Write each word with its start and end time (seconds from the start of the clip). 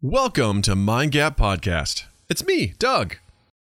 Welcome 0.00 0.62
to 0.62 0.76
Mind 0.76 1.10
Gap 1.10 1.36
Podcast. 1.36 2.04
It's 2.28 2.46
me, 2.46 2.74
Doug. 2.78 3.16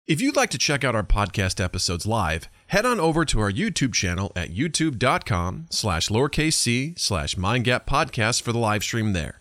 If 0.07 0.21
you'd 0.21 0.37
like 0.37 0.51
to 0.51 0.59
check 0.59 0.85
out 0.85 0.95
our 0.95 1.03
podcast 1.03 1.65
episodes 1.65 2.05
live, 2.05 2.51
head 2.67 2.85
on 2.85 3.01
over 3.01 3.25
to 3.25 3.41
our 3.41 3.51
YouTube 3.51 3.95
channel 3.95 4.33
at 4.37 4.51
youtube.com 4.51 5.69
slash 5.71 6.11
lowercase 6.11 6.53
c 6.53 6.93
slash 6.99 7.37
mindgap 7.37 7.87
podcast 7.87 8.43
for 8.43 8.53
the 8.53 8.59
live 8.59 8.83
stream 8.83 9.15
there. 9.15 9.41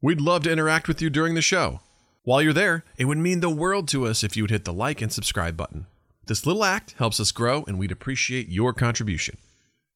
We'd 0.00 0.20
love 0.20 0.44
to 0.44 0.52
interact 0.52 0.86
with 0.86 1.02
you 1.02 1.10
during 1.10 1.34
the 1.34 1.42
show. 1.42 1.80
While 2.22 2.40
you're 2.40 2.52
there, 2.52 2.84
it 2.96 3.06
would 3.06 3.18
mean 3.18 3.40
the 3.40 3.50
world 3.50 3.88
to 3.88 4.06
us 4.06 4.22
if 4.22 4.36
you 4.36 4.44
would 4.44 4.52
hit 4.52 4.64
the 4.64 4.72
like 4.72 5.02
and 5.02 5.12
subscribe 5.12 5.56
button. 5.56 5.86
This 6.28 6.46
little 6.46 6.62
act 6.62 6.94
helps 6.98 7.18
us 7.18 7.32
grow, 7.32 7.64
and 7.66 7.76
we'd 7.76 7.90
appreciate 7.90 8.50
your 8.50 8.72
contribution. 8.72 9.36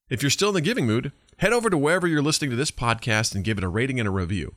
If 0.08 0.20
you're 0.20 0.30
still 0.30 0.48
in 0.48 0.56
the 0.56 0.60
giving 0.60 0.84
mood, 0.84 1.12
head 1.36 1.52
over 1.52 1.70
to 1.70 1.78
wherever 1.78 2.08
you're 2.08 2.20
listening 2.22 2.50
to 2.50 2.56
this 2.56 2.72
podcast 2.72 3.36
and 3.36 3.44
give 3.44 3.56
it 3.56 3.62
a 3.62 3.68
rating 3.68 4.00
and 4.00 4.08
a 4.08 4.10
review. 4.10 4.56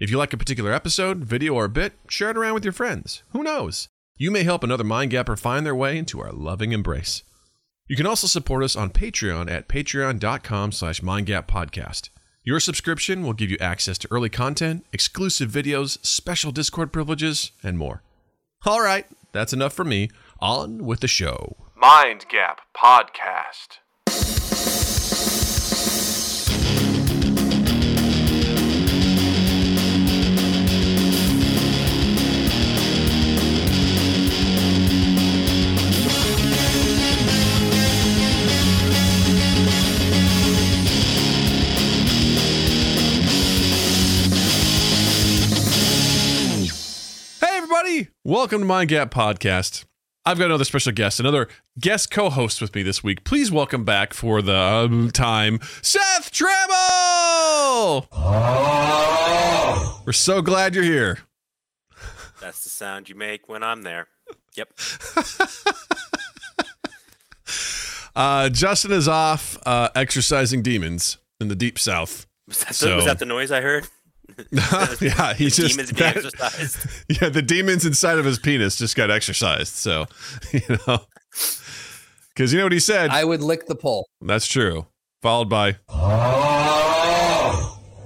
If 0.00 0.10
you 0.10 0.16
like 0.16 0.32
a 0.32 0.38
particular 0.38 0.72
episode, 0.72 1.26
video, 1.26 1.52
or 1.52 1.68
bit, 1.68 1.92
share 2.08 2.30
it 2.30 2.36
around 2.38 2.54
with 2.54 2.64
your 2.64 2.72
friends. 2.72 3.22
Who 3.32 3.42
knows? 3.42 3.88
You 4.16 4.30
may 4.30 4.44
help 4.44 4.64
another 4.64 4.82
Mind 4.82 5.10
Gapper 5.10 5.36
find 5.36 5.66
their 5.66 5.74
way 5.74 5.98
into 5.98 6.20
our 6.20 6.32
loving 6.32 6.72
embrace. 6.72 7.22
You 7.86 7.96
can 7.96 8.06
also 8.06 8.26
support 8.26 8.64
us 8.64 8.76
on 8.76 8.90
Patreon 8.90 9.50
at 9.50 9.68
patreon.com 9.68 10.72
slash 10.72 11.02
mindgappodcast. 11.02 12.08
Your 12.42 12.60
subscription 12.60 13.24
will 13.24 13.34
give 13.34 13.50
you 13.50 13.58
access 13.60 13.98
to 13.98 14.08
early 14.10 14.30
content, 14.30 14.86
exclusive 14.90 15.50
videos, 15.50 16.02
special 16.04 16.50
Discord 16.50 16.94
privileges, 16.94 17.52
and 17.62 17.76
more. 17.76 18.02
All 18.64 18.80
right, 18.80 19.04
that's 19.32 19.52
enough 19.52 19.74
for 19.74 19.84
me. 19.84 20.08
On 20.40 20.86
with 20.86 21.00
the 21.00 21.08
show. 21.08 21.56
Mind 21.76 22.24
Gap 22.30 22.62
Podcast. 22.74 23.80
Everybody! 47.80 48.08
Welcome 48.24 48.60
to 48.60 48.66
Mind 48.66 48.90
Gap 48.90 49.10
Podcast. 49.10 49.86
I've 50.26 50.36
got 50.38 50.46
another 50.46 50.64
special 50.64 50.92
guest, 50.92 51.18
another 51.18 51.48
guest 51.78 52.10
co 52.10 52.28
host 52.28 52.60
with 52.60 52.74
me 52.74 52.82
this 52.82 53.02
week. 53.02 53.24
Please 53.24 53.50
welcome 53.50 53.84
back 53.84 54.12
for 54.12 54.42
the 54.42 54.54
um, 54.54 55.10
time, 55.10 55.60
Seth 55.80 56.30
Trammell! 56.30 58.06
We're 60.04 60.12
so 60.12 60.42
glad 60.42 60.74
you're 60.74 60.84
here. 60.84 61.20
That's 62.40 62.62
the 62.64 62.68
sound 62.70 63.08
you 63.08 63.14
make 63.14 63.48
when 63.48 63.62
I'm 63.62 63.82
there. 63.82 64.08
Yep. 64.56 64.72
Uh, 68.16 68.48
Justin 68.48 68.90
is 68.90 69.06
off 69.06 69.56
uh, 69.64 69.88
exercising 69.94 70.62
demons 70.62 71.18
in 71.40 71.46
the 71.46 71.54
deep 71.54 71.78
south. 71.78 72.26
Was 72.48 72.58
that, 72.58 72.68
the, 72.68 72.74
So- 72.74 72.96
was 72.96 73.04
that 73.04 73.20
the 73.20 73.24
noise 73.24 73.52
I 73.52 73.60
heard? 73.60 73.86
yeah, 75.00 75.34
he 75.34 75.44
The 75.44 75.50
just 75.50 75.70
demons 75.76 75.90
that- 75.92 76.16
exercised. 76.16 77.04
yeah, 77.20 77.28
the 77.28 77.42
demons 77.42 77.84
inside 77.86 78.18
of 78.18 78.24
his 78.24 78.38
penis 78.38 78.76
just 78.76 78.96
got 78.96 79.10
exercised. 79.10 79.74
So, 79.74 80.06
you 80.52 80.60
know, 80.86 81.00
because 82.34 82.52
you 82.52 82.58
know 82.58 82.64
what 82.64 82.72
he 82.72 82.80
said. 82.80 83.10
I 83.10 83.24
would 83.24 83.42
lick 83.42 83.66
the 83.66 83.74
pole. 83.76 84.08
That's 84.20 84.46
true. 84.46 84.86
Followed 85.22 85.48
by, 85.50 85.76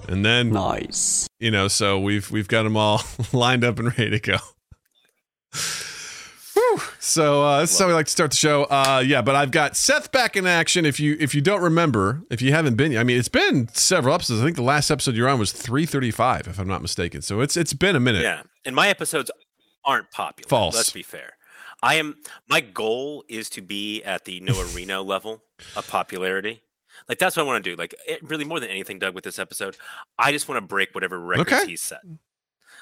and 0.08 0.24
then 0.24 0.50
Nice. 0.50 1.28
you 1.38 1.50
know, 1.52 1.68
so 1.68 1.98
we've 2.00 2.28
we've 2.30 2.48
got 2.48 2.64
them 2.64 2.76
all 2.76 3.02
lined 3.32 3.62
up 3.64 3.78
and 3.78 3.96
ready 3.96 4.10
to 4.10 4.18
go. 4.20 4.38
Whew. 6.74 6.82
So 6.98 7.42
uh, 7.44 7.60
this 7.60 7.72
is 7.72 7.78
how 7.78 7.86
we 7.86 7.92
like 7.92 8.06
to 8.06 8.12
start 8.12 8.30
the 8.30 8.36
show. 8.36 8.64
Uh, 8.64 9.02
yeah, 9.06 9.22
but 9.22 9.34
I've 9.36 9.50
got 9.50 9.76
Seth 9.76 10.10
back 10.12 10.36
in 10.36 10.46
action. 10.46 10.84
If 10.84 10.98
you 10.98 11.16
if 11.20 11.34
you 11.34 11.40
don't 11.40 11.62
remember, 11.62 12.22
if 12.30 12.42
you 12.42 12.52
haven't 12.52 12.74
been, 12.76 12.96
I 12.96 13.04
mean, 13.04 13.18
it's 13.18 13.28
been 13.28 13.68
several 13.72 14.14
episodes. 14.14 14.40
I 14.40 14.44
think 14.44 14.56
the 14.56 14.62
last 14.62 14.90
episode 14.90 15.14
you're 15.14 15.28
on 15.28 15.38
was 15.38 15.52
335, 15.52 16.48
if 16.48 16.58
I'm 16.58 16.68
not 16.68 16.82
mistaken. 16.82 17.22
So 17.22 17.40
it's 17.40 17.56
it's 17.56 17.72
been 17.74 17.94
a 17.96 18.00
minute. 18.00 18.22
Yeah. 18.22 18.42
And 18.64 18.74
my 18.74 18.88
episodes 18.88 19.30
aren't 19.84 20.10
popular. 20.10 20.48
False. 20.48 20.74
Let's 20.74 20.90
be 20.90 21.02
fair. 21.02 21.34
I 21.82 21.96
am 21.96 22.16
my 22.48 22.60
goal 22.60 23.24
is 23.28 23.50
to 23.50 23.60
be 23.62 24.02
at 24.02 24.24
the 24.24 24.40
Noah 24.40 24.64
Reno 24.74 25.02
level 25.02 25.42
of 25.76 25.86
popularity. 25.86 26.62
Like 27.08 27.18
that's 27.18 27.36
what 27.36 27.42
I 27.42 27.46
want 27.46 27.62
to 27.62 27.70
do. 27.70 27.76
Like 27.76 27.94
it, 28.08 28.22
really 28.22 28.44
more 28.44 28.60
than 28.60 28.70
anything, 28.70 28.98
Doug, 28.98 29.14
with 29.14 29.24
this 29.24 29.38
episode, 29.38 29.76
I 30.18 30.32
just 30.32 30.48
want 30.48 30.60
to 30.62 30.66
break 30.66 30.94
whatever 30.94 31.20
records 31.20 31.52
Okay. 31.52 31.66
he's 31.70 31.82
set. 31.82 32.00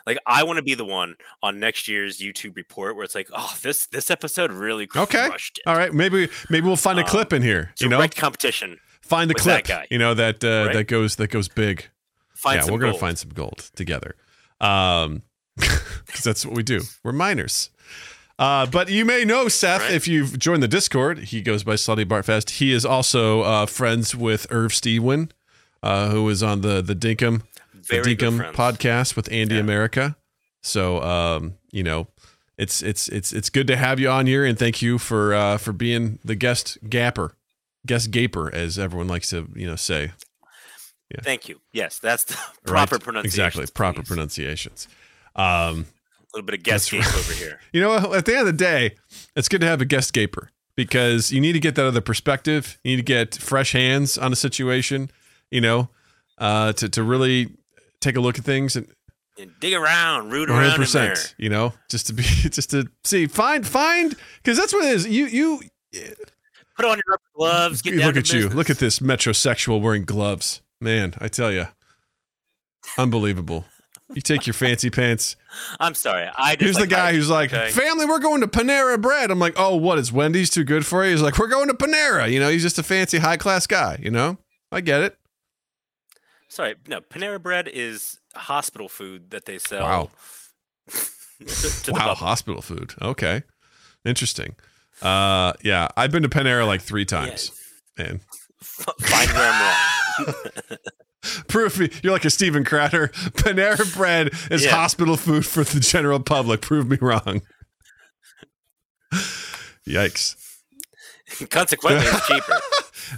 Like 0.06 0.18
I 0.26 0.42
want 0.44 0.56
to 0.58 0.62
be 0.62 0.74
the 0.74 0.84
one 0.84 1.16
on 1.42 1.60
next 1.60 1.88
year's 1.88 2.18
YouTube 2.18 2.56
report 2.56 2.96
where 2.96 3.04
it's 3.04 3.14
like, 3.14 3.28
oh, 3.32 3.56
this 3.62 3.86
this 3.86 4.10
episode 4.10 4.50
really 4.52 4.88
Okay. 4.94 5.28
crushed 5.28 5.58
it. 5.58 5.68
All 5.68 5.76
right, 5.76 5.92
maybe 5.92 6.28
maybe 6.50 6.66
we'll 6.66 6.76
find 6.76 6.98
a 6.98 7.02
Um, 7.02 7.08
clip 7.08 7.32
in 7.32 7.42
here. 7.42 7.72
You 7.80 7.88
know, 7.88 8.06
competition. 8.08 8.78
find 9.00 9.28
the 9.30 9.34
clip. 9.34 9.64
that 9.64 9.68
guy. 9.68 9.86
You 9.90 9.98
know 9.98 10.14
that 10.14 10.42
uh, 10.44 10.64
Right? 10.66 10.72
that 10.74 10.84
goes 10.88 11.16
that 11.16 11.28
goes 11.30 11.48
big. 11.48 11.86
Find 12.34 12.64
yeah, 12.64 12.72
we're 12.72 12.78
gonna 12.78 12.94
find 12.94 13.18
some 13.18 13.30
gold 13.30 13.70
together. 13.76 14.16
Um, 14.60 15.22
because 15.56 16.22
that's 16.24 16.44
what 16.46 16.54
we 16.54 16.62
do. 16.62 16.80
We're 17.04 17.12
miners. 17.12 17.70
Uh, 18.38 18.66
but 18.66 18.88
you 18.90 19.04
may 19.04 19.24
know 19.24 19.46
Seth 19.46 19.82
Right. 19.82 19.92
if 19.92 20.08
you've 20.08 20.38
joined 20.38 20.62
the 20.62 20.68
Discord. 20.68 21.18
He 21.18 21.42
goes 21.42 21.62
by 21.62 21.74
Slutty 21.74 22.04
Bartfest. 22.06 22.50
He 22.58 22.72
is 22.72 22.84
also 22.84 23.42
uh, 23.42 23.66
friends 23.66 24.16
with 24.16 24.46
Irv 24.50 24.74
Steven, 24.74 25.30
uh, 25.82 26.08
who 26.08 26.28
is 26.28 26.42
on 26.42 26.62
the 26.62 26.80
the 26.82 26.96
Dinkum 26.96 27.42
Very 27.88 28.14
the 28.14 28.14
good 28.14 28.32
podcast 28.54 29.16
with 29.16 29.30
Andy 29.32 29.54
Yeah. 29.56 29.60
America. 29.60 30.16
So 30.62 31.02
um, 31.02 31.54
you 31.72 31.82
know, 31.82 32.06
it's 32.58 32.82
it's 32.82 33.08
it's 33.08 33.32
it's 33.32 33.50
good 33.50 33.66
to 33.66 33.76
have 33.76 33.98
you 33.98 34.08
on 34.08 34.26
here, 34.26 34.44
and 34.44 34.58
thank 34.58 34.80
you 34.82 34.98
for 34.98 35.34
uh, 35.34 35.58
for 35.58 35.72
being 35.72 36.18
the 36.24 36.34
guest 36.34 36.78
gapper, 36.88 37.34
guest 37.86 38.10
gaper, 38.10 38.54
as 38.54 38.78
everyone 38.78 39.08
likes 39.08 39.30
to 39.30 39.48
you 39.54 39.66
know 39.66 39.76
say. 39.76 40.12
Yeah. 41.10 41.20
Thank 41.22 41.48
you. 41.48 41.60
Yes, 41.72 41.98
that's 41.98 42.24
the 42.24 42.34
Right? 42.64 42.88
proper 42.88 42.98
pronunciation. 42.98 43.26
Exactly, 43.46 43.66
proper 43.74 44.02
pronunciations. 44.02 44.88
Um, 45.36 45.86
A 46.32 46.36
little 46.36 46.46
bit 46.46 46.54
of 46.54 46.62
guest 46.62 46.90
game 46.90 47.02
over 47.02 47.32
here. 47.34 47.60
you 47.72 47.80
know, 47.82 48.14
at 48.14 48.24
the 48.24 48.32
end 48.32 48.40
of 48.40 48.46
the 48.46 48.52
day, 48.64 48.94
it's 49.36 49.48
good 49.48 49.60
to 49.60 49.66
have 49.66 49.80
a 49.82 49.84
guest 49.84 50.12
gaper 50.14 50.50
because 50.74 51.30
you 51.32 51.40
need 51.40 51.52
to 51.52 51.60
get 51.60 51.74
that 51.74 51.84
other 51.84 52.00
perspective. 52.00 52.78
You 52.84 52.92
need 52.92 52.96
to 52.96 53.02
get 53.02 53.34
fresh 53.34 53.72
hands 53.72 54.16
on 54.16 54.32
a 54.32 54.36
situation. 54.36 55.10
You 55.50 55.60
know, 55.60 55.88
uh, 56.38 56.72
to 56.74 56.88
to 56.88 57.02
really 57.02 57.50
take 58.02 58.16
a 58.16 58.20
look 58.20 58.38
at 58.38 58.44
things 58.44 58.76
and 58.76 58.86
And 59.38 59.52
dig 59.60 59.74
around, 59.74 60.30
root 60.30 60.50
One 60.50 60.58
hundred 60.58 60.80
around 60.80 61.08
in 61.08 61.14
there. 61.14 61.16
You 61.38 61.48
know, 61.48 61.72
just 61.88 62.08
to 62.08 62.12
be, 62.12 62.22
just 62.50 62.70
to 62.70 62.86
see, 63.04 63.26
find, 63.26 63.66
find, 63.66 64.14
because 64.42 64.58
that's 64.58 64.72
what 64.72 64.84
it 64.84 64.94
is. 64.94 65.06
You, 65.06 65.26
you 65.26 65.60
Put 66.76 66.86
on 66.86 66.96
your 66.96 67.04
rubber 67.08 67.22
gloves. 67.34 67.82
Get 67.82 67.98
down 67.98 68.06
look 68.06 68.16
at 68.16 68.32
you. 68.32 68.48
Look 68.48 68.70
at 68.70 68.78
this 68.78 68.98
metrosexual 69.00 69.80
wearing 69.80 70.04
gloves, 70.04 70.62
man. 70.80 71.14
I 71.18 71.28
tell 71.28 71.52
you, 71.52 71.66
unbelievable. 72.96 73.66
You 74.14 74.20
take 74.20 74.46
your 74.46 74.54
fancy 74.54 74.90
pants. 74.90 75.36
I'm 75.80 75.94
sorry. 75.94 76.28
I 76.36 76.56
just 76.56 76.62
Here's 76.62 76.76
the 76.76 76.86
guy 76.86 77.04
hiking, 77.06 77.16
who's 77.16 77.30
like, 77.30 77.52
okay? 77.52 77.70
"Family, 77.70 78.04
we're 78.04 78.18
going 78.18 78.40
to 78.42 78.46
Panera 78.46 79.00
Bread." 79.00 79.30
I'm 79.30 79.38
like, 79.38 79.54
"Oh, 79.56 79.76
what 79.76 79.98
is 79.98 80.12
Wendy's 80.12 80.50
too 80.50 80.64
good 80.64 80.84
for 80.84 81.04
you?" 81.04 81.12
He's 81.12 81.22
like, 81.22 81.38
"We're 81.38 81.46
going 81.46 81.68
to 81.68 81.74
Panera." 81.74 82.30
You 82.30 82.40
know, 82.40 82.50
he's 82.50 82.62
just 82.62 82.78
a 82.78 82.82
fancy, 82.82 83.18
high 83.18 83.38
class 83.38 83.66
guy. 83.66 83.98
You 84.02 84.10
know, 84.10 84.38
I 84.70 84.80
get 84.80 85.02
it. 85.02 85.16
Sorry, 86.52 86.74
no. 86.86 87.00
Panera 87.00 87.42
Bread 87.42 87.66
is 87.66 88.20
hospital 88.34 88.86
food 88.86 89.30
that 89.30 89.46
they 89.46 89.56
sell. 89.56 89.84
Wow. 89.84 90.10
to, 91.46 91.82
to 91.84 91.92
wow, 91.92 92.14
hospital 92.14 92.60
food. 92.60 92.92
Okay, 93.00 93.42
interesting. 94.04 94.56
Uh, 95.00 95.54
yeah, 95.62 95.88
I've 95.96 96.10
been 96.12 96.22
to 96.24 96.28
Panera 96.28 96.66
like 96.66 96.82
three 96.82 97.06
times, 97.06 97.52
and 97.96 98.20
F- 98.60 98.86
Find 99.00 99.30
where 99.30 99.50
I'm 99.50 100.26
wrong. 100.26 100.34
Prove 101.48 101.78
me. 101.78 101.88
You're 102.02 102.12
like 102.12 102.26
a 102.26 102.30
Steven 102.30 102.64
Crowder. 102.64 103.08
Panera 103.14 103.90
Bread 103.94 104.32
is 104.50 104.62
Yeah. 104.66 104.72
hospital 104.72 105.16
food 105.16 105.46
for 105.46 105.64
the 105.64 105.80
general 105.80 106.20
public. 106.20 106.60
Prove 106.60 106.86
me 106.86 106.98
wrong. 107.00 107.40
Yikes. 109.88 110.36
Consequently, 111.48 112.04
it's 112.06 112.26
cheaper. 112.26 112.60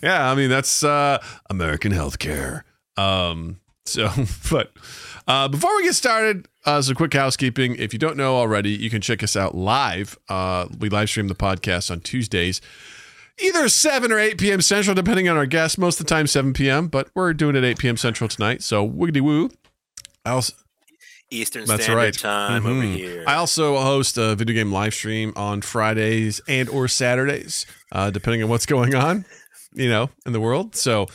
Yeah, 0.05 0.31
I 0.31 0.37
mean 0.37 0.51
that's 0.51 0.85
uh 0.85 1.19
American 1.51 1.91
healthcare. 1.91 2.63
Um 2.97 3.61
so 3.87 4.11
but 4.51 4.73
uh 5.29 5.49
before 5.49 5.75
we 5.77 5.85
get 5.85 5.95
started, 5.95 6.49
uh 6.65 6.81
some 6.83 6.95
quick 6.95 7.13
housekeeping. 7.15 7.77
If 7.77 7.93
you 7.93 7.99
don't 7.99 8.17
know 8.17 8.37
already, 8.37 8.71
you 8.71 8.91
can 8.91 9.01
check 9.01 9.23
us 9.23 9.37
out 9.37 9.55
live. 9.55 10.19
Uh 10.29 10.67
we 10.79 10.89
live 10.89 11.09
stream 11.09 11.29
the 11.29 11.35
podcast 11.35 11.91
on 11.91 12.01
Tuesdays. 12.01 12.61
Either 13.41 13.69
7 13.69 14.13
or 14.13 14.19
8 14.21 14.39
p.m. 14.39 14.61
Central, 14.61 14.95
depending 14.95 15.29
on 15.29 15.37
our 15.37 15.45
guests. 15.47 15.77
Most 15.77 15.99
of 15.99 16.07
the 16.07 16.09
time, 16.15 16.29
7 16.29 16.53
p.m., 16.53 16.87
but 16.87 17.09
we're 17.17 17.35
doing 17.35 17.57
it 17.57 17.65
8 17.65 17.79
p.m. 17.81 17.97
Central 17.97 18.29
tonight. 18.29 18.63
So, 18.63 18.89
wiggity 18.89 19.21
woo. 19.21 19.51
I 20.25 20.31
also, 20.31 20.55
Eastern 21.31 21.65
That's 21.65 21.83
Standard 21.83 22.01
right. 22.01 22.15
Time 22.17 22.65
over 22.65 22.81
Mhm. 22.83 22.95
here. 22.95 23.25
I 23.27 23.35
also 23.35 23.77
host 23.81 24.17
a 24.19 24.37
video 24.37 24.55
game 24.55 24.71
live 24.71 24.95
stream 24.95 25.33
on 25.35 25.63
Fridays 25.63 26.41
and 26.47 26.69
or 26.69 26.87
Saturdays, 26.87 27.67
uh, 27.91 28.11
depending 28.11 28.41
on 28.45 28.49
what's 28.51 28.67
going 28.67 28.95
on, 28.95 29.25
you 29.75 29.89
know, 29.89 30.11
in 30.25 30.33
the 30.33 30.41
world. 30.41 30.77
So 30.77 31.09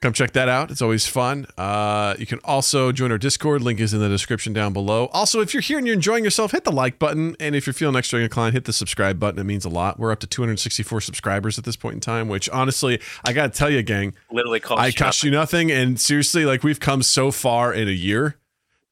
come 0.00 0.12
check 0.12 0.32
that 0.32 0.48
out. 0.48 0.70
It's 0.70 0.82
always 0.82 1.06
fun. 1.06 1.46
Uh, 1.56 2.14
you 2.18 2.26
can 2.26 2.38
also 2.44 2.92
join 2.92 3.10
our 3.10 3.18
Discord. 3.18 3.62
Link 3.62 3.80
is 3.80 3.94
in 3.94 4.00
the 4.00 4.08
description 4.08 4.52
down 4.52 4.72
below. 4.72 5.06
Also, 5.12 5.40
if 5.40 5.54
you're 5.54 5.60
here 5.60 5.78
and 5.78 5.86
you're 5.86 5.94
enjoying 5.94 6.24
yourself, 6.24 6.52
hit 6.52 6.64
the 6.64 6.72
like 6.72 6.98
button. 6.98 7.34
And 7.40 7.56
if 7.56 7.66
you're 7.66 7.74
feeling 7.74 7.96
extra 7.96 8.20
inclined, 8.20 8.54
hit 8.54 8.64
the 8.64 8.72
subscribe 8.72 9.18
button. 9.18 9.40
It 9.40 9.44
means 9.44 9.64
a 9.64 9.68
lot. 9.68 9.98
We're 9.98 10.12
up 10.12 10.20
to 10.20 10.26
264 10.26 11.00
subscribers 11.00 11.58
at 11.58 11.64
this 11.64 11.76
point 11.76 11.94
in 11.94 12.00
time, 12.00 12.28
which 12.28 12.48
honestly, 12.50 13.00
I 13.24 13.32
got 13.32 13.52
to 13.52 13.58
tell 13.58 13.70
you, 13.70 13.82
gang, 13.82 14.14
Literally 14.30 14.60
cost 14.60 14.80
I 14.80 14.92
cost 14.92 15.24
you 15.24 15.30
nothing. 15.30 15.70
And 15.70 16.00
seriously, 16.00 16.44
like 16.44 16.62
we've 16.62 16.80
come 16.80 17.02
so 17.02 17.30
far 17.30 17.72
in 17.72 17.88
a 17.88 17.92
year. 17.92 18.36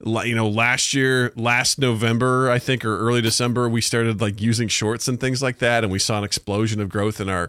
You 0.04 0.34
know, 0.34 0.48
last 0.48 0.92
year, 0.92 1.32
last 1.34 1.78
November, 1.78 2.50
I 2.50 2.58
think, 2.58 2.84
or 2.84 2.98
early 2.98 3.22
December, 3.22 3.68
we 3.70 3.80
started 3.80 4.20
like 4.20 4.40
using 4.40 4.68
shorts 4.68 5.08
and 5.08 5.18
things 5.18 5.42
like 5.42 5.60
that, 5.60 5.82
and 5.82 5.90
we 5.90 5.98
saw 5.98 6.18
an 6.18 6.24
explosion 6.24 6.80
of 6.80 6.90
growth 6.90 7.20
in 7.20 7.30
our 7.30 7.48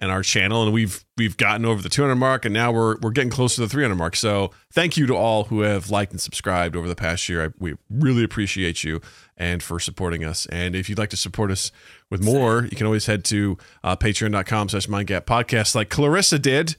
in 0.00 0.10
our 0.10 0.22
channel, 0.22 0.62
and 0.62 0.72
we've 0.72 1.04
we've 1.16 1.36
gotten 1.36 1.66
over 1.66 1.82
the 1.82 1.88
200 1.88 2.14
mark, 2.14 2.44
and 2.44 2.54
now 2.54 2.72
we're 2.72 2.96
we're 3.00 3.10
getting 3.10 3.30
close 3.30 3.54
to 3.56 3.60
the 3.60 3.68
300 3.68 3.94
mark. 3.94 4.16
So, 4.16 4.50
thank 4.72 4.96
you 4.96 5.06
to 5.06 5.14
all 5.14 5.44
who 5.44 5.60
have 5.60 5.90
liked 5.90 6.12
and 6.12 6.20
subscribed 6.20 6.76
over 6.76 6.88
the 6.88 6.96
past 6.96 7.28
year. 7.28 7.46
I, 7.46 7.48
we 7.58 7.74
really 7.90 8.24
appreciate 8.24 8.82
you 8.82 9.00
and 9.36 9.62
for 9.62 9.78
supporting 9.78 10.24
us. 10.24 10.46
And 10.46 10.74
if 10.74 10.88
you'd 10.88 10.98
like 10.98 11.10
to 11.10 11.16
support 11.16 11.50
us 11.50 11.70
with 12.10 12.22
more, 12.22 12.64
you 12.64 12.76
can 12.76 12.86
always 12.86 13.06
head 13.06 13.24
to 13.26 13.58
uh, 13.84 13.96
Patreon.com/slash 13.96 14.86
MindGap 14.86 15.22
Podcast, 15.22 15.74
like 15.74 15.90
Clarissa 15.90 16.38
did 16.38 16.76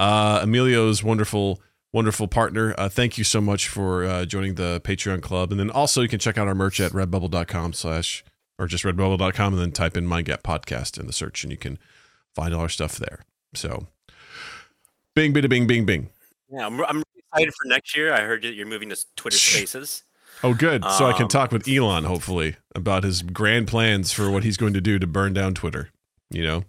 uh, 0.00 0.40
Emilio's 0.42 1.04
wonderful, 1.04 1.60
wonderful 1.92 2.26
partner. 2.26 2.74
Uh, 2.78 2.88
thank 2.88 3.18
you 3.18 3.24
so 3.24 3.40
much 3.40 3.68
for 3.68 4.04
uh, 4.04 4.24
joining 4.24 4.54
the 4.54 4.80
Patreon 4.82 5.20
club. 5.20 5.50
And 5.50 5.60
then 5.60 5.70
also 5.70 6.00
you 6.00 6.08
can 6.08 6.18
check 6.18 6.38
out 6.38 6.48
our 6.48 6.54
merch 6.54 6.80
at 6.80 6.92
redbubble.com 6.92 7.74
slash 7.74 8.24
or 8.58 8.66
just 8.66 8.82
redbubble.com 8.84 9.52
and 9.52 9.60
then 9.60 9.72
type 9.72 9.96
in 9.96 10.06
MindGap 10.06 10.42
Podcast 10.42 10.98
in 10.98 11.06
the 11.06 11.12
search 11.12 11.44
and 11.44 11.50
you 11.50 11.58
can 11.58 11.78
find 12.40 12.54
all 12.54 12.62
our 12.62 12.68
stuff 12.70 12.96
there. 12.96 13.20
So 13.54 13.86
bing, 15.14 15.32
bing, 15.34 15.46
bing, 15.48 15.66
bing, 15.66 15.84
bing. 15.84 16.08
Yeah, 16.50 16.66
I'm, 16.66 16.80
I'm 16.84 17.02
excited 17.16 17.52
for 17.54 17.68
next 17.68 17.94
year. 17.96 18.14
I 18.14 18.20
heard 18.22 18.42
that 18.42 18.54
you're 18.54 18.66
moving 18.66 18.88
to 18.88 18.96
Twitter 19.16 19.36
Spaces. 19.36 20.04
Oh, 20.42 20.54
good. 20.54 20.82
So 20.84 21.04
I 21.06 21.12
can 21.12 21.24
Um, 21.24 21.28
talk 21.28 21.52
with 21.52 21.68
Elon, 21.68 22.04
hopefully, 22.04 22.56
about 22.74 23.04
his 23.04 23.20
grand 23.20 23.68
plans 23.68 24.10
for 24.10 24.30
what 24.30 24.42
he's 24.42 24.56
going 24.56 24.72
to 24.72 24.80
do 24.80 24.98
to 24.98 25.06
burn 25.06 25.34
down 25.34 25.52
Twitter. 25.54 25.90
You 26.30 26.42
know, 26.44 26.64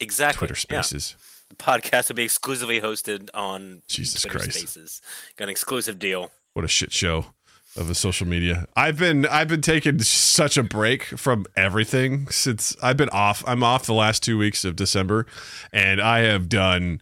Exactly. 0.00 0.48
Twitter 0.48 0.54
Yeah. 0.68 0.80
spaces. 0.82 1.14
The 1.48 1.54
podcast 1.56 2.08
will 2.08 2.16
be 2.16 2.24
exclusively 2.24 2.80
hosted 2.80 3.28
on 3.34 3.82
Jesus 3.86 4.22
Twitter 4.22 4.38
Christ. 4.40 4.58
Spaces. 4.58 5.00
Got 5.36 5.44
an 5.44 5.50
exclusive 5.50 5.98
deal. 6.00 6.32
what 6.54 6.64
a 6.64 6.68
shit 6.68 6.90
show 6.92 7.26
of 7.76 7.90
a 7.90 7.94
social 7.94 8.26
media. 8.26 8.66
I've 8.76 8.98
been 8.98 9.26
I've 9.26 9.48
been 9.48 9.62
taking 9.62 9.98
such 10.00 10.56
a 10.56 10.62
break 10.62 11.04
from 11.04 11.46
everything 11.56 12.28
since 12.28 12.76
I've 12.82 12.96
been 12.96 13.10
off. 13.10 13.44
I'm 13.46 13.62
off 13.62 13.86
the 13.86 13.94
last 13.94 14.22
2 14.22 14.38
weeks 14.38 14.64
of 14.64 14.76
December 14.76 15.26
and 15.72 16.00
I 16.00 16.20
have 16.20 16.48
done 16.48 17.00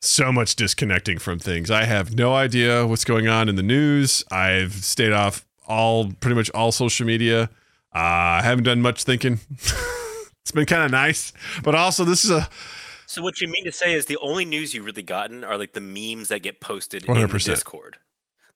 so 0.00 0.32
much 0.32 0.56
disconnecting 0.56 1.18
from 1.18 1.38
things. 1.38 1.70
I 1.70 1.84
have 1.84 2.14
no 2.14 2.34
idea 2.34 2.86
what's 2.86 3.04
going 3.04 3.28
on 3.28 3.48
in 3.48 3.54
the 3.54 3.62
news. 3.62 4.24
I've 4.30 4.74
stayed 4.74 5.12
off 5.12 5.46
all 5.66 6.12
pretty 6.12 6.34
much 6.34 6.50
all 6.50 6.72
social 6.72 7.06
media. 7.06 7.44
Uh, 7.94 7.98
I 7.98 8.40
haven't 8.42 8.64
done 8.64 8.82
much 8.82 9.04
thinking. 9.04 9.38
it's 9.50 10.52
been 10.52 10.66
kind 10.66 10.82
of 10.82 10.90
nice, 10.90 11.32
but 11.62 11.74
also 11.74 12.04
this 12.04 12.24
is 12.24 12.30
a 12.30 12.48
So 13.06 13.22
what 13.22 13.40
you 13.40 13.48
mean 13.48 13.64
to 13.64 13.72
say 13.72 13.94
is 13.94 14.06
the 14.06 14.18
only 14.18 14.44
news 14.44 14.74
you've 14.74 14.86
really 14.86 15.02
gotten 15.02 15.44
are 15.44 15.56
like 15.56 15.72
the 15.72 15.80
memes 15.80 16.28
that 16.28 16.42
get 16.42 16.60
posted 16.60 17.04
in 17.04 17.14
100%. 17.14 17.30
the 17.30 17.38
Discord. 17.38 17.98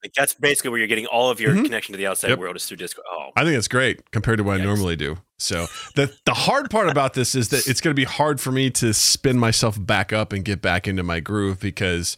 Like 0.03 0.13
that's 0.15 0.35
basically 0.35 0.71
where 0.71 0.79
you're 0.79 0.87
getting 0.89 1.07
all 1.07 1.31
of 1.31 1.41
your 1.41 1.55
Mhm. 1.55 1.65
connection 1.65 1.93
to 1.93 1.97
the 1.97 2.07
outside 2.07 2.29
Yep. 2.31 2.39
world 2.39 2.57
is 2.57 2.67
through 2.67 2.77
Discord. 2.77 3.05
Oh, 3.11 3.31
I 3.37 3.43
think 3.43 3.55
that's 3.57 3.67
great 3.69 4.11
compared 4.13 4.39
to 4.39 4.45
what 4.45 4.61
I 4.61 4.65
normally 4.65 4.95
do. 4.95 5.19
So 5.39 5.67
the 5.95 6.15
the 6.27 6.35
hard 6.35 6.71
part 6.71 6.89
about 6.89 7.15
this 7.15 7.35
is 7.35 7.49
that 7.49 7.67
it's 7.67 7.81
going 7.81 7.95
to 7.95 8.01
be 8.01 8.05
hard 8.05 8.41
for 8.41 8.53
me 8.53 8.71
to 8.71 8.93
spin 8.95 9.39
myself 9.39 9.77
back 9.81 10.13
up 10.13 10.33
and 10.33 10.45
get 10.45 10.61
back 10.63 10.87
into 10.87 11.03
my 11.03 11.19
groove 11.21 11.59
because 11.61 12.17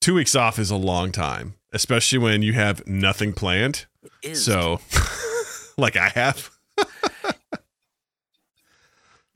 two 0.00 0.14
weeks 0.14 0.34
off 0.34 0.58
is 0.58 0.70
a 0.70 0.76
long 0.76 1.12
time, 1.12 1.54
especially 1.72 2.18
when 2.18 2.42
you 2.42 2.52
have 2.54 2.86
nothing 2.86 3.32
planned. 3.32 3.86
it 4.02 4.12
is. 4.22 4.44
So, 4.44 4.80
like 5.76 5.96
I 5.96 6.08
have. 6.10 6.50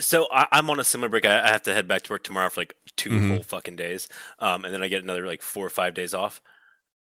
So 0.00 0.28
I, 0.32 0.46
I'm 0.52 0.70
on 0.70 0.78
a 0.78 0.84
similar 0.84 1.08
break. 1.08 1.26
I, 1.26 1.44
I 1.44 1.49
have 1.49 1.62
to 1.64 1.75
head 1.75 1.88
back 1.88 2.02
to 2.02 2.12
work 2.12 2.22
tomorrow 2.22 2.49
for 2.50 2.60
like 2.60 2.75
2 2.96 3.10
Mhm. 3.10 3.28
whole 3.28 3.43
fucking 3.43 3.75
days, 3.76 4.08
um, 4.38 4.64
and 4.64 4.72
then 4.72 4.82
I 4.82 4.88
get 4.88 5.02
another 5.02 5.26
like 5.26 5.43
four 5.43 5.66
or 5.66 5.70
five 5.70 5.93
days 5.94 6.14
off. 6.14 6.40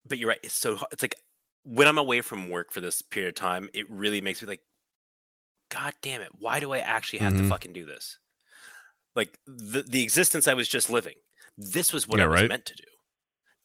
But 0.07 0.17
you're 0.17 0.29
right. 0.29 0.39
It's 0.43 0.55
so 0.55 0.75
hard. 0.75 0.89
it's 0.91 1.01
like 1.01 1.15
when 1.63 1.87
I'm 1.87 1.97
away 1.97 2.21
from 2.21 2.49
work 2.49 2.71
for 2.71 2.81
this 2.81 3.01
period 3.01 3.29
of 3.29 3.35
time, 3.35 3.69
it 3.73 3.89
really 3.89 4.21
makes 4.21 4.41
me 4.41 4.47
like, 4.47 4.61
God 5.69 5.93
damn 6.01 6.21
it! 6.21 6.29
Why 6.39 6.59
do 6.59 6.71
I 6.73 6.79
actually 6.79 7.19
have 7.19 7.33
Mhm. 7.33 7.39
to 7.43 7.49
fucking 7.49 7.73
do 7.73 7.85
this? 7.85 8.17
Like 9.15 9.37
the 9.45 9.83
the 9.83 10.01
existence 10.03 10.47
I 10.47 10.53
was 10.53 10.67
just 10.67 10.89
living. 10.89 11.15
This 11.57 11.91
was 11.93 12.07
what 12.07 12.19
Yeah, 12.19 12.25
I 12.25 12.27
was 12.27 12.41
right. 12.41 12.49
meant 12.49 12.65
to 12.67 12.75
do. 12.75 12.83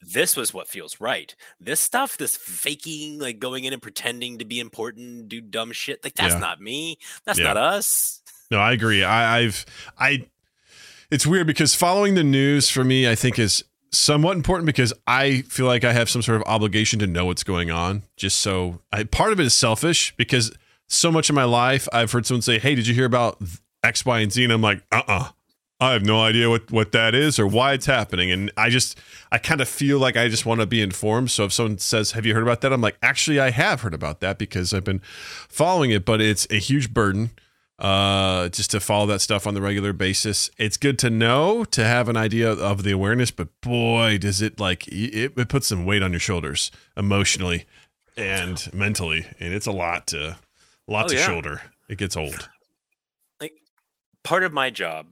This 0.00 0.36
was 0.36 0.52
what 0.52 0.68
feels 0.68 1.00
right. 1.00 1.34
This 1.58 1.80
stuff, 1.80 2.18
this 2.18 2.36
faking, 2.36 3.20
like 3.20 3.38
going 3.38 3.64
in 3.64 3.72
and 3.72 3.80
pretending 3.80 4.36
to 4.38 4.44
be 4.44 4.60
important, 4.60 5.28
do 5.28 5.40
dumb 5.40 5.72
shit, 5.72 6.04
like 6.04 6.14
that's 6.14 6.34
Yeah. 6.34 6.40
not 6.40 6.60
me. 6.60 6.98
That's 7.24 7.38
Yeah. 7.38 7.44
not 7.46 7.56
us. 7.56 8.20
No, 8.50 8.58
I 8.58 8.72
agree. 8.72 9.02
I, 9.02 9.38
I've 9.38 9.64
I. 9.96 10.28
It's 11.10 11.26
weird 11.26 11.46
because 11.46 11.74
following 11.74 12.14
the 12.16 12.24
news 12.24 12.68
for 12.68 12.84
me, 12.84 13.08
I 13.08 13.14
think 13.14 13.38
is 13.38 13.64
somewhat 13.94 14.36
important 14.36 14.66
because 14.66 14.92
I 15.06 15.42
feel 15.42 15.66
like 15.66 15.84
I 15.84 15.92
have 15.92 16.10
some 16.10 16.22
sort 16.22 16.40
of 16.40 16.46
obligation 16.46 16.98
to 17.00 17.06
know 17.06 17.26
what's 17.26 17.44
going 17.44 17.70
on. 17.70 18.02
Just 18.16 18.40
so 18.40 18.80
I 18.92 19.04
part 19.04 19.32
of 19.32 19.40
it 19.40 19.46
is 19.46 19.54
selfish 19.54 20.14
because 20.16 20.52
so 20.88 21.10
much 21.10 21.28
of 21.28 21.34
my 21.34 21.44
life 21.44 21.88
I've 21.92 22.12
heard 22.12 22.26
someone 22.26 22.42
say, 22.42 22.58
"Hey, 22.58 22.74
did 22.74 22.86
you 22.86 22.94
hear 22.94 23.06
about 23.06 23.40
X, 23.82 24.04
Y, 24.04 24.20
and 24.20 24.32
Z?" 24.32 24.44
And 24.44 24.52
I'm 24.52 24.62
like, 24.62 24.82
"Uh, 24.92 25.02
uh 25.06 25.28
I 25.80 25.92
have 25.92 26.04
no 26.04 26.22
idea 26.22 26.48
what 26.48 26.70
what 26.70 26.92
that 26.92 27.14
is 27.14 27.38
or 27.38 27.46
why 27.46 27.72
it's 27.72 27.86
happening." 27.86 28.30
And 28.30 28.50
I 28.56 28.70
just 28.70 28.98
I 29.32 29.38
kind 29.38 29.60
of 29.60 29.68
feel 29.68 29.98
like 29.98 30.16
I 30.16 30.28
just 30.28 30.46
want 30.46 30.60
to 30.60 30.66
be 30.66 30.82
informed. 30.82 31.30
So 31.30 31.44
if 31.44 31.52
someone 31.52 31.78
says, 31.78 32.12
"Have 32.12 32.26
you 32.26 32.34
heard 32.34 32.42
about 32.42 32.60
that?" 32.62 32.72
I'm 32.72 32.80
like, 32.80 32.96
"Actually, 33.02 33.40
I 33.40 33.50
have 33.50 33.80
heard 33.82 33.94
about 33.94 34.20
that 34.20 34.38
because 34.38 34.74
I've 34.74 34.84
been 34.84 35.00
following 35.48 35.90
it, 35.90 36.04
but 36.04 36.20
it's 36.20 36.46
a 36.50 36.58
huge 36.58 36.92
burden." 36.92 37.30
Uh 37.78 38.48
just 38.50 38.70
to 38.70 38.80
follow 38.80 39.06
that 39.06 39.20
stuff 39.20 39.46
on 39.46 39.54
the 39.54 39.60
regular 39.62 39.92
basis. 39.92 40.50
It's 40.58 40.76
good 40.76 40.98
to 41.00 41.10
know 41.10 41.64
to 41.64 41.84
have 41.84 42.08
an 42.08 42.16
idea 42.16 42.50
of 42.52 42.82
the 42.84 42.92
awareness 42.92 43.30
but 43.30 43.48
boy 43.60 44.18
does 44.18 44.40
it 44.40 44.60
like 44.60 44.86
it, 44.88 45.32
it 45.36 45.48
puts 45.48 45.66
some 45.68 45.84
weight 45.84 46.02
on 46.02 46.12
your 46.12 46.20
shoulders 46.20 46.70
emotionally 46.96 47.64
and 48.16 48.72
mentally 48.72 49.26
and 49.40 49.52
it's 49.52 49.66
a 49.66 49.72
lot 49.72 50.06
to 50.08 50.36
lot 50.86 51.06
Oh, 51.06 51.08
to 51.08 51.14
yeah. 51.16 51.26
shoulder. 51.26 51.62
It 51.88 51.98
gets 51.98 52.16
old. 52.16 52.48
Like 53.40 53.54
part 54.22 54.44
of 54.44 54.52
my 54.52 54.70
job 54.70 55.06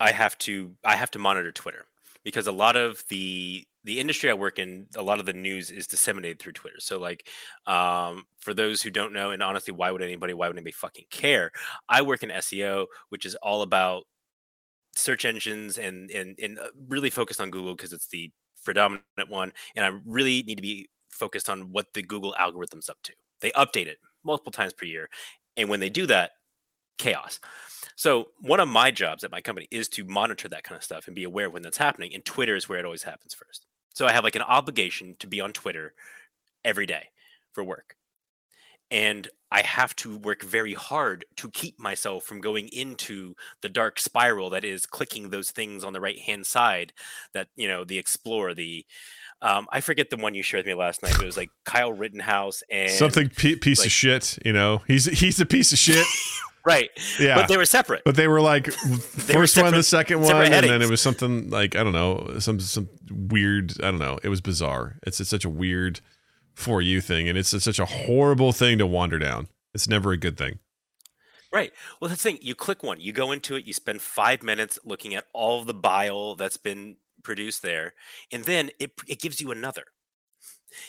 i 0.00 0.10
have 0.12 0.36
to 0.38 0.72
i 0.84 0.96
have 0.96 1.10
to 1.10 1.18
monitor 1.18 1.50
twitter 1.52 1.84
because 2.24 2.46
a 2.46 2.52
lot 2.52 2.76
of 2.76 3.04
the 3.08 3.64
the 3.84 4.00
industry 4.00 4.30
i 4.30 4.34
work 4.34 4.58
in 4.58 4.86
a 4.96 5.02
lot 5.02 5.20
of 5.20 5.26
the 5.26 5.32
news 5.32 5.70
is 5.70 5.86
disseminated 5.86 6.38
through 6.38 6.52
twitter 6.52 6.80
so 6.80 6.98
like 6.98 7.28
um, 7.66 8.24
for 8.40 8.54
those 8.54 8.82
who 8.82 8.90
don't 8.90 9.12
know 9.12 9.30
and 9.30 9.42
honestly 9.42 9.72
why 9.72 9.90
would 9.90 10.02
anybody 10.02 10.34
why 10.34 10.46
would 10.46 10.56
anybody 10.56 10.72
fucking 10.72 11.04
care 11.10 11.50
i 11.88 12.02
work 12.02 12.22
in 12.22 12.30
seo 12.30 12.86
which 13.10 13.26
is 13.26 13.34
all 13.36 13.62
about 13.62 14.04
search 14.96 15.24
engines 15.24 15.78
and 15.78 16.10
and, 16.10 16.38
and 16.40 16.58
uh, 16.58 16.68
really 16.88 17.10
focused 17.10 17.40
on 17.40 17.50
google 17.50 17.74
because 17.74 17.92
it's 17.92 18.08
the 18.08 18.30
predominant 18.64 19.02
one 19.28 19.52
and 19.76 19.84
i 19.84 19.90
really 20.06 20.42
need 20.44 20.56
to 20.56 20.62
be 20.62 20.88
focused 21.10 21.48
on 21.48 21.72
what 21.72 21.86
the 21.94 22.02
google 22.02 22.34
algorithm's 22.38 22.88
up 22.88 22.98
to 23.02 23.12
they 23.40 23.50
update 23.52 23.86
it 23.86 23.98
multiple 24.24 24.52
times 24.52 24.72
per 24.72 24.86
year 24.86 25.08
and 25.56 25.68
when 25.68 25.80
they 25.80 25.90
do 25.90 26.06
that 26.06 26.32
chaos 26.96 27.40
so 27.96 28.28
one 28.40 28.60
of 28.60 28.68
my 28.68 28.90
jobs 28.90 29.24
at 29.24 29.30
my 29.30 29.40
company 29.40 29.68
is 29.70 29.88
to 29.90 30.04
monitor 30.04 30.48
that 30.48 30.64
kind 30.64 30.76
of 30.76 30.82
stuff 30.82 31.06
and 31.06 31.14
be 31.14 31.24
aware 31.24 31.50
when 31.50 31.62
that's 31.62 31.78
happening. 31.78 32.14
And 32.14 32.24
Twitter 32.24 32.56
is 32.56 32.68
where 32.68 32.78
it 32.78 32.84
always 32.84 33.02
happens 33.02 33.34
first. 33.34 33.66
So 33.94 34.06
I 34.06 34.12
have 34.12 34.24
like 34.24 34.36
an 34.36 34.42
obligation 34.42 35.16
to 35.20 35.26
be 35.26 35.40
on 35.40 35.52
Twitter 35.52 35.94
every 36.64 36.86
day 36.86 37.08
for 37.52 37.64
work. 37.64 37.96
And 38.90 39.28
I 39.50 39.62
have 39.62 39.96
to 39.96 40.16
work 40.16 40.42
very 40.42 40.74
hard 40.74 41.24
to 41.36 41.48
keep 41.50 41.78
myself 41.78 42.24
from 42.24 42.40
going 42.40 42.68
into 42.68 43.34
the 43.62 43.68
dark 43.68 43.98
spiral 43.98 44.50
that 44.50 44.64
is 44.64 44.84
clicking 44.84 45.30
those 45.30 45.50
things 45.50 45.84
on 45.84 45.92
the 45.92 46.00
right 46.00 46.18
hand 46.18 46.44
side 46.44 46.92
that, 47.32 47.48
you 47.56 47.66
know, 47.66 47.84
the 47.84 47.98
explore, 47.98 48.52
the 48.52 48.84
um, 49.42 49.66
I 49.70 49.80
forget 49.80 50.10
the 50.10 50.16
one 50.16 50.34
you 50.34 50.42
shared 50.42 50.64
with 50.64 50.74
me 50.74 50.74
last 50.74 51.02
night, 51.02 51.20
it 51.20 51.24
was 51.24 51.36
like 51.36 51.50
Kyle 51.64 51.92
Rittenhouse 51.92 52.62
and 52.70 52.90
something 52.90 53.28
pe- 53.28 53.56
piece 53.56 53.80
like- 53.80 53.86
of 53.86 53.92
shit 53.92 54.38
you 54.44 54.52
know 54.52 54.82
he's 54.86 55.04
he's 55.04 55.38
a 55.38 55.44
piece 55.44 55.72
of 55.72 55.78
shit 55.78 56.06
right. 56.64 56.90
yeah 57.18 57.36
But 57.36 57.48
they 57.48 57.56
were 57.56 57.64
separate. 57.64 58.02
But 58.04 58.16
they 58.16 58.28
were 58.28 58.40
like 58.40 58.66
were 58.86 58.96
first 58.98 59.60
one, 59.60 59.72
the 59.72 59.82
second 59.82 60.20
one, 60.20 60.52
and 60.52 60.66
then 60.66 60.82
it 60.82 60.90
was 60.90 61.00
something 61.00 61.50
like 61.50 61.76
I 61.76 61.84
don't 61.84 61.92
know, 61.92 62.36
some 62.38 62.60
some 62.60 62.88
weird. 63.10 63.72
I 63.80 63.90
don't 63.90 63.98
know. 63.98 64.18
It 64.22 64.28
was 64.28 64.40
bizarre. 64.40 64.98
It's, 65.06 65.20
it's 65.20 65.30
such 65.30 65.44
a 65.44 65.50
weird 65.50 66.00
for 66.54 66.80
you 66.80 67.00
thing, 67.00 67.28
and 67.28 67.36
it's, 67.36 67.52
it's 67.52 67.64
such 67.64 67.78
a 67.78 67.84
horrible 67.84 68.52
thing 68.52 68.78
to 68.78 68.86
wander 68.86 69.18
down. 69.18 69.48
It's 69.74 69.88
never 69.88 70.12
a 70.12 70.16
good 70.16 70.36
thing. 70.36 70.60
Right. 71.52 71.72
Well, 72.00 72.08
that's 72.08 72.22
the 72.22 72.30
thing. 72.30 72.38
You 72.42 72.54
click 72.54 72.82
one, 72.82 73.00
you 73.00 73.12
go 73.12 73.30
into 73.30 73.54
it, 73.54 73.64
you 73.64 73.72
spend 73.72 74.02
five 74.02 74.42
minutes 74.42 74.78
looking 74.84 75.14
at 75.14 75.26
all 75.32 75.64
the 75.64 75.74
bile 75.74 76.34
that's 76.34 76.56
been 76.56 76.96
produced 77.22 77.62
there, 77.62 77.94
and 78.32 78.44
then 78.44 78.70
it 78.78 78.92
it 79.06 79.20
gives 79.20 79.40
you 79.40 79.50
another. 79.50 79.84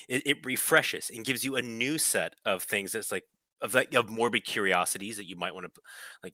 It, 0.09 0.23
it 0.25 0.45
refreshes 0.45 1.11
and 1.13 1.23
gives 1.23 1.43
you 1.43 1.55
a 1.55 1.61
new 1.61 1.99
set 1.99 2.35
of 2.43 2.63
things 2.63 2.93
that's 2.93 3.11
like 3.11 3.25
of 3.61 3.73
like 3.73 3.93
of 3.93 4.09
morbid 4.09 4.45
curiosities 4.45 5.17
that 5.17 5.27
you 5.27 5.35
might 5.35 5.53
want 5.53 5.73
to 5.73 5.81
like 6.23 6.33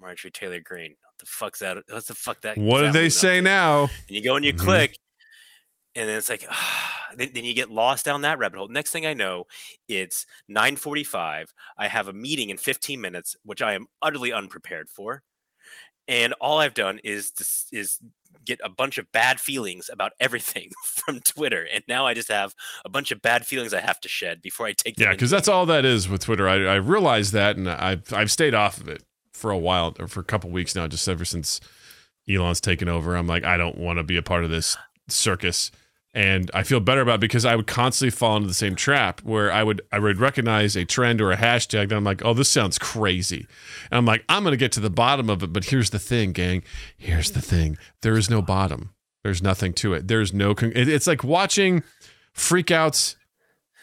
Marjorie 0.00 0.30
Taylor 0.30 0.60
Greene. 0.60 0.96
What 1.02 1.18
the 1.18 1.26
fuck's 1.26 1.58
that? 1.60 1.78
What's 1.88 2.08
the 2.08 2.14
fuck 2.14 2.40
that? 2.42 2.58
What 2.58 2.82
that 2.82 2.92
do 2.92 2.98
they 2.98 3.08
say 3.08 3.36
to?" 3.36 3.42
now? 3.42 3.82
And 3.84 4.16
you 4.16 4.22
go 4.22 4.36
and 4.36 4.44
you 4.44 4.52
Mhm. 4.52 4.58
click, 4.58 4.98
and 5.94 6.08
then 6.08 6.18
it's 6.18 6.28
like, 6.28 6.46
then, 7.16 7.30
then 7.32 7.44
you 7.44 7.54
get 7.54 7.70
lost 7.70 8.04
down 8.04 8.20
that 8.22 8.38
rabbit 8.38 8.58
hole. 8.58 8.68
Next 8.68 8.90
thing 8.90 9.06
I 9.06 9.14
know, 9.14 9.46
it's 9.88 10.26
9:45. 10.48 11.52
I 11.78 11.88
have 11.88 12.08
a 12.08 12.12
meeting 12.12 12.50
in 12.50 12.58
15 12.58 13.00
minutes, 13.00 13.36
which 13.44 13.62
I 13.62 13.74
am 13.74 13.86
utterly 14.02 14.32
unprepared 14.32 14.90
for, 14.90 15.22
and 16.08 16.34
all 16.34 16.58
I've 16.58 16.74
done 16.74 17.00
is 17.04 17.32
is 17.72 18.00
get 18.44 18.60
a 18.64 18.68
bunch 18.68 18.98
of 18.98 19.10
bad 19.12 19.40
feelings 19.40 19.88
about 19.92 20.12
everything 20.20 20.70
from 20.84 21.20
Twitter, 21.20 21.66
and 21.72 21.82
now 21.88 22.06
I 22.06 22.14
just 22.14 22.28
have 22.28 22.54
a 22.84 22.88
bunch 22.88 23.10
of 23.10 23.22
bad 23.22 23.46
feelings 23.46 23.74
I 23.74 23.80
have 23.80 24.00
to 24.00 24.08
shed 24.08 24.42
before 24.42 24.66
I 24.66 24.72
take. 24.72 24.96
them 24.96 25.06
Yeah, 25.06 25.12
because 25.12 25.30
that's 25.30 25.48
all 25.48 25.66
that 25.66 25.84
is 25.84 26.08
with 26.08 26.22
Twitter. 26.22 26.48
I, 26.48 26.64
I 26.64 26.74
realized 26.76 27.32
that, 27.32 27.56
and 27.56 27.68
I've 27.68 28.12
I've 28.12 28.30
stayed 28.30 28.54
off 28.54 28.80
of 28.80 28.88
it 28.88 29.02
for 29.32 29.50
a 29.50 29.58
while, 29.58 29.94
or 29.98 30.08
for 30.08 30.20
a 30.20 30.24
couple 30.24 30.50
weeks 30.50 30.74
now, 30.74 30.86
just 30.86 31.08
ever 31.08 31.24
since 31.24 31.60
Elon's 32.28 32.60
taken 32.60 32.88
over. 32.88 33.16
I'm 33.16 33.26
like, 33.26 33.44
I 33.44 33.56
don't 33.56 33.78
want 33.78 33.98
to 33.98 34.02
be 34.02 34.16
a 34.16 34.22
part 34.22 34.44
of 34.44 34.50
this 34.50 34.76
circus, 35.08 35.70
and 36.16 36.50
I 36.54 36.62
feel 36.62 36.80
better 36.80 37.02
about 37.02 37.16
it 37.16 37.20
because 37.20 37.44
I 37.44 37.54
would 37.54 37.66
constantly 37.66 38.10
fall 38.10 38.36
into 38.36 38.48
the 38.48 38.54
same 38.54 38.74
trap 38.74 39.20
where 39.22 39.52
I 39.52 39.62
would 39.62 39.82
I 39.92 39.98
would 39.98 40.18
recognize 40.18 40.74
a 40.74 40.84
trend 40.86 41.20
or 41.20 41.30
a 41.30 41.36
hashtag, 41.36 41.90
that 41.90 41.94
I'm 41.94 42.04
like, 42.04 42.24
oh, 42.24 42.32
this 42.34 42.50
sounds 42.50 42.78
crazy, 42.78 43.46
and 43.90 43.98
I'm 43.98 44.06
like, 44.06 44.24
I'm 44.28 44.42
gonna 44.42 44.56
get 44.56 44.72
to 44.72 44.80
the 44.80 44.90
bottom 44.90 45.28
of 45.28 45.42
it. 45.42 45.52
But 45.52 45.66
here's 45.66 45.90
the 45.90 45.98
thing, 45.98 46.32
gang. 46.32 46.62
Here's 46.96 47.30
the 47.32 47.42
thing. 47.42 47.76
There 48.00 48.16
is 48.16 48.30
no 48.30 48.40
bottom. 48.42 48.90
There's 49.22 49.42
nothing 49.42 49.72
to 49.74 49.92
it. 49.92 50.08
There's 50.08 50.32
no. 50.32 50.54
Con- 50.54 50.72
it's 50.74 51.06
like 51.06 51.22
watching 51.22 51.82
freakouts 52.34 53.16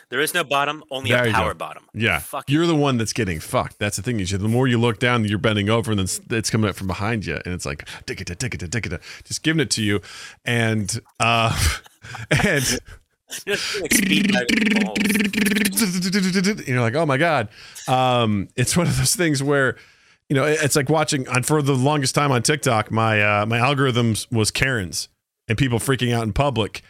There 0.09 0.19
is 0.21 0.33
no 0.33 0.43
bottom, 0.43 0.83
only 0.91 1.09
There 1.11 1.25
a 1.27 1.31
power 1.31 1.53
bottom. 1.53 1.85
yeah, 1.93 2.19
Fuck 2.19 2.49
you're 2.49 2.67
the 2.67 2.75
one 2.75 2.97
that's 2.97 3.13
getting 3.13 3.39
fucked. 3.39 3.79
That's 3.79 3.97
the 3.97 4.03
thing. 4.03 4.19
You 4.19 4.25
should, 4.25 4.41
the 4.41 4.47
more 4.47 4.67
you 4.67 4.77
look 4.77 4.99
down, 4.99 5.25
you're 5.25 5.37
bending 5.39 5.69
over, 5.69 5.91
and 5.91 5.99
then 5.99 6.05
it's- 6.05 6.21
it's 6.29 6.49
coming 6.49 6.69
up 6.69 6.75
from 6.75 6.87
behind 6.87 7.25
you, 7.25 7.35
and 7.43 7.53
it's 7.53 7.65
like 7.65 7.85
ticketa, 8.05 8.35
ticketa, 8.35 8.67
ticketa, 8.69 9.01
just 9.23 9.43
giving 9.43 9.59
it 9.59 9.69
to 9.71 9.83
you, 9.83 10.01
and 10.45 10.99
uh, 11.19 11.57
and 16.59 16.67
you're 16.67 16.81
like, 16.81 16.95
oh 16.95 17.05
my 17.05 17.17
god. 17.17 17.49
Um, 17.87 18.49
it's 18.55 18.77
one 18.77 18.87
of 18.87 18.97
those 18.97 19.15
things 19.15 19.41
where, 19.41 19.75
you 20.29 20.35
know, 20.35 20.45
it's 20.45 20.75
like 20.75 20.89
watching. 20.89 21.27
On 21.27 21.43
for 21.43 21.61
the 21.61 21.73
longest 21.73 22.15
time 22.15 22.31
on 22.31 22.43
TikTok, 22.43 22.91
my 22.91 23.21
uh, 23.21 23.45
my 23.45 23.59
algorithms 23.59 24.31
was 24.31 24.51
Karens 24.51 25.09
and 25.47 25.57
people 25.57 25.79
freaking 25.79 26.13
out 26.13 26.23
in 26.23 26.33
public, 26.33 26.81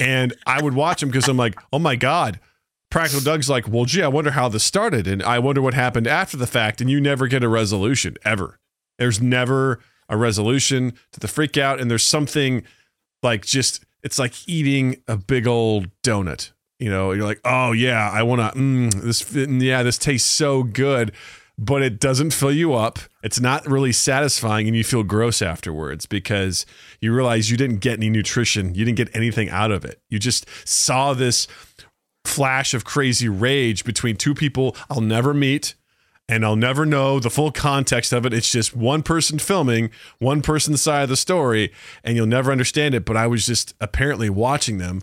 and 0.00 0.34
I 0.46 0.62
would 0.62 0.74
watch 0.74 1.00
them 1.00 1.08
because 1.08 1.28
I'm 1.28 1.36
like, 1.36 1.58
oh 1.72 1.78
my 1.78 1.96
god. 1.96 2.40
Practical 2.88 3.20
Doug's 3.20 3.50
like, 3.50 3.66
well, 3.66 3.84
gee, 3.84 4.02
I 4.02 4.08
wonder 4.08 4.30
how 4.30 4.48
this 4.48 4.62
started, 4.62 5.08
and 5.08 5.20
I 5.20 5.40
wonder 5.40 5.60
what 5.60 5.74
happened 5.74 6.06
after 6.06 6.36
the 6.36 6.46
fact, 6.46 6.80
and 6.80 6.88
you 6.88 7.00
never 7.00 7.26
get 7.26 7.42
a 7.42 7.48
resolution 7.48 8.16
ever. 8.24 8.60
There's 8.96 9.20
never 9.20 9.80
a 10.08 10.16
resolution 10.16 10.92
to 11.10 11.18
the 11.18 11.26
freak 11.26 11.56
out, 11.56 11.80
and 11.80 11.90
there's 11.90 12.04
something 12.04 12.62
like 13.24 13.44
just 13.44 13.84
it's 14.02 14.18
like 14.18 14.34
eating 14.48 15.02
a 15.08 15.16
big 15.16 15.46
old 15.46 15.88
donut. 16.02 16.52
You 16.78 16.90
know, 16.90 17.12
you're 17.12 17.24
like, 17.24 17.40
oh 17.44 17.72
yeah, 17.72 18.10
I 18.10 18.22
want 18.22 18.40
to. 18.40 18.58
Mm, 18.58 19.02
this, 19.02 19.34
yeah, 19.34 19.82
this 19.82 19.96
tastes 19.96 20.28
so 20.28 20.62
good, 20.62 21.12
but 21.58 21.82
it 21.82 21.98
doesn't 21.98 22.32
fill 22.32 22.52
you 22.52 22.74
up. 22.74 22.98
It's 23.22 23.40
not 23.40 23.66
really 23.66 23.92
satisfying, 23.92 24.66
and 24.66 24.76
you 24.76 24.84
feel 24.84 25.02
gross 25.02 25.40
afterwards 25.40 26.04
because 26.04 26.66
you 27.00 27.14
realize 27.14 27.50
you 27.50 27.56
didn't 27.56 27.78
get 27.78 27.94
any 27.94 28.10
nutrition. 28.10 28.74
You 28.74 28.84
didn't 28.84 28.98
get 28.98 29.14
anything 29.16 29.48
out 29.48 29.70
of 29.70 29.84
it. 29.84 30.00
You 30.10 30.18
just 30.18 30.46
saw 30.68 31.14
this 31.14 31.48
flash 32.26 32.74
of 32.74 32.84
crazy 32.84 33.28
rage 33.28 33.84
between 33.84 34.16
two 34.16 34.34
people 34.34 34.76
I'll 34.90 35.00
never 35.00 35.32
meet 35.32 35.74
and 36.28 36.44
I'll 36.44 36.56
never 36.56 36.84
know 36.84 37.20
the 37.20 37.30
full 37.30 37.52
context 37.52 38.12
of 38.12 38.26
it. 38.26 38.32
It's 38.34 38.50
just 38.50 38.74
one 38.74 39.02
person 39.02 39.38
filming, 39.38 39.90
one 40.18 40.42
person's 40.42 40.82
side 40.82 41.04
of 41.04 41.08
the 41.08 41.16
story, 41.16 41.72
and 42.02 42.16
you'll 42.16 42.26
never 42.26 42.50
understand 42.52 42.94
it. 42.94 43.04
But 43.04 43.16
I 43.16 43.26
was 43.26 43.46
just 43.46 43.74
apparently 43.80 44.28
watching 44.28 44.78
them, 44.78 45.02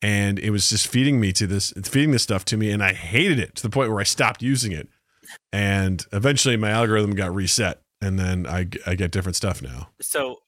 and 0.00 0.38
it 0.38 0.50
was 0.50 0.68
just 0.70 0.86
feeding 0.88 1.20
me 1.20 1.32
to 1.34 1.46
this, 1.46 1.72
feeding 1.84 2.10
this 2.12 2.22
stuff 2.22 2.44
to 2.46 2.56
me, 2.56 2.70
and 2.70 2.82
I 2.82 2.92
hated 2.94 3.38
it 3.38 3.54
to 3.56 3.62
the 3.62 3.70
point 3.70 3.90
where 3.90 4.00
I 4.00 4.04
stopped 4.04 4.42
using 4.42 4.72
it. 4.72 4.88
And 5.52 6.04
eventually, 6.12 6.56
my 6.56 6.70
algorithm 6.70 7.12
got 7.14 7.34
reset, 7.34 7.80
and 8.00 8.18
then 8.18 8.46
I 8.46 8.66
I 8.86 8.94
get 8.94 9.10
different 9.12 9.36
stuff 9.36 9.62
now. 9.62 9.90
So 10.00 10.38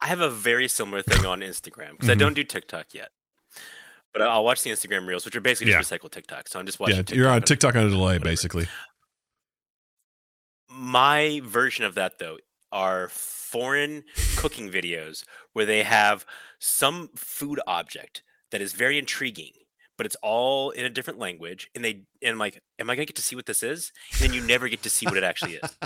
I 0.00 0.06
have 0.08 0.20
a 0.20 0.30
very 0.30 0.68
similar 0.68 1.02
thing 1.02 1.24
on 1.26 1.40
Instagram 1.40 1.92
because 1.92 2.08
I 2.10 2.14
Mhm. 2.14 2.18
don't 2.18 2.34
do 2.34 2.44
TikTok 2.44 2.86
yet. 2.92 3.10
But 4.12 4.22
I'll 4.22 4.44
watch 4.44 4.62
the 4.62 4.70
Instagram 4.70 5.06
reels, 5.06 5.24
which 5.24 5.34
are 5.36 5.40
basically 5.40 5.72
Yeah. 5.72 5.80
just 5.80 5.92
recycled 5.92 6.12
TikTok. 6.12 6.48
So 6.48 6.58
I'm 6.58 6.66
just 6.66 6.78
watching. 6.80 6.96
yeah, 6.96 7.02
TikTok 7.02 7.16
you're 7.16 7.28
on 7.28 7.36
on- 7.36 7.42
TikTok 7.42 7.74
on 7.76 7.86
a 7.86 7.90
delay, 7.90 8.04
whatever. 8.04 8.24
basically. 8.24 8.68
My 10.78 11.40
version 11.44 11.84
of 11.84 11.94
that 11.96 12.18
though 12.18 12.38
are 12.70 13.08
foreign 13.08 14.04
cooking 14.36 14.70
videos 14.70 15.24
where 15.54 15.66
they 15.66 15.82
have 15.82 16.24
some 16.60 17.08
food 17.16 17.60
object 17.66 18.22
that 18.52 18.60
is 18.60 18.72
very 18.74 18.98
intriguing, 18.98 19.52
but 19.96 20.06
it's 20.06 20.16
all 20.22 20.70
in 20.70 20.84
a 20.84 20.90
different 20.90 21.18
language, 21.18 21.68
and 21.74 21.84
they 21.84 22.02
and 22.22 22.32
I'm 22.32 22.38
like, 22.38 22.60
am 22.78 22.88
I 22.90 22.94
gonna 22.94 23.06
get 23.06 23.16
to 23.16 23.22
see 23.22 23.34
what 23.34 23.46
this 23.46 23.62
is? 23.62 23.90
And 24.12 24.20
then 24.20 24.32
you 24.32 24.40
never 24.46 24.68
get 24.68 24.82
to 24.84 24.90
see 24.90 25.06
what 25.06 25.16
it 25.16 25.24
actually 25.24 25.54
is. 25.54 25.76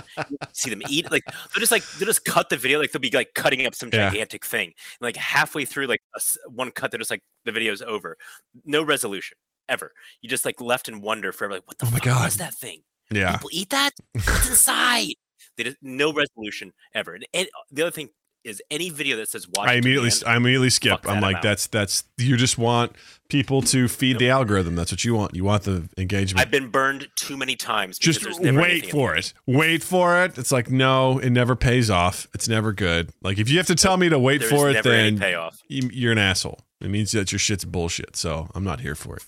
See 0.53 0.69
them 0.69 0.81
eat 0.87 1.09
like 1.11 1.23
they'll 1.25 1.59
just 1.59 1.71
like 1.71 1.83
they'll 1.97 2.05
just 2.05 2.25
cut 2.25 2.49
the 2.49 2.57
video 2.57 2.79
like 2.79 2.91
they'll 2.91 3.01
be 3.01 3.09
like 3.09 3.33
cutting 3.33 3.65
up 3.65 3.73
some 3.73 3.89
Yeah. 3.91 4.09
gigantic 4.11 4.45
thing. 4.45 4.67
And 4.67 5.01
like 5.01 5.15
halfway 5.17 5.65
through 5.65 5.87
like 5.87 6.01
a 6.15 6.21
one 6.49 6.69
cut, 6.71 6.91
they're 6.91 6.99
just 6.99 7.09
like 7.11 7.23
the 7.45 7.51
video's 7.51 7.81
over, 7.81 8.17
no 8.65 8.83
resolution 8.83 9.37
ever. 9.69 9.91
You 10.21 10.29
just 10.29 10.45
like 10.45 10.61
left 10.61 10.87
in 10.87 11.01
wonder 11.01 11.31
forever. 11.31 11.55
Like 11.55 11.67
what 11.67 11.79
the 11.79 11.87
Oh 11.87 11.89
my 11.91 11.97
fuck 11.97 12.05
God. 12.05 12.25
was 12.25 12.37
that 12.37 12.53
thing? 12.53 12.83
Yeah, 13.15 13.37
People 13.37 13.49
eat 13.51 13.69
that? 13.69 13.91
What's 14.13 14.49
inside? 14.49 15.15
They 15.57 15.65
just, 15.65 15.77
no 15.81 16.11
resolution 16.13 16.73
ever. 16.95 17.13
And, 17.13 17.25
and 17.33 17.47
the 17.71 17.83
other 17.83 17.91
thing 17.91 18.09
is 18.43 18.61
any 18.69 18.89
video 18.89 19.17
that 19.17 19.29
says 19.29 19.47
watch. 19.47 19.69
I 19.69 19.73
immediately 19.73 20.09
end, 20.09 20.23
I 20.27 20.35
immediately 20.35 20.69
skip. 20.69 21.07
I'm 21.07 21.21
like, 21.21 21.37
out. 21.37 21.41
that's 21.41 21.67
that's 21.67 22.03
you 22.17 22.35
just 22.37 22.57
want 22.57 22.93
people 23.29 23.61
to 23.63 23.87
feed 23.87 24.19
the 24.19 24.29
algorithm. 24.29 24.75
That's 24.75 24.91
what 24.91 25.05
you 25.05 25.15
want. 25.15 25.35
You 25.35 25.43
want 25.43 25.63
the 25.63 25.87
engagement. 25.97 26.45
I've 26.45 26.51
been 26.51 26.69
burned 26.69 27.07
too 27.15 27.37
many 27.37 27.55
times. 27.55 27.97
just 27.97 28.25
wait 28.39 28.91
for 28.91 29.15
it. 29.15 29.33
Wait 29.47 29.83
for 29.83 30.23
it. 30.23 30.37
It's 30.37 30.51
like 30.51 30.69
no, 30.69 31.19
it 31.19 31.29
never 31.29 31.55
pays 31.55 31.89
off. 31.89 32.27
It's 32.33 32.47
never 32.47 32.73
good. 32.73 33.11
Like 33.21 33.37
if 33.37 33.49
you 33.49 33.57
have 33.57 33.67
to 33.67 33.75
tell 33.75 33.97
me 33.97 34.09
to 34.09 34.19
wait 34.19 34.39
There's 34.39 34.51
for 34.51 34.69
it, 34.69 34.83
then 34.83 35.21
you're 35.69 36.11
an 36.11 36.17
asshole. 36.17 36.59
It 36.81 36.89
means 36.89 37.11
that 37.13 37.31
your 37.31 37.39
shit's 37.39 37.65
bullshit. 37.65 38.15
So 38.15 38.49
I'm 38.53 38.63
not 38.63 38.81
here 38.81 38.95
for 38.95 39.15
it. 39.15 39.23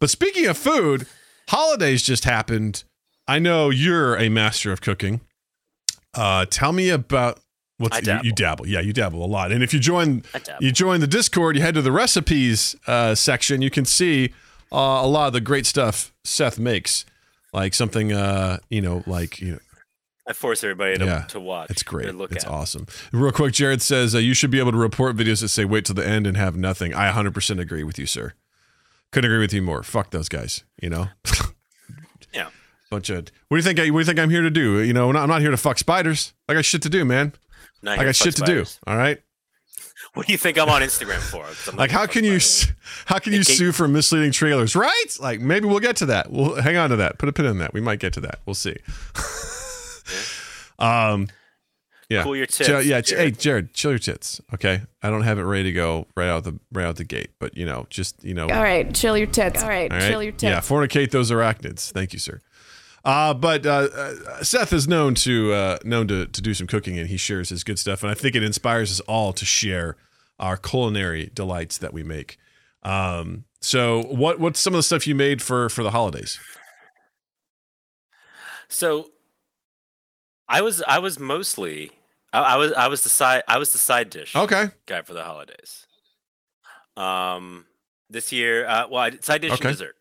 But 0.00 0.10
speaking 0.10 0.46
of 0.46 0.58
food, 0.58 1.06
holidays 1.48 2.02
just 2.02 2.24
happened. 2.24 2.84
I 3.28 3.38
know 3.38 3.70
you're 3.70 4.16
a 4.16 4.28
master 4.28 4.72
of 4.72 4.80
cooking. 4.80 5.20
Uh, 6.14 6.46
tell 6.48 6.72
me 6.72 6.90
about 6.90 7.40
what's 7.78 8.08
I 8.08 8.20
you, 8.22 8.28
you 8.30 8.32
dabble. 8.32 8.66
Yeah, 8.66 8.80
you 8.80 8.92
dabble 8.92 9.24
a 9.24 9.26
lot. 9.26 9.52
And 9.52 9.62
if 9.62 9.74
you 9.74 9.80
join 9.80 10.22
you 10.60 10.72
join 10.72 11.00
the 11.00 11.06
Discord, 11.06 11.56
you 11.56 11.62
head 11.62 11.74
to 11.74 11.82
the 11.82 11.92
recipes 11.92 12.74
uh, 12.86 13.14
section, 13.14 13.62
you 13.62 13.70
can 13.70 13.84
see 13.84 14.32
uh, 14.72 14.76
a 15.02 15.06
lot 15.06 15.26
of 15.26 15.32
the 15.32 15.40
great 15.40 15.66
stuff 15.66 16.12
Seth 16.24 16.58
makes. 16.58 17.04
Like 17.52 17.72
something, 17.74 18.12
uh, 18.12 18.58
you 18.68 18.82
know, 18.82 19.02
like 19.06 19.40
you 19.40 19.52
know, 19.52 19.58
I 20.28 20.32
force 20.34 20.62
everybody 20.62 20.98
to, 20.98 21.04
Yeah, 21.04 21.22
to 21.28 21.40
watch. 21.40 21.70
it's 21.70 21.82
great. 21.82 22.14
Look 22.14 22.32
It's 22.32 22.44
at. 22.44 22.50
awesome. 22.50 22.86
Real 23.12 23.32
quick, 23.32 23.54
Jared 23.54 23.80
says 23.80 24.14
uh, 24.14 24.18
you 24.18 24.34
should 24.34 24.50
be 24.50 24.58
able 24.58 24.72
to 24.72 24.78
report 24.78 25.16
videos 25.16 25.40
that 25.40 25.48
say 25.48 25.64
"wait 25.64 25.84
till 25.86 25.94
the 25.94 26.06
end" 26.06 26.26
and 26.26 26.36
have 26.36 26.56
nothing. 26.56 26.92
I 26.94 27.10
100% 27.12 27.58
agree 27.60 27.82
with 27.84 27.98
you, 27.98 28.04
sir. 28.06 28.34
Couldn't 29.12 29.30
agree 29.30 29.40
with 29.40 29.54
you 29.54 29.62
more. 29.62 29.82
Fuck 29.82 30.10
those 30.10 30.28
guys. 30.28 30.64
You 30.82 30.90
know. 30.90 31.08
Yeah. 32.90 32.96
Bunch 32.96 33.10
of. 33.10 33.16
What 33.48 33.50
do 33.50 33.56
you 33.56 33.62
think? 33.62 33.78
I, 33.78 33.90
what 33.90 33.98
do 33.98 34.02
you 34.02 34.04
think 34.04 34.18
I'm 34.18 34.30
here 34.30 34.42
to 34.42 34.50
do? 34.50 34.80
You 34.82 34.92
know, 34.92 35.10
I'm 35.14 35.28
not 35.28 35.40
here 35.40 35.50
to 35.50 35.56
fuck 35.56 35.78
spiders. 35.78 36.32
I 36.48 36.54
got 36.54 36.64
shit 36.64 36.82
to 36.82 36.88
do, 36.88 37.04
man. 37.04 37.32
I 37.86 37.96
got 37.96 38.06
fuck 38.06 38.14
shit 38.14 38.36
to 38.36 38.44
do. 38.44 38.64
All 38.86 38.96
right. 38.96 39.20
What 40.14 40.26
do 40.26 40.32
you 40.32 40.38
think 40.38 40.58
I'm 40.58 40.68
on 40.70 40.80
Instagram 40.82 41.18
for? 41.18 41.44
Like, 41.76 41.90
how 41.90 42.06
can 42.06 42.24
you 42.24 42.40
spiders. 42.40 42.70
s- 42.70 43.04
how 43.06 43.18
can 43.18 43.32
you 43.34 43.40
Okay. 43.40 43.52
sue 43.52 43.72
for 43.72 43.86
misleading 43.86 44.32
trailers? 44.32 44.74
Right? 44.74 45.04
Like, 45.20 45.40
maybe 45.40 45.66
we'll 45.66 45.80
get 45.80 45.96
to 45.96 46.06
that. 46.06 46.30
We'll 46.30 46.54
hang 46.54 46.76
on 46.76 46.90
to 46.90 46.96
that. 46.96 47.18
Put 47.18 47.28
a 47.28 47.32
pin 47.32 47.44
in 47.44 47.58
that. 47.58 47.74
We 47.74 47.80
might 47.82 47.98
get 47.98 48.14
to 48.14 48.20
that. 48.20 48.38
We'll 48.46 48.54
see. 48.54 48.76
um. 50.78 51.28
Yeah. 52.08 52.22
Cool 52.22 52.36
your 52.36 52.46
tits. 52.46 52.68
Chill- 52.68 52.82
yeah, 52.82 53.00
ch- 53.00 53.10
hey 53.10 53.32
Jared. 53.32 53.38
Jared, 53.40 53.74
chill 53.74 53.90
your 53.90 53.98
tits. 53.98 54.40
Okay, 54.54 54.80
I 55.02 55.10
don't 55.10 55.22
have 55.22 55.40
it 55.40 55.42
ready 55.42 55.64
to 55.64 55.72
go 55.72 56.06
right 56.16 56.28
out 56.28 56.44
the 56.44 56.56
right 56.72 56.84
out 56.86 56.94
the 56.96 57.04
gate, 57.04 57.30
but 57.40 57.56
you 57.56 57.66
know, 57.66 57.88
just 57.90 58.22
you 58.22 58.32
know, 58.32 58.44
All 58.48 58.62
right, 58.62 58.94
chill 58.94 59.18
your 59.18 59.26
tits. 59.26 59.60
All 59.64 59.68
right, 59.68 59.90
all 59.90 59.98
right? 59.98 60.08
chill 60.08 60.22
your 60.22 60.30
tits. 60.30 60.44
Yeah, 60.44 60.60
fornicate 60.60 61.10
those 61.10 61.32
arachnids. 61.32 61.90
Thank 61.90 62.12
you, 62.12 62.20
sir. 62.20 62.42
Uh, 63.06 63.32
but 63.32 63.64
uh, 63.64 63.88
uh, 63.94 64.42
Seth 64.42 64.72
is 64.72 64.88
known 64.88 65.14
to 65.14 65.52
uh, 65.52 65.78
known 65.84 66.08
to 66.08 66.26
to 66.26 66.42
do 66.42 66.52
some 66.54 66.66
cooking, 66.66 66.98
and 66.98 67.08
he 67.08 67.16
shares 67.16 67.50
his 67.50 67.62
good 67.62 67.78
stuff, 67.78 68.02
and 68.02 68.10
I 68.10 68.14
think 68.14 68.34
it 68.34 68.42
inspires 68.42 68.90
us 68.90 68.98
all 69.00 69.32
to 69.34 69.44
share 69.44 69.96
our 70.40 70.56
culinary 70.56 71.30
delights 71.32 71.78
that 71.78 71.94
we 71.94 72.02
make. 72.02 72.36
Um, 72.82 73.44
so 73.60 74.02
what 74.02 74.40
what's 74.40 74.58
some 74.58 74.74
of 74.74 74.78
the 74.78 74.82
stuff 74.82 75.06
you 75.06 75.14
made 75.14 75.40
for 75.40 75.68
for 75.68 75.84
the 75.84 75.92
holidays? 75.92 76.40
So 78.68 79.10
I 80.48 80.62
was 80.62 80.82
I 80.82 80.98
was 80.98 81.20
mostly 81.20 81.92
I, 82.32 82.40
I 82.40 82.56
was 82.56 82.72
I 82.72 82.88
was 82.88 83.02
the 83.04 83.08
side 83.08 83.44
I 83.46 83.58
was 83.58 83.70
the 83.72 83.78
side 83.78 84.10
dish 84.10 84.34
Okay, 84.34 84.66
guy 84.86 85.02
for 85.02 85.14
the 85.14 85.22
holidays. 85.22 85.86
Um, 86.96 87.66
this 88.10 88.32
year, 88.32 88.66
uh, 88.66 88.88
well, 88.90 89.00
I 89.02 89.10
side 89.20 89.42
dish 89.42 89.52
Okay. 89.52 89.68
and 89.68 89.76
dessert. 89.76 89.96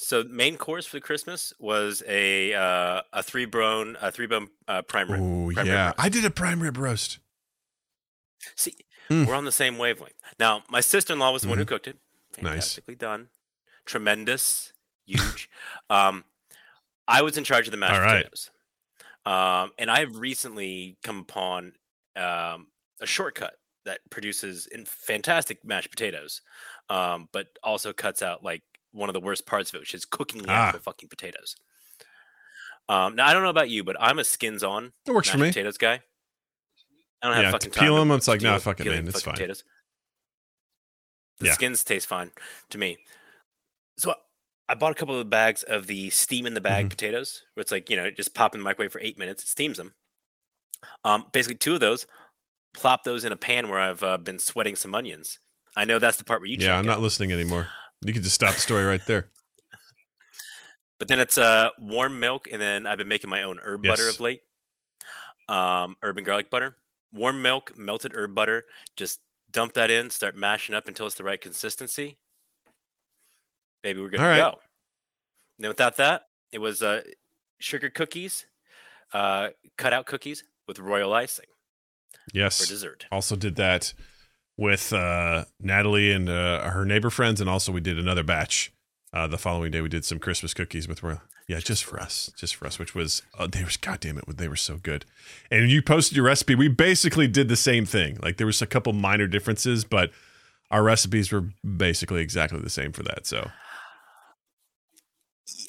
So 0.00 0.22
main 0.24 0.56
course 0.56 0.86
for 0.86 0.96
the 0.96 1.00
Christmas 1.00 1.52
was 1.58 2.04
a 2.06 2.54
uh, 2.54 3.02
a 3.12 3.20
three 3.22 3.46
bone 3.46 3.96
a 4.00 4.12
three 4.12 4.28
bone 4.28 4.48
uh, 4.68 4.82
prime 4.82 5.10
rib. 5.10 5.20
Oh 5.20 5.50
prime 5.52 5.56
rib 5.56 5.66
yeah. 5.66 5.92
I 5.98 6.08
did 6.08 6.24
a 6.24 6.30
prime 6.30 6.60
rib 6.60 6.78
roast. 6.78 7.18
See, 8.56 8.74
Mm. 9.10 9.26
we're 9.26 9.34
on 9.34 9.46
the 9.46 9.52
same 9.52 9.78
wavelength. 9.78 10.14
Now, 10.38 10.64
my 10.68 10.80
sister 10.82 11.14
in 11.14 11.18
law 11.18 11.32
was 11.32 11.40
the 11.42 11.48
one 11.48 11.56
who 11.56 11.64
Mhm. 11.64 11.68
cooked 11.68 11.88
it. 11.88 11.96
Nice. 12.42 12.42
Fantastically 12.42 12.94
done. 12.94 13.30
Tremendous. 13.86 14.72
Huge. 15.06 15.48
um, 15.88 16.24
I 17.08 17.22
was 17.22 17.38
in 17.38 17.44
charge 17.44 17.66
of 17.66 17.70
the 17.70 17.78
mashed 17.78 17.94
All 17.94 18.00
right. 18.02 18.18
potatoes. 18.18 18.50
Um, 19.24 19.72
and 19.78 19.90
I've 19.90 20.14
recently 20.16 20.98
come 21.02 21.20
upon 21.20 21.72
um, 22.16 22.66
a 23.00 23.06
shortcut 23.06 23.54
that 23.86 24.00
produces 24.10 24.66
in 24.66 24.84
fantastic 24.84 25.64
mashed 25.64 25.88
potatoes, 25.90 26.42
um, 26.90 27.28
but 27.32 27.46
also 27.62 27.92
cuts 27.94 28.20
out 28.20 28.42
like 28.44 28.62
one 28.92 29.08
of 29.08 29.12
the 29.14 29.20
worst 29.20 29.46
parts 29.46 29.70
of 29.70 29.76
it, 29.76 29.80
which 29.80 29.94
is 29.94 30.04
cooking 30.04 30.42
the 30.42 30.50
Ah. 30.50 30.66
actual 30.68 30.80
fucking 30.80 31.08
potatoes. 31.08 31.56
Um, 32.88 33.16
now 33.16 33.26
I 33.26 33.32
don't 33.34 33.42
know 33.42 33.50
about 33.50 33.68
you, 33.68 33.84
but 33.84 33.96
I'm 34.00 34.18
a 34.18 34.24
skins 34.24 34.62
on 34.64 34.92
It 35.06 35.12
works 35.12 35.28
for 35.28 35.38
me. 35.38 35.48
potatoes 35.48 35.76
guy. 35.78 36.02
I 37.20 37.26
don't 37.26 37.34
have 37.34 37.42
Yeah, 37.44 37.50
to 37.50 37.52
fucking 37.52 37.70
peel 37.72 37.96
them. 37.96 38.10
it's 38.12 38.28
like, 38.28 38.40
nah, 38.40 38.58
fuck 38.58 38.80
it, 38.80 38.86
man, 38.86 39.06
it's 39.08 39.20
fine. 39.22 39.34
Potatoes. 39.34 39.64
The 41.38 41.46
Yeah. 41.46 41.52
skins 41.52 41.84
taste 41.84 42.06
fine 42.06 42.32
to 42.70 42.78
me. 42.78 42.98
So 43.98 44.14
I 44.68 44.74
bought 44.74 44.92
a 44.92 44.94
couple 44.94 45.18
of 45.18 45.28
bags 45.28 45.62
of 45.64 45.86
the 45.86 46.10
steam 46.10 46.46
in 46.46 46.54
the 46.54 46.60
bag 46.60 46.86
Mhm. 46.86 46.90
potatoes, 46.90 47.42
where 47.54 47.60
it's 47.62 47.72
like 47.72 47.90
you 47.90 47.96
know 47.96 48.10
just 48.10 48.34
pop 48.34 48.54
in 48.54 48.60
the 48.60 48.64
microwave 48.64 48.92
for 48.92 49.00
eight 49.00 49.18
minutes, 49.18 49.42
it 49.42 49.48
steams 49.48 49.76
them. 49.76 49.94
Um, 51.04 51.28
basically 51.32 51.56
two 51.56 51.74
of 51.74 51.80
those, 51.80 52.06
plop 52.72 53.02
those 53.04 53.24
in 53.24 53.32
a 53.32 53.36
pan 53.36 53.68
where 53.68 53.80
I've 53.80 54.02
uh, 54.02 54.16
been 54.18 54.38
sweating 54.38 54.76
some 54.76 54.94
onions. 54.94 55.38
I 55.76 55.84
know 55.84 55.98
that's 55.98 56.16
the 56.16 56.24
part 56.24 56.40
where 56.40 56.48
you 56.48 56.56
Yeah, 56.58 56.78
I'm 56.78 56.86
not 56.86 57.00
listening 57.00 57.32
anymore. 57.32 57.68
You 58.02 58.12
can 58.12 58.22
just 58.22 58.34
stop 58.34 58.54
the 58.54 58.60
story 58.60 58.84
right 58.84 59.04
there. 59.06 59.28
But 60.98 61.08
then 61.08 61.20
it's 61.20 61.38
uh, 61.38 61.70
warm 61.78 62.18
milk, 62.20 62.48
and 62.50 62.60
then 62.60 62.86
I've 62.86 62.98
been 62.98 63.08
making 63.08 63.30
my 63.30 63.42
own 63.42 63.58
herb 63.62 63.82
butter 63.84 64.08
of 64.08 64.20
late. 64.20 64.42
Um, 65.48 65.96
herb 66.02 66.16
and 66.16 66.26
garlic 66.26 66.50
butter. 66.50 66.76
Warm 67.12 67.40
milk, 67.40 67.78
melted 67.78 68.12
herb 68.14 68.34
butter. 68.34 68.64
Just 68.96 69.20
dump 69.50 69.72
that 69.74 69.90
in, 69.90 70.10
start 70.10 70.36
mashing 70.36 70.74
up 70.74 70.88
until 70.88 71.06
it's 71.06 71.14
the 71.14 71.24
right 71.24 71.40
consistency. 71.40 72.18
Baby, 73.82 74.00
we're 74.00 74.08
good 74.10 74.20
All 74.20 74.26
to 74.26 74.30
right. 74.30 74.38
go. 74.52 74.58
And 75.56 75.64
then 75.64 75.68
without 75.70 75.96
that, 75.96 76.22
it 76.52 76.58
was 76.58 76.82
uh, 76.82 77.02
sugar 77.60 77.90
cookies, 77.90 78.46
uh, 79.12 79.48
cut 79.76 79.92
out 79.92 80.06
cookies 80.06 80.44
with 80.66 80.78
royal 80.78 81.12
icing 81.14 81.46
Yes. 82.32 82.60
for 82.60 82.68
dessert. 82.68 83.06
Also 83.10 83.36
did 83.36 83.56
that 83.56 83.94
with 84.58 84.92
uh, 84.92 85.44
Natalie 85.60 86.12
and 86.12 86.28
uh, 86.28 86.68
her 86.68 86.84
neighbor 86.84 87.08
friends, 87.08 87.40
and 87.40 87.48
also 87.48 87.72
we 87.72 87.80
did 87.80 87.98
another 87.98 88.22
batch. 88.22 88.70
Uh, 89.10 89.26
the 89.26 89.38
following 89.38 89.70
day, 89.70 89.80
we 89.80 89.88
did 89.88 90.04
some 90.04 90.18
Christmas 90.18 90.52
cookies 90.52 90.86
with. 90.86 91.02
Yeah, 91.46 91.60
just 91.60 91.82
for 91.82 91.98
us, 91.98 92.30
just 92.36 92.56
for 92.56 92.66
us, 92.66 92.78
which 92.78 92.94
was 92.94 93.22
uh, 93.38 93.46
they 93.46 93.64
were 93.64 93.70
goddamn 93.80 94.18
it, 94.18 94.24
they 94.36 94.48
were 94.48 94.56
so 94.56 94.76
good. 94.76 95.06
And 95.50 95.70
you 95.70 95.80
posted 95.80 96.14
your 96.14 96.26
recipe. 96.26 96.54
We 96.54 96.68
basically 96.68 97.26
did 97.26 97.48
the 97.48 97.56
same 97.56 97.86
thing. 97.86 98.18
Like 98.22 98.36
there 98.36 98.46
was 98.46 98.60
a 98.60 98.66
couple 98.66 98.92
minor 98.92 99.26
differences, 99.26 99.82
but 99.86 100.10
our 100.70 100.82
recipes 100.82 101.32
were 101.32 101.46
basically 101.64 102.20
exactly 102.20 102.60
the 102.60 102.68
same 102.68 102.92
for 102.92 103.02
that. 103.04 103.26
So 103.26 103.50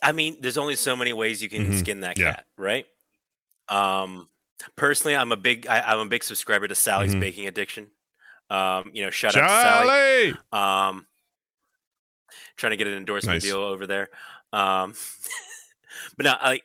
I 0.03 0.12
mean, 0.12 0.36
there's 0.41 0.58
only 0.58 0.75
so 0.75 0.96
many 0.98 1.13
ways 1.13 1.41
you 1.41 1.48
can 1.48 1.72
Mhm. 1.72 1.79
skin 1.79 2.01
that 2.01 2.17
Yeah. 2.17 2.34
cat, 2.34 2.46
right? 2.58 2.86
Um, 3.69 4.27
personally, 4.75 5.15
I'm 5.15 5.31
a 5.31 5.38
big 5.38 5.65
I, 5.67 5.79
I'm 5.93 6.00
a 6.00 6.05
big 6.05 6.25
subscriber 6.25 6.67
to 6.67 6.75
Sally's 6.75 7.15
Mhm. 7.15 7.19
Baking 7.22 7.48
Addiction. 7.48 7.88
Um, 8.50 8.91
you 8.94 9.03
know, 9.03 9.10
shout 9.12 9.36
out 9.36 9.48
to 9.48 9.48
Sally. 9.48 10.34
Um, 10.51 11.06
trying 12.58 12.72
to 12.72 12.77
get 12.77 12.88
an 12.88 12.94
endorsement 12.96 13.36
Nice. 13.36 13.44
deal 13.44 13.58
over 13.60 13.86
there. 13.88 14.10
Um, 14.51 14.94
but 16.18 16.25
no, 16.25 16.34
I, 16.39 16.62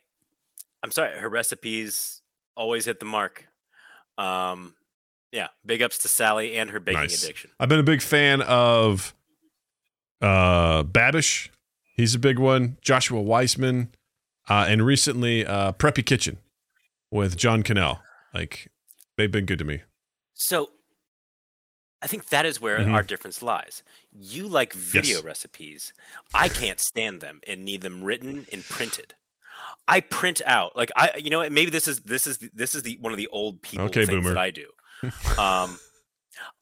I'm 0.82 0.90
sorry, 0.90 1.18
her 1.18 1.28
recipes 1.28 2.22
always 2.56 2.84
hit 2.86 2.98
the 3.00 3.06
mark. 3.06 3.46
Um, 4.18 4.74
yeah, 5.32 5.48
big 5.66 5.82
ups 5.82 5.98
to 5.98 6.08
Sally 6.08 6.56
and 6.56 6.70
her 6.70 6.80
baking 6.80 7.02
Nice. 7.02 7.22
addiction. 7.24 7.50
I've 7.58 7.68
been 7.68 7.80
a 7.80 7.84
big 7.84 8.02
fan 8.02 8.40
of 8.42 9.14
uh 10.22 10.84
Babish. 10.84 11.48
He's 11.96 12.14
a 12.14 12.18
big 12.18 12.38
one. 12.38 12.76
Joshua 12.80 13.20
Weissman, 13.20 13.90
uh, 14.48 14.66
and 14.68 14.84
recently 14.86 15.44
uh, 15.46 15.72
Preppy 15.72 16.04
Kitchen 16.04 16.38
with 17.10 17.36
John 17.36 17.62
Kanell. 17.62 18.00
Like 18.32 18.70
they've 19.16 19.30
been 19.30 19.44
good 19.46 19.58
to 19.58 19.64
me. 19.64 19.82
So 20.34 20.70
I 22.04 22.06
think 22.06 22.28
that 22.28 22.44
is 22.44 22.60
where 22.60 22.78
Mhm. 22.80 22.92
our 22.92 23.02
difference 23.02 23.42
lies. 23.42 23.82
You 24.12 24.46
like 24.46 24.74
video 24.74 25.16
Yes. 25.16 25.24
recipes. 25.24 25.92
I 26.34 26.50
can't 26.50 26.78
stand 26.78 27.22
them 27.22 27.40
and 27.46 27.64
need 27.64 27.80
them 27.80 28.04
written 28.04 28.46
and 28.52 28.62
printed. 28.68 29.14
I 29.88 30.00
print 30.00 30.42
out 30.44 30.76
like 30.76 30.90
I 30.96 31.16
you 31.16 31.30
know 31.30 31.48
maybe 31.48 31.70
this 31.70 31.88
is 31.88 32.00
this 32.00 32.26
is 32.26 32.38
this 32.52 32.74
is 32.74 32.82
the 32.82 32.98
one 33.00 33.12
of 33.12 33.16
the 33.16 33.28
old 33.28 33.62
people 33.62 33.86
Okay, 33.86 34.04
things 34.04 34.22
boomer. 34.22 34.34
that 34.34 34.38
I 34.38 34.50
do. 34.50 34.70
Um 35.38 35.78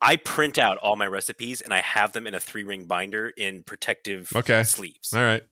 I 0.00 0.16
print 0.16 0.59
out 0.59 0.78
all 0.78 0.94
my 0.96 1.07
recipes 1.07 1.61
and 1.61 1.74
I 1.74 1.81
have 1.81 2.12
them 2.12 2.26
in 2.28 2.35
a 2.35 2.40
three 2.40 2.62
ring 2.62 2.85
binder 2.85 3.31
in 3.31 3.64
protective 3.64 4.31
Okay. 4.37 4.62
sleeves. 4.62 5.12
All 5.12 5.22
right. 5.22 5.42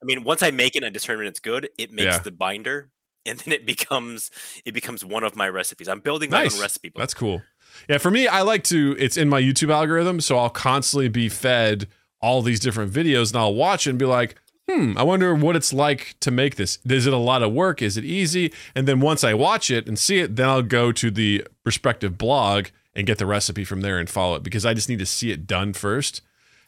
I 0.00 0.04
mean, 0.04 0.22
once 0.22 0.42
I 0.42 0.50
make 0.52 0.74
it 0.76 0.78
and 0.78 0.86
I 0.86 0.90
determine 0.90 1.26
it's 1.26 1.40
good, 1.40 1.68
it 1.78 1.90
makes 1.92 2.16
Yeah. 2.16 2.22
the 2.22 2.30
binder, 2.32 2.90
and 3.24 3.38
then 3.38 3.52
it 3.52 3.64
becomes 3.66 4.30
it 4.64 4.72
becomes 4.74 5.04
one 5.04 5.24
of 5.24 5.34
my 5.34 5.48
recipes. 5.48 5.88
I'm 5.88 6.00
building 6.00 6.30
my 6.30 6.42
Nice. 6.42 6.54
own 6.54 6.60
recipe 6.60 6.88
book. 6.90 7.00
That's 7.00 7.14
cool. 7.14 7.42
Yeah, 7.88 7.98
for 7.98 8.10
me, 8.10 8.28
I 8.28 8.42
like 8.42 8.64
to. 8.64 8.96
It's 8.98 9.16
in 9.16 9.28
my 9.28 9.40
YouTube 9.40 9.72
algorithm, 9.72 10.20
so 10.20 10.38
I'll 10.38 10.50
constantly 10.50 11.08
be 11.08 11.28
fed 11.28 11.88
all 12.20 12.42
these 12.42 12.60
different 12.60 12.92
videos, 12.92 13.32
and 13.32 13.40
I'll 13.40 13.54
watch 13.54 13.86
it 13.86 13.90
and 13.90 13.98
be 13.98 14.04
like, 14.04 14.36
"Hmm, 14.70 14.96
I 14.96 15.02
wonder 15.02 15.34
what 15.34 15.56
it's 15.56 15.72
like 15.72 16.14
to 16.20 16.30
make 16.30 16.56
this. 16.56 16.78
Is 16.88 17.06
it 17.06 17.12
a 17.12 17.16
lot 17.16 17.42
of 17.42 17.52
work? 17.52 17.82
Is 17.82 17.96
it 17.96 18.04
easy?" 18.04 18.52
And 18.74 18.86
then 18.86 19.00
once 19.00 19.24
I 19.24 19.34
watch 19.34 19.70
it 19.70 19.86
and 19.88 19.98
see 19.98 20.18
it, 20.18 20.36
then 20.36 20.48
I'll 20.48 20.62
go 20.62 20.92
to 20.92 21.10
the 21.10 21.46
respective 21.64 22.16
blog 22.16 22.66
and 22.94 23.06
get 23.06 23.18
the 23.18 23.26
recipe 23.26 23.64
from 23.64 23.80
there 23.80 23.98
and 23.98 24.08
follow 24.08 24.36
it 24.36 24.42
because 24.42 24.64
I 24.66 24.74
just 24.74 24.88
need 24.88 24.98
to 25.00 25.06
see 25.06 25.30
it 25.32 25.46
done 25.46 25.72
first, 25.72 26.22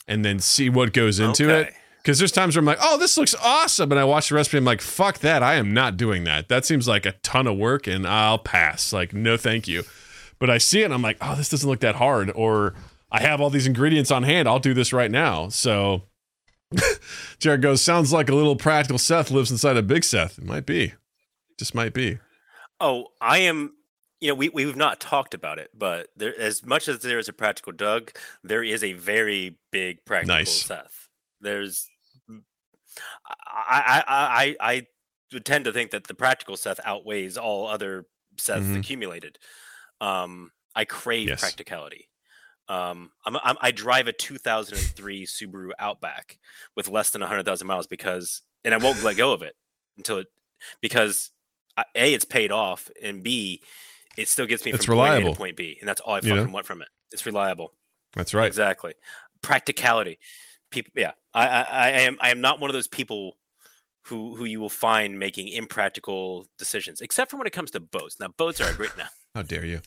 and 0.09 0.25
then 0.25 0.39
see 0.41 0.69
what 0.69 0.93
goes 0.93 1.21
into 1.21 1.45
it. 1.61 1.75
Because 2.03 2.19
there's 2.19 2.33
times 2.33 2.55
where 2.55 2.61
I'm 2.61 2.67
like, 2.67 2.79
oh, 2.83 2.99
this 2.99 3.17
looks 3.17 3.35
awesome. 3.43 3.91
And 3.91 3.99
I 3.99 4.05
watch 4.05 4.29
the 4.29 4.35
recipe. 4.35 4.59
I'm 4.59 4.65
like, 4.67 4.83
fuck 4.83 5.21
that. 5.21 5.43
I 5.43 5.55
am 5.55 5.73
not 5.73 5.97
doing 5.97 6.25
that. 6.25 6.49
That 6.51 6.67
seems 6.67 6.87
like 6.87 7.07
a 7.07 7.13
ton 7.23 7.47
of 7.47 7.57
work 7.57 7.87
and 7.87 8.07
I'll 8.07 8.37
pass. 8.37 8.93
Like, 8.93 9.15
no, 9.15 9.39
thank 9.39 9.67
you. 9.67 9.85
But 10.39 10.51
I 10.51 10.59
see 10.59 10.83
it 10.83 10.85
and 10.87 10.95
I'm 10.95 11.03
like, 11.03 11.17
oh, 11.21 11.35
this 11.37 11.49
doesn't 11.49 11.69
look 11.69 11.81
that 11.81 11.95
hard. 11.97 12.31
Or 12.35 12.75
I 13.11 13.21
have 13.21 13.41
all 13.41 13.51
these 13.51 13.67
ingredients 13.67 14.11
on 14.11 14.23
hand. 14.25 14.49
I'll 14.49 14.59
do 14.59 14.75
this 14.75 14.93
right 14.93 15.11
now. 15.11 15.49
So 15.49 16.03
Jared 17.39 17.63
goes, 17.63 17.81
sounds 17.81 18.13
like 18.13 18.29
a 18.29 18.35
little 18.35 18.57
practical 18.57 18.99
Seth 18.99 19.31
lives 19.31 19.51
inside 19.51 19.77
a 19.77 19.83
big 19.83 20.05
Seth. 20.05 20.39
It 20.39 20.45
might 20.45 20.67
be. 20.67 20.95
Just 21.59 21.75
might 21.75 21.95
be. 21.95 22.19
Oh, 22.81 23.07
I 23.21 23.39
am. 23.39 23.75
You 24.21 24.29
know, 24.29 24.35
we 24.37 24.49
we've 24.49 24.75
not 24.77 25.01
talked 25.01 25.35
about 25.35 25.59
it, 25.59 25.71
but 25.77 26.09
there, 26.17 26.39
as 26.41 26.65
much 26.65 26.89
as 26.89 27.01
there 27.01 27.19
is 27.19 27.29
a 27.29 27.33
practical 27.33 27.73
Doug, 27.73 28.11
there 28.43 28.63
is 28.65 28.83
a 28.83 28.95
very 28.95 29.59
big 29.71 30.05
practical 30.05 30.37
Nice. 30.37 30.63
Seth. 30.63 31.09
There's, 31.41 31.89
I 32.29 32.43
I 33.47 34.03
I 34.07 34.57
I 34.61 34.73
I 34.75 34.87
would 35.33 35.45
tend 35.45 35.67
to 35.67 35.73
think 35.73 35.91
that 35.91 36.05
the 36.07 36.15
practical 36.15 36.57
Seth 36.57 36.81
outweighs 36.85 37.37
all 37.37 37.67
other 37.67 38.07
Seths 38.37 38.63
Mhm. 38.73 38.79
accumulated. 38.79 39.39
Um, 40.01 40.51
I 40.75 40.85
crave 40.85 41.29
Yes. 41.29 41.41
practicality. 41.41 42.09
Um, 42.69 43.11
I'm, 43.27 43.37
I'm 43.45 43.57
I 43.61 43.71
drive 43.73 44.07
a 44.09 44.13
2003 44.13 45.27
Subaru 45.27 45.71
Outback 45.79 46.39
with 46.77 46.89
less 46.89 47.11
than 47.11 47.21
100,000 47.21 47.67
miles 47.67 47.87
because, 47.87 48.43
and 48.65 48.73
I 48.73 48.79
won't 48.79 49.03
let 49.03 49.17
go 49.17 49.33
of 49.33 49.43
it 49.43 49.55
until 49.99 50.19
it 50.19 50.27
because 50.81 51.31
I- 51.77 51.85
a 51.95 52.15
it's 52.15 52.25
paid 52.25 52.51
off 52.53 52.91
and 53.03 53.23
b 53.23 53.61
it 54.17 54.29
still 54.29 54.47
gets 54.47 54.65
me 54.65 54.73
It's 54.73 54.85
from 54.87 54.95
point 54.97 55.09
A 55.09 55.13
reliable. 55.13 55.33
to 55.35 55.39
point 55.39 55.57
B 55.57 55.77
and 55.81 55.89
that's 55.89 56.01
all 56.01 56.15
I 56.15 56.21
fucking 56.21 56.37
know? 56.37 56.45
want 56.51 56.65
from 56.67 56.81
it. 56.83 56.89
It's 57.13 57.27
reliable. 57.27 57.75
That's 58.15 58.33
right. 58.33 58.47
Exactly. 58.47 58.95
Practicality. 59.43 60.19
People. 60.71 60.93
Yeah. 60.97 61.13
I, 61.35 61.47
I 61.49 61.63
I 61.71 61.89
am 61.91 62.17
I 62.21 62.31
am 62.31 62.41
not 62.41 62.61
one 62.61 62.71
of 62.71 62.75
those 62.75 62.89
people 62.89 63.37
who 64.07 64.37
who 64.37 64.45
you 64.47 64.59
will 64.61 64.71
find 64.71 65.19
making 65.19 65.49
impractical 65.49 66.47
decisions, 66.59 67.01
except 67.03 67.31
for 67.31 67.37
when 67.37 67.47
it 67.47 67.53
comes 67.53 67.71
to 67.73 67.81
boats. 67.81 68.19
Now 68.19 68.29
boats 68.29 68.61
are 68.61 68.71
a 68.71 68.75
great 68.75 68.97
now. 68.97 69.09
How 69.35 69.43
dare 69.43 69.65
you? 69.65 69.81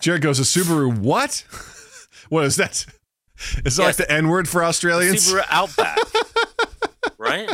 Jared 0.00 0.20
goes, 0.22 0.38
a 0.38 0.42
Subaru, 0.42 0.98
what? 0.98 1.44
what 2.28 2.44
is 2.44 2.56
that? 2.56 2.84
Is 3.64 3.76
that 3.76 3.82
like 3.82 3.88
Yes. 3.88 3.96
the 3.96 4.10
N 4.10 4.28
word 4.28 4.46
for 4.48 4.62
Australians? 4.62 5.26
Subaru 5.32 5.44
Outback. 5.48 5.98
right? 7.18 7.50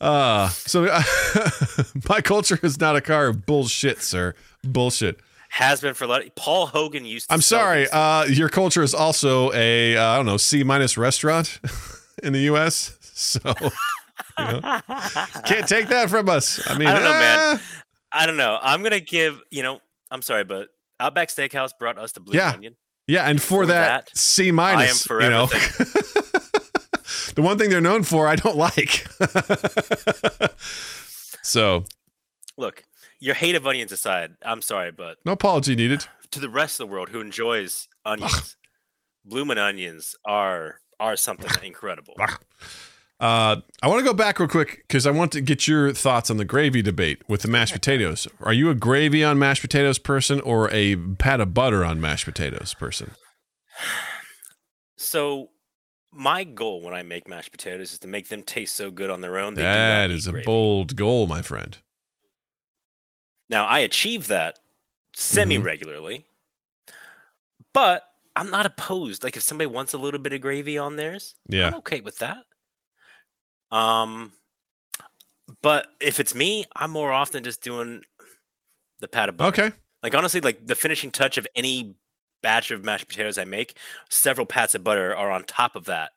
Uh, 0.00 0.48
so 0.50 0.84
my 2.08 2.20
culture 2.20 2.58
is 2.62 2.78
not 2.78 2.96
a 2.96 3.00
car. 3.00 3.28
Of 3.28 3.46
bullshit, 3.46 4.02
sir. 4.02 4.34
Bullshit. 4.62 5.18
Has 5.50 5.80
been 5.80 5.94
for 5.94 6.04
a 6.04 6.06
lot. 6.06 6.24
Of, 6.24 6.34
Paul 6.34 6.66
Hogan 6.66 7.04
used. 7.06 7.28
to 7.28 7.34
I'm 7.34 7.40
sorry. 7.40 7.88
Uh, 7.88 8.24
your 8.26 8.48
culture 8.50 8.82
is 8.82 8.94
also 8.94 9.50
a 9.54 9.96
uh, 9.96 10.04
I 10.12 10.16
don't 10.16 10.26
know 10.26 10.36
C 10.36 10.62
minus 10.62 10.96
restaurant 10.98 11.58
in 12.22 12.32
the 12.34 12.40
U.S. 12.40 12.96
So 13.00 13.40
you 14.38 14.44
know, 14.44 14.60
can't 15.46 15.66
take 15.66 15.88
that 15.88 16.08
from 16.10 16.28
us. 16.28 16.60
I 16.70 16.78
mean, 16.78 16.86
I 16.86 16.92
don't 16.94 17.02
know, 17.02 17.10
man. 17.12 17.60
I 18.12 18.26
don't 18.26 18.36
know. 18.36 18.58
I'm 18.60 18.82
gonna 18.82 19.00
give. 19.00 19.40
You 19.50 19.62
know, 19.62 19.80
I'm 20.10 20.22
sorry, 20.22 20.44
but 20.44 20.68
Outback 21.00 21.28
Steakhouse 21.28 21.70
brought 21.78 21.98
us 21.98 22.12
the 22.12 22.20
Blue 22.20 22.36
Yeah. 22.36 22.52
Onion. 22.52 22.76
Yeah, 23.06 23.24
and 23.28 23.40
for, 23.40 23.62
For 23.62 23.66
that, 23.66 24.06
that, 24.06 24.18
C 24.18 24.50
minus, 24.50 25.08
you 25.08 25.18
know. 25.20 25.46
the 27.34 27.34
one 27.38 27.56
thing 27.56 27.70
they're 27.70 27.80
known 27.80 28.02
for, 28.02 28.26
I 28.28 28.36
don't 28.36 28.56
like. 28.58 29.06
so, 31.42 31.84
Look, 32.58 32.84
your 33.20 33.34
hate 33.34 33.54
of 33.54 33.66
onions 33.66 33.92
aside, 33.92 34.32
I'm 34.44 34.60
sorry, 34.60 34.90
but 34.92 35.16
no 35.24 35.32
apology 35.32 35.74
needed. 35.74 36.04
to 36.32 36.40
the 36.40 36.50
rest 36.50 36.80
of 36.80 36.86
the 36.86 36.92
world 36.92 37.08
who 37.08 37.20
enjoys 37.20 37.88
onions, 38.04 38.56
bloomin' 39.24 39.56
onions 39.58 40.14
are 40.26 40.80
are 41.00 41.16
something 41.16 41.50
incredible. 41.66 42.14
Uh, 43.20 43.56
I 43.82 43.88
want 43.88 43.98
to 43.98 44.04
go 44.04 44.14
back 44.14 44.38
real 44.38 44.48
quick 44.48 44.84
because 44.86 45.04
I 45.06 45.10
want 45.10 45.32
to 45.32 45.40
get 45.40 45.66
your 45.66 45.92
thoughts 45.92 46.30
on 46.30 46.36
the 46.36 46.44
gravy 46.44 46.82
debate 46.82 47.20
with 47.28 47.42
the 47.42 47.48
mashed 47.48 47.72
potatoes. 47.72 48.28
Are 48.40 48.52
you 48.52 48.70
a 48.70 48.74
gravy 48.76 49.24
on 49.24 49.38
mashed 49.38 49.62
potatoes 49.62 49.98
person 49.98 50.40
or 50.42 50.70
a 50.70 50.94
pat 50.96 51.40
of 51.40 51.52
butter 51.52 51.84
on 51.84 52.00
mashed 52.00 52.26
potatoes 52.26 52.74
person? 52.74 53.12
So, 54.96 55.50
my 56.12 56.44
goal 56.44 56.80
when 56.82 56.94
I 56.94 57.02
make 57.02 57.28
mashed 57.28 57.50
potatoes 57.52 57.92
is 57.92 57.98
to 58.00 58.08
make 58.08 58.28
them 58.28 58.42
taste 58.42 58.74
so 58.76 58.90
good 58.90 59.10
on 59.10 59.20
their 59.20 59.38
own. 59.38 59.54
They 59.54 59.62
do 59.62 59.66
not 59.68 59.74
That 59.74 60.10
is 60.10 60.26
a 60.26 60.32
gravy. 60.32 60.44
bold 60.46 60.96
goal, 60.96 61.26
my 61.26 61.42
friend. 61.42 61.76
Now, 63.50 63.66
I 63.66 63.80
achieve 63.80 64.28
that 64.28 64.56
Mm-hmm. 65.14 65.20
semi 65.40 65.58
regularly, 65.58 66.26
but 67.74 68.04
I'm 68.36 68.50
not 68.50 68.66
opposed. 68.66 69.24
Like, 69.24 69.36
if 69.36 69.42
somebody 69.42 69.66
wants 69.66 69.92
a 69.92 69.98
little 69.98 70.20
bit 70.20 70.32
of 70.32 70.40
gravy 70.40 70.78
on 70.78 70.94
theirs, 70.94 71.34
Yeah. 71.48 71.66
I'm 71.68 71.74
okay 71.76 72.00
with 72.00 72.18
that. 72.18 72.44
Um, 73.70 74.32
but 75.62 75.88
if 76.00 76.20
it's 76.20 76.34
me, 76.34 76.64
I'm 76.76 76.90
more 76.90 77.12
often 77.12 77.44
just 77.44 77.62
doing 77.62 78.02
the 79.00 79.08
pat 79.08 79.28
of 79.28 79.36
butter. 79.36 79.62
Okay. 79.62 79.76
Like 80.02 80.14
honestly, 80.14 80.40
like 80.40 80.66
the 80.66 80.74
finishing 80.74 81.10
touch 81.10 81.38
of 81.38 81.46
any 81.54 81.94
batch 82.42 82.70
of 82.70 82.84
mashed 82.84 83.08
potatoes 83.08 83.38
I 83.38 83.44
make, 83.44 83.76
several 84.10 84.46
pats 84.46 84.74
of 84.74 84.84
butter 84.84 85.14
are 85.14 85.30
on 85.30 85.44
top 85.44 85.74
of 85.74 85.86
that, 85.86 86.12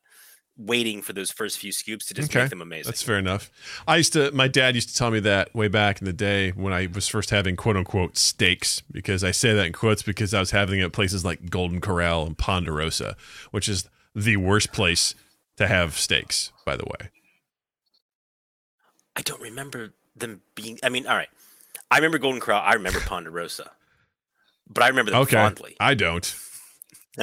waiting 0.57 1.01
for 1.01 1.13
those 1.13 1.31
first 1.31 1.57
few 1.57 1.71
scoops 1.71 2.05
to 2.07 2.13
just 2.13 2.29
Okay, 2.29 2.41
make 2.41 2.49
them 2.49 2.61
amazing. 2.61 2.91
That's 2.91 3.01
fair 3.01 3.17
enough. 3.17 3.49
I 3.87 3.97
used 3.97 4.13
to, 4.13 4.31
my 4.31 4.47
dad 4.47 4.75
used 4.75 4.89
to 4.89 4.95
tell 4.95 5.09
me 5.09 5.19
that 5.21 5.55
way 5.55 5.67
back 5.67 5.99
in 5.99 6.05
the 6.05 6.13
day 6.13 6.51
when 6.51 6.73
I 6.73 6.87
was 6.93 7.07
first 7.07 7.31
having 7.31 7.55
quote 7.55 7.77
unquote 7.77 8.17
steaks, 8.17 8.83
because 8.91 9.23
I 9.23 9.31
say 9.31 9.53
that 9.53 9.65
in 9.65 9.73
quotes 9.73 10.03
because 10.03 10.33
I 10.33 10.39
was 10.39 10.51
having 10.51 10.79
it 10.79 10.83
at 10.83 10.93
places 10.93 11.25
like 11.25 11.49
Golden 11.49 11.81
Corral 11.81 12.25
and 12.27 12.37
Ponderosa, 12.37 13.15
which 13.49 13.67
is 13.67 13.89
the 14.13 14.37
worst 14.37 14.71
place 14.71 15.15
to 15.57 15.67
have 15.67 15.97
steaks, 15.97 16.51
by 16.65 16.75
the 16.75 16.85
way. 16.85 17.09
I 19.15 19.21
don't 19.21 19.41
remember 19.41 19.93
them 20.15 20.41
being. 20.55 20.79
I 20.83 20.89
mean, 20.89 21.07
all 21.07 21.15
right, 21.15 21.29
I 21.89 21.97
remember 21.97 22.17
Golden 22.17 22.39
Corral. 22.39 22.61
I 22.65 22.73
remember 22.73 22.99
Ponderosa, 23.01 23.71
but 24.69 24.83
I 24.83 24.87
remember 24.87 25.11
them 25.11 25.21
Okay. 25.21 25.35
fondly. 25.37 25.75
I 25.79 25.93
don't. 25.93 26.33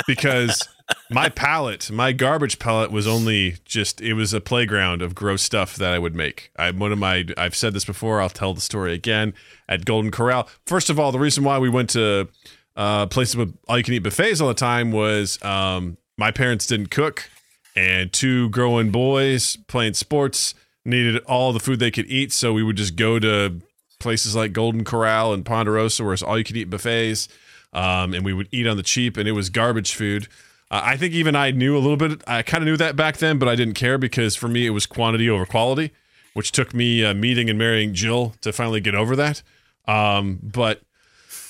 Because 0.07 0.69
my 1.11 1.31
palate, 1.31 1.91
my 1.91 2.13
garbage 2.13 2.59
palate 2.59 2.91
was 2.91 3.07
only 3.07 3.57
just 3.65 4.01
it 4.03 4.13
was 4.15 4.35
a 4.35 4.41
playground 4.41 5.01
of 5.01 5.15
gross 5.15 5.43
stuff 5.43 5.77
that 5.77 5.93
I 5.95 5.99
would 5.99 6.15
make. 6.15 6.51
I 6.57 6.71
one 6.73 6.93
of 6.93 6.99
my 6.99 7.25
I've 7.39 7.57
said 7.57 7.73
this 7.73 7.87
before, 7.87 8.21
I'll 8.21 8.29
tell 8.29 8.53
the 8.53 8.61
story 8.61 8.93
again 8.93 9.33
at 9.69 9.87
Golden 9.87 10.11
Corral. 10.11 10.49
First 10.67 10.91
of 10.91 11.01
all, 11.01 11.11
the 11.11 11.19
reason 11.19 11.43
why 11.43 11.59
we 11.59 11.71
went 11.71 11.89
to 11.91 12.29
uh 12.77 13.07
places 13.07 13.35
with 13.37 13.57
all 13.67 13.79
you 13.79 13.83
can 13.85 13.95
eat 13.95 14.01
buffets 14.01 14.41
all 14.43 14.49
the 14.49 14.55
time 14.55 14.93
was 14.93 15.43
um 15.43 15.97
my 16.19 16.31
parents 16.31 16.67
didn't 16.67 16.91
cook 16.91 17.31
and 17.75 18.13
two 18.13 18.51
growing 18.51 18.91
boys 18.91 19.57
playing 19.69 19.95
sports 19.95 20.55
needed 20.89 21.23
all 21.25 21.53
the 21.53 21.61
food 21.61 21.79
they 21.79 21.91
could 21.91 22.07
eat, 22.07 22.33
so 22.33 22.53
we 22.53 22.63
would 22.63 22.77
just 22.77 22.97
go 22.97 23.19
to 23.19 23.61
places 24.01 24.35
like 24.35 24.53
Golden 24.53 24.85
Corral 24.85 25.33
and 25.33 25.45
Ponderosa 25.45 26.05
where 26.05 26.13
it's 26.13 26.23
all 26.23 26.39
you 26.39 26.45
could 26.45 26.57
eat 26.57 26.71
buffets 26.71 27.29
um, 27.73 28.15
and 28.15 28.25
we 28.25 28.33
would 28.33 28.49
eat 28.51 28.67
on 28.67 28.77
the 28.77 28.83
cheap, 28.83 29.17
and 29.17 29.29
it 29.29 29.33
was 29.33 29.51
garbage 29.51 29.95
food. 29.95 30.29
Uh, 30.71 30.81
I 30.85 30.97
think 30.97 31.15
even 31.15 31.37
I 31.37 31.51
knew 31.51 31.77
a 31.77 31.81
little 31.81 31.97
bit. 31.97 32.23
I 32.27 32.43
kind 32.43 32.63
of 32.63 32.67
knew 32.67 32.77
that 32.77 32.97
back 32.97 33.19
then, 33.19 33.39
but 33.39 33.49
I 33.49 33.55
didn't 33.55 33.75
care 33.75 33.99
because 33.99 34.37
for 34.37 34.49
me 34.49 34.67
it 34.67 34.71
was 34.71 34.87
quantity 34.87 35.29
over 35.29 35.47
quality, 35.47 35.93
which 36.35 36.53
took 36.53 36.75
me 36.75 37.05
uh, 37.05 37.15
meeting 37.15 37.49
and 37.49 37.59
marrying 37.59 37.95
Jill 37.95 38.35
to 38.43 38.53
finally 38.53 38.81
get 38.81 38.95
over 38.95 39.17
that. 39.17 39.43
Um, 39.87 40.39
but 40.43 40.83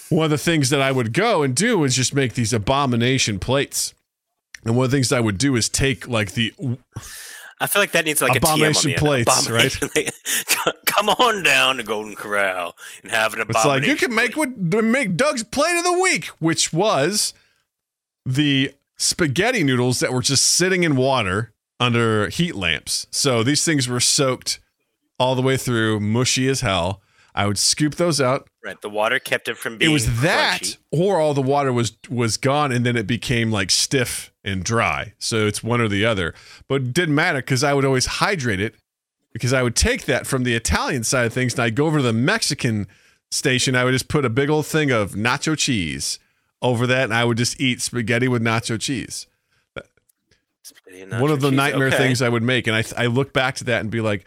one 0.08 0.24
of 0.24 0.30
the 0.30 0.38
things 0.38 0.70
that 0.70 0.80
I 0.80 0.92
would 0.92 1.12
go 1.12 1.42
and 1.42 1.54
do 1.54 1.78
was 1.78 1.96
just 1.96 2.14
make 2.14 2.34
these 2.34 2.52
abomination 2.52 3.38
plates. 3.38 3.94
And 4.64 4.76
one 4.76 4.84
of 4.84 4.90
the 4.90 4.96
things 4.96 5.12
I 5.12 5.20
would 5.20 5.38
do 5.38 5.56
is 5.56 5.68
take 5.68 6.08
like 6.08 6.32
the 6.32 6.52
I 7.60 7.66
feel 7.66 7.82
like 7.82 7.92
that 7.92 8.04
needs 8.04 8.20
like 8.22 8.36
Abomination 8.36 8.92
a 8.92 8.94
TM 8.94 9.02
on 9.02 9.08
the 9.08 9.16
end. 9.16 9.26
plates, 9.26 9.50
right? 9.50 9.76
Abomination- 9.76 10.12
Come 10.86 11.08
on 11.10 11.42
down 11.42 11.76
to 11.78 11.82
Golden 11.82 12.14
Corral 12.14 12.76
and 13.02 13.10
have 13.10 13.34
an 13.34 13.40
It's 13.40 13.50
abomination. 13.50 13.82
like 13.82 13.88
you 13.88 13.96
can 13.96 14.14
make 14.14 14.36
what 14.36 14.56
make 14.56 15.16
Doug's 15.16 15.42
plate 15.44 15.76
of 15.76 15.84
the 15.84 15.98
week, 16.00 16.26
which 16.38 16.72
was 16.72 17.34
the 18.26 18.72
spaghetti 18.96 19.62
noodles 19.64 20.00
that 20.00 20.12
were 20.12 20.22
just 20.22 20.44
sitting 20.44 20.82
in 20.84 20.96
water 20.96 21.52
under 21.80 22.28
heat 22.28 22.54
lamps. 22.56 23.06
So 23.10 23.42
these 23.42 23.64
things 23.64 23.88
were 23.88 24.00
soaked 24.00 24.58
all 25.18 25.34
the 25.34 25.42
way 25.42 25.56
through, 25.56 26.00
mushy 26.00 26.48
as 26.48 26.60
hell. 26.60 27.00
I 27.38 27.46
would 27.46 27.56
scoop 27.58 27.94
those 27.94 28.20
out. 28.20 28.48
right. 28.64 28.80
The 28.80 28.90
water 28.90 29.18
kept 29.20 29.48
it 29.48 29.56
from 29.56 29.78
being. 29.78 29.90
It 29.90 29.94
was 29.94 30.20
that, 30.22 30.62
crunchy. 30.62 30.76
or 30.90 31.20
all 31.20 31.34
the 31.34 31.40
water 31.42 31.72
was 31.72 31.92
was 32.10 32.36
gone, 32.36 32.72
and 32.72 32.84
then 32.84 32.96
it 32.96 33.06
became 33.06 33.52
like 33.52 33.70
stiff 33.70 34.32
and 34.42 34.64
dry. 34.64 35.12
So 35.18 35.46
it's 35.46 35.62
one 35.62 35.80
or 35.80 35.86
the 35.88 36.04
other. 36.04 36.34
But 36.68 36.82
it 36.82 36.92
didn't 36.92 37.14
matter 37.14 37.38
because 37.38 37.62
I 37.62 37.74
would 37.74 37.84
always 37.84 38.06
hydrate 38.06 38.60
it 38.60 38.74
because 39.32 39.52
I 39.52 39.62
would 39.62 39.76
take 39.76 40.06
that 40.06 40.26
from 40.26 40.42
the 40.42 40.54
Italian 40.54 41.04
side 41.04 41.26
of 41.26 41.32
things 41.32 41.52
and 41.54 41.60
I'd 41.62 41.76
go 41.76 41.86
over 41.86 41.98
to 41.98 42.02
the 42.02 42.12
Mexican 42.12 42.88
station. 43.30 43.76
I 43.76 43.84
would 43.84 43.92
just 43.92 44.08
put 44.08 44.24
a 44.24 44.30
big 44.30 44.50
old 44.50 44.66
thing 44.66 44.90
of 44.90 45.12
nacho 45.12 45.56
cheese 45.56 46.18
over 46.60 46.88
that, 46.88 47.04
and 47.04 47.14
I 47.14 47.24
would 47.24 47.36
just 47.38 47.60
eat 47.60 47.80
spaghetti 47.80 48.26
with 48.26 48.42
nacho 48.42 48.80
cheese. 48.80 49.26
And 50.92 51.20
one 51.20 51.30
of 51.30 51.40
the 51.40 51.50
cheese. 51.50 51.56
nightmare 51.56 51.86
Okay. 51.88 51.96
things 51.98 52.20
I 52.20 52.28
would 52.28 52.42
make, 52.42 52.66
and 52.66 52.74
I 52.76 52.82
I 52.96 53.06
look 53.06 53.32
back 53.32 53.54
to 53.56 53.64
that 53.64 53.80
and 53.80 53.90
be 53.90 54.00
like, 54.00 54.24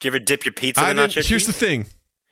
Do 0.00 0.08
you 0.08 0.10
ever 0.10 0.18
dip 0.18 0.44
your 0.46 0.52
pizza 0.54 0.80
I 0.80 0.90
in 0.90 0.96
the 0.96 1.06
didn't- 1.08 1.26
here's 1.26 1.46
the 1.46 1.52
thing. 1.52 1.86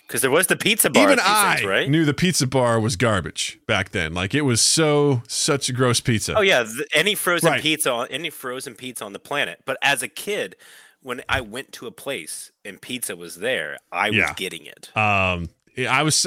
Because 0.07 0.21
there 0.21 0.31
was 0.31 0.47
the 0.49 0.57
pizza 0.57 0.91
bar. 0.91 1.05
Even 1.05 1.19
I 1.23 1.57
things, 1.57 1.67
right? 1.69 1.89
knew 1.89 2.05
the 2.05 2.13
pizza 2.15 2.47
bar 2.47 2.79
was 2.79 2.97
garbage 2.97 3.59
back 3.67 3.91
then. 3.91 4.13
Like 4.15 4.35
it 4.35 4.43
was 4.43 4.61
so 4.61 5.23
such 5.27 5.69
a 5.69 5.73
gross 5.73 6.01
pizza. 6.01 6.35
Oh 6.37 6.43
yeah, 6.43 6.65
th- 6.65 6.87
any 6.95 7.15
frozen 7.15 7.51
Right. 7.51 7.63
pizza, 7.63 7.91
on, 7.91 8.09
any 8.09 8.29
frozen 8.31 8.75
pizza 8.75 9.05
on 9.05 9.13
the 9.15 9.19
planet. 9.19 9.61
But 9.65 9.79
as 9.83 10.03
a 10.03 10.09
kid, 10.09 10.57
when 11.01 11.23
I 11.29 11.41
went 11.41 11.73
to 11.73 11.87
a 11.87 11.91
place 11.91 12.53
and 12.65 12.81
pizza 12.81 13.17
was 13.17 13.37
there, 13.37 13.79
I 13.91 14.11
was 14.11 14.19
Yeah. 14.19 14.35
getting 14.35 14.67
it. 14.67 14.95
Um, 14.97 15.49
I 15.79 16.03
was 16.03 16.27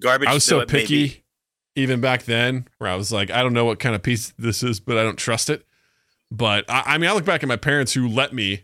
Garbage. 0.00 0.28
I 0.28 0.34
was 0.34 0.44
so 0.44 0.60
it 0.60 0.72
may 0.72 0.80
be. 0.82 0.86
picky 1.08 1.22
even 1.74 2.00
back 2.00 2.22
then, 2.24 2.68
where 2.78 2.88
I 2.88 2.94
was 2.94 3.10
like, 3.12 3.30
I 3.30 3.42
don't 3.42 3.52
know 3.52 3.64
what 3.64 3.78
kind 3.80 3.94
of 3.94 4.02
piece 4.02 4.32
this 4.38 4.62
is, 4.62 4.78
but 4.80 4.96
I 4.96 5.02
don't 5.02 5.18
trust 5.18 5.50
it. 5.50 5.66
But 6.30 6.64
I, 6.70 6.82
I 6.86 6.98
mean, 6.98 7.10
I 7.10 7.12
look 7.12 7.24
back 7.24 7.42
at 7.42 7.48
my 7.48 7.56
parents 7.56 7.92
who 7.94 8.08
let 8.08 8.32
me 8.32 8.62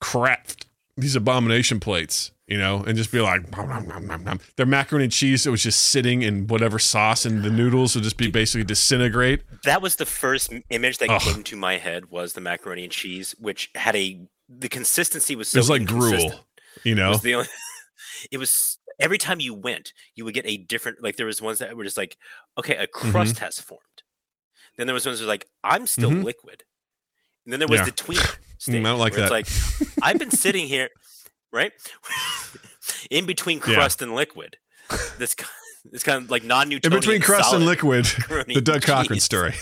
craft 0.00 0.66
these 0.96 1.16
abomination 1.16 1.80
plates, 1.80 2.30
you 2.52 2.58
know, 2.58 2.84
and 2.86 2.96
just 2.98 3.10
be 3.10 3.20
like, 3.20 3.50
nom, 3.56 3.66
nom, 3.88 4.06
nom, 4.06 4.24
nom, 4.24 4.40
their 4.56 4.66
macaroni 4.66 5.04
and 5.04 5.12
cheese 5.12 5.44
that 5.44 5.50
was 5.50 5.62
just 5.62 5.84
sitting 5.84 6.20
in 6.20 6.46
whatever 6.48 6.78
sauce, 6.78 7.24
and 7.24 7.42
the 7.42 7.48
noodles 7.50 7.94
would 7.94 8.04
just 8.04 8.18
be 8.18 8.30
basically 8.30 8.62
disintegrate. 8.64 9.40
That 9.64 9.80
was 9.80 9.96
the 9.96 10.04
first 10.04 10.52
image 10.68 10.98
that 10.98 11.08
Ugh. 11.08 11.20
came 11.22 11.42
to 11.44 11.56
my 11.56 11.78
head 11.78 12.10
was 12.10 12.34
the 12.34 12.42
macaroni 12.42 12.82
and 12.84 12.92
cheese, 12.92 13.34
which 13.38 13.70
had 13.74 13.96
a 13.96 14.20
the 14.48 14.68
consistency 14.68 15.34
was 15.34 15.48
It 15.48 15.52
so 15.52 15.58
was 15.60 15.70
like 15.70 15.86
gruel, 15.86 16.44
you 16.84 16.92
It 16.92 16.96
know. 16.96 17.10
was 17.10 17.22
the 17.22 17.34
only. 17.36 17.48
It 18.30 18.38
was 18.38 18.78
every 19.00 19.18
time 19.18 19.40
you 19.40 19.52
went, 19.54 19.92
you 20.14 20.24
would 20.24 20.34
get 20.34 20.46
a 20.46 20.56
different. 20.58 21.02
Like 21.02 21.16
there 21.16 21.26
was 21.26 21.40
ones 21.42 21.58
that 21.58 21.74
were 21.76 21.84
just 21.84 21.96
like, 21.96 22.16
okay, 22.58 22.76
a 22.76 22.86
Mm-hmm. 22.86 23.10
crust 23.10 23.38
has 23.38 23.58
formed. 23.58 23.80
Then 24.76 24.86
there 24.86 24.94
was 24.94 25.06
ones 25.06 25.18
that 25.18 25.24
were 25.24 25.28
like, 25.32 25.46
I'm 25.64 25.86
still 25.86 26.10
Mhm. 26.10 26.22
liquid. 26.22 26.62
And 27.44 27.52
then 27.52 27.58
there 27.60 27.68
was 27.68 27.80
Yeah. 27.80 27.86
the 27.86 27.90
tweet. 27.92 28.18
stage. 28.58 28.74
I 28.84 28.88
don't 28.90 28.98
like 29.00 29.14
that. 29.14 29.22
It's 29.22 29.30
like 29.30 29.48
I've 30.02 30.18
been 30.18 30.30
sitting 30.30 30.68
here, 30.68 30.88
right, 31.52 31.72
in 33.10 33.26
between 33.26 33.58
Yeah. 33.58 33.74
crust 33.74 34.02
and 34.02 34.14
liquid. 34.14 34.56
This 35.18 35.34
kind, 35.34 35.50
this 35.92 36.02
kind 36.02 36.22
of 36.24 36.30
like 36.30 36.44
non-Newtonian. 36.44 36.92
In 36.94 37.00
between 37.00 37.20
crust 37.20 37.52
and 37.52 37.64
liquid, 37.64 38.06
macaroni 38.18 38.54
the 38.54 38.60
Doug 38.60 38.82
Cochran 38.82 39.20
story. 39.20 39.54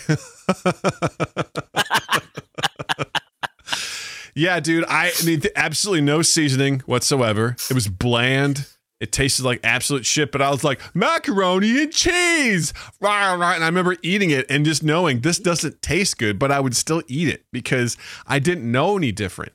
yeah, 4.35 4.61
dude. 4.61 4.85
I, 4.89 5.13
I 5.21 5.25
mean, 5.25 5.43
absolutely 5.57 6.03
no 6.03 6.23
seasoning 6.23 6.81
whatsoever. 6.87 7.57
It 7.69 7.75
was 7.75 7.89
bland. 7.89 8.67
It 9.01 9.13
tasted 9.13 9.45
like 9.45 9.61
absolute 9.65 10.05
shit. 10.05 10.31
But 10.31 10.43
I 10.43 10.51
was 10.51 10.63
like 10.63 10.81
macaroni 10.95 11.83
and 11.83 11.93
cheese, 11.93 12.73
rah, 13.01 13.33
rah, 13.35 13.55
and 13.55 13.65
I 13.65 13.67
remember 13.67 13.97
eating 14.03 14.31
it 14.31 14.47
and 14.51 14.65
just 14.65 14.83
knowing 14.83 15.21
this 15.21 15.39
doesn't 15.39 15.81
taste 15.83 16.19
good, 16.19 16.39
but 16.39 16.53
I 16.53 16.61
would 16.61 16.77
still 16.77 17.03
eat 17.09 17.29
it 17.29 17.45
because 17.51 17.97
I 18.27 18.39
didn't 18.39 18.71
know 18.71 18.97
any 18.99 19.11
different. 19.11 19.53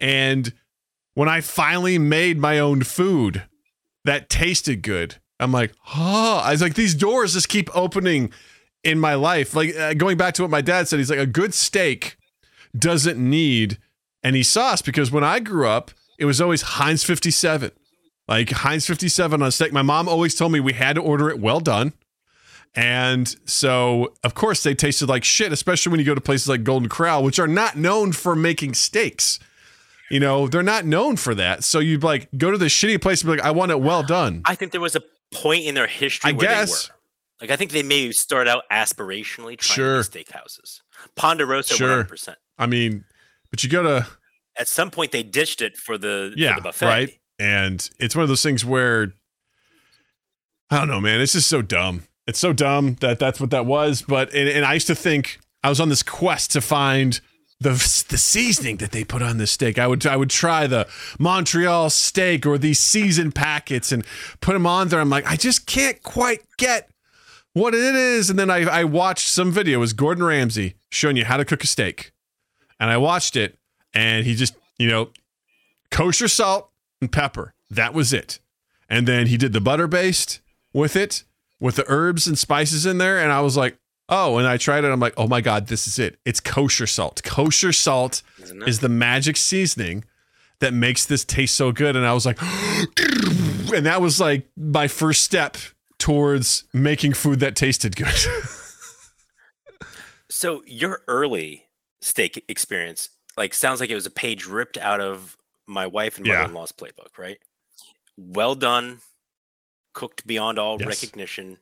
And 0.00 0.52
when 1.14 1.28
I 1.28 1.40
finally 1.40 1.98
made 1.98 2.38
my 2.38 2.58
own 2.58 2.82
food 2.82 3.44
that 4.04 4.28
tasted 4.28 4.82
good, 4.82 5.16
I'm 5.40 5.52
like, 5.52 5.72
oh, 5.96 6.42
I 6.44 6.52
was 6.52 6.62
like, 6.62 6.74
these 6.74 6.94
doors 6.94 7.34
just 7.34 7.48
keep 7.48 7.74
opening 7.74 8.32
in 8.82 8.98
my 8.98 9.14
life. 9.14 9.54
Like 9.54 9.74
uh, 9.76 9.94
going 9.94 10.16
back 10.16 10.34
to 10.34 10.42
what 10.42 10.50
my 10.50 10.60
dad 10.60 10.88
said, 10.88 10.98
he's 10.98 11.10
like, 11.10 11.18
a 11.18 11.26
good 11.26 11.54
steak 11.54 12.16
doesn't 12.76 13.18
need 13.18 13.78
any 14.22 14.42
sauce 14.42 14.82
because 14.82 15.10
when 15.10 15.24
I 15.24 15.40
grew 15.40 15.68
up, 15.68 15.90
it 16.18 16.24
was 16.24 16.40
always 16.40 16.62
Heinz 16.62 17.04
57. 17.04 17.70
Like 18.26 18.50
Heinz 18.50 18.86
57 18.86 19.42
on 19.42 19.50
steak. 19.50 19.72
My 19.72 19.82
mom 19.82 20.08
always 20.08 20.34
told 20.34 20.52
me 20.52 20.60
we 20.60 20.72
had 20.72 20.94
to 20.94 21.02
order 21.02 21.28
it 21.28 21.38
well 21.38 21.60
done. 21.60 21.92
And 22.74 23.34
so, 23.44 24.14
of 24.24 24.34
course, 24.34 24.62
they 24.62 24.74
tasted 24.74 25.08
like 25.08 25.22
shit, 25.22 25.52
especially 25.52 25.90
when 25.90 26.00
you 26.00 26.06
go 26.06 26.14
to 26.14 26.20
places 26.20 26.48
like 26.48 26.64
Golden 26.64 26.88
Corral, 26.88 27.22
which 27.22 27.38
are 27.38 27.46
not 27.46 27.76
known 27.76 28.12
for 28.12 28.34
making 28.34 28.74
steaks. 28.74 29.38
You 30.10 30.20
know, 30.20 30.46
they're 30.48 30.62
not 30.62 30.84
known 30.84 31.16
for 31.16 31.34
that. 31.34 31.64
So 31.64 31.78
you'd 31.78 32.02
like 32.02 32.28
go 32.36 32.50
to 32.50 32.58
the 32.58 32.66
shitty 32.66 33.00
place 33.00 33.22
and 33.22 33.30
be 33.32 33.36
like, 33.38 33.46
I 33.46 33.50
want 33.52 33.70
it 33.72 33.80
well 33.80 34.02
done. 34.02 34.42
I 34.44 34.54
think 34.54 34.72
there 34.72 34.80
was 34.80 34.94
a 34.96 35.02
point 35.32 35.64
in 35.64 35.74
their 35.74 35.86
history 35.86 36.30
I 36.30 36.32
where 36.34 36.46
guess. 36.46 36.88
they 36.88 36.92
were. 36.92 36.98
Like 37.40 37.50
I 37.50 37.56
think 37.56 37.72
they 37.72 37.82
may 37.82 38.12
start 38.12 38.46
out 38.46 38.64
aspirationally 38.70 39.58
trying 39.58 39.74
Sure. 39.76 40.02
to 40.02 40.08
steakhouses. 40.10 40.80
Ponderosa, 41.16 41.74
Sure. 41.74 41.88
one 41.88 41.96
hundred 41.98 42.08
percent. 42.08 42.38
I 42.58 42.66
mean, 42.66 43.04
but 43.50 43.64
you 43.64 43.70
gotta, 43.70 44.06
At 44.56 44.68
some 44.68 44.90
point, 44.90 45.10
they 45.10 45.22
ditched 45.24 45.60
it 45.62 45.76
for 45.76 45.98
the 45.98 46.30
for 46.34 46.38
yeah, 46.40 46.54
the 46.56 46.60
buffet. 46.62 46.86
right. 46.86 47.10
And 47.38 47.88
it's 47.98 48.14
one 48.14 48.22
of 48.22 48.28
those 48.28 48.42
things 48.42 48.64
where 48.64 49.12
I 50.70 50.78
don't 50.78 50.88
know, 50.88 51.00
man. 51.00 51.20
It's 51.20 51.32
just 51.32 51.48
so 51.48 51.62
dumb. 51.62 52.04
It's 52.26 52.38
so 52.38 52.52
dumb 52.52 52.94
that 53.00 53.18
that's 53.18 53.40
what 53.40 53.50
that 53.50 53.66
was. 53.66 54.02
But 54.02 54.32
and, 54.32 54.48
and 54.48 54.64
I 54.64 54.74
used 54.74 54.86
to 54.86 54.94
think 54.94 55.38
I 55.62 55.68
was 55.68 55.80
on 55.80 55.88
this 55.88 56.02
quest 56.02 56.52
to 56.52 56.60
find 56.60 57.20
the 57.60 57.70
the 58.08 58.18
seasoning 58.18 58.76
that 58.78 58.92
they 58.92 59.04
put 59.04 59.22
on 59.22 59.38
the 59.38 59.46
steak. 59.46 59.78
I 59.78 59.86
would 59.86 60.06
I 60.06 60.16
would 60.16 60.30
try 60.30 60.66
the 60.66 60.88
Montreal 61.18 61.90
steak 61.90 62.46
or 62.46 62.58
these 62.58 62.78
seasoned 62.78 63.34
packets 63.34 63.92
and 63.92 64.04
put 64.40 64.52
them 64.52 64.66
on 64.66 64.88
there. 64.88 65.00
I'm 65.00 65.10
like, 65.10 65.26
I 65.26 65.36
just 65.36 65.66
can't 65.66 66.02
quite 66.02 66.42
get 66.58 66.90
what 67.52 67.74
it 67.74 67.94
is. 67.94 68.30
And 68.30 68.38
then 68.38 68.50
I 68.50 68.62
I 68.62 68.84
watched 68.84 69.28
some 69.28 69.50
video. 69.50 69.78
It 69.78 69.80
was 69.80 69.92
Gordon 69.92 70.24
Ramsay 70.24 70.74
showing 70.90 71.16
you 71.16 71.24
how 71.24 71.36
to 71.36 71.44
cook 71.44 71.64
a 71.64 71.66
steak, 71.66 72.12
and 72.78 72.90
I 72.90 72.96
watched 72.96 73.36
it, 73.36 73.58
and 73.94 74.26
he 74.26 74.34
just 74.34 74.54
you 74.78 74.88
know 74.88 75.10
kosher 75.90 76.28
salt 76.28 76.70
and 77.00 77.10
pepper. 77.10 77.54
That 77.70 77.94
was 77.94 78.12
it. 78.12 78.40
And 78.88 79.08
then 79.08 79.28
he 79.28 79.36
did 79.36 79.52
the 79.52 79.60
butter 79.60 79.86
based 79.86 80.40
with 80.72 80.96
it, 80.96 81.24
with 81.58 81.76
the 81.76 81.84
herbs 81.88 82.26
and 82.26 82.38
spices 82.38 82.84
in 82.84 82.98
there. 82.98 83.18
And 83.18 83.32
I 83.32 83.40
was 83.40 83.56
like, 83.56 83.78
oh, 84.08 84.38
and 84.38 84.46
I 84.46 84.56
tried 84.56 84.84
it. 84.84 84.88
I'm 84.88 85.00
like, 85.00 85.14
oh 85.16 85.26
my 85.28 85.40
God, 85.40 85.66
this 85.68 85.86
is 85.86 85.98
it. 85.98 86.18
It's 86.24 86.40
kosher 86.40 86.86
salt. 86.86 87.22
Kosher 87.24 87.72
salt 87.72 88.22
is 88.66 88.80
the 88.80 88.88
magic 88.88 89.36
seasoning 89.36 90.04
that 90.60 90.72
makes 90.74 91.04
this 91.06 91.24
taste 91.24 91.54
so 91.54 91.72
good. 91.72 91.96
And 91.96 92.06
I 92.06 92.12
was 92.12 92.24
like, 92.26 92.40
and 92.42 93.86
that 93.86 94.00
was 94.00 94.20
like 94.20 94.48
my 94.56 94.88
first 94.88 95.22
step 95.22 95.56
towards 95.98 96.64
making 96.72 97.14
food 97.14 97.40
that 97.40 97.56
tasted 97.56 97.96
good. 97.96 98.08
So 100.30 100.62
your 100.66 101.02
early 101.06 101.66
steak 102.00 102.44
experience, 102.48 103.10
like, 103.36 103.54
sounds 103.54 103.78
like 103.80 103.90
it 103.90 103.94
was 103.94 104.06
a 104.06 104.10
page 104.10 104.46
ripped 104.46 104.76
out 104.78 105.00
of 105.00 105.36
my 105.66 105.86
wife 105.86 106.16
and 106.16 106.26
Yeah. 106.26 106.38
mother-in-law's 106.38 106.72
playbook, 106.72 107.18
right? 107.18 107.38
Well 108.16 108.54
done, 108.54 109.00
cooked 109.92 110.26
beyond 110.26 110.58
all 110.58 110.78
Yes. 110.80 110.88
recognition, 110.88 111.58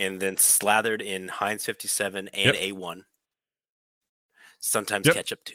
and 0.00 0.20
then 0.20 0.36
slathered 0.36 1.00
in 1.02 1.28
Heinz 1.28 1.64
57 1.64 2.28
and 2.28 2.56
Yep. 2.56 2.56
A1. 2.56 3.04
Sometimes 4.58 5.06
Yep. 5.06 5.14
ketchup 5.14 5.44
too. 5.44 5.54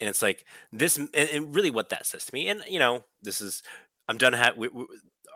And 0.00 0.08
it's 0.08 0.22
like 0.22 0.44
this, 0.72 0.96
and, 0.96 1.08
and 1.14 1.54
really 1.54 1.70
what 1.70 1.88
that 1.90 2.06
says 2.06 2.24
to 2.26 2.34
me. 2.34 2.48
And 2.48 2.62
you 2.68 2.78
know, 2.78 3.04
this 3.22 3.40
is 3.40 3.62
I'm 4.08 4.18
done. 4.18 4.32
Ha- 4.32 4.52
we, 4.56 4.68
we, 4.68 4.86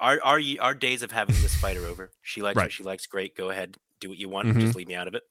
our 0.01 0.21
our 0.23 0.41
our 0.61 0.75
days 0.75 1.03
of 1.03 1.11
having 1.13 1.35
this 1.41 1.55
fight 1.57 1.77
are 1.77 1.87
over. 1.87 2.13
She 2.23 2.43
likes 2.43 2.57
Right. 2.57 2.65
what 2.65 2.73
she 2.73 2.83
likes. 2.83 3.07
Great, 3.07 3.37
go 3.37 3.51
ahead, 3.51 3.77
do 4.01 4.09
what 4.09 4.19
you 4.19 4.29
want. 4.29 4.49
Mhm. 4.49 4.61
Just 4.61 4.77
leave 4.77 4.89
me 4.89 4.95
out 4.95 5.09
of 5.09 5.15
it. 5.15 5.23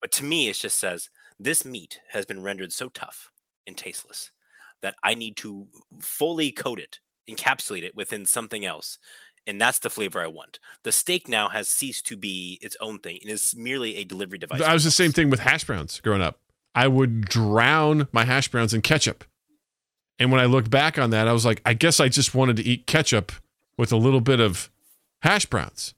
But 0.00 0.12
to 0.12 0.24
me, 0.24 0.48
it 0.48 0.54
just 0.56 0.78
says 0.78 1.10
this 1.38 1.64
meat 1.64 2.00
has 2.10 2.24
been 2.26 2.42
rendered 2.42 2.72
so 2.72 2.88
tough 2.88 3.30
and 3.66 3.76
tasteless 3.76 4.30
that 4.82 4.96
I 5.02 5.14
need 5.14 5.36
to 5.38 5.68
fully 6.00 6.52
coat 6.52 6.80
it, 6.80 7.00
encapsulate 7.28 7.82
it 7.82 7.94
within 7.94 8.24
something 8.24 8.64
else. 8.64 8.98
And 9.46 9.60
that's 9.60 9.78
the 9.78 9.90
flavor 9.90 10.20
I 10.20 10.26
want. 10.26 10.58
The 10.84 10.92
steak 10.92 11.28
now 11.28 11.48
has 11.48 11.68
ceased 11.68 12.06
to 12.06 12.16
be 12.16 12.58
its 12.62 12.76
own 12.80 12.98
thing. 12.98 13.18
It 13.22 13.28
is 13.28 13.54
merely 13.56 13.96
a 13.96 14.04
delivery 14.04 14.38
device. 14.38 14.60
I 14.60 14.74
was 14.74 14.84
the 14.84 14.90
same 14.90 15.12
thing 15.12 15.30
with 15.30 15.40
hash 15.40 15.64
browns 15.64 16.00
growing 16.00 16.22
up. 16.22 16.38
I 16.74 16.86
would 16.88 17.22
drown 17.22 18.06
my 18.12 18.24
hash 18.24 18.48
browns 18.48 18.72
in 18.74 18.82
ketchup. 18.82 19.24
And 20.18 20.30
when 20.30 20.40
I 20.40 20.44
look 20.44 20.68
back 20.68 20.98
on 20.98 21.10
that, 21.10 21.26
I 21.26 21.32
was 21.32 21.46
like, 21.46 21.62
I 21.64 21.72
guess 21.74 21.98
I 21.98 22.08
just 22.08 22.34
wanted 22.34 22.56
to 22.56 22.62
eat 22.62 22.86
ketchup 22.86 23.32
with 23.76 23.90
a 23.90 23.96
little 23.96 24.20
bit 24.20 24.38
of 24.38 24.70
hash 25.22 25.46
browns. 25.46 25.94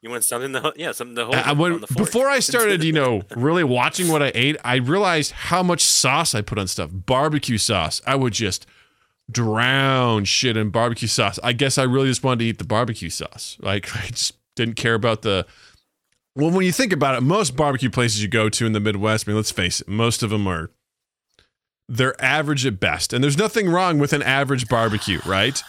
You 0.00 0.10
want 0.10 0.24
something 0.24 0.52
to, 0.52 0.72
yeah, 0.76 0.92
something 0.92 1.16
to 1.16 1.24
hold 1.24 1.36
I, 1.36 1.50
I 1.50 1.52
on 1.52 1.80
the 1.80 1.86
before 1.96 2.28
I 2.28 2.38
started, 2.38 2.84
you 2.84 2.92
know, 2.92 3.22
really 3.36 3.64
watching 3.64 4.08
what 4.08 4.22
I 4.22 4.30
ate, 4.34 4.56
I 4.64 4.76
realized 4.76 5.32
how 5.32 5.62
much 5.62 5.82
sauce 5.82 6.34
I 6.34 6.40
put 6.40 6.58
on 6.58 6.68
stuff. 6.68 6.90
Barbecue 6.92 7.58
sauce. 7.58 8.00
I 8.06 8.14
would 8.14 8.32
just 8.32 8.64
drown 9.30 10.24
shit 10.24 10.56
in 10.56 10.70
barbecue 10.70 11.08
sauce. 11.08 11.38
I 11.42 11.52
guess 11.52 11.78
I 11.78 11.82
really 11.84 12.08
just 12.08 12.22
wanted 12.24 12.40
to 12.40 12.44
eat 12.46 12.58
the 12.58 12.64
barbecue 12.64 13.10
sauce. 13.10 13.56
Like 13.60 13.94
I 14.04 14.06
just 14.08 14.34
didn't 14.56 14.76
care 14.76 14.94
about 14.94 15.22
the. 15.22 15.46
Well, 16.34 16.50
when 16.50 16.64
you 16.64 16.72
think 16.72 16.92
about 16.92 17.16
it, 17.16 17.22
most 17.22 17.56
barbecue 17.56 17.90
places 17.90 18.22
you 18.22 18.28
go 18.28 18.48
to 18.48 18.64
in 18.66 18.72
the 18.72 18.78
Midwest, 18.80 19.26
I 19.26 19.30
mean, 19.30 19.36
let's 19.36 19.50
face 19.50 19.80
it, 19.80 19.88
most 19.88 20.22
of 20.22 20.30
them 20.30 20.46
are 20.46 20.70
they're 21.88 22.22
average 22.22 22.64
at 22.66 22.78
best, 22.78 23.12
and 23.12 23.24
there's 23.24 23.38
nothing 23.38 23.68
wrong 23.68 23.98
with 23.98 24.12
an 24.12 24.22
average 24.22 24.68
barbecue, 24.68 25.20
right? 25.26 25.60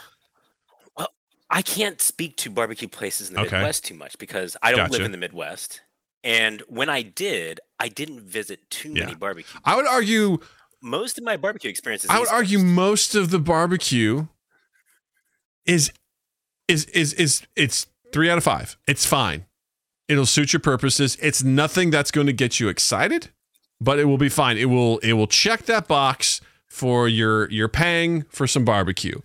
Well, 0.98 1.08
I 1.50 1.62
can't 1.62 2.02
speak 2.02 2.36
to 2.38 2.50
barbecue 2.52 2.88
places 2.90 3.30
in 3.30 3.36
the 3.36 3.42
Okay. 3.42 3.56
Midwest 3.58 3.86
too 3.86 3.96
much 3.96 4.18
because 4.20 4.56
I 4.62 4.72
don't 4.74 4.92
live 4.92 5.02
in 5.02 5.12
the 5.12 5.18
Midwest. 5.18 5.82
And 6.24 6.62
when 6.68 6.90
I 6.90 7.02
did, 7.02 7.62
I 7.80 7.88
didn't 7.88 8.22
visit 8.22 8.70
too 8.70 8.90
Yeah. 8.94 9.06
many 9.06 9.16
barbecue. 9.16 9.60
I 9.64 9.76
would 9.78 9.88
argue 9.88 10.40
Most 10.82 11.18
of 11.18 11.24
my 11.24 11.38
barbecue 11.38 11.70
experiences. 11.70 12.10
I 12.10 12.20
would 12.20 12.30
argue 12.30 12.60
most 12.60 13.16
of 13.16 13.32
the 13.32 13.40
barbecue 13.40 14.28
is 15.66 15.92
is 16.68 16.86
is 16.86 17.14
is 17.14 17.44
it's 17.56 17.88
three 18.14 18.30
out 18.30 18.38
of 18.38 18.44
five. 18.44 18.78
It's 18.88 19.06
fine. 19.06 19.46
It'll 20.08 20.26
suit 20.26 20.54
your 20.54 20.60
purposes. 20.60 21.18
It's 21.22 21.44
nothing 21.44 21.92
that's 21.92 22.12
going 22.12 22.28
to 22.28 22.34
get 22.34 22.60
you 22.60 22.70
excited, 22.70 23.30
but 23.80 24.00
it 24.00 24.06
will 24.06 24.18
be 24.18 24.30
fine. 24.30 24.58
It 24.58 24.66
will 24.66 25.00
it 25.00 25.14
will 25.14 25.28
check 25.28 25.64
that 25.64 25.88
box 25.88 26.42
for 26.68 27.08
your 27.08 27.50
your 27.52 27.68
paying 27.68 28.24
for 28.30 28.48
some 28.48 28.66
barbecue. 28.66 29.20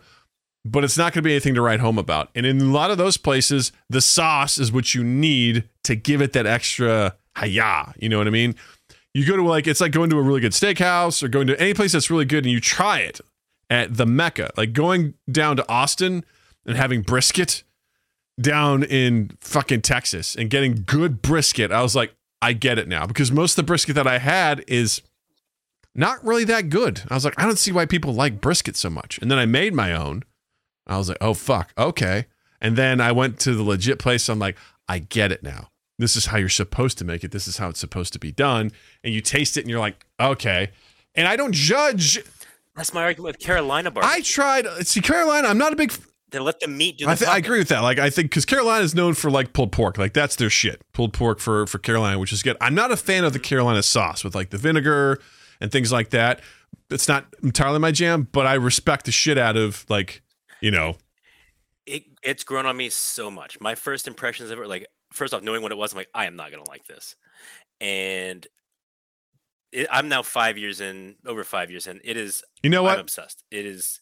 But 0.67 0.83
it's 0.83 0.97
not 0.97 1.12
going 1.12 1.23
to 1.23 1.29
be 1.29 1.33
anything 1.33 1.55
to 1.55 1.61
write 1.61 1.81
home 1.81 1.99
about. 1.99 2.31
And 2.35 2.47
in 2.47 2.59
a 2.61 2.64
lot 2.64 2.90
of 2.90 2.97
those 2.97 3.19
places, 3.19 3.71
the 3.90 4.01
sauce 4.01 4.57
is 4.57 4.73
what 4.73 4.95
you 4.95 5.05
need 5.05 5.69
to 5.85 5.95
give 5.95 6.23
it 6.23 6.33
that 6.33 6.47
extra 6.47 7.17
hiya. 7.38 7.93
You 7.99 8.09
know 8.09 8.17
what 8.17 8.27
I 8.27 8.31
mean? 8.31 8.55
You 9.14 9.24
go 9.24 9.37
to 9.37 9.42
like 9.42 9.66
it's 9.66 9.81
like 9.81 9.92
going 9.92 10.11
to 10.11 10.18
a 10.18 10.22
really 10.22 10.40
good 10.40 10.53
steakhouse 10.53 11.22
or 11.22 11.29
going 11.29 11.46
to 11.46 11.61
any 11.61 11.72
place 11.72 11.92
that's 11.92 12.11
really 12.11 12.24
good 12.24 12.44
and 12.44 12.53
you 12.53 12.61
try 12.61 12.98
it 12.98 13.20
at 13.70 13.96
the 13.96 14.07
Mecca. 14.07 14.50
Like 14.57 14.72
going 14.72 15.14
down 15.31 15.57
to 15.57 15.68
Austin 15.68 16.24
and 16.66 16.77
having 16.77 17.03
brisket 17.03 17.62
down 18.40 18.83
in 18.83 19.31
fucking 19.40 19.83
Texas 19.83 20.35
and 20.35 20.50
getting 20.50 20.83
good 20.85 21.22
brisket. 21.22 21.70
I 21.70 21.83
was 21.83 21.94
like, 21.94 22.14
I 22.42 22.53
get 22.53 22.79
it 22.79 22.88
now 22.88 23.07
because 23.07 23.31
most 23.31 23.53
of 23.53 23.57
the 23.57 23.62
brisket 23.62 23.94
that 23.94 24.07
I 24.07 24.18
had 24.18 24.64
is 24.66 25.00
not 25.94 26.24
really 26.24 26.44
that 26.44 26.68
good. 26.68 27.03
I 27.09 27.14
was 27.14 27.24
like, 27.24 27.38
I 27.38 27.44
don't 27.44 27.59
see 27.59 27.72
why 27.72 27.87
people 27.87 28.12
like 28.12 28.40
brisket 28.40 28.77
so 28.77 28.90
much. 28.90 29.18
And 29.22 29.31
then 29.31 29.38
I 29.38 29.46
made 29.46 29.72
my 29.72 29.92
own. 29.92 30.24
I 30.87 30.98
was 30.98 31.09
like, 31.09 31.18
oh 31.20 31.35
fuck, 31.35 31.72
okay. 31.79 32.27
And 32.61 32.77
then 32.77 33.00
I 33.00 33.12
went 33.12 33.38
to 33.40 33.55
the 33.55 33.62
legit 33.62 33.98
place. 33.98 34.29
I'm 34.29 34.38
like, 34.38 34.57
I 34.88 34.98
get 34.98 35.33
it 35.33 35.42
now. 35.42 35.68
This 35.99 36.17
is 36.17 36.27
how 36.27 36.39
you're 36.39 36.49
supposed 36.49 36.99
to 36.99 37.05
make 37.05 37.23
it. 37.25 37.31
This 37.31 37.47
is 37.47 37.59
how 37.59 37.69
it's 37.69 37.79
supposed 37.81 38.13
to 38.15 38.19
be 38.19 38.33
done. 38.33 38.73
And 39.05 39.15
you 39.15 39.21
taste 39.21 39.57
it 39.57 39.61
and 39.61 39.71
you're 39.71 39.79
like, 39.81 40.05
okay. 40.19 40.71
And 41.15 41.29
I 41.29 41.37
don't 41.37 41.55
judge. 41.55 42.21
That's 42.75 42.93
my 42.93 43.03
argument 43.05 43.37
with 43.37 43.39
Carolina 43.39 43.91
barbecue. 43.93 44.17
I 44.17 44.21
tried. 44.21 44.67
See, 44.87 45.01
Carolina. 45.01 45.47
I'm 45.47 45.59
not 45.59 45.73
a 45.73 45.77
big. 45.77 45.93
they 46.33 46.41
let 46.41 46.59
the 46.59 46.67
meat 46.67 46.99
do 46.99 47.05
the 47.05 47.13
I, 47.13 47.15
th- 47.15 47.31
I 47.31 47.37
agree 47.39 47.59
with 47.61 47.69
that. 47.69 47.81
Like, 47.81 48.01
I 48.01 48.11
think 48.11 48.31
because 48.31 48.45
Carolina 48.45 48.83
is 48.83 48.95
known 48.97 49.15
for 49.15 49.31
like 49.31 49.53
pulled 49.53 49.71
pork. 49.71 49.97
Like 49.97 50.13
that's 50.15 50.35
their 50.35 50.51
shit. 50.51 50.83
Pulled 50.93 51.13
pork 51.13 51.39
for 51.39 51.67
for 51.69 51.79
Carolina, 51.79 52.19
which 52.19 52.33
is 52.33 52.43
good. 52.43 52.57
I'm 52.61 52.75
not 52.75 52.91
a 52.91 52.97
fan 52.97 53.23
of 53.25 53.33
the 53.33 53.39
Carolina 53.39 53.83
sauce 53.85 54.25
with 54.25 54.35
like 54.35 54.51
the 54.51 54.59
vinegar 54.59 55.21
and 55.61 55.71
things 55.71 55.93
like 55.93 56.11
that. 56.11 56.41
It's 56.91 57.07
not 57.07 57.27
entirely 57.45 57.79
my 57.79 57.93
jam, 57.93 58.27
but 58.33 58.47
I 58.49 58.55
respect 58.55 59.07
the 59.07 59.13
shit 59.13 59.39
out 59.39 59.57
of 59.57 59.87
like, 59.89 60.23
you 60.61 60.73
know, 60.73 60.97
It, 61.87 62.03
it's 62.25 62.43
grown 62.43 62.67
on 62.67 62.77
me 62.77 62.89
so 62.89 63.31
much. 63.31 63.61
My 63.61 63.77
first 63.77 64.09
impressions 64.09 64.51
of 64.51 64.59
it, 64.59 64.69
like 64.69 64.87
first 65.14 65.33
off, 65.35 65.42
knowing 65.42 65.62
what 65.62 65.72
it 65.72 65.79
was, 65.79 65.92
I'm 65.92 65.98
like, 65.98 66.11
I 66.14 66.27
am 66.27 66.37
not 66.37 66.50
gonna 66.50 66.68
like 66.68 66.87
this. 66.87 67.16
And 67.81 68.46
it, 69.72 69.87
I'm 69.90 70.09
now 70.09 70.22
five 70.22 70.57
years 70.59 70.81
in, 70.81 71.16
over 71.27 71.44
five 71.44 71.70
years 71.70 71.87
in. 71.87 72.00
It 72.05 72.16
is 72.16 72.44
you 72.62 72.70
know 72.70 72.81
I'm 72.81 72.85
what? 72.96 72.98
obsessed. 73.00 73.42
It 73.50 73.66
is. 73.66 74.00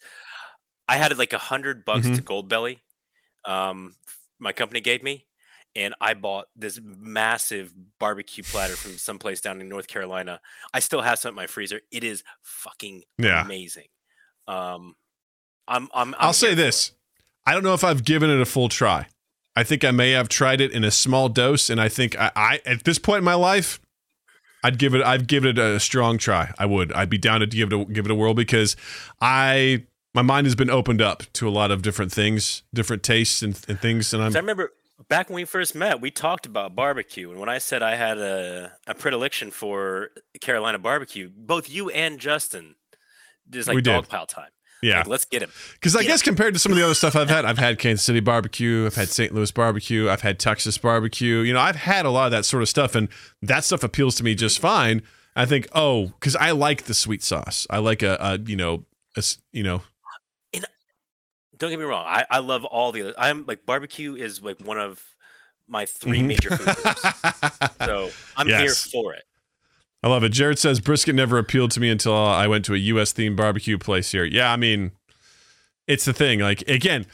I 0.88 0.96
had 0.96 1.16
like 1.16 1.32
a 1.32 1.38
hundred 1.38 1.84
bucks 1.84 2.06
Mm-hmm. 2.06 2.16
to 2.16 2.22
Goldbelly. 2.22 2.78
Um, 3.44 3.94
my 4.38 4.52
company 4.52 4.80
gave 4.80 5.02
me, 5.02 5.26
and 5.74 5.94
I 6.00 6.14
bought 6.14 6.46
this 6.56 6.78
massive 6.84 7.72
barbecue 7.98 8.44
platter 8.44 8.76
from 8.76 8.98
someplace 8.98 9.40
down 9.40 9.60
in 9.60 9.68
North 9.68 9.86
Carolina. 9.88 10.40
I 10.74 10.80
still 10.80 11.00
have 11.02 11.18
some 11.18 11.30
in 11.30 11.34
my 11.36 11.46
freezer. 11.46 11.80
It 11.90 12.04
is 12.04 12.22
fucking 12.42 13.02
Yeah. 13.18 13.42
amazing. 13.44 13.86
Um, 14.46 14.94
I'm. 15.68 15.88
I'm. 15.94 16.08
I'm 16.08 16.14
I'll 16.18 16.32
say 16.32 16.48
here 16.48 16.56
for 16.56 16.60
it. 16.62 16.64
this. 16.64 16.92
I 17.46 17.54
don't 17.54 17.62
know 17.64 17.74
if 17.74 17.82
I've 17.84 18.04
given 18.04 18.30
it 18.30 18.40
a 18.40 18.44
full 18.44 18.68
try. 18.68 19.06
I 19.54 19.64
think 19.64 19.84
I 19.84 19.90
may 19.90 20.12
have 20.12 20.28
tried 20.28 20.60
it 20.60 20.72
in 20.72 20.84
a 20.84 20.90
small 20.90 21.28
dose, 21.28 21.68
and 21.68 21.80
I 21.80 21.88
think 21.88 22.18
I, 22.18 22.30
I 22.34 22.60
at 22.64 22.84
this 22.84 22.98
point 22.98 23.18
in 23.18 23.24
my 23.24 23.34
life, 23.34 23.80
I'd 24.64 24.78
give 24.78 24.94
it. 24.94 25.02
I'd 25.02 25.26
give 25.26 25.44
it 25.44 25.58
a 25.58 25.78
strong 25.78 26.18
try. 26.18 26.52
I 26.58 26.66
would. 26.66 26.92
I'd 26.92 27.10
be 27.10 27.18
down 27.18 27.40
to 27.40 27.46
give 27.46 27.72
it 27.72 27.80
a, 27.80 27.84
give 27.84 28.06
it 28.06 28.10
a 28.10 28.14
whirl 28.14 28.34
because 28.34 28.76
I 29.20 29.84
my 30.14 30.22
mind 30.22 30.46
has 30.46 30.54
been 30.54 30.70
opened 30.70 31.02
up 31.02 31.24
to 31.34 31.48
a 31.48 31.50
lot 31.50 31.70
of 31.70 31.82
different 31.82 32.12
things, 32.12 32.62
different 32.72 33.02
tastes 33.02 33.42
and, 33.42 33.58
and 33.68 33.80
things, 33.80 34.12
and 34.14 34.22
I'm 34.22 34.34
I 34.34 34.38
remember 34.38 34.72
back 35.08 35.28
when 35.28 35.36
we 35.36 35.44
first 35.44 35.74
met, 35.74 36.00
we 36.00 36.10
talked 36.10 36.46
about 36.46 36.74
barbecue, 36.74 37.30
and 37.30 37.40
when 37.40 37.48
I 37.48 37.58
said 37.58 37.82
I 37.82 37.96
had 37.96 38.18
a, 38.18 38.72
a 38.86 38.94
predilection 38.94 39.50
for 39.50 40.10
Carolina 40.40 40.78
barbecue, 40.78 41.30
both 41.34 41.68
you 41.68 41.90
and 41.90 42.18
Justin, 42.18 42.76
just 43.50 43.68
like 43.68 43.74
We 43.74 43.82
did. 43.82 43.92
dog 43.92 44.08
pile 44.08 44.26
time. 44.26 44.50
Yeah. 44.82 44.98
Like, 44.98 45.06
let's 45.06 45.24
get 45.24 45.42
him. 45.42 45.50
Because 45.74 45.94
I 45.96 46.02
guess 46.02 46.22
compared 46.22 46.54
to 46.54 46.60
some 46.60 46.72
of 46.72 46.76
the 46.78 46.84
other 46.84 46.94
stuff 46.94 47.14
I've 47.16 47.30
had, 47.30 47.44
I've 47.44 47.58
had 47.58 47.78
Kansas 47.78 48.04
City 48.04 48.20
barbecue, 48.20 48.84
I've 48.84 48.96
had 48.96 49.08
St. 49.08 49.32
Louis 49.32 49.50
barbecue, 49.52 50.10
I've 50.10 50.22
had 50.22 50.38
Texas 50.38 50.76
barbecue. 50.76 51.38
You 51.38 51.52
know, 51.54 51.60
I've 51.60 51.76
had 51.76 52.04
a 52.04 52.10
lot 52.10 52.26
of 52.26 52.32
that 52.32 52.44
sort 52.44 52.62
of 52.62 52.68
stuff, 52.68 52.94
and 52.94 53.08
that 53.42 53.64
stuff 53.64 53.82
appeals 53.84 54.16
to 54.16 54.24
me 54.24 54.34
just 54.34 54.58
fine. 54.58 55.02
I 55.36 55.46
think, 55.46 55.68
oh, 55.72 56.06
because 56.18 56.36
I 56.36 56.50
like 56.50 56.82
the 56.84 56.94
sweet 56.94 57.22
sauce. 57.22 57.66
I 57.70 57.78
like 57.78 58.02
a, 58.02 58.16
a 58.20 58.38
you 58.38 58.56
know, 58.56 58.84
a 59.16 59.22
you 59.52 59.62
know, 59.62 59.82
Don't 61.58 61.70
get 61.70 61.78
me 61.78 61.84
wrong. 61.84 62.04
I, 62.06 62.26
I 62.28 62.38
love 62.40 62.64
all 62.64 62.90
the 62.90 63.02
other. 63.02 63.14
I'm 63.16 63.46
like 63.46 63.64
barbecue 63.64 64.16
is 64.16 64.42
like 64.42 64.58
one 64.60 64.78
of 64.80 65.00
my 65.68 65.86
3 65.86 66.18
Mhm. 66.20 66.26
major 66.26 66.56
food 66.56 66.74
groups. 66.76 67.04
So 67.86 68.10
I'm 68.36 68.48
here 68.48 68.74
for 68.74 69.14
it. 69.14 69.22
I 70.02 70.08
love 70.08 70.24
it. 70.24 70.30
Jared 70.30 70.58
says 70.58 70.80
brisket 70.80 71.14
never 71.14 71.38
appealed 71.38 71.70
to 71.72 71.80
me 71.80 71.88
until 71.88 72.16
I 72.16 72.48
went 72.48 72.64
to 72.64 72.74
a 72.74 72.78
U.S. 72.78 73.12
themed 73.12 73.36
barbecue 73.36 73.78
place 73.78 74.10
here. 74.10 74.24
Yeah, 74.24 74.52
I 74.52 74.56
mean, 74.56 74.92
it's 75.86 76.04
the 76.04 76.12
thing. 76.12 76.40
Like 76.40 76.68
again, 76.68 77.06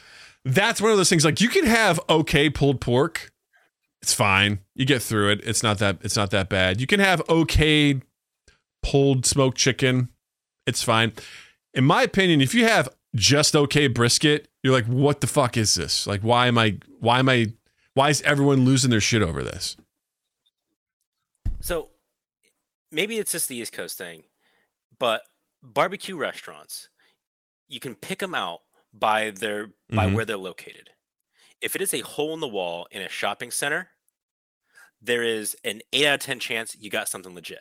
that's 0.45 0.81
one 0.81 0.91
of 0.91 0.97
those 0.97 1.11
things. 1.11 1.25
Like 1.25 1.41
you 1.41 1.49
can 1.49 1.67
have 1.67 2.01
okay 2.09 2.49
pulled 2.49 2.81
pork. 2.81 3.31
It's 4.01 4.15
fine. 4.15 4.61
You 4.75 4.87
get 4.87 5.03
through 5.03 5.33
it. 5.33 5.41
It's 5.45 5.63
not 5.63 5.79
that. 5.79 5.99
It's 6.03 6.17
not 6.17 6.31
that 6.31 6.49
bad. 6.49 6.81
You 6.81 6.87
can 6.87 7.01
have 7.01 7.23
okay 7.29 8.01
pulled 8.83 9.27
smoked 9.27 9.59
chicken. 9.59 10.09
It's 10.67 10.83
fine. 10.83 11.13
In 11.75 11.85
my 11.85 12.03
opinion, 12.03 12.41
if 12.41 12.55
you 12.55 12.65
have 12.65 12.89
just 13.15 13.55
okay 13.57 13.89
brisket, 13.89 14.49
you're 14.63 14.73
like, 14.73 14.87
what 14.87 15.21
the 15.21 15.27
fuck 15.27 15.57
is 15.57 15.75
this? 15.75 16.07
Like, 16.07 16.23
why 16.23 16.47
am 16.47 16.57
I? 16.57 16.79
Why 17.01 17.19
am 17.19 17.29
I? 17.29 17.53
Why 17.95 18.11
is 18.11 18.23
everyone 18.23 18.65
losing 18.65 18.91
their 18.91 19.01
shit 19.01 19.23
over 19.23 19.43
this? 19.43 19.77
So 21.61 21.89
maybe 22.91 23.19
it's 23.19 23.33
just 23.33 23.49
the 23.49 23.57
East 23.57 23.73
Coast 23.73 23.99
thing, 23.99 24.25
but 24.99 25.23
barbecue 25.63 26.17
restaurants, 26.17 26.91
you 27.69 27.81
can 27.81 27.97
pick 27.97 28.21
them 28.21 28.35
out 28.35 28.61
by 28.93 29.31
their 29.31 29.73
by 29.95 30.07
Mhm. 30.07 30.09
where 30.09 30.25
they're 30.25 30.39
located. 30.39 30.91
If 31.61 31.77
it 31.77 31.83
is 31.83 31.95
a 31.95 32.01
hole 32.01 32.35
in 32.35 32.41
the 32.41 32.49
wall 32.49 32.89
in 32.93 33.03
a 33.03 33.09
shopping 33.09 33.51
center, 33.53 33.91
there 35.01 35.23
is 35.23 35.57
an 35.65 35.81
8 35.93 36.07
out 36.07 36.15
of 36.15 36.21
10 36.21 36.41
chance 36.41 36.77
you 36.77 36.91
got 36.91 37.09
something 37.09 37.35
legit. 37.35 37.61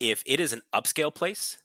If 0.00 0.22
it 0.26 0.40
is 0.40 0.52
an 0.52 0.62
upscale 0.74 1.14
place 1.14 1.58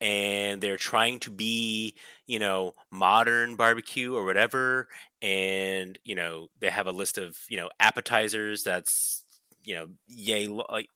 and 0.00 0.62
they're 0.62 0.76
trying 0.78 1.20
to 1.20 1.30
be, 1.30 1.96
you 2.26 2.38
know, 2.38 2.74
modern 2.92 3.56
barbecue 3.56 4.14
or 4.14 4.24
whatever 4.24 4.88
and, 5.22 5.98
you 6.04 6.14
know, 6.16 6.48
they 6.60 6.70
have 6.70 6.86
a 6.86 6.92
list 6.92 7.18
of, 7.18 7.38
you 7.48 7.56
know, 7.58 7.70
appetizers 7.80 8.64
that's, 8.64 9.24
you 9.64 9.74
know, 9.74 9.88
yay 10.08 10.48
like 10.48 10.90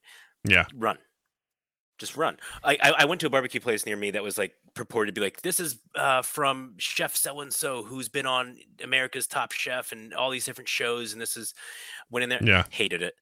Yeah. 0.45 0.65
run 0.75 0.99
just 1.99 2.17
run 2.17 2.37
I, 2.65 2.77
I 2.83 2.91
I 3.01 3.05
went 3.05 3.21
to 3.21 3.27
a 3.29 3.31
barbecue 3.31 3.61
place 3.61 3.87
near 3.87 3.97
me 3.97 4.11
that 4.11 4.23
was 4.25 4.37
like 4.37 4.55
purported 4.75 5.15
to 5.15 5.21
be 5.21 5.25
like 5.25 5.43
this 5.43 5.61
is 5.61 5.79
uh, 5.95 6.23
from 6.23 6.75
chef 6.79 7.15
so 7.15 7.41
and 7.41 7.53
so 7.53 7.85
who's 7.85 8.09
been 8.09 8.27
on 8.27 8.57
america's 8.83 9.27
top 9.29 9.53
chef 9.53 9.93
and 9.93 10.13
all 10.13 10.31
these 10.31 10.45
different 10.45 10.69
shows 10.69 11.13
and 11.13 11.23
this 11.23 11.37
is 11.37 11.55
went 12.11 12.25
in 12.25 12.31
there 12.31 12.43
Yeah. 12.43 12.65
hated 12.71 13.03
it 13.03 13.15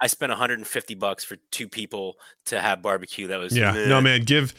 i 0.00 0.08
spent 0.08 0.28
150 0.30 0.94
bucks 0.96 1.24
for 1.24 1.36
two 1.50 1.68
people 1.68 2.16
to 2.46 2.60
have 2.60 2.82
barbecue 2.82 3.28
that 3.28 3.38
was 3.38 3.56
Yeah. 3.56 3.72
meh. 3.72 3.86
No, 3.88 4.00
man. 4.02 4.24
Give 4.24 4.52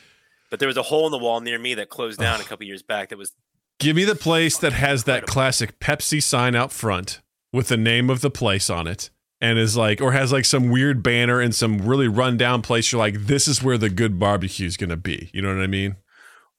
but 0.49 0.59
there 0.59 0.67
was 0.67 0.77
a 0.77 0.83
hole 0.83 1.05
in 1.05 1.11
the 1.11 1.17
wall 1.19 1.41
near 1.41 1.59
me 1.59 1.75
that 1.75 1.89
closed 1.89 2.19
down 2.19 2.41
a 2.41 2.43
couple 2.43 2.65
years 2.65 2.81
back 2.81 3.09
that 3.09 3.17
was 3.17 3.33
Give 3.79 3.95
me 3.95 4.03
the 4.05 4.15
place 4.15 4.57
that 4.59 4.73
has 4.73 5.03
that 5.05 5.25
classic 5.25 5.79
Pepsi 5.79 6.21
sign 6.23 6.55
out 6.55 6.71
front 6.71 7.19
with 7.53 7.67
the 7.67 7.77
name 7.77 8.09
of 8.09 8.21
the 8.21 8.29
place 8.31 8.69
on 8.69 8.87
it 8.87 9.09
and 9.41 9.57
is 9.57 9.75
like, 9.75 9.99
or 10.01 10.11
has 10.11 10.31
like 10.31 10.45
some 10.45 10.69
weird 10.69 11.01
banner 11.03 11.41
in 11.41 11.51
some 11.51 11.79
really 11.79 12.07
rundown 12.07 12.61
place. 12.61 12.91
You're 12.91 12.99
like, 12.99 13.15
this 13.25 13.47
is 13.47 13.61
where 13.63 13.77
the 13.77 13.89
good 13.89 14.19
barbecue 14.19 14.67
is 14.67 14.77
going 14.77 14.91
to 14.91 14.97
be. 14.97 15.29
You 15.33 15.41
know 15.41 15.53
what 15.53 15.63
I 15.63 15.67
mean? 15.67 15.95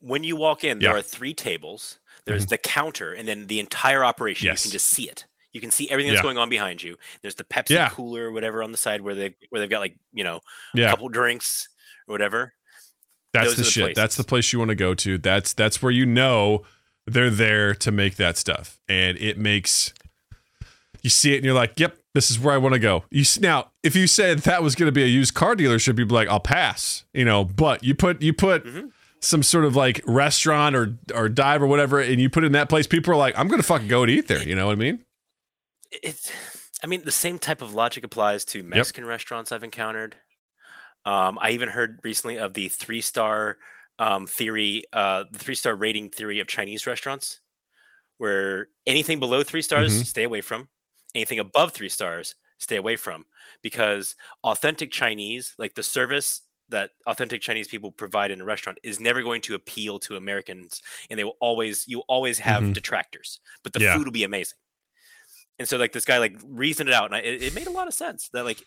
when 0.04 0.24
you 0.24 0.34
walk 0.34 0.64
in, 0.64 0.80
there 0.80 0.90
Yeah. 0.90 0.96
are 0.98 1.02
three 1.02 1.32
tables. 1.32 2.00
There's 2.26 2.42
mm-hmm. 2.42 2.48
the 2.50 2.58
counter, 2.58 3.12
and 3.12 3.28
then 3.28 3.46
the 3.46 3.60
entire 3.60 4.04
operation. 4.04 4.46
Yes. 4.46 4.64
You 4.64 4.70
can 4.70 4.72
just 4.72 4.88
see 4.88 5.08
it. 5.08 5.26
You 5.52 5.60
can 5.60 5.70
see 5.70 5.88
everything 5.90 6.10
that's 6.12 6.18
Yeah. 6.18 6.22
going 6.24 6.38
on 6.38 6.48
behind 6.48 6.82
you. 6.82 6.96
There's 7.20 7.36
the 7.36 7.44
Pepsi 7.44 7.70
Yeah. 7.70 7.88
cooler 7.88 8.24
or 8.28 8.32
whatever 8.32 8.64
on 8.64 8.72
the 8.72 8.78
side 8.78 9.00
where 9.02 9.14
they 9.14 9.36
where 9.50 9.60
they've 9.60 9.70
got 9.70 9.78
like 9.78 9.94
you 10.12 10.24
know 10.24 10.40
a 10.74 10.78
Yeah. 10.78 10.90
couple 10.90 11.08
drinks 11.08 11.68
or 12.08 12.12
whatever. 12.14 12.52
That's 13.32 13.48
those 13.50 13.56
the 13.58 13.62
the 13.62 13.70
shit. 13.70 13.94
That's 13.94 14.16
the 14.16 14.24
place 14.24 14.52
you 14.52 14.58
want 14.58 14.70
to 14.70 14.74
go 14.74 14.92
to. 14.94 15.18
That's 15.18 15.52
that's 15.52 15.80
where 15.80 15.92
you 15.92 16.04
know 16.04 16.64
they're 17.06 17.30
there 17.30 17.72
to 17.76 17.92
make 17.92 18.16
that 18.16 18.36
stuff, 18.36 18.80
and 18.88 19.16
it 19.18 19.38
makes 19.38 19.94
you 21.02 21.10
see 21.10 21.34
it 21.34 21.36
and 21.36 21.44
you're 21.44 21.54
like, 21.54 21.78
"Yep, 21.78 21.96
this 22.14 22.30
is 22.30 22.38
where 22.38 22.54
I 22.54 22.58
want 22.58 22.72
to 22.74 22.78
go." 22.78 23.04
You 23.10 23.22
s- 23.22 23.38
now, 23.40 23.70
if 23.82 23.94
you 23.94 24.06
said 24.06 24.40
that 24.40 24.62
was 24.62 24.74
going 24.74 24.86
to 24.88 24.92
be 24.92 25.02
a 25.02 25.06
used 25.08 25.34
car 25.34 25.54
dealership, 25.54 25.98
you'd 25.98 26.08
be 26.08 26.14
like, 26.14 26.28
"I'll 26.28 26.40
pass," 26.40 27.04
you 27.12 27.24
know. 27.24 27.44
But 27.44 27.82
you 27.84 27.94
put 27.94 28.22
you 28.22 28.32
put 28.32 28.64
Mhm. 28.64 28.90
some 29.20 29.42
sort 29.42 29.64
of 29.64 29.76
like 29.76 30.00
restaurant 30.06 30.74
or 30.76 30.96
or 31.14 31.28
dive 31.28 31.62
or 31.62 31.66
whatever, 31.66 32.00
and 32.00 32.20
you 32.20 32.28
put 32.30 32.44
it 32.44 32.46
in 32.46 32.52
that 32.52 32.68
place, 32.68 32.86
people 32.86 33.12
are 33.12 33.16
like, 33.16 33.38
"I'm 33.38 33.48
going 33.48 33.60
to 33.60 33.66
fucking 33.66 33.88
go 33.88 34.02
and 34.02 34.10
eat 34.10 34.28
there." 34.28 34.42
You 34.42 34.54
know 34.54 34.66
what 34.66 34.72
I 34.72 34.76
mean? 34.76 35.04
It's, 35.90 36.30
I 36.82 36.86
mean, 36.86 37.02
the 37.04 37.10
same 37.12 37.38
type 37.38 37.60
of 37.62 37.74
logic 37.74 38.02
applies 38.04 38.44
to 38.46 38.62
Mexican 38.62 39.04
restaurants 39.04 39.52
I've 39.52 39.62
encountered. 39.64 40.16
Um, 41.04 41.38
I 41.40 41.50
even 41.50 41.68
heard 41.68 41.98
recently 42.02 42.38
of 42.38 42.54
the 42.54 42.68
three 42.68 43.00
star 43.00 43.58
um, 43.98 44.26
theory, 44.26 44.84
uh, 44.92 45.24
the 45.30 45.38
three 45.38 45.54
star 45.54 45.74
rating 45.76 46.08
theory 46.08 46.40
of 46.40 46.46
Chinese 46.48 46.86
restaurants, 46.86 47.40
where 48.18 48.68
anything 48.86 49.20
below 49.20 49.42
three 49.42 49.62
stars, 49.62 49.92
Mhm. 50.02 50.06
stay 50.06 50.22
away 50.24 50.40
from. 50.40 50.68
Anything 51.14 51.38
above 51.38 51.72
three 51.72 51.88
stars, 51.88 52.34
stay 52.58 52.76
away 52.76 52.96
from. 52.96 53.24
Because 53.62 54.14
authentic 54.44 54.90
Chinese, 54.90 55.54
like 55.58 55.74
the 55.74 55.82
service 55.82 56.42
that 56.68 56.90
authentic 57.06 57.42
Chinese 57.42 57.68
people 57.68 57.92
provide 57.92 58.30
in 58.30 58.40
a 58.40 58.44
restaurant, 58.44 58.78
is 58.82 58.98
never 58.98 59.22
going 59.22 59.42
to 59.42 59.54
appeal 59.54 59.98
to 59.98 60.16
Americans, 60.16 60.80
and 61.10 61.18
they 61.18 61.24
will 61.24 61.36
always, 61.40 61.86
you 61.86 62.00
always 62.08 62.38
have 62.38 62.62
Mhm. 62.64 62.72
detractors, 62.74 63.40
but 63.62 63.72
the 63.74 63.80
Yeah. 63.80 63.94
food 63.94 64.06
will 64.06 64.12
be 64.12 64.24
amazing. 64.24 64.56
And 65.58 65.68
so, 65.68 65.76
like 65.76 65.92
this 65.92 66.04
guy, 66.06 66.18
like 66.18 66.36
reasoned 66.44 66.88
it 66.88 66.94
out, 66.94 67.06
and 67.06 67.14
I, 67.14 67.18
it, 67.18 67.42
it 67.42 67.54
made 67.54 67.66
a 67.66 67.70
lot 67.70 67.88
of 67.88 67.94
sense 67.94 68.28
that 68.32 68.44
like 68.44 68.62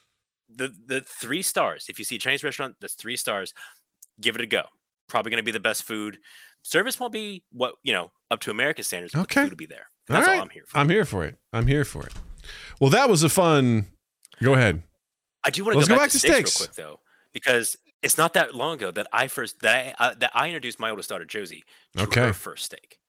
the 0.50 0.72
the 0.86 1.02
three 1.02 1.42
stars. 1.42 1.88
If 1.90 1.98
you 1.98 2.06
see 2.06 2.16
a 2.18 2.20
Chinese 2.20 2.44
restaurant 2.44 2.76
that's 2.80 2.94
three 2.94 3.18
stars, 3.18 3.54
give 4.22 4.36
it 4.36 4.42
a 4.42 4.46
go. 4.46 4.64
Probably 5.08 5.32
going 5.32 5.42
to 5.42 5.44
be 5.44 5.52
the 5.52 5.60
best 5.60 5.84
food. 5.84 6.20
Service 6.62 7.00
won't 7.00 7.12
be 7.12 7.44
what 7.52 7.76
you 7.84 7.92
know 7.92 8.12
up 8.30 8.40
to 8.42 8.52
American 8.52 8.84
standards. 8.84 9.14
But 9.14 9.22
Okay. 9.22 9.42
the 9.42 9.46
food 9.48 9.54
will 9.54 9.58
be 9.58 9.66
there. 9.66 9.88
That's 10.08 10.28
all, 10.28 10.40
I'm 10.42 10.50
here 10.50 10.64
for. 10.68 10.78
I'm 10.78 10.90
here 10.90 11.06
for 11.06 11.26
it. 11.26 11.38
I'm 11.52 11.66
here 11.68 11.84
for 11.86 12.06
it. 12.06 12.14
Well, 12.80 12.90
that 12.92 13.10
was 13.10 13.24
a 13.24 13.30
fun. 13.30 13.88
Go 14.42 14.54
ahead. 14.54 14.84
I 15.44 15.50
do 15.50 15.64
want 15.64 15.74
to 15.76 15.78
Let's 15.80 15.90
go 15.90 15.96
back, 15.96 16.02
back 16.06 16.10
to 16.12 16.14
to 16.14 16.20
steaks, 16.20 16.52
steaks. 16.54 16.60
real 16.62 16.68
quick 16.68 16.76
though, 16.76 17.00
because 17.34 17.78
it's 18.02 18.18
not 18.18 18.34
that 18.34 18.54
long 18.56 18.76
ago 18.76 18.92
that 18.92 19.08
I 19.14 19.28
first 19.28 19.60
that 19.62 19.96
I, 20.00 20.04
uh, 20.06 20.16
that 20.20 20.32
I 20.34 20.48
introduced 20.48 20.80
my 20.80 20.90
oldest 20.90 21.10
daughter 21.10 21.26
Josie 21.26 21.64
to 21.98 22.04
Okay. 22.04 22.22
her 22.22 22.34
first 22.34 22.66
steak. 22.66 23.00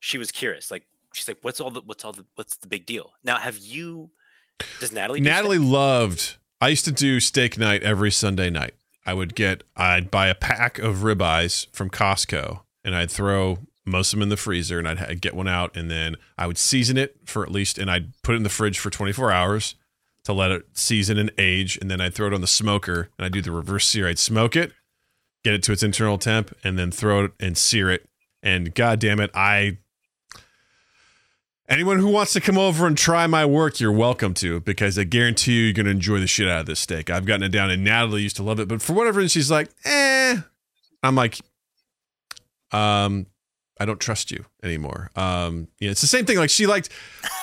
She 0.00 0.18
was 0.18 0.30
curious, 0.30 0.70
like 0.70 0.86
she's 1.14 1.26
like, 1.28 1.38
"What's 1.42 1.60
all 1.60 1.70
the 1.70 1.80
what's 1.82 2.04
all 2.04 2.12
the 2.12 2.24
what's 2.34 2.56
the 2.56 2.66
big 2.68 2.86
deal?" 2.86 3.12
Now, 3.24 3.36
have 3.38 3.58
you? 3.58 4.10
Does 4.80 4.92
Natalie? 4.92 5.20
do 5.20 5.24
Natalie 5.24 5.56
steak? 5.58 5.68
loved. 5.70 6.36
I 6.60 6.68
used 6.68 6.84
to 6.84 6.92
do 6.92 7.20
steak 7.20 7.56
night 7.56 7.82
every 7.82 8.10
Sunday 8.10 8.50
night. 8.50 8.74
I 9.06 9.14
would 9.14 9.34
get. 9.34 9.64
I'd 9.76 10.10
buy 10.10 10.28
a 10.28 10.34
pack 10.34 10.78
of 10.78 10.96
ribeyes 10.98 11.66
from 11.72 11.88
Costco, 11.90 12.60
and 12.84 12.94
I'd 12.94 13.10
throw 13.10 13.58
most 13.90 14.12
of 14.12 14.18
them 14.18 14.22
in 14.24 14.28
the 14.28 14.36
freezer, 14.36 14.78
and 14.78 14.88
I'd, 14.88 14.98
ha- 14.98 15.14
get 15.20 15.34
one 15.34 15.48
out, 15.48 15.76
and 15.76 15.90
then 15.90 16.16
I 16.38 16.46
would 16.46 16.58
season 16.58 16.96
it 16.96 17.16
for 17.24 17.42
at 17.42 17.50
least, 17.50 17.78
and 17.78 17.90
I'd 17.90 18.12
put 18.22 18.34
it 18.34 18.36
in 18.36 18.42
the 18.42 18.48
fridge 18.48 18.78
for 18.78 18.90
24 18.90 19.32
hours 19.32 19.74
to 20.24 20.32
let 20.32 20.50
it 20.50 20.64
season 20.74 21.18
and 21.18 21.30
age, 21.38 21.78
and 21.80 21.90
then 21.90 22.00
I'd 22.00 22.14
throw 22.14 22.26
it 22.28 22.34
on 22.34 22.40
the 22.40 22.46
smoker, 22.46 23.10
and 23.18 23.26
I'd 23.26 23.32
do 23.32 23.42
the 23.42 23.52
reverse 23.52 23.86
sear. 23.86 24.08
I'd 24.08 24.18
smoke 24.18 24.56
it, 24.56 24.72
get 25.44 25.54
it 25.54 25.62
to 25.64 25.72
its 25.72 25.82
internal 25.82 26.18
temp, 26.18 26.56
and 26.62 26.78
then 26.78 26.90
throw 26.90 27.24
it 27.24 27.32
and 27.40 27.56
sear 27.56 27.90
it. 27.90 28.06
And 28.42 28.74
god 28.74 29.00
damn 29.00 29.20
it, 29.20 29.30
I 29.34 29.78
Anyone 31.70 32.00
who 32.00 32.08
wants 32.08 32.32
to 32.32 32.40
come 32.40 32.58
over 32.58 32.84
and 32.88 32.98
try 32.98 33.28
my 33.28 33.46
work, 33.46 33.78
you're 33.78 33.92
welcome 33.92 34.34
to 34.34 34.58
because 34.58 34.98
I 34.98 35.04
guarantee 35.04 35.52
you, 35.52 35.64
you're 35.66 35.72
going 35.72 35.86
to 35.86 35.92
enjoy 35.92 36.18
the 36.18 36.26
shit 36.26 36.48
out 36.48 36.62
of 36.62 36.66
this 36.66 36.80
steak. 36.80 37.10
I've 37.10 37.24
gotten 37.24 37.44
it 37.44 37.50
down, 37.50 37.70
and 37.70 37.84
Natalie 37.84 38.22
used 38.22 38.34
to 38.36 38.42
love 38.42 38.58
it, 38.58 38.66
but 38.66 38.82
for 38.82 38.92
whatever 38.92 39.20
reason, 39.20 39.28
she's 39.28 39.52
like, 39.52 39.70
eh. 39.84 40.40
I'm 41.04 41.14
like, 41.14 41.38
um, 42.72 43.26
I 43.80 43.86
don't 43.86 43.98
trust 43.98 44.30
you 44.30 44.44
anymore. 44.62 45.10
Um, 45.16 45.68
yeah, 45.80 45.90
it's 45.90 46.02
the 46.02 46.06
same 46.06 46.26
thing. 46.26 46.36
Like 46.36 46.50
she 46.50 46.66
liked, 46.66 46.90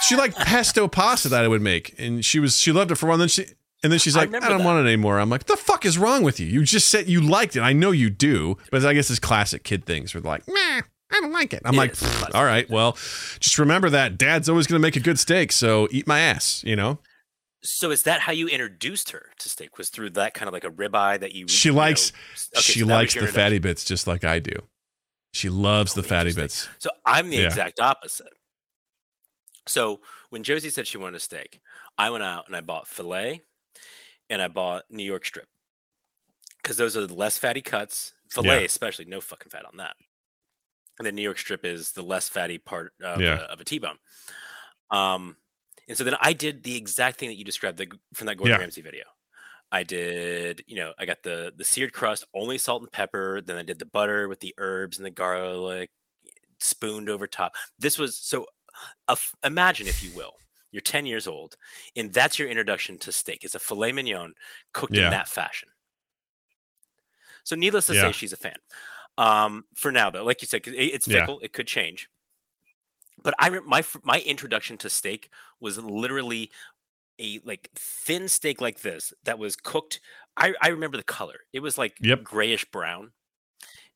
she 0.04 0.16
liked 0.16 0.38
pesto 0.46 0.88
pasta 0.88 1.28
that 1.30 1.44
I 1.44 1.48
would 1.48 1.62
make, 1.62 1.96
and 1.98 2.24
she 2.24 2.40
was 2.40 2.58
she 2.60 2.72
loved 2.72 2.92
it 2.92 2.96
for 2.96 3.08
one. 3.08 3.16
And 3.16 3.22
then 3.22 3.28
she 3.30 3.46
and 3.84 3.92
then 3.92 4.00
she's 4.00 4.16
like, 4.16 4.30
I, 4.30 4.38
remember 4.38 4.48
don't 4.50 4.58
that. 4.60 4.66
want 4.66 4.86
it 4.86 4.90
anymore. 4.90 5.20
I'm 5.20 5.30
like, 5.30 5.46
the 5.46 5.58
fuck 5.58 5.86
is 5.86 5.98
wrong 5.98 6.24
with 6.24 6.40
you? 6.40 6.48
You 6.48 6.64
just 6.64 6.90
said 6.90 7.08
you 7.10 7.22
liked 7.22 7.56
it. 7.56 7.62
I 7.62 7.74
know 7.74 7.92
you 7.92 8.10
do, 8.10 8.58
but 8.72 8.86
I 8.86 8.94
guess 8.94 9.10
it's 9.10 9.20
classic 9.20 9.64
kid 9.64 9.86
things. 9.86 10.14
Where 10.14 10.22
they're 10.22 10.32
like, 10.32 10.48
meh, 10.48 10.82
I 11.12 11.22
don't 11.22 11.32
like 11.32 11.54
it. 11.54 11.62
I'm 11.66 11.74
It 11.74 11.78
like, 11.78 12.36
all 12.36 12.46
right, 12.46 12.70
well, 12.70 12.94
just 13.40 13.58
remember 13.60 13.90
that 13.90 14.18
Dad's 14.18 14.48
always 14.50 14.68
going 14.68 14.80
to 14.80 14.86
make 14.86 14.96
a 14.96 15.00
good 15.00 15.20
steak, 15.20 15.52
so 15.52 15.88
eat 15.92 16.06
my 16.08 16.20
ass. 16.20 16.64
You 16.66 16.76
know, 16.76 17.00
So 17.64 17.92
is 17.92 18.04
that 18.04 18.22
how 18.22 18.32
you 18.32 18.48
introduced 18.48 19.12
her 19.12 19.28
to 19.40 19.50
steak? 19.50 19.78
Was 19.78 19.90
through 19.90 20.12
that 20.12 20.34
kind 20.34 20.48
of 20.48 20.54
like 20.54 20.64
a 20.64 20.70
ribeye 20.72 21.20
that 21.20 21.34
you? 21.34 21.48
she 21.48 21.70
you 21.70 21.74
likes 21.76 22.12
okay, 22.56 22.62
she 22.62 22.80
so 22.82 22.86
likes 22.88 23.14
the 23.14 23.28
fatty 23.28 23.60
bits 23.60 23.84
just 23.86 24.08
like 24.08 24.24
I 24.24 24.40
do. 24.40 24.54
She 25.38 25.50
loves 25.50 25.94
Oh, 25.98 26.02
the 26.02 26.08
fatty 26.08 26.34
bits. 26.34 26.68
So 26.80 26.90
I'm 27.06 27.30
the 27.30 27.38
Yeah. 27.38 27.46
exact 27.46 27.80
opposite. 27.80 28.34
So 29.68 30.02
when 30.30 30.44
Josie 30.44 30.70
said 30.70 30.88
she 30.88 30.98
wanted 30.98 31.18
a 31.18 31.20
steak, 31.20 31.62
I 31.98 32.10
went 32.10 32.24
out 32.24 32.48
and 32.48 32.56
I 32.56 32.62
bought 32.62 32.88
filet 32.88 33.42
and 34.30 34.42
I 34.42 34.48
bought 34.48 34.84
New 34.90 35.04
York 35.04 35.26
strip 35.26 35.48
because 36.62 36.78
those 36.78 36.96
are 36.98 37.06
the 37.06 37.14
less 37.14 37.38
fatty 37.38 37.62
cuts. 37.62 38.14
Filet, 38.30 38.60
Yeah. 38.60 38.66
especially, 38.66 39.06
no 39.06 39.22
fucking 39.22 39.50
fat 39.50 39.66
on 39.66 39.78
that. 39.78 39.96
And 41.00 41.06
then 41.06 41.16
New 41.16 41.22
York 41.22 41.38
strip 41.38 41.64
is 41.66 41.92
the 41.92 42.02
less 42.02 42.28
fatty 42.28 42.58
part 42.58 42.94
of, 43.02 43.22
Yeah. 43.22 43.40
a, 43.40 43.44
of 43.44 43.62
a 43.62 43.64
T-bone. 43.64 44.00
Um, 44.90 45.38
and 45.88 45.98
so 45.98 46.04
then 46.04 46.16
I 46.20 46.34
did 46.34 46.64
the 46.64 46.76
exact 46.76 47.20
thing 47.20 47.30
that 47.30 47.36
you 47.36 47.46
described 47.46 47.78
the, 47.78 47.88
from 48.14 48.28
that 48.28 48.36
Gordon. 48.38 48.60
Ramsay 48.60 48.82
video. 48.82 49.04
I 49.72 49.84
did, 49.84 50.64
you 50.68 50.76
know, 50.78 50.94
I 50.98 51.06
got 51.06 51.24
the 51.24 51.54
the 51.56 51.64
seared 51.66 51.94
crust, 51.94 52.26
only 52.34 52.58
salt 52.58 52.82
and 52.84 52.92
pepper. 52.92 53.42
Then 53.42 53.58
I 53.58 53.64
did 53.64 53.80
the 53.80 53.86
butter 53.86 54.28
with 54.30 54.40
the 54.40 54.56
herbs 54.58 54.98
and 54.98 55.06
the 55.06 55.12
garlic, 55.12 55.90
spooned 56.60 57.10
over 57.10 57.28
top. 57.28 57.56
This 57.80 57.98
was 57.98 58.18
so. 58.18 58.46
Imagine, 59.44 59.88
if 59.88 60.04
you 60.04 60.12
will, 60.16 60.34
you're 60.72 60.82
10 60.82 61.06
years 61.08 61.28
old, 61.28 61.58
and 61.96 62.14
that's 62.14 62.38
your 62.38 62.48
introduction 62.48 62.98
to 63.00 63.12
steak. 63.12 63.44
It's 63.44 63.56
a 63.56 63.60
filet 63.60 63.92
mignon 63.92 64.34
cooked 64.74 64.96
Yeah. 64.96 65.06
in 65.06 65.12
that 65.12 65.28
fashion. 65.28 65.70
So, 67.44 67.56
needless 67.56 67.88
to 67.88 67.96
Yeah. 67.96 68.02
say, 68.02 68.12
she's 68.12 68.34
a 68.34 68.38
fan. 68.38 68.58
Um, 69.18 69.66
for 69.76 69.92
now, 69.92 70.10
though, 70.12 70.24
like 70.24 70.42
you 70.42 70.48
said, 70.48 70.68
it- 70.68 70.76
it's 70.76 71.08
Yeah. 71.08 71.22
fickle. 71.22 71.40
It 71.40 71.54
could 71.54 71.68
change. 71.68 72.10
But 73.24 73.34
I 73.40 73.50
my 73.50 73.84
my 74.04 74.20
introduction 74.22 74.78
to 74.80 74.90
steak 74.90 75.32
was 75.60 75.78
literally 75.80 76.52
a 77.20 77.40
like 77.44 77.70
thin 77.76 78.28
steak 78.30 78.62
like 78.62 78.82
this 78.82 79.14
that 79.24 79.40
was 79.40 79.56
cooked. 79.56 80.00
I 80.36 80.54
I 80.62 80.70
remember 80.70 80.98
the 80.98 81.04
color. 81.04 81.40
It 81.54 81.62
was 81.62 81.78
like 81.78 81.98
Yep. 82.02 82.24
grayish 82.24 82.66
brown, 82.66 83.12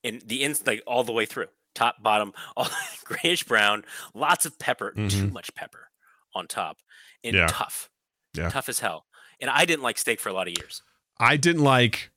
and 0.04 0.22
the 0.26 0.44
ins 0.44 0.66
like 0.66 0.82
all 0.88 1.04
the 1.04 1.12
way 1.14 1.26
through, 1.26 1.48
top 1.76 2.02
bottom, 2.02 2.34
all 2.58 2.68
grayish 3.06 3.44
brown. 3.44 3.84
Lots 4.14 4.46
of 4.46 4.58
pepper, 4.60 4.92
too 4.92 5.00
Mhm. 5.28 5.32
much 5.32 5.54
pepper 5.56 5.90
on 6.34 6.48
top, 6.48 6.78
and 7.24 7.36
Yeah. 7.36 7.48
tough, 7.48 7.90
Yeah. 8.34 8.50
tough 8.50 8.70
as 8.70 8.80
hell. 8.80 9.06
And 9.40 9.50
I 9.50 9.66
didn't 9.66 9.84
like 9.84 9.98
steak 9.98 10.20
for 10.20 10.30
a 10.30 10.34
lot 10.34 10.48
of 10.48 10.54
years. 10.58 10.82
I 11.18 11.38
didn't 11.38 11.64
like 11.64 12.12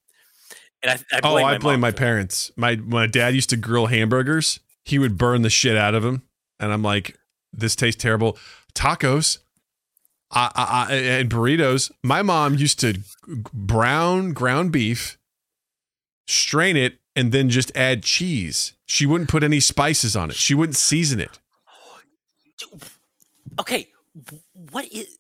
And 0.83 0.91
I, 0.91 1.17
I 1.17 1.21
Oh, 1.23 1.37
I 1.37 1.57
blame 1.57 1.81
my 1.81 1.91
that. 1.91 1.97
parents. 1.99 2.53
My 2.57 2.77
my 2.77 3.07
dad 3.07 3.35
used 3.35 3.49
to 3.51 3.57
grill 3.57 3.87
hamburgers. 3.87 4.61
He 4.85 4.99
would 4.99 5.17
burn 5.17 5.41
the 5.41 5.49
shit 5.49 5.77
out 5.79 5.95
of 5.95 6.03
them, 6.03 6.29
and 6.61 6.71
I'm 6.75 6.83
like, 6.83 7.17
this 7.55 7.75
tastes 7.75 8.01
terrible. 8.03 8.37
Tacos, 8.75 9.39
I, 10.35 10.51
I, 10.55 10.87
I, 10.89 10.95
and 10.97 11.31
burritos. 11.31 11.91
My 12.03 12.23
mom 12.23 12.55
used 12.57 12.81
to 12.81 12.99
brown 13.53 14.33
ground 14.33 14.73
beef, 14.73 15.17
strain 16.27 16.77
it, 16.77 16.99
and 17.15 17.31
then 17.33 17.49
just 17.49 17.75
add 17.77 18.03
cheese. 18.03 18.73
She 18.87 19.07
wouldn't 19.07 19.31
put 19.31 19.43
any 19.43 19.61
spices 19.61 20.17
on 20.17 20.31
it. 20.31 20.37
She 20.37 20.55
wouldn't 20.55 20.77
season 20.77 21.21
it. 21.21 21.39
Okay, 23.61 23.89
what 24.71 24.87
is 24.93 25.19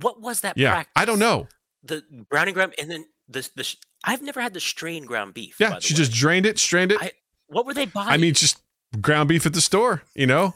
what 0.00 0.20
was 0.20 0.42
that? 0.42 0.58
Yeah, 0.58 0.72
practice? 0.72 0.92
I 0.96 1.04
don't 1.04 1.18
know. 1.18 1.48
The 1.82 2.02
browning 2.28 2.54
ground, 2.54 2.74
and 2.78 2.90
then 2.90 3.06
the 3.28 3.48
the. 3.54 3.74
I've 4.04 4.22
never 4.22 4.40
had 4.40 4.52
the 4.52 4.60
strained 4.60 5.06
ground 5.06 5.32
beef. 5.32 5.56
Yeah, 5.58 5.78
she 5.78 5.94
way. 5.94 5.98
just 5.98 6.12
drained 6.12 6.44
it, 6.46 6.58
strained 6.58 6.92
it. 6.92 6.98
I- 7.00 7.12
What 7.46 7.64
were 7.64 7.72
they 7.74 7.86
buying? 7.86 8.08
I 8.10 8.16
mean, 8.18 8.34
just 8.34 8.58
ground 9.00 9.28
beef 9.30 9.46
at 9.46 9.54
the 9.54 9.60
store. 9.62 10.02
You 10.14 10.26
know? 10.26 10.54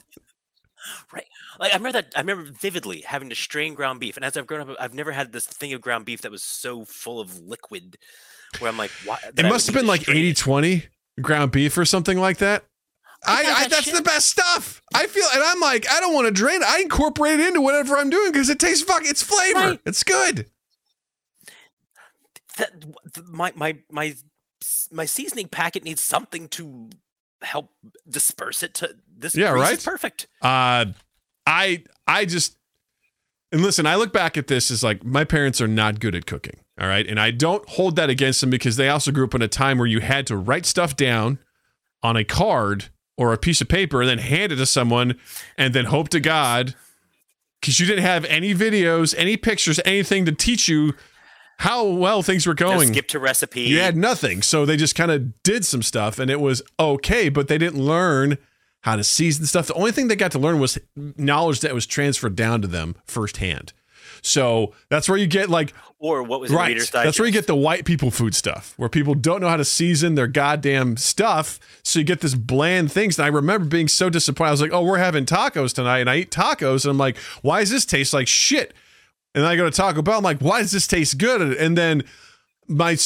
Like 1.58 1.72
I 1.72 1.76
remember 1.76 2.00
that. 2.00 2.12
I 2.16 2.20
remember 2.20 2.50
vividly 2.52 3.00
having 3.00 3.28
to 3.30 3.34
strain 3.34 3.74
ground 3.74 4.00
beef, 4.00 4.16
and 4.16 4.24
as 4.24 4.36
I've 4.36 4.46
grown 4.46 4.68
up, 4.68 4.76
I've 4.78 4.94
never 4.94 5.12
had 5.12 5.32
this 5.32 5.46
thing 5.46 5.72
of 5.72 5.80
ground 5.80 6.04
beef 6.04 6.22
that 6.22 6.30
was 6.30 6.42
so 6.42 6.84
full 6.84 7.20
of 7.20 7.38
liquid. 7.40 7.96
Where 8.60 8.70
I'm 8.70 8.78
like, 8.78 8.90
why? 9.04 9.18
It 9.36 9.42
must 9.44 9.66
have 9.66 9.74
been 9.74 9.86
like 9.86 10.02
strain 10.02 10.16
80 10.18 10.30
it. 10.30 10.36
20 10.36 10.82
ground 11.20 11.52
beef 11.52 11.76
or 11.76 11.84
something 11.84 12.18
like 12.18 12.38
that. 12.38 12.64
I, 13.26 13.42
I 13.42 13.64
I 13.64 13.68
that's 13.68 13.82
shit- 13.82 13.94
the 13.94 14.02
best 14.02 14.28
stuff. 14.28 14.80
I 14.94 15.06
feel, 15.06 15.26
and 15.34 15.42
I'm 15.42 15.60
like, 15.60 15.90
I 15.90 16.00
don't 16.00 16.14
want 16.14 16.26
to 16.28 16.32
drain 16.32 16.62
it. 16.62 16.68
I 16.68 16.80
incorporate 16.80 17.40
it 17.40 17.48
into 17.48 17.60
whatever 17.60 17.96
I'm 17.96 18.10
doing 18.10 18.30
because 18.32 18.48
it 18.48 18.60
tastes 18.60 18.84
fuck. 18.84 19.02
It's 19.04 19.22
flavor. 19.22 19.58
Right. 19.58 19.80
It's 19.84 20.04
good. 20.04 20.46
That, 22.58 22.80
th- 23.14 23.26
my 23.28 23.52
my 23.56 23.78
my 23.90 24.14
my 24.90 25.04
seasoning 25.04 25.48
packet 25.48 25.84
needs 25.84 26.00
something 26.00 26.48
to 26.48 26.90
help 27.42 27.70
disperse 28.08 28.62
it 28.62 28.74
to 28.74 28.96
this. 29.16 29.34
Yeah, 29.36 29.50
right? 29.50 29.82
perfect. 29.82 30.26
Uh, 30.42 30.86
I 31.48 31.82
I 32.06 32.26
just 32.26 32.56
and 33.50 33.62
listen. 33.62 33.86
I 33.86 33.96
look 33.96 34.12
back 34.12 34.36
at 34.36 34.46
this 34.46 34.70
as 34.70 34.82
like 34.82 35.02
my 35.04 35.24
parents 35.24 35.60
are 35.60 35.66
not 35.68 35.98
good 35.98 36.14
at 36.14 36.26
cooking. 36.26 36.60
All 36.80 36.86
right, 36.86 37.06
and 37.06 37.18
I 37.18 37.30
don't 37.32 37.66
hold 37.70 37.96
that 37.96 38.10
against 38.10 38.40
them 38.40 38.50
because 38.50 38.76
they 38.76 38.88
also 38.88 39.10
grew 39.10 39.24
up 39.24 39.34
in 39.34 39.42
a 39.42 39.48
time 39.48 39.78
where 39.78 39.86
you 39.86 40.00
had 40.00 40.26
to 40.28 40.36
write 40.36 40.66
stuff 40.66 40.94
down 40.94 41.38
on 42.02 42.16
a 42.16 42.22
card 42.22 42.90
or 43.16 43.32
a 43.32 43.38
piece 43.38 43.60
of 43.60 43.66
paper 43.68 44.00
and 44.00 44.08
then 44.08 44.18
hand 44.18 44.52
it 44.52 44.56
to 44.56 44.66
someone 44.66 45.18
and 45.56 45.74
then 45.74 45.86
hope 45.86 46.08
to 46.10 46.20
God 46.20 46.74
because 47.60 47.80
you 47.80 47.86
didn't 47.86 48.04
have 48.04 48.24
any 48.26 48.54
videos, 48.54 49.12
any 49.18 49.36
pictures, 49.36 49.80
anything 49.84 50.24
to 50.26 50.32
teach 50.32 50.68
you 50.68 50.94
how 51.58 51.84
well 51.84 52.22
things 52.22 52.46
were 52.46 52.52
No 52.52 52.74
going. 52.74 52.92
skip 52.92 53.08
to 53.08 53.18
recipe. 53.18 53.62
You 53.62 53.80
had 53.80 53.96
nothing. 53.96 54.42
So 54.42 54.64
they 54.64 54.76
just 54.76 54.94
kind 54.94 55.10
of 55.10 55.42
did 55.42 55.64
some 55.64 55.82
stuff 55.82 56.20
and 56.20 56.30
it 56.30 56.40
was 56.40 56.62
okay, 56.78 57.28
but 57.28 57.48
they 57.48 57.58
didn't 57.58 57.82
learn 57.84 58.38
how 58.82 58.96
to 58.96 59.04
season 59.04 59.46
stuff. 59.46 59.66
The 59.66 59.74
only 59.74 59.92
thing 59.92 60.08
they 60.08 60.16
got 60.16 60.32
to 60.32 60.38
learn 60.38 60.60
was 60.60 60.78
knowledge 60.96 61.60
that 61.60 61.74
was 61.74 61.86
transferred 61.86 62.36
down 62.36 62.62
to 62.62 62.68
them 62.68 62.96
firsthand. 63.04 63.72
So 64.22 64.74
that's 64.88 65.08
where 65.08 65.18
you 65.18 65.26
get 65.26 65.48
like 65.48 65.72
or 65.98 66.22
what 66.22 66.40
was 66.40 66.50
right. 66.50 66.78
That's 66.92 67.18
where 67.18 67.26
you 67.26 67.32
get 67.32 67.46
the 67.46 67.56
white 67.56 67.84
people 67.84 68.10
food 68.10 68.34
stuff, 68.34 68.74
where 68.76 68.88
people 68.88 69.14
don't 69.14 69.40
know 69.40 69.48
how 69.48 69.56
to 69.56 69.64
season 69.64 70.14
their 70.14 70.26
goddamn 70.26 70.96
stuff. 70.96 71.58
So 71.82 71.98
you 71.98 72.04
get 72.04 72.20
this 72.20 72.34
bland 72.34 72.92
things. 72.92 73.18
And 73.18 73.26
I 73.26 73.28
remember 73.28 73.66
being 73.66 73.88
so 73.88 74.10
disappointed. 74.10 74.48
I 74.48 74.52
was 74.52 74.60
like, 74.60 74.72
"Oh, 74.72 74.82
we're 74.82 74.98
having 74.98 75.26
tacos 75.26 75.74
tonight," 75.74 76.00
and 76.00 76.10
I 76.10 76.16
eat 76.16 76.30
tacos, 76.30 76.84
and 76.84 76.90
I'm 76.92 76.98
like, 76.98 77.16
"Why 77.42 77.60
does 77.60 77.70
this 77.70 77.84
taste 77.84 78.12
like 78.12 78.28
shit?" 78.28 78.74
And 79.34 79.44
then 79.44 79.50
I 79.50 79.56
go 79.56 79.64
to 79.64 79.70
Taco 79.70 80.02
Bell. 80.02 80.18
I'm 80.18 80.24
like, 80.24 80.40
"Why 80.40 80.60
does 80.60 80.72
this 80.72 80.86
taste 80.86 81.18
good?" 81.18 81.40
And 81.40 81.76
then 81.76 82.04
my 82.66 82.96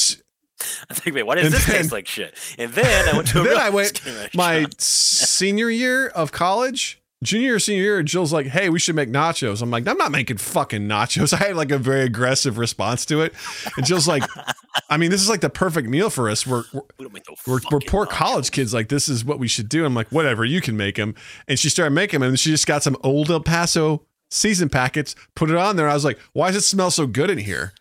I 0.90 0.94
think, 0.94 1.14
wait, 1.16 1.24
why 1.24 1.36
does 1.36 1.46
And 1.46 1.54
this 1.54 1.66
then- 1.66 1.76
taste 1.76 1.92
like 1.92 2.06
shit? 2.06 2.34
And 2.58 2.72
then 2.72 3.08
I 3.08 3.16
went 3.16 3.28
to 3.28 3.40
a 3.42 3.44
then 3.44 3.56
I 3.58 3.70
went 3.70 4.00
my 4.34 4.66
senior 4.78 5.70
year 5.70 6.08
of 6.08 6.32
college, 6.32 7.00
junior 7.22 7.54
or 7.54 7.58
senior 7.58 7.82
year. 7.82 8.02
Jill's 8.02 8.32
like, 8.32 8.46
"Hey, 8.46 8.68
we 8.68 8.78
should 8.78 8.96
make 8.96 9.08
nachos." 9.10 9.62
I'm 9.62 9.70
like, 9.70 9.86
"I'm 9.86 9.96
not 9.98 10.10
making 10.10 10.38
fucking 10.38 10.82
nachos." 10.88 11.32
I 11.32 11.36
had 11.48 11.56
like 11.56 11.70
a 11.70 11.78
very 11.78 12.02
aggressive 12.02 12.58
response 12.58 13.06
to 13.06 13.20
it, 13.22 13.32
and 13.76 13.86
Jill's 13.86 14.08
like, 14.08 14.24
"I 14.90 14.96
mean, 14.96 15.10
this 15.10 15.22
is 15.22 15.28
like 15.28 15.40
the 15.40 15.50
perfect 15.50 15.88
meal 15.88 16.10
for 16.10 16.28
us. 16.28 16.46
We're 16.46 16.64
we're, 16.72 16.80
We 16.98 17.04
don't 17.04 17.12
make 17.14 17.24
no 17.28 17.36
we're, 17.46 17.60
we're 17.70 17.80
poor 17.86 18.06
nachos. 18.06 18.10
college 18.10 18.50
kids. 18.50 18.74
Like, 18.74 18.88
this 18.88 19.08
is 19.08 19.24
what 19.24 19.38
we 19.38 19.48
should 19.48 19.68
do." 19.68 19.84
I'm 19.84 19.94
like, 19.94 20.08
"Whatever, 20.10 20.44
you 20.44 20.60
can 20.60 20.76
make 20.76 20.96
them." 20.96 21.14
And 21.48 21.58
she 21.58 21.68
started 21.68 21.92
making 21.94 22.20
them, 22.20 22.30
and 22.30 22.40
she 22.40 22.50
just 22.50 22.66
got 22.66 22.82
some 22.82 22.96
old 23.02 23.30
El 23.30 23.40
Paso 23.40 24.04
season 24.30 24.68
packets, 24.68 25.14
put 25.36 25.50
it 25.50 25.56
on 25.56 25.76
there. 25.76 25.88
I 25.88 25.94
was 25.94 26.04
like, 26.04 26.18
"Why 26.32 26.48
does 26.48 26.56
it 26.56 26.60
smell 26.66 26.90
so 26.90 27.06
good 27.06 27.30
in 27.30 27.38
here?" 27.38 27.72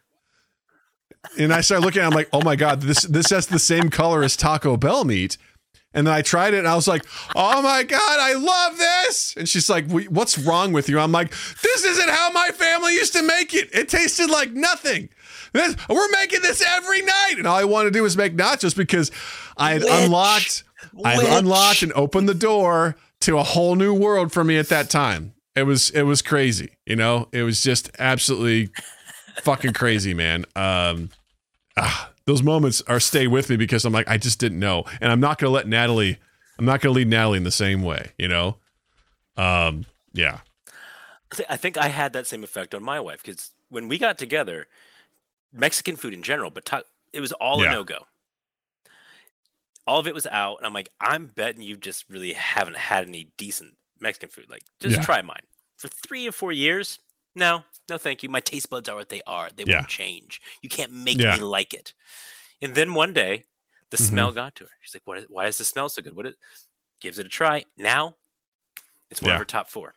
And 1.39 1.53
I 1.53 1.61
started 1.61 1.85
looking. 1.85 2.01
I'm 2.01 2.11
like, 2.11 2.29
"Oh 2.33 2.41
my 2.41 2.55
god, 2.55 2.81
this 2.81 3.03
this 3.03 3.29
has 3.29 3.47
the 3.47 3.59
same 3.59 3.89
color 3.89 4.23
as 4.23 4.35
Taco 4.35 4.75
Bell 4.77 5.05
meat." 5.05 5.37
And 5.93 6.07
then 6.07 6.13
I 6.13 6.21
tried 6.21 6.53
it 6.53 6.59
and 6.59 6.67
I 6.67 6.75
was 6.75 6.87
like, 6.87 7.05
oh 7.35 7.61
my 7.61 7.83
God, 7.83 7.99
I 8.19 8.33
love 8.33 8.77
this. 8.77 9.35
And 9.35 9.47
she's 9.47 9.69
like, 9.69 9.89
what's 9.91 10.37
wrong 10.37 10.71
with 10.71 10.87
you? 10.87 10.99
I'm 10.99 11.11
like, 11.11 11.31
this 11.61 11.83
isn't 11.83 12.09
how 12.09 12.31
my 12.31 12.49
family 12.53 12.93
used 12.93 13.13
to 13.13 13.23
make 13.23 13.53
it. 13.53 13.69
It 13.73 13.89
tasted 13.89 14.29
like 14.29 14.51
nothing. 14.51 15.09
This, 15.53 15.75
we're 15.89 16.09
making 16.11 16.43
this 16.43 16.63
every 16.65 17.01
night. 17.01 17.35
And 17.37 17.45
all 17.45 17.57
I 17.57 17.65
wanted 17.65 17.91
to 17.91 17.99
do 17.99 18.03
was 18.03 18.15
make 18.15 18.37
nachos 18.37 18.75
because 18.75 19.11
I 19.57 19.73
had 19.73 19.83
Witch. 19.83 19.91
unlocked, 19.91 20.63
I 21.03 21.15
had 21.15 21.39
unlocked 21.39 21.83
and 21.83 21.91
opened 21.93 22.29
the 22.29 22.35
door 22.35 22.95
to 23.21 23.37
a 23.37 23.43
whole 23.43 23.75
new 23.75 23.93
world 23.93 24.31
for 24.31 24.45
me 24.45 24.57
at 24.57 24.69
that 24.69 24.89
time. 24.89 25.33
It 25.57 25.63
was, 25.63 25.89
it 25.89 26.03
was 26.03 26.21
crazy. 26.21 26.77
You 26.85 26.95
know, 26.95 27.27
it 27.33 27.43
was 27.43 27.61
just 27.61 27.91
absolutely 27.99 28.69
fucking 29.41 29.73
crazy, 29.73 30.13
man. 30.13 30.45
Um, 30.55 31.09
ah, 31.77 32.11
those 32.25 32.43
moments 32.43 32.81
are 32.87 32.99
stay 32.99 33.27
with 33.27 33.49
me 33.49 33.57
because 33.57 33.85
I'm 33.85 33.93
like, 33.93 34.07
I 34.07 34.17
just 34.17 34.39
didn't 34.39 34.59
know, 34.59 34.83
and 34.99 35.11
I'm 35.11 35.19
not 35.19 35.37
gonna 35.39 35.51
let 35.51 35.67
Natalie. 35.67 36.17
I'm 36.59 36.65
not 36.65 36.81
gonna 36.81 36.93
lead 36.93 37.07
Natalie 37.07 37.37
in 37.37 37.43
the 37.43 37.51
same 37.51 37.81
way, 37.81 38.11
you 38.17 38.27
know. 38.27 38.57
Um, 39.37 39.85
yeah, 40.13 40.39
I 41.49 41.57
think 41.57 41.77
I 41.77 41.87
had 41.87 42.13
that 42.13 42.27
same 42.27 42.43
effect 42.43 42.75
on 42.75 42.83
my 42.83 42.99
wife 42.99 43.23
because 43.23 43.51
when 43.69 43.87
we 43.87 43.97
got 43.97 44.17
together, 44.17 44.67
Mexican 45.53 45.95
food 45.95 46.13
in 46.13 46.21
general, 46.23 46.51
but 46.51 46.65
ta- 46.65 46.83
it 47.13 47.21
was 47.21 47.31
all 47.33 47.61
Yeah. 47.63 47.69
a 47.69 47.73
no 47.73 47.83
go. 47.83 48.05
All 49.87 49.99
of 49.99 50.07
it 50.07 50.13
was 50.13 50.27
out, 50.27 50.57
and 50.57 50.67
I'm 50.67 50.73
like, 50.73 50.89
I'm 51.01 51.25
betting 51.27 51.61
you 51.63 51.75
just 51.75 52.05
really 52.09 52.33
haven't 52.33 52.77
had 52.77 53.07
any 53.07 53.29
decent 53.37 53.75
Mexican 53.99 54.29
food. 54.29 54.49
Like, 54.49 54.63
just 54.79 54.97
Yeah. 54.97 55.01
try 55.03 55.21
mine. 55.21 55.41
For 55.77 55.87
three 55.87 56.27
or 56.27 56.31
four 56.31 56.51
years, 56.51 56.99
no, 57.33 57.63
no, 57.91 57.97
thank 57.99 58.23
you. 58.23 58.29
My 58.29 58.39
taste 58.39 58.69
buds 58.69 58.89
are 58.89 58.95
what 58.95 59.09
they 59.09 59.21
are. 59.27 59.49
They 59.55 59.65
Yeah. 59.67 59.77
won't 59.79 59.89
change. 59.89 60.41
You 60.63 60.69
can't 60.69 60.91
make 60.91 61.19
Yeah. 61.19 61.35
me 61.35 61.41
like 61.41 61.73
it. 61.73 61.93
And 62.61 62.73
then 62.73 62.93
one 62.95 63.13
day, 63.13 63.45
the 63.91 63.97
Mhm. 63.97 64.07
smell 64.09 64.31
got 64.31 64.55
to 64.55 64.63
her. 64.63 64.71
She's 64.81 64.95
like, 64.95 65.01
"What? 65.05 65.17
Is, 65.19 65.25
why 65.27 65.45
does 65.45 65.57
the 65.57 65.65
smell 65.65 65.89
so 65.89 66.01
good? 66.01 66.15
What?" 66.15 66.25
It 66.25 66.35
gives 67.01 67.19
it 67.19 67.25
a 67.25 67.29
try. 67.29 67.65
Now, 67.77 68.15
it's 69.09 69.21
one 69.21 69.29
Yeah. 69.29 69.35
of 69.35 69.39
her 69.39 69.45
top 69.45 69.69
four. 69.69 69.95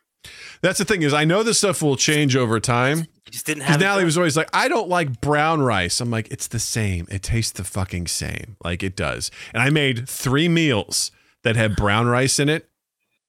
that's 0.61 0.79
the 0.79 0.85
thing 0.85 1.03
is, 1.03 1.13
I 1.13 1.23
know 1.23 1.43
this 1.43 1.59
stuff 1.59 1.83
will 1.83 1.95
change 1.95 2.35
over 2.35 2.59
time. 2.59 3.01
You 3.01 3.31
just 3.31 3.45
didn't 3.45 3.61
have. 3.61 3.79
it 3.79 3.83
Natalie 3.83 4.05
was 4.05 4.17
always 4.17 4.35
like, 4.35 4.49
I 4.53 4.67
don't 4.67 4.89
like 4.89 5.21
brown 5.21 5.61
rice. 5.61 6.01
I'm 6.01 6.09
like, 6.09 6.27
it's 6.31 6.47
the 6.47 6.57
same. 6.57 7.05
It 7.11 7.21
tastes 7.21 7.51
the 7.51 7.63
fucking 7.63 8.07
same. 8.07 8.57
Like 8.63 8.81
it 8.81 8.95
does. 8.95 9.29
And 9.53 9.61
I 9.61 9.69
made 9.69 10.09
three 10.09 10.47
meals 10.49 11.11
that 11.43 11.55
had 11.55 11.75
brown 11.75 12.07
rice 12.07 12.39
in 12.39 12.49
it. 12.49 12.67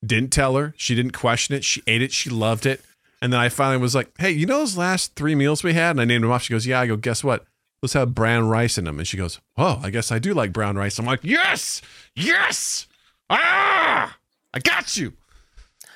Didn't 0.05 0.33
tell 0.33 0.57
her. 0.57 0.73
She 0.79 0.95
didn't 0.95 1.13
question 1.13 1.55
it. 1.55 1.65
She 1.65 1.83
ate 1.87 2.01
it. 2.01 2.13
She 2.13 2.31
loved 2.31 2.65
it. 2.65 2.83
And 3.23 3.33
then 3.33 3.41
I 3.41 3.49
finally 3.49 3.79
was 3.79 3.95
like, 3.95 4.11
"Hey, 4.19 4.31
you 4.31 4.47
know 4.47 4.59
those 4.59 4.77
last 4.77 5.15
three 5.15 5.35
meals 5.35 5.63
we 5.65 5.73
had?" 5.73 5.93
And 5.93 6.01
I 6.01 6.05
named 6.05 6.25
them 6.25 6.31
off. 6.31 6.43
She 6.43 6.53
goes, 6.53 6.67
"Yeah." 6.67 6.81
I 6.81 6.87
go, 6.87 6.97
"Guess 6.97 7.25
what? 7.25 7.45
Let's 7.83 7.95
have 7.95 8.15
brown 8.15 8.49
rice 8.49 8.79
in 8.79 8.85
them." 8.85 8.99
And 8.99 9.09
she 9.09 9.17
goes, 9.17 9.41
"Oh, 9.57 9.81
I 9.83 9.91
guess 9.91 10.13
I 10.13 10.19
do 10.19 10.35
like 10.35 10.53
brown 10.53 10.77
rice." 10.77 10.99
I'm 10.99 11.07
like, 11.07 11.21
"Yes, 11.23 11.81
yes, 12.15 12.87
ah, 13.31 14.17
I 14.53 14.59
got 14.59 14.97
you." 14.97 15.15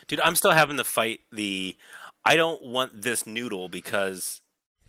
Dude, 0.08 0.20
I'm 0.20 0.34
still 0.34 0.52
having 0.52 0.76
to 0.78 0.84
fight 0.84 1.20
the. 1.30 1.76
I 2.24 2.36
don't 2.36 2.62
want 2.62 3.02
this 3.02 3.26
noodle 3.26 3.68
because 3.68 4.40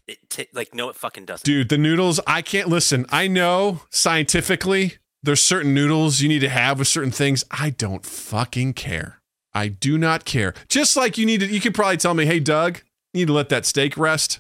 it 0.08 0.30
t- 0.30 0.48
like 0.54 0.74
no, 0.74 0.90
it 0.90 0.96
fucking 0.96 1.26
doesn't. 1.26 1.46
Dude, 1.46 1.70
the 1.70 1.78
noodles, 1.78 2.20
I 2.28 2.42
can't 2.42 2.70
listen. 2.70 3.06
I 3.10 3.28
know 3.28 3.82
scientifically 3.90 4.98
there's 5.24 5.42
certain 5.42 5.74
noodles 5.74 6.22
you 6.22 6.28
need 6.28 6.40
to 6.40 6.50
have 6.50 6.80
with 6.80 6.88
certain 6.88 7.12
things. 7.12 7.44
I 7.52 7.70
don't 7.70 8.06
fucking 8.06 8.74
care. 8.74 9.21
I 9.54 9.68
do 9.68 9.98
not 9.98 10.26
care. 10.26 10.54
Just 10.70 10.96
like 10.96 11.18
you 11.18 11.26
need 11.26 11.42
to, 11.42 11.48
you 11.48 11.60
could 11.60 11.74
probably 11.74 11.98
tell 11.98 12.14
me, 12.14 12.26
hey, 12.26 12.40
Doug, 12.40 12.80
you 13.14 13.22
need 13.22 13.28
to 13.28 13.34
let 13.34 13.50
that 13.50 13.66
steak 13.66 13.98
rest. 13.98 14.40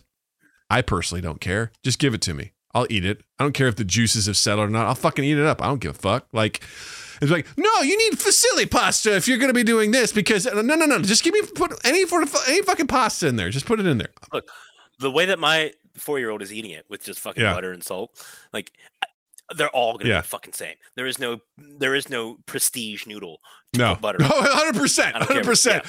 I 0.69 0.81
personally 0.81 1.21
don't 1.21 1.41
care. 1.41 1.71
Just 1.83 1.99
give 1.99 2.13
it 2.13 2.21
to 2.21 2.33
me. 2.33 2.53
I'll 2.73 2.87
eat 2.89 3.03
it. 3.03 3.21
I 3.37 3.43
don't 3.43 3.51
care 3.53 3.67
if 3.67 3.75
the 3.75 3.83
juices 3.83 4.27
have 4.27 4.37
settled 4.37 4.67
or 4.67 4.71
not. 4.71 4.87
I'll 4.87 4.95
fucking 4.95 5.25
eat 5.25 5.37
it 5.37 5.45
up. 5.45 5.61
I 5.61 5.65
don't 5.65 5.81
give 5.81 5.91
a 5.91 5.99
fuck. 5.99 6.27
Like, 6.31 6.61
it's 7.21 7.29
like, 7.29 7.45
no, 7.57 7.81
you 7.81 7.97
need 7.97 8.17
fusilli 8.17 8.71
pasta 8.71 9.13
if 9.15 9.27
you're 9.27 9.37
going 9.37 9.49
to 9.49 9.53
be 9.53 9.63
doing 9.65 9.91
this 9.91 10.13
because 10.13 10.45
no, 10.45 10.61
no, 10.61 10.85
no. 10.85 10.99
Just 11.01 11.23
give 11.23 11.33
me 11.33 11.41
put 11.55 11.73
any 11.85 12.05
for 12.05 12.21
any 12.47 12.61
fucking 12.61 12.87
pasta 12.87 13.27
in 13.27 13.35
there. 13.35 13.49
Just 13.49 13.65
put 13.65 13.79
it 13.81 13.85
in 13.85 13.97
there. 13.97 14.11
Look, 14.31 14.47
the 14.99 15.11
way 15.11 15.25
that 15.25 15.37
my 15.39 15.73
four 15.97 16.17
year 16.19 16.29
old 16.29 16.41
is 16.41 16.53
eating 16.53 16.71
it 16.71 16.85
with 16.89 17.03
just 17.03 17.19
fucking 17.19 17.43
Yeah. 17.43 17.53
butter 17.53 17.73
and 17.73 17.83
salt, 17.83 18.11
like 18.53 18.71
they're 19.55 19.69
all 19.69 19.97
gonna 19.97 20.09
Yeah. 20.09 20.21
be 20.21 20.27
fucking 20.27 20.53
same. 20.53 20.75
There 20.95 21.05
is 21.07 21.19
no 21.19 21.39
there 21.57 21.95
is 21.95 22.09
no 22.09 22.37
prestige 22.45 23.05
noodle 23.05 23.39
No, 23.77 23.95
butter. 23.95 24.17
no, 24.19 24.27
hundred 24.31 24.75
percent, 24.79 25.15
I 25.15 25.19
don't 25.19 25.27
care. 25.27 25.37
hundred 25.37 25.49
percent. 25.49 25.85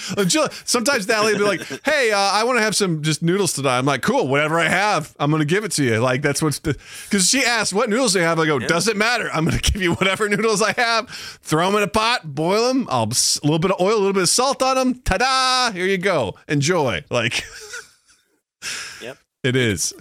Sometimes 0.66 1.08
Natalie 1.08 1.32
will 1.32 1.38
be 1.40 1.58
like, 1.58 1.84
"Hey, 1.84 2.12
uh, 2.12 2.18
I 2.18 2.44
want 2.44 2.58
to 2.58 2.62
have 2.62 2.76
some 2.76 3.02
just 3.02 3.22
noodles 3.22 3.52
today." 3.54 3.70
I'm 3.70 3.86
like, 3.86 4.02
"Cool, 4.02 4.28
whatever 4.28 4.58
I 4.60 4.68
have, 4.68 5.14
I'm 5.18 5.30
gonna 5.30 5.44
give 5.44 5.64
it 5.64 5.72
to 5.72 5.84
you." 5.84 5.98
Like 5.98 6.22
that's 6.22 6.40
what's 6.42 6.58
because 6.60 7.28
she 7.28 7.44
asked, 7.44 7.72
"What 7.72 7.88
noodles 7.90 8.12
do 8.12 8.20
you 8.20 8.24
have?" 8.24 8.38
I 8.38 8.46
go, 8.46 8.58
Yeah. 8.58 8.66
"Doesn't 8.68 8.96
matter. 8.96 9.30
I'm 9.32 9.44
gonna 9.44 9.58
give 9.62 9.80
you 9.82 9.94
whatever 9.94 10.28
noodles 10.28 10.62
I 10.62 10.72
have. 10.72 11.08
Throw 11.42 11.66
them 11.66 11.76
in 11.76 11.82
a 11.82 11.88
pot, 11.88 12.34
boil 12.34 12.68
them. 12.68 12.86
I'll 12.90 13.04
a 13.04 13.44
little 13.44 13.58
bit 13.58 13.70
of 13.72 13.80
oil, 13.80 13.94
a 13.94 13.98
little 13.98 14.12
bit 14.12 14.22
of 14.24 14.28
salt 14.28 14.62
on 14.62 14.76
them. 14.76 14.94
Ta-da! 15.02 15.72
Here 15.72 15.86
you 15.86 15.98
go. 15.98 16.34
Enjoy." 16.48 17.04
Like, 17.10 17.44
Yep. 19.00 19.18
it 19.42 19.56
is. 19.56 19.92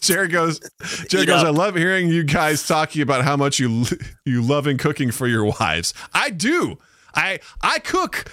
Jared 0.00 0.30
goes. 0.32 0.60
Jared 1.08 1.26
goes. 1.26 1.42
I 1.42 1.50
love 1.50 1.74
hearing 1.74 2.08
you 2.08 2.22
guys 2.24 2.66
talking 2.66 3.02
about 3.02 3.24
how 3.24 3.36
much 3.36 3.58
you 3.58 3.84
you 4.24 4.42
love 4.42 4.66
in 4.66 4.78
cooking 4.78 5.10
for 5.10 5.26
your 5.26 5.44
wives. 5.44 5.92
I 6.14 6.30
do. 6.30 6.78
I 7.14 7.40
I 7.62 7.78
cook 7.80 8.30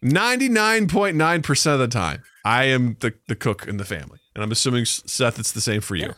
ninety 0.00 0.48
nine 0.48 0.88
point 0.88 1.16
nine 1.16 1.42
percent 1.42 1.74
of 1.74 1.80
the 1.80 1.88
time. 1.88 2.22
I 2.44 2.64
am 2.64 2.96
the 3.00 3.14
the 3.28 3.36
cook 3.36 3.66
in 3.68 3.76
the 3.76 3.84
family, 3.84 4.18
and 4.34 4.42
I'm 4.42 4.50
assuming 4.52 4.84
Seth, 4.86 5.38
it's 5.38 5.52
the 5.52 5.60
same 5.60 5.80
for 5.80 5.96
you. 5.96 6.14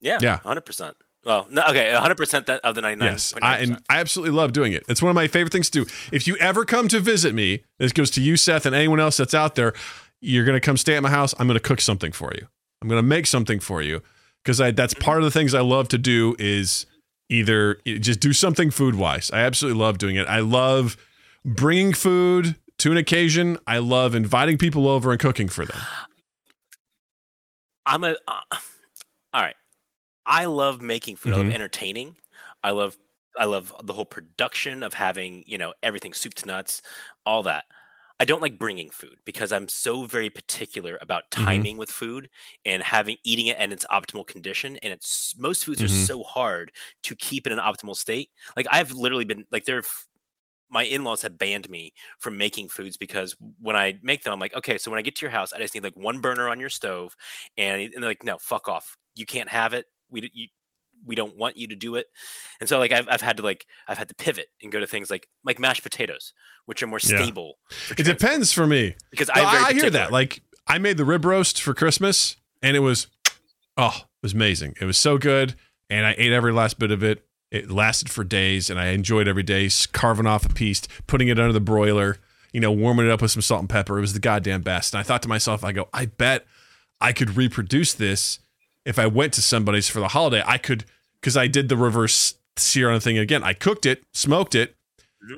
Yeah, 0.00 0.18
Yeah. 0.20 0.36
hundred 0.38 0.62
percent. 0.66 0.96
Well, 1.24 1.46
no, 1.50 1.62
okay, 1.70 1.92
hundred 1.94 2.16
percent 2.16 2.50
of 2.50 2.74
the 2.74 2.82
ninety 2.82 2.98
nine. 2.98 3.12
Yes, 3.12 3.32
I, 3.40 3.58
and 3.58 3.78
I 3.88 4.00
absolutely 4.00 4.36
love 4.36 4.52
doing 4.52 4.72
it. 4.74 4.84
It's 4.88 5.00
one 5.00 5.08
of 5.08 5.14
my 5.14 5.28
favorite 5.28 5.52
things 5.52 5.70
to 5.70 5.84
do. 5.84 5.90
If 6.12 6.26
you 6.26 6.36
ever 6.36 6.64
come 6.66 6.88
to 6.88 7.00
visit 7.00 7.34
me, 7.34 7.64
this 7.78 7.92
goes 7.92 8.10
to 8.12 8.20
you, 8.20 8.36
Seth, 8.36 8.66
and 8.66 8.74
anyone 8.74 9.00
else 9.00 9.16
that's 9.16 9.32
out 9.34 9.54
there. 9.54 9.72
You're 10.20 10.44
gonna 10.44 10.60
come 10.60 10.76
stay 10.76 10.96
at 10.96 11.02
my 11.02 11.10
house. 11.10 11.34
I'm 11.38 11.46
gonna 11.46 11.60
cook 11.60 11.80
something 11.80 12.12
for 12.12 12.32
you. 12.34 12.46
I'm 12.84 12.90
gonna 12.90 13.02
make 13.02 13.26
something 13.26 13.60
for 13.60 13.80
you 13.80 14.02
because 14.44 14.60
I 14.60 14.70
that's 14.70 14.92
part 14.92 15.16
of 15.18 15.24
the 15.24 15.30
things 15.30 15.54
I 15.54 15.62
love 15.62 15.88
to 15.88 15.96
do 15.98 16.36
is 16.38 16.84
either 17.30 17.76
just 17.86 18.20
do 18.20 18.34
something 18.34 18.70
food 18.70 18.94
wise. 18.94 19.30
I 19.32 19.38
absolutely 19.38 19.80
love 19.80 19.96
doing 19.96 20.16
it. 20.16 20.28
I 20.28 20.40
love 20.40 20.98
bringing 21.46 21.94
food 21.94 22.56
to 22.80 22.90
an 22.92 22.98
occasion. 22.98 23.56
I 23.66 23.78
love 23.78 24.14
inviting 24.14 24.58
people 24.58 24.86
over 24.86 25.12
and 25.12 25.18
cooking 25.18 25.48
for 25.48 25.64
them. 25.64 25.78
I'm 27.86 28.04
a. 28.04 28.16
Uh, 28.28 28.40
all 29.32 29.40
right. 29.42 29.56
I 30.26 30.44
love 30.44 30.82
making 30.82 31.16
food. 31.16 31.32
I 31.32 31.36
love 31.38 31.46
Mhm. 31.46 31.54
entertaining. 31.54 32.16
I 32.62 32.70
love. 32.72 32.98
I 33.38 33.46
love 33.46 33.74
the 33.82 33.94
whole 33.94 34.04
production 34.04 34.82
of 34.82 34.92
having 34.92 35.42
you 35.46 35.56
know 35.56 35.72
everything 35.82 36.12
soup 36.12 36.34
to 36.34 36.46
nuts, 36.46 36.82
all 37.24 37.42
that. 37.44 37.64
I 38.20 38.24
don't 38.24 38.42
like 38.42 38.58
bringing 38.58 38.90
food 38.90 39.18
because 39.24 39.52
I'm 39.52 39.68
so 39.68 40.04
very 40.06 40.30
particular 40.30 40.98
about 41.00 41.30
Mhm. 41.36 41.64
timing 41.64 41.76
with 41.78 41.90
food 41.90 42.30
and 42.64 42.82
having 42.82 43.16
eating 43.24 43.46
it 43.48 43.58
in 43.58 43.72
its 43.72 43.84
optimal 43.90 44.26
condition. 44.26 44.76
And 44.78 44.92
it's 44.92 45.36
most 45.36 45.64
foods 45.64 45.82
Mhm. 45.82 45.84
are 45.84 45.88
so 45.88 46.22
hard 46.22 46.70
to 47.04 47.16
keep 47.16 47.46
in 47.46 47.52
an 47.52 47.58
optimal 47.58 47.96
state. 47.96 48.30
Like 48.56 48.66
I've 48.70 48.92
literally 48.92 49.24
been 49.24 49.44
like 49.50 49.64
there. 49.64 49.82
My 50.70 50.84
in-laws 50.84 51.22
have 51.22 51.38
banned 51.38 51.70
me 51.70 51.92
from 52.18 52.36
making 52.38 52.68
foods 52.70 52.96
because 52.96 53.36
when 53.60 53.76
I 53.76 54.00
make 54.02 54.24
them, 54.24 54.32
I'm 54.32 54.40
like, 54.40 54.54
okay, 54.54 54.78
so 54.78 54.90
when 54.90 54.98
I 54.98 55.02
get 55.02 55.16
to 55.16 55.22
your 55.26 55.30
house, 55.30 55.52
I 55.52 55.58
just 55.58 55.74
need 55.74 55.84
like 55.84 55.96
one 55.96 56.20
burner 56.20 56.48
on 56.48 56.60
your 56.60 56.70
stove, 56.70 57.14
and, 57.56 57.82
and 57.82 57.94
they're 58.02 58.10
like, 58.10 58.24
no, 58.24 58.38
fuck 58.38 58.68
off, 58.68 58.96
you 59.14 59.26
can't 59.26 59.48
have 59.50 59.74
it. 59.74 59.86
We 60.10 60.30
you, 60.34 60.48
we 61.04 61.14
don't 61.14 61.36
want 61.36 61.56
you 61.56 61.68
to 61.68 61.76
do 61.76 61.94
it. 61.96 62.06
And 62.60 62.68
so 62.68 62.78
like 62.78 62.92
I've 62.92 63.06
I've 63.10 63.20
had 63.20 63.36
to 63.38 63.42
like 63.42 63.66
I've 63.88 63.98
had 63.98 64.08
to 64.08 64.14
pivot 64.14 64.48
and 64.62 64.70
go 64.72 64.80
to 64.80 64.86
things 64.86 65.10
like 65.10 65.28
like 65.44 65.58
mashed 65.58 65.82
potatoes, 65.82 66.32
which 66.66 66.82
are 66.82 66.86
more 66.86 67.00
Yeah. 67.02 67.22
stable. 67.22 67.58
It 67.96 68.04
depends 68.04 68.52
for 68.52 68.66
me. 68.66 68.96
because 69.10 69.28
No, 69.34 69.42
I, 69.42 69.66
I 69.68 69.72
hear 69.72 69.90
that. 69.90 70.12
Like 70.12 70.42
I 70.66 70.78
made 70.78 70.96
the 70.96 71.04
rib 71.04 71.24
roast 71.24 71.60
for 71.60 71.74
Christmas, 71.74 72.36
and 72.62 72.76
it 72.76 72.80
was 72.80 73.06
oh, 73.76 73.94
it 73.98 74.06
was 74.22 74.32
amazing. 74.34 74.74
It 74.80 74.84
was 74.86 74.96
so 74.96 75.18
good, 75.18 75.54
and 75.90 76.06
I 76.06 76.14
ate 76.16 76.32
every 76.32 76.52
last 76.52 76.78
bit 76.78 76.90
of 76.90 77.02
it. 77.02 77.24
It 77.50 77.70
lasted 77.70 78.10
for 78.10 78.24
days, 78.24 78.70
and 78.70 78.80
I 78.80 78.86
enjoyed 78.88 79.28
every 79.28 79.42
day 79.44 79.68
carving 79.92 80.26
off 80.26 80.44
a 80.44 80.48
piece, 80.48 80.82
putting 81.06 81.28
it 81.28 81.38
under 81.38 81.52
the 81.52 81.60
broiler, 81.60 82.16
you 82.52 82.60
know, 82.60 82.72
warming 82.72 83.06
it 83.06 83.12
up 83.12 83.22
with 83.22 83.30
some 83.30 83.42
salt 83.42 83.60
and 83.60 83.68
pepper. 83.68 83.98
It 83.98 84.00
was 84.00 84.12
the 84.12 84.18
goddamn 84.20 84.62
best. 84.62 84.94
And 84.94 84.98
I 85.00 85.02
thought 85.04 85.22
to 85.22 85.28
myself, 85.28 85.62
I 85.62 85.70
go, 85.72 85.88
I 85.92 86.06
bet 86.06 86.46
I 87.00 87.12
could 87.12 87.36
reproduce 87.36 87.92
this 87.94 88.40
if 88.84 88.98
I 88.98 89.06
went 89.06 89.34
to 89.34 89.42
somebody's 89.42 89.88
for 89.88 90.00
the 90.00 90.08
holiday. 90.08 90.42
I 90.44 90.58
could 90.58 90.84
because 91.24 91.38
I 91.38 91.46
did 91.46 91.70
the 91.70 91.76
reverse 91.78 92.34
sear 92.58 92.88
on 92.88 92.94
the 92.96 93.00
thing 93.00 93.16
again. 93.16 93.42
I 93.42 93.54
cooked 93.54 93.86
it, 93.86 94.04
smoked 94.12 94.54
it, 94.54 94.76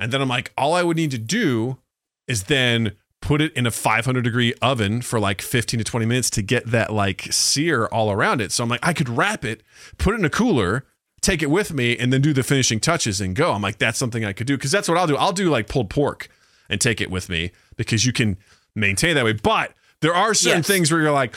and 0.01 0.13
then 0.13 0.21
I'm 0.21 0.29
like, 0.29 0.53
all 0.59 0.75
I 0.75 0.83
would 0.83 0.97
need 0.97 1.13
to 1.13 1.19
do 1.19 1.79
is 2.27 2.45
then 2.45 2.97
put 3.23 3.41
it 3.41 3.53
in 3.53 3.67
a 3.69 3.71
500 3.71 4.23
degree 4.25 4.53
oven 4.61 5.01
for 5.01 5.21
like 5.21 5.41
15 5.41 5.79
to 5.79 5.85
20 5.85 6.05
minutes 6.07 6.29
to 6.31 6.43
get 6.43 6.67
that 6.67 6.93
like 6.93 7.29
sear 7.31 7.87
all 7.87 8.11
around 8.11 8.41
it. 8.41 8.51
So 8.51 8.65
I'm 8.65 8.69
like, 8.69 8.85
I 8.85 8.93
could 8.93 9.09
wrap 9.09 9.45
it, 9.45 9.63
put 9.97 10.15
it 10.15 10.19
in 10.19 10.25
a 10.25 10.31
cooler, 10.31 10.85
take 11.21 11.41
it 11.41 11.51
with 11.51 11.73
me, 11.73 11.97
and 11.97 12.13
then 12.13 12.21
do 12.21 12.33
the 12.33 12.43
finishing 12.43 12.81
touches 12.81 13.21
and 13.21 13.37
go. 13.37 13.53
I'm 13.53 13.63
like, 13.63 13.79
that's 13.79 13.97
something 13.97 14.25
I 14.25 14.33
could 14.33 14.49
do 14.49 14.57
because 14.57 14.73
that's 14.73 14.89
what 14.89 14.99
I'll 14.99 15.07
do. 15.07 15.17
I'll 15.17 15.33
do 15.33 15.51
like 15.51 15.69
pulled 15.69 15.89
pork 15.89 16.29
and 16.69 16.81
take 16.81 17.01
it 17.01 17.13
with 17.13 17.29
me 17.29 17.53
because 17.77 18.05
you 18.05 18.13
can 18.13 18.39
maintain 18.75 19.15
that 19.15 19.25
way. 19.25 19.35
But 19.35 19.73
there 20.01 20.15
are 20.15 20.35
certain 20.35 20.59
Yes. 20.59 20.67
things 20.67 20.91
where 20.91 21.01
you're 21.01 21.13
like, 21.13 21.37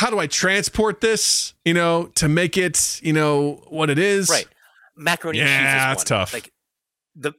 how 0.00 0.08
do 0.10 0.18
I 0.18 0.26
transport 0.26 1.00
this, 1.02 1.52
you 1.64 1.74
know, 1.74 2.06
to 2.14 2.28
make 2.28 2.56
it, 2.56 3.00
you 3.02 3.12
know, 3.12 3.62
what 3.68 3.90
it 3.90 3.98
is? 3.98 4.30
right 4.30 4.46
macaroni 4.96 5.40
and 5.40 5.46
cheese. 5.48 5.54
Yeah, 5.56 5.92
it's 5.92 6.00
one. 6.00 6.06
tough. 6.06 6.32
Like 6.34 6.52
the 7.14 7.32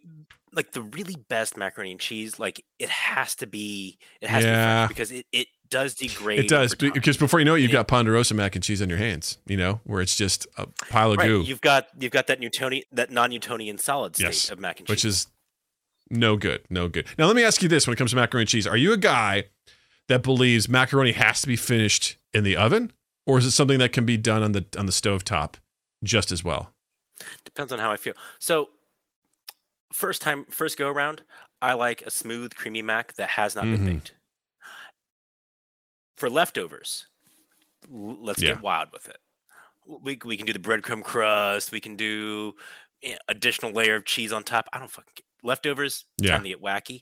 like 0.53 0.73
the 0.73 0.81
really 0.81 1.15
best 1.29 1.55
macaroni 1.57 1.91
and 1.91 1.99
cheese, 1.99 2.37
like 2.39 2.63
it 2.77 2.89
has 2.89 3.35
to 3.35 3.47
be 3.47 3.97
it 4.21 4.29
has 4.29 4.43
Yeah. 4.43 4.51
to 4.51 4.57
be 4.57 4.63
fresh 4.63 4.87
because 4.89 5.11
it, 5.11 5.25
it 5.31 5.47
does 5.69 5.95
degrade. 5.95 6.39
It 6.39 6.47
does 6.49 6.75
because 6.75 7.17
before 7.17 7.39
you 7.39 7.45
know 7.45 7.55
it, 7.55 7.61
you've 7.61 7.71
got 7.71 7.87
ponderosa 7.87 8.33
mac 8.33 8.55
and 8.55 8.63
cheese 8.63 8.81
on 8.81 8.89
your 8.89 8.97
hands. 8.97 9.37
You 9.47 9.57
know, 9.57 9.79
where 9.85 10.01
it's 10.01 10.15
just 10.15 10.45
a 10.57 10.67
pile 10.89 11.11
of 11.11 11.17
right. 11.17 11.27
goo, 11.27 11.41
You've 11.41 11.61
got 11.61 11.87
you've 11.99 12.11
got 12.11 12.27
that 12.27 12.39
Newtonian 12.39 12.83
that 12.91 13.09
non-Newtonian 13.11 13.77
solid 13.79 14.15
state 14.15 14.25
Yes, 14.25 14.49
of 14.51 14.59
mac 14.59 14.79
and 14.79 14.87
cheese. 14.87 14.93
which 14.93 15.05
is 15.05 15.27
no 16.09 16.35
good, 16.35 16.61
no 16.69 16.89
good. 16.89 17.07
Now 17.17 17.27
let 17.27 17.35
me 17.35 17.43
ask 17.43 17.61
you 17.63 17.69
this: 17.69 17.87
When 17.87 17.93
it 17.93 17.97
comes 17.97 18.11
to 18.11 18.17
macaroni 18.17 18.43
and 18.43 18.49
cheese, 18.49 18.67
are 18.67 18.77
you 18.77 18.91
a 18.93 18.97
guy 18.97 19.45
that 20.11 20.23
believes 20.23 20.67
macaroni 20.67 21.13
has 21.13 21.39
to 21.41 21.47
be 21.47 21.55
finished 21.55 22.17
in 22.33 22.43
the 22.43 22.57
oven, 22.57 22.91
or 23.25 23.37
is 23.37 23.45
it 23.45 23.51
something 23.51 23.79
that 23.79 23.93
can 23.93 24.05
be 24.05 24.17
done 24.17 24.43
on 24.43 24.51
the 24.51 24.65
on 24.77 24.85
the 24.85 24.91
stove 24.91 25.23
top 25.23 25.57
just 26.03 26.31
as 26.31 26.43
well? 26.43 26.73
Depends 27.45 27.71
on 27.71 27.79
how 27.79 27.91
I 27.91 27.97
feel. 27.97 28.13
So, 28.39 28.69
first 29.93 30.21
time, 30.21 30.45
first 30.49 30.77
go 30.77 30.89
around, 30.89 31.21
I 31.61 31.73
like 31.73 32.01
a 32.01 32.11
smooth, 32.11 32.53
creamy 32.55 32.81
mac 32.81 33.13
that 33.15 33.29
has 33.29 33.55
not 33.55 33.65
Mhm. 33.65 33.71
been 33.71 33.85
baked. 33.85 34.13
For 36.17 36.29
leftovers, 36.29 37.07
let's 37.89 38.41
Yeah. 38.41 38.53
get 38.55 38.61
wild 38.61 38.89
with 38.91 39.07
it. 39.07 39.17
We 39.85 40.19
we 40.23 40.37
can 40.37 40.45
do 40.45 40.53
the 40.53 40.59
breadcrumb 40.59 41.03
crust. 41.03 41.71
We 41.71 41.79
can 41.79 41.95
do 41.95 42.55
eh, 43.03 43.17
additional 43.27 43.71
layer 43.71 43.95
of 43.95 44.05
cheese 44.05 44.31
on 44.31 44.43
top. 44.43 44.67
I 44.73 44.77
don't 44.79 44.91
fucking 44.91 45.13
care. 45.15 45.25
leftovers. 45.43 46.05
Yeah. 46.19 46.33
Time 46.33 46.43
to 46.43 46.49
get 46.49 46.61
wacky. 46.61 47.01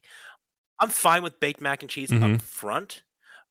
I'm 0.80 0.90
fine 0.90 1.24
with 1.24 1.40
baked 1.40 1.62
mac 1.62 1.82
and 1.84 1.90
cheese 1.90 2.10
Mhm. 2.10 2.36
up 2.36 2.42
front, 2.42 3.04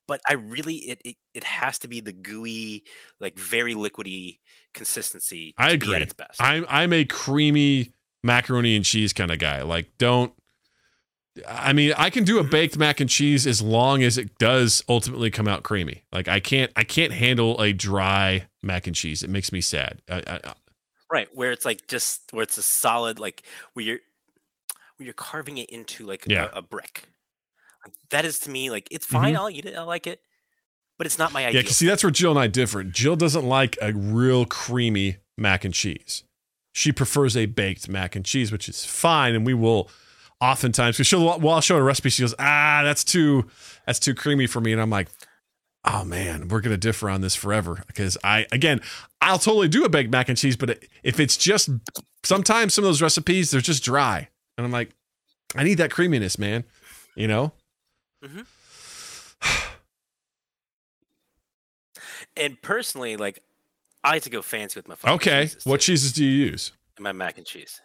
but 0.07 0.20
I 0.29 0.35
really 0.35 0.76
it, 0.76 1.01
it 1.05 1.16
it 1.35 1.45
has 1.45 1.79
to 1.81 1.89
be 1.89 2.01
the 2.01 2.12
gooey, 2.12 2.85
like 3.20 3.39
very 3.39 3.74
liquidy 3.74 4.39
consistency. 4.74 5.55
I 5.59 5.70
agree. 5.72 5.95
at 5.95 6.03
its 6.03 6.12
best. 6.14 6.41
I'm 6.43 6.64
I'm 6.68 6.93
a 6.93 7.05
creamy 7.05 7.93
macaroni 8.22 8.74
and 8.76 8.85
cheese 8.85 9.12
kind 9.12 9.31
of 9.31 9.39
guy. 9.39 9.62
Like, 9.62 9.91
don't. 9.99 10.33
I 11.47 11.72
mean, 11.72 11.93
I 11.97 12.11
can 12.11 12.24
do 12.24 12.41
a 12.41 12.43
baked 12.45 12.76
mac 12.76 12.99
and 12.99 13.09
cheese 13.09 13.47
as 13.47 13.62
long 13.62 14.03
as 14.03 14.18
it 14.18 14.39
does 14.39 14.83
ultimately 14.89 15.31
come 15.31 15.47
out 15.47 15.62
creamy. 15.62 16.03
Like, 16.11 16.26
I 16.26 16.41
can't 16.41 16.72
I 16.74 16.83
can't 16.83 17.12
handle 17.12 17.61
a 17.61 17.72
dry 17.72 18.49
mac 18.62 18.87
and 18.89 18.97
cheese. 18.97 19.22
It 19.22 19.31
makes 19.31 19.53
me 19.53 19.61
sad. 19.61 20.01
I, 20.11 20.22
I- 20.26 20.55
Right, 21.11 21.29
where 21.33 21.53
it's 21.53 21.64
like 21.64 21.87
just 21.87 22.20
where 22.33 22.43
it's 22.43 22.59
a 22.59 22.62
solid 22.62 23.18
like 23.18 23.43
where 23.72 23.83
you're 23.85 23.99
where 24.97 25.05
you're 25.07 25.14
carving 25.14 25.57
it 25.57 25.70
into 25.70 26.05
like 26.05 26.24
Yeah. 26.26 26.51
a, 26.53 26.59
a 26.59 26.62
brick. 26.62 27.05
That 28.11 28.24
is 28.24 28.39
to 28.41 28.51
me 28.51 28.70
like 28.70 28.89
it's 28.91 29.07
fine. 29.07 29.36
I'll 29.36 29.51
eat 29.51 29.64
it. 29.64 29.76
I 29.76 29.82
like 29.82 30.07
it, 30.07 30.20
but 30.97 31.07
it's 31.07 31.18
not 31.18 31.32
my 31.32 31.43
Mm-hmm. 31.43 31.57
Yeah, 31.57 31.62
see, 31.62 31.86
that's 31.86 32.03
where 32.03 32.11
Jill 32.11 32.30
and 32.30 32.41
I 32.41 32.47
differ. 32.47 32.82
Jill 32.84 33.16
doesn't 33.16 33.45
like 33.47 33.76
a 33.80 33.93
real 33.93 34.45
creamy 34.45 35.16
mac 35.36 35.64
and 35.64 35.74
cheese. 35.74 36.24
She 36.72 36.93
prefers 36.93 37.36
a 37.36 37.47
baked 37.47 37.89
mac 37.89 38.14
and 38.14 38.24
cheese, 38.24 38.53
which 38.53 38.68
is 38.68 38.84
fine, 38.84 39.34
and 39.34 39.45
we 39.45 39.55
will 39.55 39.91
oftentimes 40.41 40.97
because 40.97 41.07
she'll 41.07 41.24
while 41.39 41.57
I'll 41.57 41.61
show 41.61 41.76
her 41.76 41.80
a 41.80 41.84
recipe, 41.84 42.11
she 42.11 42.22
goes, 42.22 42.34
"Ah, 42.39 42.82
that's 42.84 43.05
too 43.05 43.49
that's 43.86 43.99
too 43.99 44.14
creamy 44.14 44.47
for 44.47 44.61
me," 44.61 44.72
and 44.72 44.80
I'm 44.80 44.91
like, 44.91 45.09
"Oh 45.84 46.05
man, 46.05 46.49
we're 46.49 46.61
gonna 46.61 46.76
differ 46.76 47.11
on 47.11 47.20
this 47.20 47.34
forever." 47.34 47.82
Because 47.86 48.16
I 48.22 48.47
again, 48.53 48.80
I'll 49.20 49.39
totally 49.39 49.68
do 49.68 49.84
a 49.84 49.89
baked 49.89 50.11
mac 50.11 50.28
and 50.28 50.39
cheese, 50.39 50.57
but 50.57 50.84
if 51.03 51.18
it's 51.18 51.36
just 51.36 51.70
sometimes 52.22 52.74
some 52.74 52.84
of 52.84 52.89
those 52.89 53.03
recipes 53.03 53.51
they're 53.51 53.61
just 53.61 53.82
dry, 53.82 54.28
and 54.57 54.64
I'm 54.64 54.72
like, 54.72 54.91
I 55.55 55.64
need 55.64 55.78
that 55.78 55.91
creaminess, 55.91 56.39
man. 56.39 56.64
You 57.16 57.28
know? 57.28 57.53
And 62.37 62.61
personally, 62.62 63.16
like 63.16 63.43
I 64.05 64.12
like 64.12 64.23
to 64.23 64.31
go 64.31 64.43
fancy 64.43 64.79
with 64.79 64.89
my 64.89 64.95
fucking 64.95 65.14
Okay, 65.16 65.43
cheeses, 65.45 65.66
what 65.66 65.81
cheeses 65.81 66.12
do 66.12 66.25
you 66.25 66.47
use? 66.47 66.73
and 66.97 67.05
my 67.05 67.12
mac 67.12 67.39
and 67.39 67.47
cheese. 67.47 67.81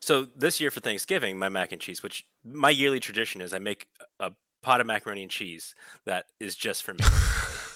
So 0.00 0.26
this 0.36 0.60
year 0.60 0.70
for 0.70 0.80
Thanksgiving, 0.80 1.38
my 1.38 1.48
mac 1.48 1.72
and 1.72 1.80
cheese, 1.80 2.02
which 2.02 2.24
my 2.44 2.70
yearly 2.70 3.00
tradition 3.00 3.40
is, 3.40 3.52
I 3.52 3.58
make 3.58 3.86
a 4.20 4.32
pot 4.62 4.80
of 4.80 4.86
macaroni 4.86 5.22
and 5.22 5.30
cheese 5.30 5.74
that 6.06 6.26
is 6.40 6.56
just 6.56 6.82
for 6.82 6.94
me 6.94 7.04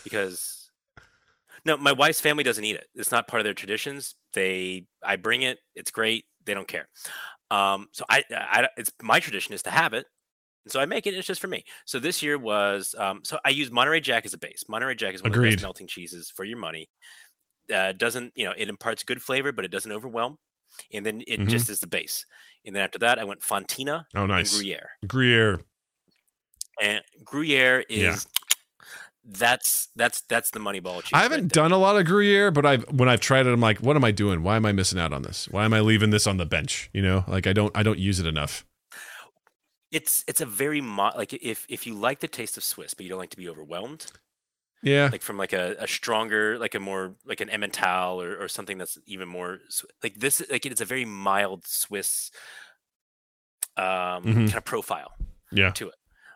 because 0.04 0.70
no, 1.64 1.76
my 1.76 1.92
wife's 1.92 2.20
family 2.20 2.44
doesn't 2.44 2.64
eat 2.64 2.76
it. 2.76 2.86
It's 2.94 3.10
not 3.10 3.28
part 3.28 3.40
of 3.40 3.44
their 3.44 3.54
traditions. 3.54 4.14
They, 4.32 4.86
I 5.02 5.16
bring 5.16 5.42
it. 5.42 5.58
It's 5.74 5.90
great. 5.90 6.24
They 6.44 6.54
don't 6.54 6.68
care. 6.68 6.88
Um, 7.50 7.88
so 7.92 8.04
I, 8.08 8.24
I, 8.30 8.68
it's 8.76 8.92
my 9.02 9.20
tradition 9.20 9.54
is 9.54 9.62
to 9.64 9.70
have 9.70 9.92
it, 9.92 10.06
and 10.68 10.72
so 10.72 10.80
I 10.80 10.84
make 10.84 11.06
it. 11.06 11.14
It's 11.14 11.26
just 11.26 11.40
for 11.40 11.48
me. 11.48 11.64
So 11.86 11.98
this 11.98 12.22
year 12.22 12.36
was, 12.36 12.94
um, 12.98 13.20
so 13.24 13.38
I 13.42 13.48
use 13.48 13.70
Monterey 13.70 14.00
Jack 14.00 14.26
as 14.26 14.34
a 14.34 14.38
base. 14.38 14.64
Monterey 14.68 14.94
Jack 14.96 15.14
is 15.14 15.22
one 15.22 15.30
of 15.30 15.32
the 15.32 15.38
Agreed. 15.40 15.54
best 15.56 15.62
melting 15.62 15.86
cheeses 15.86 16.30
for 16.30 16.44
your 16.44 16.58
money. 16.58 16.90
Uh, 17.74 17.92
doesn't, 17.92 18.32
you 18.36 18.44
know, 18.44 18.52
it 18.54 18.68
imparts 18.68 19.02
good 19.02 19.22
flavor, 19.22 19.50
but 19.50 19.64
it 19.64 19.70
doesn't 19.70 19.90
overwhelm. 19.90 20.36
And 20.92 21.06
then 21.06 21.22
it 21.26 21.40
Mhm. 21.40 21.48
just 21.48 21.70
is 21.70 21.80
the 21.80 21.86
base. 21.86 22.26
And 22.66 22.76
then 22.76 22.82
after 22.82 22.98
that, 22.98 23.18
I 23.18 23.24
went 23.24 23.40
Fontina 23.40 24.04
Oh, 24.14 24.20
and 24.24 24.28
nice. 24.28 24.54
Gruyere. 24.54 24.90
Gruyere. 25.06 25.60
And 26.82 27.02
Gruyere 27.24 27.80
is 27.88 27.98
Yeah. 28.02 28.16
that's 29.24 29.88
that's 29.96 30.20
that's 30.28 30.50
the 30.50 30.58
money 30.60 30.80
ball 30.80 31.00
cheese. 31.02 31.10
I 31.14 31.22
haven't 31.22 31.52
there. 31.52 31.62
done 31.62 31.72
a 31.72 31.78
lot 31.78 31.96
of 31.96 32.06
Gruyere, 32.06 32.50
but 32.50 32.64
I've 32.66 32.84
when 32.90 33.08
I've 33.08 33.20
tried 33.20 33.46
it, 33.46 33.52
I'm 33.52 33.60
like, 33.60 33.78
what 33.78 33.96
am 33.96 34.04
I 34.04 34.10
doing? 34.10 34.42
Why 34.42 34.56
am 34.56 34.66
I 34.66 34.72
missing 34.72 34.98
out 34.98 35.12
on 35.12 35.22
this? 35.22 35.48
Why 35.50 35.64
am 35.64 35.72
I 35.72 35.80
leaving 35.80 36.10
this 36.10 36.26
on 36.26 36.36
the 36.36 36.46
bench? 36.46 36.90
You 36.92 37.02
know, 37.02 37.24
like 37.26 37.46
I 37.46 37.52
don't 37.52 37.74
I 37.76 37.82
don't 37.82 37.98
use 37.98 38.20
it 38.20 38.26
enough. 38.26 38.64
It's 39.90 40.24
it's 40.28 40.40
a 40.40 40.46
very 40.46 40.80
mo- 40.80 41.12
like 41.16 41.32
if 41.32 41.64
if 41.68 41.86
you 41.86 41.94
like 41.94 42.20
the 42.20 42.28
taste 42.28 42.56
of 42.56 42.64
Swiss, 42.64 42.94
but 42.94 43.04
you 43.04 43.08
don't 43.08 43.18
like 43.18 43.30
to 43.30 43.36
be 43.38 43.48
overwhelmed, 43.48 44.06
Yeah, 44.82 45.08
like 45.10 45.22
from 45.22 45.38
like 45.38 45.52
a, 45.54 45.76
a 45.78 45.86
stronger, 45.88 46.58
like 46.58 46.74
a 46.74 46.80
more 46.80 47.14
like 47.24 47.40
an 47.40 47.48
Emmental 47.48 48.16
or, 48.22 48.42
or 48.44 48.48
something 48.48 48.76
that's 48.78 48.98
even 49.06 49.28
more 49.28 49.58
like 50.02 50.16
this. 50.20 50.42
Like 50.50 50.66
it's 50.66 50.80
a 50.82 50.84
very 50.84 51.04
mild 51.06 51.66
Swiss 51.66 52.30
um, 53.76 54.24
Mhm. 54.24 54.34
kind 54.46 54.56
of 54.56 54.64
profile 54.64 55.12
yeah, 55.52 55.70
to 55.72 55.88
it. 55.88 55.94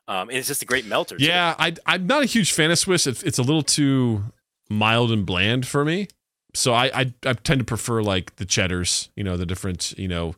Um, 0.09 0.28
and 0.28 0.38
it's 0.38 0.48
just 0.48 0.62
a 0.62 0.66
great 0.66 0.86
melter. 0.86 1.16
too. 1.18 1.24
yeah. 1.24 1.55
I 1.59 1.74
I'm 1.86 2.07
not 2.07 2.22
a 2.22 2.26
huge 2.26 2.53
fan 2.53 2.70
of 2.70 2.78
Swiss. 2.78 3.07
It's 3.07 3.22
it's 3.22 3.38
a 3.38 3.42
little 3.42 3.62
too 3.62 4.24
mild 4.70 5.12
and 5.12 5.24
bland 5.26 5.66
for 5.66 5.84
me. 5.84 6.09
So 6.55 6.72
I 6.72 6.86
I, 6.86 7.12
I 7.24 7.32
tend 7.34 7.61
to 7.61 7.64
prefer 7.64 8.03
like 8.03 8.36
the 8.36 8.44
cheddars. 8.44 9.11
You 9.16 9.24
know, 9.24 9.36
the 9.36 9.46
different. 9.46 9.92
You 9.98 10.09
know, 10.09 10.34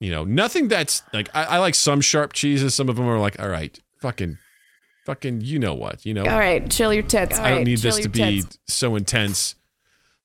you 0.00 0.10
know, 0.10 0.24
nothing 0.24 0.68
that's 0.68 1.02
like 1.12 1.28
I, 1.34 1.44
I 1.44 1.58
like 1.58 1.74
some 1.74 2.00
sharp 2.00 2.32
cheeses. 2.32 2.74
Some 2.74 2.88
of 2.88 2.96
them 2.96 3.06
are 3.06 3.18
like, 3.18 3.38
all 3.38 3.48
right, 3.48 3.78
fucking, 4.00 4.38
fucking, 5.06 5.42
you 5.42 5.58
know 5.58 5.74
what, 5.74 6.04
you 6.04 6.14
know. 6.14 6.24
All 6.24 6.38
right, 6.38 6.68
chill 6.70 6.92
your 6.92 7.02
tits. 7.02 7.38
All 7.38 7.44
I 7.44 7.50
don't 7.50 7.58
right, 7.58 7.66
need 7.66 7.78
this 7.78 7.98
to 7.98 8.08
be 8.08 8.42
tits. 8.42 8.58
so 8.66 8.96
intense 8.96 9.54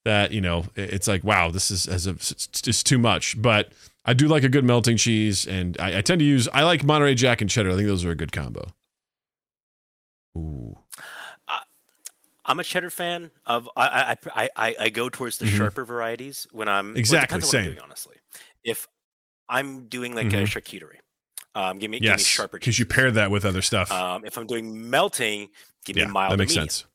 that 0.05 0.31
you 0.31 0.39
know 0.39 0.63
it's 0.75 1.07
like 1.07 1.23
wow 1.23 1.49
this 1.49 1.71
is 1.71 1.87
as 1.87 2.05
a 2.05 2.11
it's 2.11 2.83
too 2.83 2.99
much 2.99 3.41
but 3.41 3.71
i 4.05 4.13
do 4.13 4.27
like 4.27 4.43
a 4.43 4.49
good 4.49 4.63
melting 4.63 4.97
cheese 4.97 5.47
and 5.47 5.75
I, 5.79 5.97
I 5.97 6.01
tend 6.01 6.19
to 6.19 6.25
use 6.25 6.47
i 6.53 6.61
like 6.61 6.83
monterey 6.83 7.15
jack 7.15 7.41
and 7.41 7.49
cheddar 7.49 7.71
i 7.71 7.75
think 7.75 7.87
those 7.87 8.05
are 8.05 8.11
a 8.11 8.15
good 8.15 8.31
combo 8.31 8.67
Ooh. 10.37 10.77
I'm 12.47 12.59
a 12.59 12.63
cheddar 12.63 12.91
fan 12.91 13.31
of. 13.47 13.67
I 13.75 13.87
I 13.87 14.17
I, 14.35 14.49
I, 14.55 14.75
I 14.81 14.89
go 14.89 15.09
towards 15.09 15.39
the 15.39 15.45
Mhm. 15.47 15.57
sharper 15.57 15.83
varieties 15.83 16.45
when 16.51 16.67
I'm 16.67 16.89
well, 16.89 16.95
it 16.97 16.99
Exactly, 16.99 17.39
depends 17.39 17.45
on 17.45 17.47
what 17.47 17.55
I'm 17.57 17.63
same. 17.65 17.73
doing, 17.73 17.83
honestly, 17.83 18.15
if 18.63 18.87
I'm 19.49 19.87
doing 19.87 20.15
like 20.15 20.27
Mhm. 20.27 20.43
a 20.43 20.45
charcuterie, 20.45 20.99
um, 21.53 21.77
give 21.79 21.89
me 21.91 21.97
give 21.99 22.03
me 22.03 22.07
yes 22.09 22.25
sharper 22.25 22.57
because 22.57 22.79
you 22.79 22.85
pair 22.85 23.11
that 23.11 23.29
with 23.31 23.45
other 23.45 23.61
stuff. 23.61 23.91
Um, 23.91 24.25
if 24.25 24.37
I'm 24.37 24.47
doing 24.47 24.89
melting, 24.89 25.49
give 25.85 25.97
yeah 25.97 26.05
me 26.05 26.11
mild. 26.11 26.33
that 26.33 26.37
makes 26.37 26.51
medium, 26.51 26.69
sense. 26.69 26.85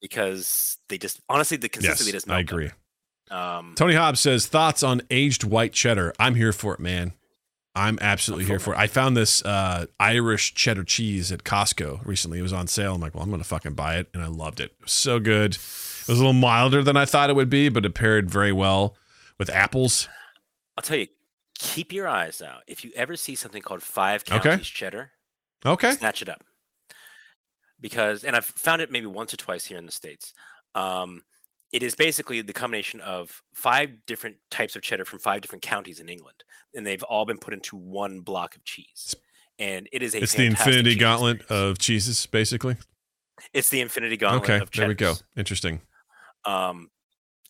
because 0.00 0.78
they 0.88 0.98
just 0.98 1.20
honestly 1.28 1.56
the 1.56 1.68
consistency 1.68 2.12
yes 2.12 2.22
does 2.22 2.26
melt 2.26 2.36
i 2.36 2.40
agree. 2.40 2.70
Um, 3.30 3.74
tony 3.76 3.94
hobbs 3.94 4.20
says 4.20 4.46
thoughts 4.46 4.82
on 4.82 5.02
aged 5.10 5.44
white 5.44 5.72
cheddar? 5.72 6.14
I'm 6.18 6.34
here 6.34 6.52
for 6.52 6.72
it 6.74 6.80
man. 6.80 7.12
I'm 7.74 7.98
absolutely 8.00 8.44
I'm 8.44 8.48
here 8.50 8.58
for 8.58 8.72
for 8.72 8.74
it. 8.74 8.78
I 8.78 8.86
found 8.86 9.16
this 9.16 9.44
uh, 9.44 9.86
irish 10.00 10.54
cheddar 10.54 10.82
cheese 10.82 11.30
at 11.30 11.44
costco 11.44 12.04
recently. 12.06 12.38
It 12.40 12.42
was 12.42 12.52
on 12.52 12.66
sale. 12.66 12.94
I'm 12.94 13.00
like 13.00 13.14
well 13.14 13.22
i'm 13.22 13.30
gonna 13.30 13.44
fucking 13.44 13.74
buy 13.74 13.96
it 13.98 14.08
and 14.14 14.22
i 14.22 14.26
loved 14.28 14.60
it. 14.60 14.72
It 14.78 14.82
was 14.84 14.92
so 14.92 15.18
good. 15.20 15.54
It 15.56 16.08
was 16.08 16.18
a 16.18 16.22
little 16.22 16.32
milder 16.32 16.82
than 16.82 16.96
i 16.96 17.04
thought 17.04 17.28
it 17.28 17.36
would 17.36 17.50
be 17.50 17.68
but 17.68 17.84
it 17.84 17.94
paired 17.94 18.30
very 18.30 18.52
well 18.52 18.96
with 19.38 19.50
apples. 19.50 20.08
I'll 20.76 20.82
tell 20.82 20.96
you, 20.98 21.08
keep 21.58 21.92
your 21.92 22.08
eyes 22.08 22.40
out. 22.40 22.62
If 22.66 22.84
you 22.84 22.92
ever 22.94 23.16
see 23.16 23.34
something 23.34 23.62
called 23.62 23.82
Five 23.82 24.22
Okay. 24.30 24.38
Counties 24.50 24.66
cheddar, 24.66 25.10
okay. 25.66 25.92
snatch 25.92 26.22
it 26.22 26.28
up. 26.28 26.44
Because 27.80 28.24
and 28.24 28.34
i've 28.34 28.44
found 28.44 28.82
it 28.82 28.90
maybe 28.90 29.06
once 29.06 29.32
or 29.32 29.36
twice 29.36 29.64
here 29.64 29.78
in 29.78 29.86
the 29.86 29.92
states. 29.92 30.32
Um, 30.74 31.22
it 31.72 31.82
is 31.82 31.94
basically 31.94 32.40
the 32.40 32.52
combination 32.52 33.00
of 33.00 33.42
five 33.54 33.90
different 34.06 34.36
types 34.50 34.74
of 34.74 34.82
cheddar 34.82 35.04
from 35.04 35.18
five 35.18 35.42
different 35.42 35.62
counties 35.62 36.00
in 36.00 36.08
england 36.08 36.42
and 36.74 36.86
they've 36.86 37.02
all 37.04 37.24
been 37.24 37.38
put 37.38 37.54
into 37.54 37.76
one 37.76 38.20
block 38.20 38.56
of 38.56 38.64
cheese. 38.64 39.14
And 39.58 39.88
it 39.92 40.02
is 40.02 40.14
a 40.14 40.22
it's 40.22 40.34
the 40.34 40.46
infinity 40.46 40.94
gauntlet 40.94 41.40
experience. 41.40 41.70
of 41.72 41.78
cheeses 41.78 42.26
basically? 42.26 42.76
It's 43.52 43.70
the 43.70 43.80
infinity 43.80 44.16
gauntlet 44.16 44.62
okay 44.62 44.66
there 44.76 44.88
we 44.88 44.94
go. 44.94 45.14
interesting. 45.36 45.80
Um 46.44 46.90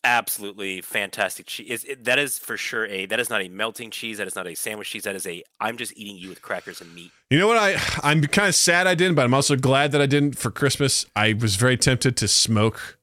absolutely 0.03 0.81
fantastic 0.81 1.45
cheese 1.45 1.83
it, 1.83 2.05
that 2.05 2.17
is 2.17 2.39
for 2.39 2.55
sure 2.55 2.85
a 2.87 3.05
that 3.05 3.19
is 3.19 3.29
not 3.29 3.41
a 3.41 3.49
melting 3.49 3.91
cheese 3.91 4.17
that 4.17 4.27
is 4.27 4.35
not 4.35 4.47
a 4.47 4.55
sandwich 4.55 4.89
cheese 4.89 5.03
that 5.03 5.15
is 5.15 5.27
a 5.27 5.43
i'm 5.59 5.75
just 5.75 5.95
eating 5.97 6.15
you 6.15 6.29
with 6.29 6.41
crackers 6.41 6.79
and 6.79 6.93
meat 6.95 7.11
You 7.29 7.37
know 7.37 7.47
what? 7.47 7.57
I 7.57 7.75
I'm 8.01 8.21
kind 8.23 8.47
of 8.47 8.55
sad 8.55 8.87
I 8.87 8.95
didn't, 8.95 9.15
but 9.15 9.23
I'm 9.23 9.33
also 9.33 9.55
glad 9.55 9.91
that 9.91 10.01
I 10.01 10.07
didn't 10.07 10.37
for 10.37 10.49
Christmas. 10.49 11.05
I 11.15 11.33
was 11.33 11.57
very 11.57 11.77
tempted 11.77 12.17
to 12.17 12.27
smoke 12.27 12.97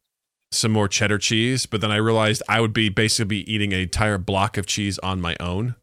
some 0.50 0.72
more 0.72 0.88
cheddar 0.88 1.18
cheese, 1.18 1.66
but 1.66 1.80
then 1.80 1.92
I 1.92 1.96
realized 1.96 2.42
I 2.48 2.60
would 2.60 2.72
be 2.72 2.88
basically 2.88 3.38
eating 3.38 3.72
an 3.72 3.80
entire 3.80 4.18
block 4.18 4.56
of 4.56 4.66
cheese 4.66 4.98
on 5.00 5.20
my 5.20 5.36
own 5.38 5.76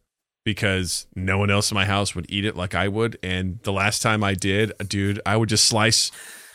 because 0.44 1.06
no 1.16 1.38
one 1.38 1.50
else 1.50 1.70
in 1.70 1.74
my 1.74 1.86
house 1.86 2.14
would 2.14 2.26
eat 2.28 2.44
it 2.44 2.54
like 2.54 2.74
I 2.74 2.88
would. 2.88 3.18
And 3.22 3.60
the 3.62 3.72
last 3.72 4.02
time 4.02 4.22
I 4.22 4.34
did, 4.34 4.72
dude, 4.88 5.20
I 5.24 5.36
would 5.38 5.48
just 5.48 5.64
slice 5.64 6.10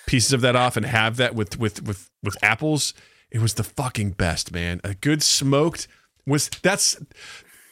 pieces 0.05 0.31
of 0.33 0.41
that 0.41 0.55
off 0.55 0.77
and 0.77 0.85
have 0.85 1.17
that 1.17 1.33
with 1.33 1.57
with 1.57 1.81
with 1.81 2.09
with 2.21 2.37
apples. 2.43 2.93
It 3.31 3.41
was 3.41 3.55
the 3.55 3.63
fucking 3.63 4.11
best, 4.11 4.51
man. 4.51 4.81
A 4.83 4.95
good 4.95 5.21
smoked 5.21 5.87
was 6.25 6.49
that's 6.61 6.97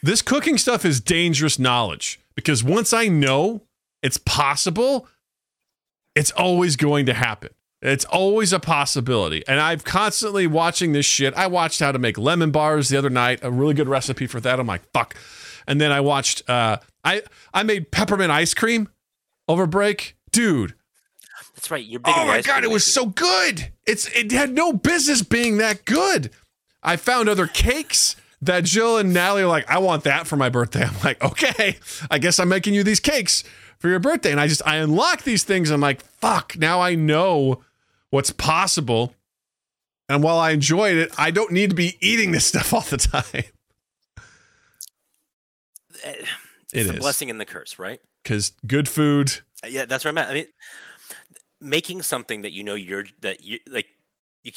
this 0.02 0.22
cooking 0.22 0.58
stuff 0.58 0.84
is 0.84 1.00
dangerous 1.00 1.58
knowledge 1.58 2.20
because 2.34 2.62
once 2.62 2.92
I 2.92 3.08
know 3.08 3.62
it's 4.02 4.18
possible, 4.18 5.08
it's 6.14 6.30
always 6.30 6.76
going 6.76 7.06
to 7.06 7.14
happen. 7.14 7.50
It's 7.80 8.04
always 8.04 8.52
a 8.52 8.58
possibility. 8.58 9.44
And 9.46 9.60
I'm 9.60 9.80
constantly 9.80 10.46
watching 10.46 10.92
this 10.92 11.06
shit. 11.06 11.34
I 11.34 11.46
watched 11.46 11.78
how 11.80 11.92
to 11.92 11.98
make 11.98 12.18
lemon 12.18 12.50
bars 12.50 12.88
the 12.88 12.98
other 12.98 13.10
night, 13.10 13.38
a 13.42 13.50
really 13.50 13.74
good 13.74 13.88
recipe 13.88 14.26
for 14.26 14.40
that. 14.40 14.58
I'm 14.58 14.66
like, 14.66 14.82
fuck. 14.92 15.14
And 15.66 15.80
then 15.80 15.92
I 15.92 16.00
watched 16.00 16.48
uh 16.48 16.78
I 17.04 17.22
I 17.52 17.62
made 17.62 17.90
peppermint 17.90 18.30
ice 18.30 18.54
cream 18.54 18.88
over 19.48 19.66
break. 19.66 20.16
Dude, 20.30 20.74
that's 21.58 21.72
right 21.72 21.84
you're 21.84 21.98
big 21.98 22.14
oh 22.16 22.24
my 22.24 22.40
god, 22.40 22.62
it 22.62 22.70
was 22.70 22.84
so 22.84 23.06
good. 23.06 23.72
It's 23.84 24.06
it 24.16 24.30
had 24.30 24.52
no 24.52 24.72
business 24.72 25.22
being 25.22 25.58
that 25.58 25.84
good. 25.84 26.30
I 26.84 26.94
found 26.96 27.28
other 27.28 27.48
cakes 27.48 28.14
that 28.40 28.62
Jill 28.62 28.96
and 28.98 29.12
Natalie 29.12 29.42
are 29.42 29.46
like, 29.48 29.68
I 29.68 29.78
want 29.78 30.04
that 30.04 30.28
for 30.28 30.36
my 30.36 30.48
birthday. 30.48 30.84
I'm 30.84 30.94
like, 31.02 31.20
okay, 31.24 31.76
I 32.10 32.18
guess 32.18 32.38
I'm 32.38 32.48
making 32.48 32.74
you 32.74 32.84
these 32.84 33.00
cakes 33.00 33.42
for 33.80 33.88
your 33.88 33.98
birthday. 33.98 34.30
And 34.30 34.40
I 34.40 34.46
just 34.46 34.62
I 34.64 34.76
unlock 34.76 35.22
these 35.24 35.42
things. 35.42 35.70
I'm 35.70 35.80
like, 35.80 36.00
fuck, 36.02 36.56
now 36.56 36.80
I 36.80 36.94
know 36.94 37.64
what's 38.10 38.30
possible. 38.30 39.12
And 40.08 40.22
while 40.22 40.38
I 40.38 40.52
enjoyed 40.52 40.96
it, 40.96 41.10
I 41.18 41.32
don't 41.32 41.50
need 41.52 41.70
to 41.70 41.76
be 41.76 41.96
eating 42.00 42.30
this 42.30 42.46
stuff 42.52 42.72
all 42.72 42.82
the 42.82 42.96
time. 42.98 43.24
Eh, 46.04 46.10
It 46.12 46.26
it's 46.72 46.88
the 46.88 46.94
is. 46.94 47.00
blessing 47.00 47.30
and 47.30 47.40
the 47.40 47.44
curse 47.44 47.78
right 47.78 48.00
Because 48.22 48.52
good 48.66 48.88
food, 48.88 49.40
Uh, 49.64 49.68
Yeah, 49.68 49.84
that's 49.86 50.04
where 50.04 50.10
I'm 50.10 50.18
at. 50.18 50.28
I 50.28 50.34
mean, 50.34 50.46
making 51.60 52.02
something 52.02 52.42
that 52.42 52.52
you 52.52 52.62
know 52.64 52.74
you're 52.74 53.04
that 53.20 53.42
you 53.42 53.58
like 53.68 53.86
you 54.42 54.52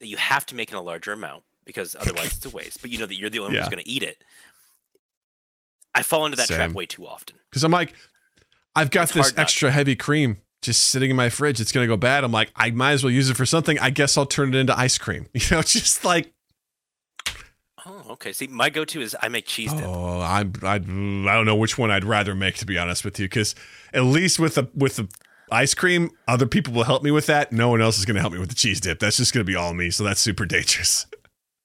that 0.00 0.06
you 0.06 0.16
have 0.16 0.46
to 0.46 0.54
make 0.54 0.70
in 0.70 0.76
a 0.76 0.82
larger 0.82 1.12
amount 1.12 1.44
because 1.64 1.94
otherwise 1.98 2.36
it's 2.36 2.46
a 2.46 2.50
waste. 2.50 2.80
But 2.82 2.90
you 2.90 2.98
know 2.98 3.06
that 3.06 3.16
you're 3.16 3.30
the 3.30 3.38
only 3.40 3.54
one 3.56 3.62
who's 3.62 3.68
going 3.70 3.82
to 3.84 3.88
eat 3.88 4.02
it. 4.02 4.22
I 5.94 6.02
fall 6.02 6.24
into 6.24 6.36
that 6.36 6.48
trap 6.48 6.72
way 6.72 6.86
too 6.86 7.06
often. 7.06 7.36
because 7.50 7.64
I'm 7.64 7.72
like, 7.72 7.94
I've 8.76 8.90
got 8.90 9.04
It's 9.04 9.12
this 9.12 9.34
extra 9.36 9.70
heavy 9.70 9.96
cream 9.96 10.38
just 10.62 10.88
sitting 10.88 11.10
in 11.10 11.16
my 11.16 11.28
fridge. 11.30 11.60
It's 11.60 11.72
gonna 11.72 11.86
go 11.86 11.96
bad. 11.96 12.22
I'm 12.22 12.32
like, 12.32 12.50
I 12.54 12.70
might 12.70 12.92
as 12.92 13.02
well 13.02 13.10
use 13.10 13.30
it 13.30 13.36
for 13.36 13.46
something. 13.46 13.78
I 13.78 13.90
guess 13.90 14.16
I'll 14.18 14.26
turn 14.26 14.54
it 14.54 14.58
into 14.58 14.78
ice 14.78 14.98
cream. 14.98 15.26
You 15.34 15.40
know, 15.50 15.62
just 15.62 16.04
like 16.04 16.32
Oh, 17.86 18.04
okay. 18.10 18.32
See, 18.34 18.46
my 18.46 18.68
go-to 18.68 19.00
is 19.00 19.16
I 19.22 19.28
make 19.28 19.46
cheese 19.46 19.72
dip. 19.72 19.84
oh, 19.86 20.20
I 20.20 20.44
I 20.62 20.74
I 20.74 20.78
don't 20.78 21.46
know 21.46 21.56
which 21.56 21.78
one 21.78 21.90
I'd 21.90 22.04
rather 22.04 22.34
make 22.34 22.56
to 22.56 22.66
be 22.66 22.76
honest 22.76 23.04
with 23.04 23.18
you, 23.18 23.24
because 23.24 23.54
at 23.94 24.02
least 24.04 24.38
with 24.38 24.54
the 24.56 24.68
with 24.74 24.96
the 24.96 25.08
ice 25.50 25.74
cream, 25.74 26.10
other 26.28 26.46
people 26.46 26.72
will 26.72 26.84
help 26.84 27.02
me 27.02 27.10
with 27.10 27.26
that. 27.26 27.52
No 27.52 27.68
one 27.68 27.80
else 27.80 27.98
is 27.98 28.04
gonna 28.04 28.20
help 28.20 28.32
me 28.32 28.38
with 28.38 28.48
the 28.48 28.54
cheese 28.54 28.80
dip. 28.80 28.98
That's 28.98 29.16
just 29.16 29.32
gonna 29.32 29.44
be 29.44 29.56
all 29.56 29.74
me. 29.74 29.90
So 29.90 30.04
that's 30.04 30.20
super 30.20 30.46
dangerous. 30.46 31.06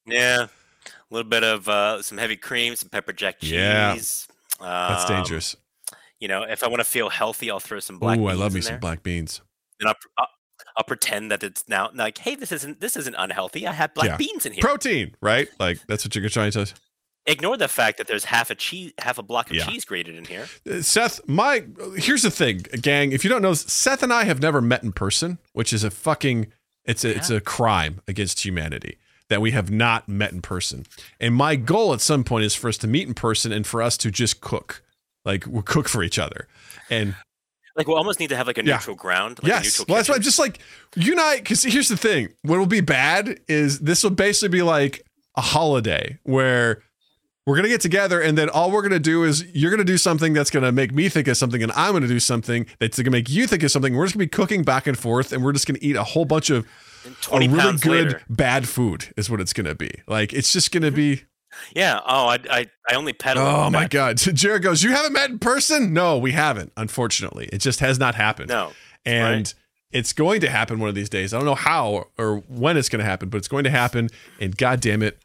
Yeah, 0.05 0.43
a 0.45 1.13
little 1.13 1.29
bit 1.29 1.43
of 1.43 1.67
uh, 1.67 2.01
some 2.01 2.17
heavy 2.17 2.37
cream, 2.37 2.75
some 2.75 2.89
pepper 2.89 3.13
jack 3.13 3.39
cheese. 3.39 3.51
Yeah. 3.51 3.97
Um, 4.59 4.67
That's 4.67 5.05
dangerous. 5.05 5.55
You 6.19 6.27
know, 6.27 6.43
if 6.43 6.63
I 6.63 6.67
want 6.67 6.79
to 6.79 6.85
feel 6.85 7.09
healthy, 7.09 7.51
I'll 7.51 7.59
throw 7.59 7.79
some 7.79 7.99
black. 7.99 8.17
Ooh, 8.17 8.27
I 8.27 8.33
love 8.33 8.53
me 8.53 8.59
in 8.59 8.63
some 8.63 8.79
black 8.79 9.03
beans. 9.03 9.41
And 9.81 9.89
I'll, 9.89 9.95
I'll, 10.17 10.27
I'll 10.77 10.83
pretend 10.85 11.29
that 11.31 11.43
it's 11.43 11.67
now 11.67 11.89
like, 11.93 12.17
hey, 12.19 12.35
this 12.35 12.51
isn't 12.51 12.79
this 12.79 12.95
isn't 12.95 13.15
unhealthy. 13.17 13.67
I 13.67 13.73
have 13.73 13.93
black 13.93 14.07
Yeah. 14.07 14.17
beans 14.17 14.45
in 14.45 14.53
here. 14.53 14.61
Protein, 14.61 15.15
right? 15.21 15.49
Like 15.59 15.79
that's 15.87 16.05
what 16.05 16.15
you're 16.15 16.29
trying 16.29 16.51
to. 16.51 16.71
Ignore 17.27 17.57
the 17.57 17.67
fact 17.67 17.97
that 17.97 18.07
there's 18.07 18.25
half 18.25 18.49
a 18.51 18.55
cheese, 18.55 18.91
half 18.99 19.17
a 19.17 19.23
block 19.23 19.49
of 19.49 19.55
Yeah. 19.55 19.65
cheese 19.65 19.83
grated 19.83 20.15
in 20.15 20.25
here. 20.25 20.47
Uh, 20.69 20.81
Seth, 20.81 21.21
my 21.27 21.63
here's 21.97 22.21
the 22.21 22.29
thing, 22.31 22.59
gang. 22.81 23.11
If 23.11 23.23
you 23.23 23.29
don't 23.29 23.41
know, 23.41 23.53
Seth 23.55 24.03
and 24.03 24.13
I 24.13 24.25
have 24.25 24.39
never 24.41 24.61
met 24.61 24.83
in 24.83 24.91
person, 24.91 25.39
which 25.53 25.73
is 25.73 25.83
a 25.83 25.89
fucking 25.91 26.47
it's 26.85 27.03
a 27.03 27.15
it's 27.15 27.29
a 27.31 27.41
crime 27.41 28.01
against 28.07 28.45
humanity 28.45 28.97
that 29.29 29.41
we 29.41 29.51
have 29.51 29.71
not 29.71 30.07
met 30.07 30.31
in 30.33 30.41
person. 30.41 30.85
And 31.19 31.33
my 31.33 31.55
goal 31.55 31.93
at 31.95 32.01
some 32.01 32.23
point 32.23 32.45
is 32.45 32.53
for 32.53 32.67
us 32.67 32.77
to 32.77 32.87
meet 32.87 33.07
in 33.07 33.15
person 33.15 33.51
and 33.51 33.65
for 33.65 33.81
us 33.81 33.97
to 33.97 34.11
just 34.11 34.39
cook, 34.39 34.83
like 35.25 35.45
we'll 35.47 35.63
cook 35.63 35.89
for 35.89 36.03
each 36.03 36.19
other. 36.19 36.47
And 36.91 37.15
Like, 37.75 37.87
we'll 37.87 37.97
almost 37.97 38.19
need 38.19 38.29
to 38.29 38.37
have 38.37 38.45
like 38.45 38.59
a 38.59 38.63
Yeah. 38.63 38.75
neutral 38.75 38.95
ground. 38.95 39.39
Like 39.41 39.51
a 39.51 39.55
yes, 39.55 39.63
neutral 39.63 39.85
well, 39.89 39.95
that's 39.97 40.09
why 40.09 40.15
I'm 40.15 40.21
just 40.21 40.37
like 40.37 40.59
unite. 40.95 41.37
Because 41.39 41.63
here's 41.63 41.89
the 41.89 41.97
thing: 41.97 42.29
what 42.43 42.59
will 42.59 42.67
be 42.67 42.81
bad 42.81 43.39
is 43.47 43.79
this 43.79 44.03
will 44.03 44.11
basically 44.11 44.49
be 44.59 44.61
like 44.61 45.03
a 45.35 45.41
holiday 45.41 46.19
where 46.23 46.83
we're 47.45 47.55
gonna 47.55 47.67
get 47.67 47.81
together, 47.81 48.19
and 48.21 48.37
then 48.37 48.49
all 48.49 48.71
we're 48.71 48.81
gonna 48.81 48.99
do 48.99 49.23
is 49.23 49.45
you're 49.53 49.71
gonna 49.71 49.83
do 49.83 49.97
something 49.97 50.33
that's 50.33 50.49
gonna 50.49 50.71
make 50.71 50.93
me 50.93 51.09
think 51.09 51.27
of 51.27 51.37
something, 51.37 51.61
and 51.61 51.71
I'm 51.73 51.93
gonna 51.93 52.07
do 52.07 52.19
something 52.19 52.65
that's 52.79 52.97
gonna 52.97 53.11
make 53.11 53.29
you 53.29 53.47
think 53.47 53.63
of 53.63 53.71
something. 53.71 53.95
We're 53.95 54.05
just 54.05 54.15
gonna 54.15 54.25
be 54.25 54.29
cooking 54.29 54.63
back 54.63 54.87
and 54.87 54.97
forth, 54.97 55.31
and 55.31 55.43
we're 55.43 55.53
just 55.53 55.67
gonna 55.67 55.79
eat 55.81 55.95
a 55.95 56.03
whole 56.03 56.25
bunch 56.25 56.49
of 56.49 56.65
a 57.31 57.37
really 57.47 57.77
good 57.77 57.85
later. 57.85 58.21
bad 58.29 58.67
food 58.67 59.13
is 59.15 59.29
what 59.29 59.39
it's 59.39 59.53
gonna 59.53 59.75
be. 59.75 59.91
Like 60.07 60.33
it's 60.33 60.51
just 60.51 60.71
gonna 60.71 60.91
be. 60.91 61.23
Yeah. 61.73 61.99
Oh, 62.05 62.27
I, 62.27 62.39
I, 62.49 62.65
I 62.89 62.95
only 62.95 63.13
pedal. 63.13 63.43
Oh 63.45 63.69
my 63.69 63.87
god! 63.87 64.17
Jared 64.17 64.61
goes, 64.63 64.83
"You 64.83 64.91
haven't 64.91 65.13
met 65.13 65.29
in 65.29 65.39
person? 65.39 65.93
No, 65.93 66.17
we 66.17 66.31
haven't. 66.33 66.73
Unfortunately, 66.75 67.47
it 67.53 67.59
just 67.59 67.79
has 67.79 67.97
not 67.99 68.15
happened." 68.15 68.49
No. 68.49 68.71
and 69.05 69.35
Right. 69.45 69.53
it's 69.91 70.11
going 70.13 70.41
to 70.41 70.49
happen 70.49 70.79
one 70.79 70.89
of 70.89 70.95
these 70.95 71.09
days. 71.09 71.33
I 71.33 71.37
don't 71.37 71.45
know 71.45 71.55
how 71.55 72.07
or 72.17 72.37
when 72.49 72.75
it's 72.75 72.89
going 72.89 72.99
to 72.99 73.05
happen, 73.05 73.29
but 73.29 73.37
it's 73.37 73.47
going 73.47 73.63
to 73.65 73.69
happen. 73.69 74.09
And 74.41 74.57
god 74.57 74.81
damn 74.81 75.01
it, 75.03 75.17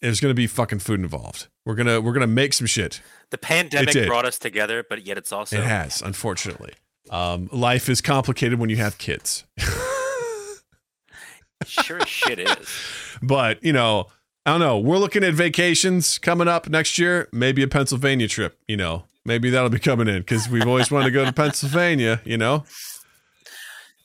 there's 0.00 0.20
going 0.20 0.30
to 0.30 0.34
be 0.34 0.46
fucking 0.46 0.80
food 0.80 1.00
involved. 1.00 1.48
We're 1.64 1.74
gonna 1.74 2.00
we're 2.00 2.12
gonna 2.12 2.26
make 2.26 2.52
some 2.52 2.66
shit. 2.66 3.00
The 3.30 3.38
pandemic 3.38 4.06
brought 4.06 4.24
us 4.24 4.38
together, 4.38 4.84
but 4.88 5.06
yet 5.06 5.18
it's 5.18 5.32
also 5.32 5.58
it 5.58 5.64
has, 5.64 6.02
unfortunately. 6.02 6.74
Um, 7.10 7.48
life 7.52 7.88
is 7.88 8.00
complicated 8.00 8.58
when 8.58 8.70
you 8.70 8.76
have 8.76 8.98
kids, 8.98 9.44
sure 11.64 12.04
shit 12.06 12.38
is. 12.38 12.56
but 13.22 13.62
you 13.64 13.72
know. 13.72 14.06
I 14.44 14.50
don't 14.50 14.60
know. 14.60 14.78
We're 14.78 14.98
looking 14.98 15.24
at 15.24 15.34
vacations 15.34 16.18
coming 16.18 16.46
up 16.46 16.68
next 16.68 17.00
year. 17.00 17.28
Maybe 17.32 17.64
a 17.64 17.66
Pennsylvania 17.66 18.28
trip. 18.28 18.56
You 18.68 18.76
know, 18.76 19.02
maybe 19.24 19.50
that'll 19.50 19.70
be 19.70 19.80
coming 19.80 20.06
in 20.06 20.18
because 20.18 20.48
we've 20.48 20.68
always 20.68 20.88
wanted 20.88 21.06
to 21.06 21.10
go 21.10 21.24
to 21.24 21.32
Pennsylvania. 21.32 22.20
You 22.24 22.38
know, 22.38 22.64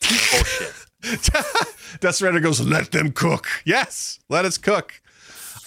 Bullshit. 0.02 0.74
Desperado 2.00 2.40
goes, 2.40 2.62
let 2.62 2.92
them 2.92 3.12
cook. 3.12 3.48
Yes, 3.66 4.20
let 4.30 4.46
us 4.46 4.58
cook. 4.58 5.01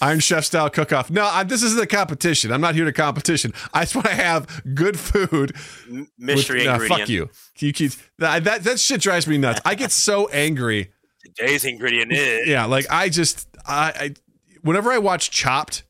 Iron 0.01 0.19
Chef 0.19 0.43
style 0.45 0.69
cook 0.69 0.91
off. 0.91 1.09
No, 1.09 1.25
I, 1.25 1.43
this 1.43 1.63
isn't 1.63 1.81
a 1.81 1.87
competition. 1.87 2.51
I'm 2.51 2.61
not 2.61 2.75
here 2.75 2.85
to 2.85 2.91
competition. 2.93 3.53
I 3.73 3.81
just 3.81 3.95
want 3.95 4.07
to 4.07 4.15
have 4.15 4.63
good 4.73 4.99
food. 4.99 5.55
M- 5.87 5.99
with- 5.99 6.09
mystery 6.17 6.65
nah, 6.65 6.77
fuck 6.79 7.07
you. 7.07 7.29
You 7.59 7.71
keep 7.73 7.93
that, 8.19 8.43
that 8.43 8.63
that 8.63 8.79
shit 8.79 9.01
drives 9.01 9.27
me 9.27 9.37
nuts. 9.37 9.61
I 9.63 9.75
get 9.75 9.91
so 9.91 10.27
angry. 10.29 10.91
Today's 11.23 11.65
ingredient 11.65 12.11
is. 12.11 12.47
Yeah, 12.47 12.65
like 12.65 12.85
I 12.89 13.09
just 13.09 13.47
I, 13.65 13.93
I 13.95 14.13
whenever 14.61 14.91
I 14.91 14.97
watch 14.97 15.31
Chopped, 15.31 15.83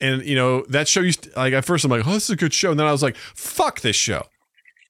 and 0.00 0.24
you 0.24 0.34
know 0.34 0.64
that 0.68 0.88
show 0.88 1.00
used 1.00 1.24
to, 1.24 1.30
like 1.36 1.52
at 1.52 1.64
first 1.64 1.84
I'm 1.84 1.90
like, 1.90 2.06
oh, 2.06 2.12
this 2.12 2.24
is 2.24 2.30
a 2.30 2.36
good 2.36 2.54
show, 2.54 2.70
and 2.70 2.78
then 2.78 2.86
I 2.86 2.92
was 2.92 3.02
like, 3.02 3.16
fuck 3.16 3.80
this 3.80 3.96
show, 3.96 4.22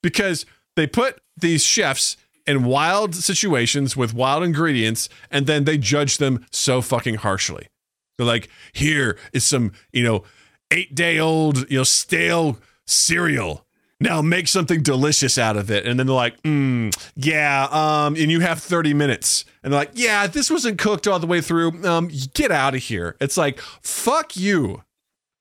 because 0.03 0.46
they 0.76 0.86
put 0.86 1.20
these 1.36 1.64
chefs 1.64 2.16
in 2.46 2.64
wild 2.64 3.14
situations 3.14 3.96
with 3.96 4.12
wild 4.14 4.42
ingredients, 4.42 5.09
and 5.30 5.46
then 5.46 5.64
they 5.64 5.78
judge 5.78 6.18
them 6.18 6.44
so 6.50 6.82
fucking 6.82 7.16
harshly. 7.16 7.68
They're 8.16 8.26
like, 8.26 8.48
here 8.72 9.18
is 9.32 9.44
some 9.44 9.72
you 9.92 10.04
know 10.04 10.24
eight 10.70 10.94
day 10.94 11.18
old 11.18 11.70
you 11.70 11.78
know 11.78 11.84
stale 11.84 12.58
cereal. 12.86 13.66
Now 14.00 14.20
make 14.20 14.48
something 14.48 14.82
delicious 14.82 15.38
out 15.38 15.56
of 15.56 15.70
it. 15.70 15.86
And 15.86 15.98
then 15.98 16.08
they're 16.08 16.16
like, 16.16 16.42
mm, 16.42 16.92
yeah, 17.14 17.68
um, 17.70 18.16
and 18.16 18.32
you 18.32 18.40
have 18.40 18.60
30 18.60 18.94
minutes. 18.94 19.44
And 19.62 19.72
they're 19.72 19.78
like, 19.78 19.92
yeah, 19.94 20.26
this 20.26 20.50
wasn't 20.50 20.78
cooked 20.78 21.06
all 21.06 21.20
the 21.20 21.26
way 21.28 21.40
through. 21.40 21.86
Um, 21.86 22.10
get 22.34 22.50
out 22.50 22.74
of 22.74 22.82
here. 22.82 23.16
It's 23.20 23.36
like, 23.36 23.60
fuck 23.60 24.36
you. 24.36 24.82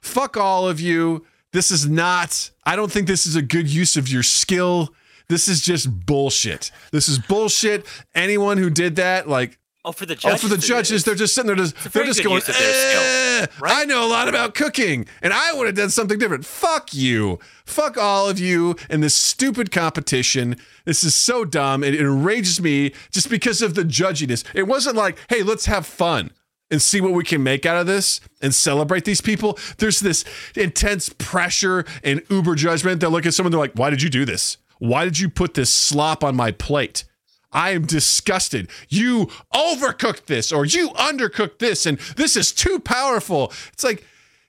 Fuck 0.04 0.38
all 0.38 0.70
of 0.70 0.80
you. 0.80 1.26
This 1.54 1.72
is 1.72 1.90
not, 1.90 2.52
I 2.64 2.76
don't 2.76 2.92
think 2.92 3.08
this 3.08 3.26
is 3.26 3.36
a 3.36 3.42
good 3.42 3.68
use 3.68 3.98
of 3.98 4.08
your 4.08 4.24
skill. 4.24 4.94
This 5.28 5.48
is 5.48 5.62
just 5.62 6.06
bullshit. 6.06 6.72
This 6.92 7.10
is 7.10 7.18
bullshit. 7.18 7.86
Anyone 8.14 8.58
who 8.58 8.70
did 8.70 8.96
that, 8.98 9.28
like, 9.28 9.58
Oh, 9.84 9.92
for 9.92 10.06
the 10.06 10.16
judges. 10.16 10.44
Oh, 10.44 10.48
for 10.48 10.56
the 10.56 10.62
judges, 10.62 11.04
they're 11.04 11.16
just 11.16 11.34
sitting 11.34 11.48
there. 11.48 11.56
Just, 11.56 11.92
they're 11.92 12.06
just 12.06 12.24
going. 12.24 12.36
use 12.36 12.48
of 12.50 12.54
skill, 12.56 12.66
"Eh, 12.72 13.48
right? 13.60 13.78
I 13.78 13.86
know 13.86 14.06
a 14.06 14.10
lot 14.10 14.28
about 14.30 14.54
cooking, 14.54 15.08
and 15.24 15.34
I 15.34 15.54
would 15.54 15.66
have 15.66 15.76
done 15.76 15.90
something 15.90 16.20
different. 16.20 16.46
Fuck 16.46 16.94
you. 16.94 17.40
Fuck 17.66 17.98
all 17.98 18.30
of 18.30 18.38
you 18.38 18.76
and 18.92 19.02
this 19.02 19.16
stupid 19.16 19.72
competition. 19.72 20.56
This 20.86 21.04
is 21.04 21.16
so 21.16 21.46
dumb. 21.46 21.84
It, 21.84 21.96
it 21.96 22.02
enrages 22.02 22.62
me 22.62 22.94
just 23.10 23.28
because 23.30 23.64
of 23.64 23.74
the 23.74 23.84
judginess. 23.84 24.44
It 24.54 24.64
wasn't 24.68 24.98
like, 24.98 25.18
hey, 25.30 25.42
let's 25.42 25.66
have 25.66 25.88
fun 25.88 26.32
and 26.70 26.80
see 26.80 27.02
what 27.02 27.14
we 27.14 27.24
can 27.24 27.42
make 27.42 27.66
out 27.66 27.78
of 27.78 27.88
this 27.88 28.22
and 28.40 28.54
celebrate 28.54 29.06
these 29.06 29.20
people. 29.22 29.58
There's 29.80 30.00
this 30.00 30.24
intense 30.56 31.10
pressure 31.10 31.86
and 32.04 32.22
uber 32.30 32.54
judgment. 32.54 33.02
They 33.02 33.08
look 33.08 33.26
at 33.26 33.34
someone, 33.34 33.52
they're 33.52 33.60
like, 33.60 33.74
why 33.74 33.90
did 33.90 34.04
you 34.04 34.10
do 34.10 34.26
this? 34.26 34.58
Why 34.78 35.06
did 35.06 35.20
you 35.20 35.28
put 35.30 35.56
this 35.56 35.72
slop 35.72 36.24
on 36.24 36.36
my 36.36 36.52
plate? 36.52 37.04
I 37.52 37.72
am 37.72 37.86
disgusted. 37.86 38.70
You 38.90 39.28
overcooked 39.54 40.26
this 40.26 40.52
or 40.52 40.66
you 40.66 40.90
undercooked 40.92 41.60
this 41.60 41.86
and 41.86 41.98
this 42.16 42.36
is 42.36 42.52
too 42.52 42.80
powerful. 42.80 43.52
It's 43.74 43.84
like, 43.84 44.06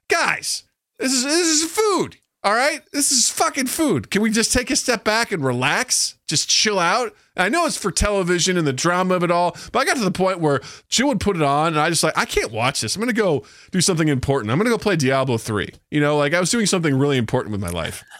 guys, 0.08 0.64
this 0.98 1.12
is 1.12 1.24
this 1.24 1.48
is 1.48 1.70
food. 1.70 2.18
All 2.44 2.54
right? 2.54 2.82
This 2.92 3.12
is 3.12 3.28
fucking 3.28 3.66
food. 3.66 4.10
Can 4.10 4.20
we 4.20 4.30
just 4.30 4.52
take 4.52 4.70
a 4.70 4.76
step 4.76 5.04
back 5.04 5.30
and 5.30 5.44
relax? 5.44 6.16
Just 6.26 6.48
chill 6.48 6.78
out? 6.78 7.14
I 7.36 7.48
know 7.48 7.66
it's 7.66 7.76
for 7.76 7.92
television 7.92 8.56
and 8.58 8.66
the 8.66 8.72
drama 8.72 9.14
of 9.14 9.22
it 9.22 9.30
all, 9.30 9.56
but 9.70 9.78
I 9.78 9.84
got 9.84 9.96
to 9.96 10.02
the 10.04 10.10
point 10.10 10.40
where 10.40 10.60
Jill 10.88 11.06
would 11.08 11.20
put 11.20 11.36
it 11.36 11.42
on 11.42 11.68
and 11.68 11.78
I 11.78 11.88
just 11.88 12.02
like, 12.02 12.18
I 12.18 12.24
can't 12.24 12.50
watch 12.50 12.80
this. 12.80 12.96
I'm 12.96 13.00
gonna 13.00 13.12
go 13.12 13.44
do 13.70 13.80
something 13.80 14.08
important. 14.08 14.50
I'm 14.50 14.58
gonna 14.58 14.70
go 14.70 14.78
play 14.78 14.96
Diablo 14.96 15.38
3. 15.38 15.68
You 15.90 16.00
know, 16.00 16.16
like 16.16 16.34
I 16.34 16.40
was 16.40 16.50
doing 16.50 16.66
something 16.66 16.98
really 16.98 17.16
important 17.16 17.52
with 17.52 17.60
my 17.60 17.70
life. 17.70 18.02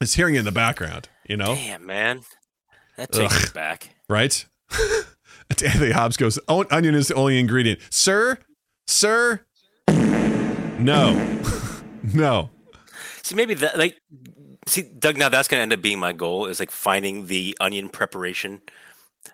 It's 0.00 0.14
hearing 0.14 0.36
it 0.36 0.38
in 0.38 0.44
the 0.46 0.52
background, 0.52 1.10
you 1.28 1.36
know? 1.36 1.54
Damn, 1.54 1.84
man. 1.84 2.22
That 2.96 3.12
takes 3.12 3.42
me 3.42 3.50
back. 3.52 3.90
Right? 4.08 4.44
Anthony 5.50 5.92
Hobbs 5.92 6.16
goes, 6.16 6.38
"Oh, 6.48 6.64
onion 6.70 6.94
is 6.94 7.08
the 7.08 7.14
only 7.14 7.38
ingredient. 7.38 7.80
Sir, 7.90 8.38
sir, 8.86 9.40
no, 9.88 11.40
no. 12.14 12.50
See, 13.22 13.34
maybe 13.34 13.54
that, 13.54 13.78
like, 13.78 13.96
see, 14.66 14.82
Doug, 14.82 15.16
now 15.16 15.28
that's 15.28 15.48
going 15.48 15.58
to 15.58 15.62
end 15.62 15.72
up 15.72 15.80
being 15.82 15.98
my 15.98 16.12
goal 16.12 16.46
is 16.46 16.60
like 16.60 16.70
finding 16.70 17.26
the 17.26 17.56
onion 17.60 17.88
preparation 17.88 18.60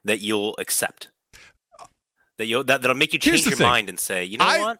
that 0.04 0.20
you'll 0.20 0.54
accept. 0.58 1.08
That 2.38 2.46
you'll, 2.46 2.64
that, 2.64 2.80
that'll 2.82 2.96
make 2.96 3.12
you 3.12 3.18
change 3.18 3.44
your 3.44 3.56
thing. 3.56 3.66
mind 3.66 3.88
and 3.88 3.98
say, 4.00 4.24
you 4.24 4.38
know 4.38 4.44
I- 4.46 4.58
what? 4.60 4.78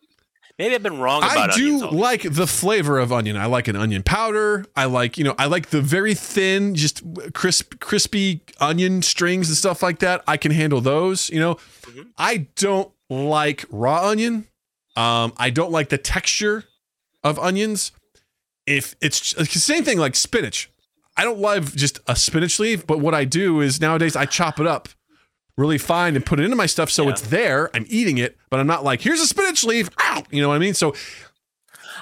Maybe 0.58 0.74
I've 0.74 0.82
been 0.82 0.98
wrong 0.98 1.22
about 1.22 1.50
I 1.50 1.56
do 1.56 1.88
like 1.90 2.22
the 2.22 2.46
flavor 2.46 2.98
of 2.98 3.12
onion. 3.12 3.36
I 3.36 3.46
like 3.46 3.68
an 3.68 3.76
onion 3.76 4.02
powder. 4.02 4.64
I 4.76 4.84
like, 4.84 5.16
you 5.18 5.24
know, 5.24 5.34
I 5.38 5.46
like 5.46 5.70
the 5.70 5.80
very 5.80 6.14
thin, 6.14 6.74
just 6.74 7.02
crisp, 7.32 7.80
crispy 7.80 8.42
onion 8.60 9.02
strings 9.02 9.48
and 9.48 9.56
stuff 9.56 9.82
like 9.82 9.98
that. 10.00 10.22
I 10.28 10.36
can 10.36 10.52
handle 10.52 10.80
those. 10.80 11.30
You 11.30 11.40
know, 11.40 11.54
Mhm. 11.86 12.06
I 12.18 12.46
don't 12.56 12.92
like 13.10 13.64
raw 13.70 14.08
onion. 14.08 14.46
Um, 14.96 15.32
I 15.36 15.50
don't 15.50 15.72
like 15.72 15.88
the 15.88 15.98
texture 15.98 16.64
of 17.24 17.38
onions. 17.38 17.92
If 18.66 18.94
it's 19.00 19.32
it's 19.34 19.54
the 19.54 19.58
same 19.60 19.84
thing 19.84 19.98
like 19.98 20.14
spinach, 20.14 20.70
I 21.16 21.24
don't 21.24 21.38
love 21.40 21.74
just 21.74 21.98
a 22.06 22.14
spinach 22.14 22.58
leaf. 22.58 22.86
But 22.86 23.00
what 23.00 23.14
I 23.14 23.24
do 23.24 23.60
is 23.60 23.80
nowadays 23.80 24.14
I 24.14 24.26
chop 24.26 24.60
it 24.60 24.66
up 24.66 24.88
really 25.56 25.78
fine 25.78 26.16
and 26.16 26.24
put 26.24 26.40
it 26.40 26.44
into 26.44 26.56
my 26.56 26.66
stuff 26.66 26.90
so 26.90 27.04
Yeah. 27.04 27.10
it's 27.10 27.20
there. 27.22 27.70
I'm 27.74 27.86
eating 27.88 28.18
it, 28.18 28.38
but 28.50 28.60
I'm 28.60 28.66
not 28.66 28.84
like 28.84 29.00
here's 29.02 29.20
a 29.20 29.26
spinach 29.26 29.64
leaf. 29.64 29.88
Ow! 30.00 30.22
You 30.30 30.40
know 30.42 30.48
what 30.48 30.54
I 30.56 30.58
mean? 30.58 30.74
So 30.74 30.94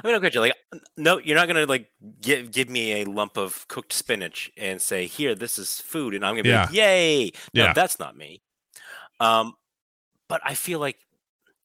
I 0.03 0.07
mean, 0.07 0.17
okay, 0.17 0.39
like 0.39 0.55
no, 0.97 1.19
you're 1.19 1.37
not 1.37 1.47
gonna 1.49 1.67
like 1.67 1.91
give 2.21 2.53
give 2.53 2.69
me 2.71 3.03
a 3.03 3.05
lump 3.05 3.37
of 3.37 3.67
cooked 3.69 3.93
spinach 3.93 4.51
and 4.57 4.81
say, 4.81 5.07
"Here, 5.07 5.35
this 5.35 5.59
is 5.59 5.81
food," 5.81 6.15
and 6.15 6.25
I'm 6.25 6.33
gonna 6.35 6.45
be 6.45 6.53
like, 6.55 6.73
"Yay!" 6.73 7.33
No, 7.55 7.65
Yeah. 7.65 7.73
that's 7.73 7.99
not 7.99 8.17
me. 8.17 8.41
Um, 9.19 9.55
but 10.29 10.41
I 10.45 10.55
feel 10.55 10.79
like 10.79 10.97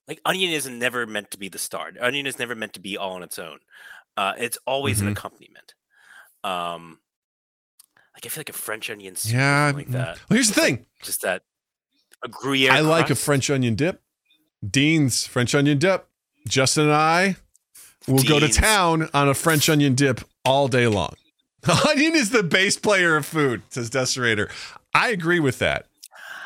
like 0.07 0.19
onion 0.25 0.51
is 0.51 0.67
never 0.67 1.05
meant 1.07 1.31
to 1.31 1.37
be 1.37 1.49
the 1.49 1.57
star. 1.57 1.91
Onion 2.01 2.27
is 2.27 2.37
never 2.39 2.55
meant 2.55 2.73
to 2.73 2.79
be 2.79 2.97
all 2.97 3.13
on 3.13 3.23
its 3.23 3.39
own. 3.39 3.59
Uh, 4.17 4.33
it's 4.37 4.57
always 4.67 4.99
Mhm. 4.99 5.01
an 5.03 5.07
accompaniment. 5.09 5.73
Um, 6.43 6.99
like 8.13 8.25
I 8.25 8.29
feel 8.29 8.39
like 8.41 8.49
a 8.49 8.53
French 8.53 8.89
onion 8.89 9.15
soup, 9.15 9.33
Yeah. 9.33 9.71
like 9.73 9.87
that. 9.89 10.17
Well, 10.29 10.35
here's 10.35 10.49
the 10.49 10.53
thing. 10.61 10.85
Just 11.01 11.21
that 11.23 11.43
a 12.25 12.29
Gruyere. 12.29 12.71
I 12.71 12.81
like 12.81 13.09
a. 13.09 13.15
French 13.15 13.49
onion 13.49 13.75
dip. 13.75 14.01
Dean's 14.67 15.25
French 15.25 15.55
onion 15.55 15.77
dip. 15.77 16.07
Justin 16.47 16.85
and 16.85 16.93
I 16.93 17.37
will 18.07 18.23
go 18.23 18.39
to 18.39 18.49
town 18.49 19.09
on 19.13 19.29
a 19.29 19.33
French 19.33 19.69
onion 19.69 19.95
dip 19.95 20.21
all 20.43 20.67
day 20.67 20.87
long. 20.87 21.15
Onion 21.89 22.15
is 22.15 22.29
the 22.29 22.43
bass 22.43 22.77
player 22.77 23.15
of 23.15 23.25
food, 23.25 23.63
says 23.69 23.89
Deserator. 23.89 24.51
I 24.93 25.09
agree 25.09 25.39
with 25.39 25.57
that. 25.59 25.87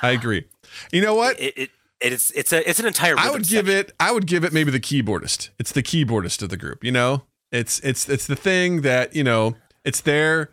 I 0.02 0.12
agree. 0.12 0.46
You 0.94 1.02
know 1.02 1.14
what? 1.14 1.38
It, 1.40 1.58
it, 1.58 1.70
it's 2.00 2.32
it's 2.32 2.54
a 2.54 2.68
it's 2.70 2.80
an 2.80 2.86
entire. 2.86 3.18
I 3.18 3.30
would 3.30 3.48
give 3.48 3.66
section. 3.66 3.80
it. 3.80 3.94
I 4.00 4.14
would 4.14 4.28
give 4.28 4.46
it 4.46 4.54
maybe 4.54 4.72
the 4.72 4.80
keyboardist. 4.80 5.50
It's 5.60 5.74
the 5.74 5.84
keyboardist 5.84 6.42
of 6.42 6.50
the 6.50 6.56
group. 6.56 6.86
You 6.86 6.94
know, 6.94 7.24
it's 7.52 7.80
it's 7.80 8.08
it's 8.08 8.28
the 8.28 8.36
thing 8.38 8.82
that 8.82 9.14
you 9.14 9.24
know. 9.24 9.56
It's 9.84 10.02
there. 10.02 10.52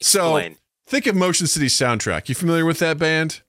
So 0.00 0.36
Explain. 0.36 0.56
think 0.86 1.06
of 1.06 1.16
Motion 1.16 1.46
City 1.46 1.66
soundtrack. 1.66 2.28
You 2.28 2.34
familiar 2.34 2.64
with 2.64 2.78
that 2.80 2.98
band? 2.98 3.42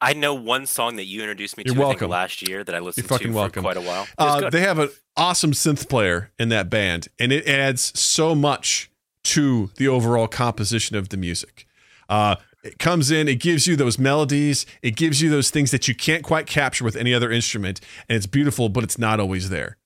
I 0.00 0.12
know 0.12 0.34
one 0.34 0.66
song 0.66 0.96
that 0.96 1.06
you 1.06 1.22
introduced 1.22 1.56
me 1.56 1.64
You're 1.66 1.74
to 1.74 1.80
I 1.80 1.84
welcome. 1.84 2.00
think, 2.00 2.10
last 2.10 2.46
year 2.48 2.62
that 2.62 2.74
I 2.74 2.80
listened 2.80 3.06
fucking 3.06 3.28
to 3.28 3.32
for 3.32 3.36
welcome. 3.36 3.62
quite 3.62 3.76
a 3.76 3.80
while. 3.80 4.06
Uh, 4.18 4.50
they 4.50 4.60
have 4.60 4.78
an 4.78 4.90
awesome 5.16 5.52
synth 5.52 5.88
player 5.88 6.30
in 6.38 6.50
that 6.50 6.68
band, 6.68 7.08
and 7.18 7.32
it 7.32 7.46
adds 7.46 7.98
so 7.98 8.34
much 8.34 8.90
to 9.24 9.70
the 9.76 9.88
overall 9.88 10.28
composition 10.28 10.96
of 10.96 11.08
the 11.08 11.16
music. 11.16 11.66
Uh, 12.08 12.36
it 12.62 12.78
comes 12.78 13.10
in, 13.10 13.28
it 13.28 13.36
gives 13.36 13.66
you 13.66 13.76
those 13.76 13.98
melodies, 13.98 14.66
it 14.82 14.96
gives 14.96 15.22
you 15.22 15.30
those 15.30 15.50
things 15.50 15.70
that 15.70 15.88
you 15.88 15.94
can't 15.94 16.22
quite 16.22 16.46
capture 16.46 16.84
with 16.84 16.96
any 16.96 17.14
other 17.14 17.30
instrument, 17.30 17.80
and 18.08 18.16
it's 18.16 18.26
beautiful, 18.26 18.68
but 18.68 18.84
it's 18.84 18.98
not 18.98 19.18
always 19.18 19.48
there. 19.48 19.76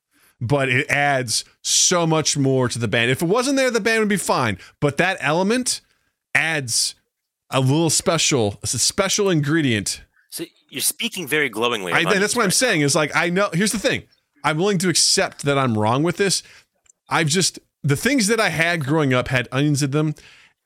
But 0.41 0.71
it 0.71 0.89
adds 0.91 1.45
so 1.63 2.07
much 2.07 2.37
more 2.37 2.69
to 2.69 2.79
the 2.79 2.89
band. 2.89 3.11
If 3.11 3.21
it 3.23 3.27
wasn't 3.27 3.57
there, 3.59 3.71
the 3.71 3.81
band 3.81 4.01
would 4.01 4.09
be 4.09 4.17
fine. 4.17 4.59
But 4.81 4.97
that 4.97 5.19
element 5.21 5.83
adds 6.35 6.95
a 7.51 7.61
little 7.61 7.91
special, 7.91 8.59
it's 8.63 8.75
a 8.75 8.79
special 8.79 9.29
ingredient 9.29 10.03
so 10.31 10.45
you're 10.69 10.81
speaking 10.81 11.27
very 11.27 11.49
glowingly. 11.49 11.93
I, 11.93 12.05
that's 12.05 12.35
what 12.37 12.45
I'm 12.45 12.51
saying. 12.51 12.81
Is 12.81 12.95
like 12.95 13.15
I 13.15 13.29
know. 13.29 13.51
Here's 13.53 13.73
the 13.73 13.79
thing. 13.79 14.05
I'm 14.43 14.57
willing 14.57 14.79
to 14.79 14.89
accept 14.89 15.43
that 15.43 15.59
I'm 15.59 15.77
wrong 15.77 16.03
with 16.03 16.17
this. 16.17 16.43
I've 17.09 17.27
just 17.27 17.59
the 17.83 17.97
things 17.97 18.29
that 18.29 18.41
I 18.41 18.49
had 18.49 18.85
growing 18.85 19.13
up 19.13 19.29
had 19.29 19.49
onions 19.53 19.83
in 19.83 19.91
them, 19.91 20.15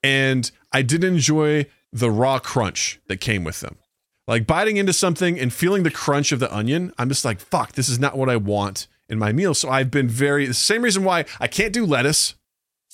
and 0.02 0.50
I 0.72 0.82
didn't 0.82 1.14
enjoy 1.14 1.66
the 1.92 2.10
raw 2.10 2.38
crunch 2.38 3.00
that 3.08 3.20
came 3.20 3.42
with 3.42 3.60
them. 3.60 3.78
Like 4.26 4.46
biting 4.46 4.76
into 4.76 4.92
something 4.92 5.38
and 5.38 5.52
feeling 5.52 5.82
the 5.82 5.90
crunch 5.90 6.32
of 6.32 6.40
the 6.40 6.54
onion, 6.54 6.92
I'm 6.98 7.08
just 7.08 7.24
like, 7.24 7.40
fuck, 7.40 7.72
this 7.72 7.88
is 7.88 7.98
not 7.98 8.16
what 8.16 8.28
I 8.28 8.36
want 8.36 8.86
in 9.08 9.18
my 9.18 9.32
meal. 9.32 9.54
So 9.54 9.68
I've 9.68 9.90
been 9.90 10.08
very 10.08 10.46
the 10.46 10.54
same 10.54 10.82
reason 10.82 11.04
why 11.04 11.24
I 11.40 11.46
can't 11.46 11.72
do 11.72 11.84
lettuce. 11.86 12.34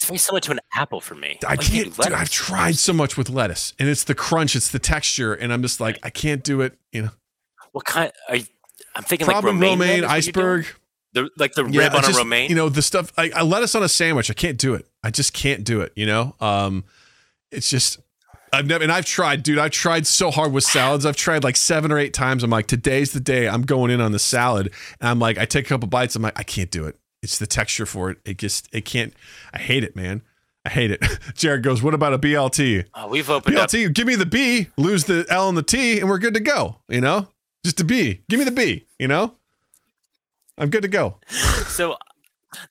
It's 0.01 0.07
very 0.07 0.17
similar 0.17 0.41
to 0.41 0.53
an 0.53 0.61
apple 0.73 1.03
for 1.03 1.15
me. 1.15 1.39
I 1.47 1.51
Like, 1.51 1.61
can't. 1.61 1.95
Dude, 1.95 2.13
I've 2.15 2.31
tried 2.31 2.77
so 2.77 2.95
much 2.95 3.19
with 3.19 3.29
lettuce, 3.29 3.75
and 3.79 3.87
it's 3.87 4.05
the 4.05 4.15
crunch, 4.15 4.57
it's 4.57 4.71
the 4.71 4.79
texture, 4.79 5.35
and 5.35 5.53
I'm 5.53 5.61
just 5.61 5.79
like, 5.79 5.99
I 6.03 6.09
can't 6.09 6.43
do 6.43 6.63
it. 6.63 6.79
You 6.91 7.03
know, 7.03 7.11
What 7.73 7.85
kind? 7.85 8.11
Are 8.31 8.37
you, 8.37 8.45
I'm 8.97 9.03
thinking 9.03 9.27
problem 9.27 9.57
like 9.61 9.63
romaine, 9.73 9.79
romaine, 9.79 10.05
is 10.05 10.09
what 10.11 10.25
you're 10.25 10.33
doing? 10.33 10.47
iceberg. 10.65 10.67
The, 11.13 11.31
like 11.37 11.53
the 11.53 11.65
Yeah, 11.67 11.83
rib 11.83 11.95
on 11.97 12.03
just- 12.05 12.15
a 12.15 12.19
romaine. 12.19 12.49
You 12.49 12.57
know, 12.57 12.71
the 12.71 12.81
stuff 12.81 13.13
I, 13.19 13.31
I 13.37 13.43
lettuce 13.43 13.75
on 13.75 13.83
a 13.83 13.89
sandwich, 13.91 14.31
I 14.31 14.35
can't 14.35 14.57
do 14.57 14.73
it. 14.73 14.87
I 15.03 15.11
just 15.11 15.35
can't 15.35 15.65
do 15.65 15.81
it, 15.83 15.93
you 15.97 16.07
know? 16.07 16.35
Um 16.41 16.85
it's 17.51 17.69
just 17.69 17.99
I've 18.53 18.67
never 18.67 18.83
and 18.85 18.93
I've 18.93 19.05
tried, 19.07 19.43
dude. 19.43 19.59
I've 19.59 19.73
tried 19.73 20.07
so 20.07 20.31
hard 20.31 20.53
with 20.53 20.63
salads. 20.65 21.05
I've 21.05 21.17
tried 21.17 21.43
like 21.45 21.57
seven 21.57 21.91
or 21.93 21.99
eight 21.99 22.15
times. 22.15 22.43
I'm 22.45 22.51
like, 22.51 22.69
today's 22.69 23.11
the 23.13 23.19
day 23.21 23.49
I'm 23.49 23.63
going 23.63 23.91
in 23.91 24.01
on 24.01 24.13
the 24.13 24.19
salad. 24.21 24.73
And 25.01 25.09
I'm 25.11 25.19
like, 25.19 25.37
I 25.37 25.45
take 25.47 25.67
a 25.67 25.69
couple 25.69 25.89
bites, 25.89 26.15
I'm 26.17 26.23
like, 26.23 26.39
I 26.39 26.43
can't 26.45 26.71
do 26.71 26.87
it. 26.87 26.97
It's 27.23 27.39
the 27.39 27.47
texture 27.47 27.87
for 27.87 28.11
it. 28.11 28.19
It 28.25 28.39
just 28.39 28.69
it 28.73 28.85
can't 28.85 29.13
I 29.53 29.59
hate 29.59 29.85
it, 29.85 29.95
man. 29.97 30.23
I 30.65 30.71
hate 30.71 30.91
it. 30.91 31.03
Jared 31.35 31.63
goes, 31.63 31.83
What 31.83 31.95
about 31.95 32.13
a 32.15 32.19
BLT? 32.19 32.85
oh, 32.95 33.09
we've 33.09 33.29
opened 33.31 33.57
up. 33.57 33.71
BLT, 33.71 33.93
give 33.95 34.07
me 34.07 34.15
the 34.15 34.27
B, 34.27 34.69
lose 34.77 35.05
the 35.05 35.27
L 35.31 35.49
and 35.49 35.57
the 35.57 35.63
T, 35.63 36.01
and 36.01 36.09
we're 36.09 36.19
good 36.19 36.35
to 36.35 36.41
go. 36.41 36.77
You 36.89 37.01
know? 37.01 37.29
Just 37.65 37.81
a 37.81 37.85
B. 37.85 38.23
Give 38.29 38.39
me 38.39 38.45
the 38.45 38.51
B, 38.51 38.87
you 38.99 39.09
know? 39.09 39.35
I'm 40.59 40.71
good 40.71 40.83
to 40.83 40.89
go. 40.89 41.17
So 41.71 41.97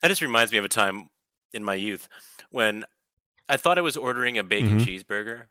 that 0.02 0.08
just 0.08 0.20
reminds 0.20 0.52
me 0.52 0.58
of 0.58 0.64
a 0.64 0.68
time 0.68 1.08
in 1.54 1.64
my 1.64 1.74
youth 1.74 2.06
when 2.50 2.84
I 3.48 3.56
thought 3.56 3.78
I 3.78 3.80
was 3.80 3.96
ordering 3.96 4.36
a 4.38 4.44
bacon 4.44 4.78
Mhm. 4.78 4.84
cheeseburger, 4.84 5.44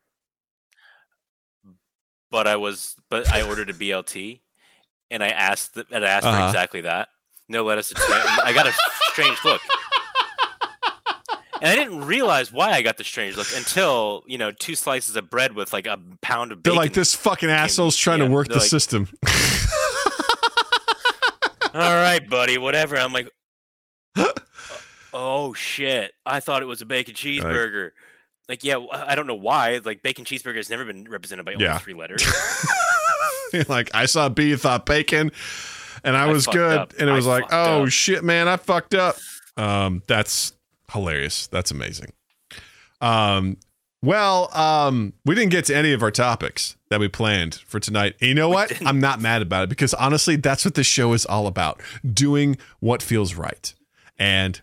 but 2.32 2.48
I 2.48 2.56
was 2.56 2.96
but 3.10 3.28
I 3.32 3.42
ordered 3.42 3.70
a 3.70 3.74
BLT, 3.74 4.42
and 5.10 5.24
I 5.24 5.30
asked 5.30 5.74
th- 5.74 5.88
and 5.92 6.06
I 6.06 6.10
asked 6.10 6.26
Uh-huh. 6.28 6.40
for 6.42 6.46
exactly 6.48 6.82
that. 6.82 7.10
No 7.50 7.64
lettuce. 7.66 7.92
I 7.98 8.52
got 8.54 8.68
a 8.68 8.74
strange 9.12 9.38
look. 9.44 9.62
And 11.62 11.70
I 11.70 11.76
didn't 11.76 12.06
realize 12.06 12.54
why 12.54 12.72
I 12.72 12.82
got 12.82 12.96
the 12.98 13.04
strange 13.04 13.36
look 13.36 13.48
until, 13.54 14.24
you 14.28 14.38
know, 14.38 14.52
two 14.52 14.76
slices 14.76 15.18
of 15.18 15.30
bread 15.30 15.54
with 15.56 15.74
like 15.74 15.88
a 15.88 16.00
pound 16.22 16.54
of 16.54 16.64
bacon. 16.64 16.76
They're 16.76 16.84
like 16.84 16.94
this 16.94 17.14
fucking 17.16 17.50
asshole's 17.50 17.98
trying 17.98 18.20
yeah, 18.20 18.28
to 18.28 18.32
work 18.32 18.48
the 18.48 18.60
like- 18.60 18.64
system. 18.70 19.10
All 21.74 21.82
right, 21.82 22.28
buddy, 22.30 22.58
whatever. 22.58 22.96
I'm 22.98 23.14
like, 23.14 23.30
oh 25.14 25.54
shit! 25.54 26.14
I 26.26 26.40
thought 26.40 26.62
it 26.64 26.66
was 26.66 26.82
a 26.82 26.86
bacon 26.86 27.14
cheeseburger. 27.14 27.92
Like, 28.48 28.64
yeah, 28.64 28.78
I 28.92 29.14
don't 29.16 29.28
know 29.28 29.36
why. 29.36 29.80
Like, 29.84 30.02
bacon 30.02 30.26
cheeseburger 30.26 30.56
has 30.56 30.70
never 30.72 30.84
been 30.86 31.04
represented 31.08 31.46
by 31.46 31.54
only 31.54 31.66
Yeah. 31.66 31.78
three 31.78 31.94
letters. 31.94 32.24
Like 33.68 33.90
I 33.96 34.06
saw 34.06 34.30
B, 34.30 34.56
thought 34.56 34.86
bacon, 34.86 35.32
and 36.04 36.16
I, 36.16 36.26
I 36.26 36.28
was 36.28 36.48
good, 36.48 36.78
up. 36.78 36.94
and 37.00 37.10
it 37.10 37.12
I 37.12 37.16
was 37.16 37.26
like, 37.26 37.46
oh 37.52 37.84
up. 37.84 37.90
shit, 37.90 38.24
man, 38.24 38.48
I 38.48 38.58
fucked 38.58 38.94
up. 38.94 39.18
Um, 39.58 40.04
that's 40.08 40.54
hilarious. 40.92 41.48
That's 41.48 41.72
amazing. 41.72 42.14
Um, 43.02 43.58
well, 44.02 44.50
um, 44.56 45.14
we 45.26 45.36
didn't 45.36 45.52
get 45.52 45.66
to 45.66 45.76
any 45.76 45.92
of 45.92 46.02
our 46.02 46.12
topics 46.12 46.78
that 46.90 47.00
we 47.00 47.10
planned 47.10 47.56
for 47.68 47.80
tonight. 47.80 48.16
And 48.22 48.30
you 48.30 48.34
know 48.34 48.50
what? 48.50 48.82
I'm 48.86 49.00
not 49.02 49.20
mad 49.20 49.42
about 49.42 49.64
it 49.64 49.70
because 49.70 49.94
honestly, 49.94 50.38
that's 50.38 50.64
what 50.64 50.76
this 50.76 50.88
show 50.88 51.14
is 51.14 51.26
all 51.26 51.48
about: 51.48 51.82
doing 52.12 52.58
what 52.80 53.02
feels 53.02 53.36
right. 53.36 53.74
And 54.18 54.62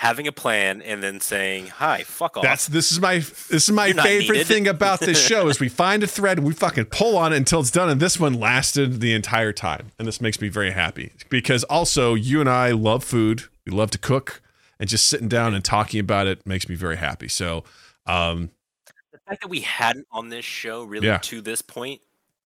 Having 0.00 0.28
a 0.28 0.32
plan 0.32 0.80
and 0.82 1.02
then 1.02 1.18
saying, 1.20 1.66
"Hi, 1.66 2.04
fuck 2.04 2.36
off." 2.36 2.44
That's 2.44 2.68
this 2.68 2.92
is 2.92 3.00
my 3.00 3.18
this 3.18 3.50
is 3.68 3.72
my 3.72 3.86
You're 3.86 4.00
favorite 4.00 4.46
thing 4.46 4.68
about 4.68 5.00
this 5.00 5.20
show 5.20 5.48
is 5.48 5.58
we 5.58 5.68
find 5.84 6.04
a 6.04 6.06
thread 6.06 6.38
and 6.38 6.46
we 6.46 6.54
fucking 6.54 6.84
pull 6.84 7.16
on 7.16 7.32
it 7.32 7.36
until 7.36 7.58
it's 7.58 7.72
done 7.72 7.88
and 7.88 8.00
this 8.00 8.20
one 8.20 8.34
lasted 8.34 9.00
the 9.00 9.12
entire 9.12 9.52
time 9.52 9.90
and 9.98 10.06
this 10.06 10.20
makes 10.20 10.40
me 10.40 10.48
very 10.48 10.70
happy 10.70 11.10
because 11.30 11.64
also 11.64 12.14
you 12.14 12.38
and 12.40 12.48
I 12.48 12.70
love 12.70 13.02
food 13.02 13.44
we 13.66 13.72
love 13.72 13.90
to 13.90 13.98
cook 13.98 14.40
and 14.78 14.88
just 14.88 15.08
sitting 15.08 15.26
down 15.26 15.52
and 15.52 15.64
talking 15.64 15.98
about 15.98 16.28
it 16.28 16.46
makes 16.46 16.68
me 16.68 16.76
very 16.76 16.96
happy 16.96 17.26
so 17.26 17.64
um 18.06 18.50
the 19.12 19.18
fact 19.26 19.42
that 19.42 19.48
we 19.48 19.62
hadn't 19.62 20.06
on 20.12 20.28
this 20.28 20.44
show 20.44 20.84
really 20.84 21.08
Yeah. 21.08 21.18
to 21.22 21.40
this 21.40 21.60
point 21.60 22.00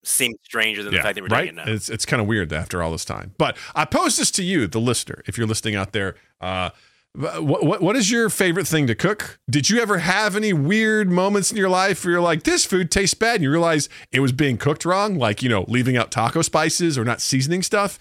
seems 0.03 0.37
stranger 0.45 0.83
than 0.83 0.95
yeah 0.95 1.01
the 1.01 1.03
fact 1.03 1.15
that 1.17 1.23
we're 1.23 1.29
right 1.29 1.45
doing 1.55 1.59
it 1.59 1.67
now. 1.67 1.71
it's 1.71 1.91
it's 1.91 2.07
kind 2.07 2.23
of 2.23 2.27
weird 2.27 2.51
after 2.55 2.83
all 2.83 2.91
this 2.91 3.05
time 3.05 3.35
but 3.37 3.55
I 3.75 3.85
pose 3.85 4.17
this 4.17 4.31
to 4.31 4.43
you 4.43 4.67
the 4.67 4.81
listener 4.81 5.23
if 5.27 5.37
you're 5.37 5.47
listening 5.47 5.77
out 5.77 5.93
there 5.93 6.15
uh 6.41 6.71
what, 7.17 7.65
what 7.65 7.81
what 7.81 7.97
is 7.97 8.11
your 8.11 8.29
favorite 8.29 8.67
thing 8.67 8.87
to 8.89 8.95
cook? 8.95 9.39
Did 9.49 9.71
you 9.71 9.81
ever 9.81 9.99
have 9.99 10.35
any 10.35 10.53
weird 10.53 11.11
moments 11.11 11.51
in 11.51 11.57
your 11.57 11.69
life 11.69 12.05
where 12.05 12.13
you're 12.13 12.21
like, 12.21 12.43
this 12.43 12.65
food 12.65 12.91
tastes 12.91 13.15
bad, 13.15 13.37
and 13.37 13.45
you 13.45 13.51
realize 13.51 13.89
it 14.11 14.21
was 14.21 14.33
being 14.33 14.57
cooked 14.57 14.85
wrong, 14.85 15.17
like 15.17 15.43
you 15.43 15.49
know, 15.49 15.65
leaving 15.69 15.97
out 15.97 16.11
taco 16.11 16.43
spices 16.43 16.99
or 16.99 17.05
not 17.05 17.21
seasoning 17.21 17.63
stuff? 17.63 17.99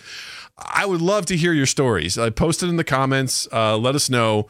I 0.58 0.86
would 0.86 1.02
love 1.02 1.26
to 1.28 1.38
hear 1.38 1.54
your 1.54 1.66
stories. 1.66 2.18
Uh, 2.18 2.32
post 2.32 2.64
it 2.64 2.70
in 2.70 2.78
the 2.78 2.84
comments. 2.84 3.48
Uh, 3.52 3.78
let 3.78 3.94
us 3.96 4.10
know 4.10 4.48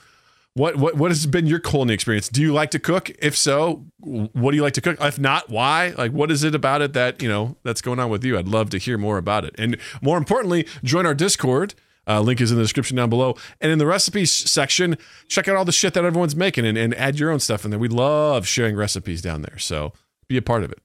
what 0.53 0.77
what 0.77 0.95
what 0.95 1.11
has 1.11 1.25
been 1.25 1.45
your 1.45 1.59
culinary 1.59 1.95
experience. 1.95 2.29
Do 2.29 2.41
you 2.41 2.53
like 2.53 2.71
to 2.71 2.79
cook? 2.79 3.11
If 3.19 3.35
so, 3.35 3.85
what 3.99 4.51
do 4.51 4.55
you 4.55 4.63
like 4.63 4.73
to 4.73 4.81
cook? 4.81 4.97
If 5.01 5.19
not, 5.19 5.49
why? 5.49 5.93
Like, 5.97 6.11
what 6.13 6.31
is 6.31 6.43
it 6.43 6.55
about 6.55 6.81
it 6.81 6.93
that 6.93 7.21
you 7.21 7.27
know 7.27 7.57
that's 7.63 7.81
going 7.81 7.99
on 7.99 8.09
with 8.09 8.23
you? 8.23 8.37
I'd 8.37 8.47
love 8.47 8.69
to 8.69 8.77
hear 8.77 8.97
more 8.97 9.17
about 9.17 9.43
it, 9.43 9.55
and 9.57 9.77
more 10.01 10.17
importantly, 10.17 10.67
join 10.83 11.05
our 11.05 11.15
Discord. 11.15 11.73
Uh, 12.07 12.19
link 12.21 12.41
is 12.41 12.51
in 12.51 12.57
the 12.57 12.63
description 12.63 12.97
down 12.97 13.09
below. 13.09 13.35
And 13.61 13.71
in 13.71 13.79
the 13.79 13.85
recipes 13.85 14.31
section, 14.31 14.97
check 15.27 15.47
out 15.47 15.55
all 15.55 15.65
the 15.65 15.71
shit 15.71 15.93
that 15.93 16.03
everyone's 16.03 16.35
making 16.35 16.65
and, 16.65 16.77
and 16.77 16.93
add 16.95 17.17
your 17.17 17.31
own 17.31 17.39
stuff 17.39 17.63
in 17.63 17.71
there. 17.71 17.79
We 17.79 17.87
love 17.87 18.45
sharing 18.47 18.75
recipes 18.75 19.21
down 19.21 19.41
there. 19.41 19.57
So 19.57 19.93
be 20.27 20.35
a 20.37 20.41
part 20.41 20.63
of 20.63 20.71
it. 20.71 20.79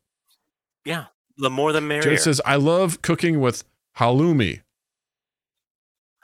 yeah, 0.84 1.06
the 1.36 1.50
more 1.50 1.72
the 1.72 1.80
merrier. 1.80 2.02
Jared 2.02 2.20
says, 2.20 2.40
I 2.46 2.56
love 2.56 3.02
cooking 3.02 3.40
with 3.40 3.64
halloumi. 3.98 4.60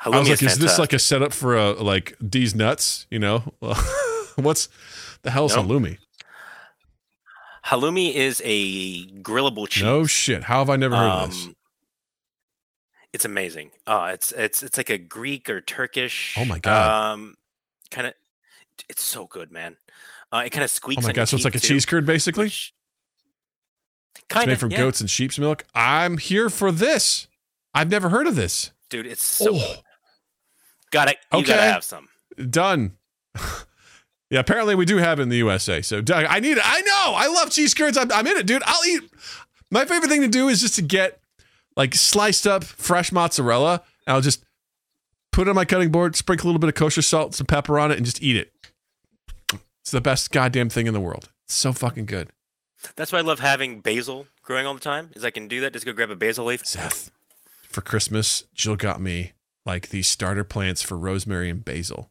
Halloumi 0.03 0.15
I 0.15 0.19
was 0.19 0.29
like, 0.29 0.43
is 0.43 0.53
is 0.53 0.59
this 0.59 0.79
like 0.79 0.93
a 0.93 0.99
setup 0.99 1.33
for 1.33 1.57
a 1.57 1.73
like 1.73 2.17
D's 2.27 2.55
nuts? 2.55 3.07
You 3.11 3.19
know, 3.19 3.39
what's 4.37 4.69
the 5.23 5.31
hell's 5.31 5.57
No. 5.57 5.63
halloumi? 5.63 5.99
halloumi 7.67 8.13
is 8.13 8.43
a 8.45 9.07
grillable 9.23 9.69
cheese. 9.69 9.83
No 9.83 10.05
shit. 10.07 10.45
How 10.45 10.59
have 10.59 10.71
I 10.71 10.77
never 10.77 10.97
heard 10.97 11.09
of 11.11 11.31
this? 11.31 11.49
It's 13.15 13.25
amazing. 13.25 13.71
Uh, 13.87 14.11
it's 14.13 14.33
it's 14.33 14.63
it's 14.63 14.77
like 14.77 14.91
a 14.91 14.99
Greek 14.99 15.49
or 15.49 15.61
Turkish. 15.63 16.35
Oh 16.37 16.45
my 16.45 16.59
God. 16.59 17.13
Um, 17.15 17.37
kind 17.91 18.09
of. 18.09 18.15
It's 18.91 19.03
so 19.05 19.27
good, 19.27 19.51
man. 19.53 19.77
Uh, 20.33 20.43
it 20.45 20.51
kind 20.51 20.65
of 20.65 20.69
Oh 20.71 20.75
squeaks. 20.75 21.03
my 21.03 21.09
on 21.11 21.15
your 21.15 21.23
god, 21.23 21.29
so 21.29 21.37
it's 21.37 21.45
like 21.45 21.55
a 21.55 21.61
too, 21.61 21.69
cheese 21.75 21.87
curd 21.87 22.05
basically? 22.05 22.47
which- 22.47 22.75
It's 24.31 24.47
made 24.47 24.59
from 24.59 24.73
yeah. 24.73 24.79
goats 24.79 25.01
and 25.01 25.09
sheep's 25.09 25.39
milk. 25.39 25.65
I'm 25.77 26.19
here 26.19 26.51
for 26.51 26.73
this. 26.73 27.29
I've 27.73 27.89
never 27.89 28.09
heard 28.09 28.27
of 28.27 28.35
this. 28.37 28.73
dude. 28.91 29.07
It's 29.07 29.23
so 29.25 29.51
Oh. 29.53 29.75
Got 30.91 31.09
it. 31.09 31.19
You 31.33 31.39
Okay. 31.39 31.49
gotta 31.49 31.63
have 31.63 31.85
some. 31.85 32.09
Done. 32.51 32.97
yeah, 34.31 34.41
apparently 34.41 34.75
we 34.75 34.85
do 34.85 34.97
have 34.97 35.21
it 35.21 35.23
in 35.23 35.29
the 35.29 35.37
USA. 35.37 35.83
So 35.83 36.01
Doug, 36.01 36.27
I 36.29 36.41
need 36.41 36.57
it. 36.59 36.63
I 36.65 36.81
know. 36.81 37.15
I 37.17 37.29
love 37.29 37.51
cheese 37.51 37.75
curds. 37.75 37.97
I'm, 37.97 38.11
I'm 38.13 38.27
in 38.27 38.37
it, 38.37 38.47
dude. 38.47 38.63
I'll 38.67 38.85
eat. 38.87 39.03
My 39.71 39.85
favorite 39.85 40.09
thing 40.09 40.23
to 40.23 40.29
do 40.29 40.49
is 40.49 40.61
just 40.61 40.75
to 40.77 40.83
get 40.83 41.21
like 41.77 41.95
sliced 41.95 42.47
up 42.47 42.65
fresh 42.65 43.13
mozzarella. 43.13 43.83
And 44.07 44.15
I'll 44.15 44.21
just 44.21 44.45
put 45.33 45.47
it 45.47 45.51
on 45.51 45.55
my 45.57 45.65
cutting 45.65 45.91
board, 45.91 46.17
sprinkle 46.17 46.47
a 46.47 46.49
little 46.49 46.61
bit 46.61 46.69
of 46.69 46.75
kosher 46.75 47.03
salt, 47.03 47.35
some 47.35 47.47
pepper 47.47 47.79
on 47.79 47.91
it, 47.91 47.97
and 47.97 48.05
just 48.07 48.23
eat 48.23 48.37
it. 48.37 48.53
It's 49.83 49.91
the 49.91 50.01
best 50.01 50.31
goddamn 50.31 50.71
thing 50.71 50.87
in 50.87 50.95
the 50.95 51.01
world. 51.01 51.31
It's 51.45 51.55
so 51.55 51.73
fucking 51.73 52.07
good. 52.07 52.31
That's 52.97 53.13
why 53.13 53.19
I 53.19 53.23
love 53.23 53.41
having 53.41 53.81
basil 53.81 54.27
growing 54.43 54.67
all 54.67 54.75
the 54.75 54.81
time. 54.81 55.11
Is 55.15 55.25
I 55.25 55.31
can 55.31 55.49
do 55.49 55.61
that. 55.63 55.73
Just 55.73 55.85
go 55.87 55.93
grab 55.93 56.11
a 56.11 56.17
basil 56.17 56.45
leaf. 56.47 56.67
Seth, 56.67 57.11
for 57.69 57.81
Christmas, 57.81 58.45
Jill 58.55 58.77
got 58.77 59.01
me 59.01 59.33
like 59.67 59.89
these 59.89 60.07
starter 60.09 60.45
plants 60.45 60.83
for 60.83 60.97
rosemary 60.99 61.49
and 61.51 61.65
basil. 61.65 62.11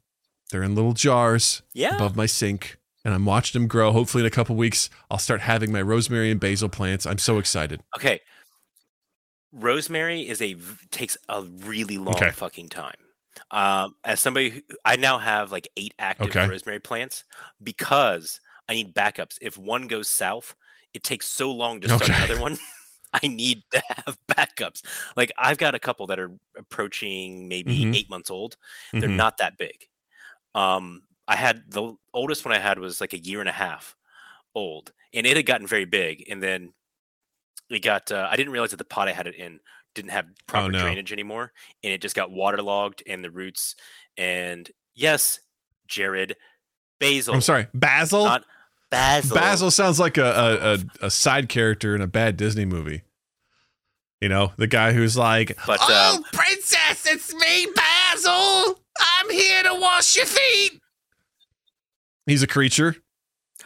They're 0.51 0.63
in 0.63 0.75
little 0.75 0.93
jars 0.93 1.61
Yeah. 1.73 1.95
above 1.95 2.15
my 2.15 2.25
sink, 2.25 2.77
and 3.05 3.13
I'm 3.13 3.25
watching 3.25 3.59
them 3.61 3.67
grow. 3.67 3.91
Hopefully, 3.91 4.21
in 4.23 4.27
a 4.27 4.31
couple 4.31 4.55
weeks, 4.55 4.89
I'll 5.09 5.17
start 5.19 5.41
having 5.41 5.71
my 5.71 5.81
rosemary 5.81 6.29
and 6.31 6.39
basil 6.39 6.69
plants. 6.69 7.05
I'm 7.05 7.17
so 7.19 7.37
excited. 7.39 7.81
Okay. 7.97 8.21
Rosemary 9.53 10.27
is 10.27 10.41
a 10.41 10.55
takes 10.91 11.17
a 11.29 11.43
really 11.43 11.97
long 11.97 12.29
Okay. 12.29 12.31
fucking 12.31 12.69
time. 12.69 12.95
Um, 13.51 13.95
as 14.03 14.19
somebody, 14.19 14.49
who, 14.49 14.61
I 14.85 14.95
now 14.95 15.19
have 15.19 15.51
like 15.51 15.67
eight 15.77 15.93
active 15.99 16.35
Okay. 16.35 16.47
rosemary 16.47 16.79
plants 16.79 17.23
because 17.61 18.39
I 18.69 18.73
need 18.73 18.95
backups. 18.95 19.37
If 19.41 19.57
one 19.57 19.87
goes 19.87 20.07
south, 20.07 20.55
it 20.93 21.03
takes 21.03 21.27
so 21.27 21.51
long 21.51 21.81
to 21.81 21.89
start 21.89 22.11
Okay. 22.11 22.13
another 22.13 22.37
one. 22.37 22.57
I 23.13 23.27
need 23.27 23.63
to 23.71 23.81
have 23.89 24.17
backups. 24.27 24.81
Like 25.15 25.31
I've 25.37 25.59
got 25.59 25.75
a 25.75 25.79
couple 25.79 26.07
that 26.07 26.19
are 26.19 26.31
approaching 26.57 27.47
maybe 27.47 27.87
Mhm. 27.87 27.93
eight 27.93 28.09
months 28.09 28.31
old. 28.31 28.57
They're 28.99 29.07
Mhm. 29.07 29.23
not 29.23 29.37
that 29.37 29.57
big. 29.57 29.87
Um, 30.55 31.03
I 31.27 31.35
had 31.35 31.71
the 31.71 31.95
oldest 32.13 32.45
one 32.45 32.53
I 32.53 32.59
had 32.59 32.79
was 32.79 33.01
like 33.01 33.13
a 33.13 33.19
year 33.19 33.39
and 33.39 33.49
a 33.49 33.53
half 33.53 33.95
old, 34.55 34.93
and 35.13 35.27
it 35.27 35.37
had 35.37 35.45
gotten 35.47 35.67
very 35.67 35.85
big. 35.85 36.25
And 36.29 36.43
then 36.43 36.73
it 37.69 37.79
got. 37.79 38.11
Uh, 38.11 38.27
I 38.29 38.35
didn't 38.35 38.51
realize 38.53 38.71
that 38.71 38.77
the 38.77 38.83
pot 38.85 39.07
I 39.07 39.11
had 39.13 39.27
it 39.27 39.35
in 39.35 39.59
didn't 39.95 40.11
have 40.11 40.25
proper 40.47 40.65
Oh, 40.65 40.69
no. 40.69 40.79
drainage 40.79 41.11
anymore, 41.11 41.51
and 41.83 41.93
it 41.93 42.01
just 42.01 42.15
got 42.15 42.31
waterlogged 42.31 43.01
in 43.01 43.21
the 43.21 43.29
roots. 43.31 43.75
And 44.17 44.69
yes, 44.95 45.39
Jared, 45.87 46.35
basil. 46.99 47.33
I'm 47.35 47.41
sorry, 47.41 47.67
Basil. 47.73 48.25
not 48.25 48.43
basil. 48.91 49.35
Basil 49.35 49.71
sounds 49.71 49.99
like 49.99 50.17
a, 50.17 50.23
a, 50.23 50.73
a, 50.73 50.77
a 51.07 51.11
side 51.11 51.49
character 51.49 51.95
in 51.95 52.01
a 52.01 52.07
bad 52.07 52.37
Disney 52.37 52.65
movie. 52.65 53.03
You 54.21 54.29
know, 54.29 54.53
the 54.57 54.67
guy 54.67 54.93
who's 54.93 55.17
like, 55.17 55.57
But, 55.67 55.79
"Oh, 55.81 56.15
um, 56.15 56.23
princess, 56.31 57.05
it's 57.05 57.33
me, 57.33 57.67
Basil. 57.75 58.79
I'm 58.99 59.29
here 59.29 59.63
to 59.63 59.73
wash 59.75 60.15
your 60.15 60.25
feet." 60.25 60.79
He's 62.25 62.41
a 62.41 62.47
creature. 62.47 62.95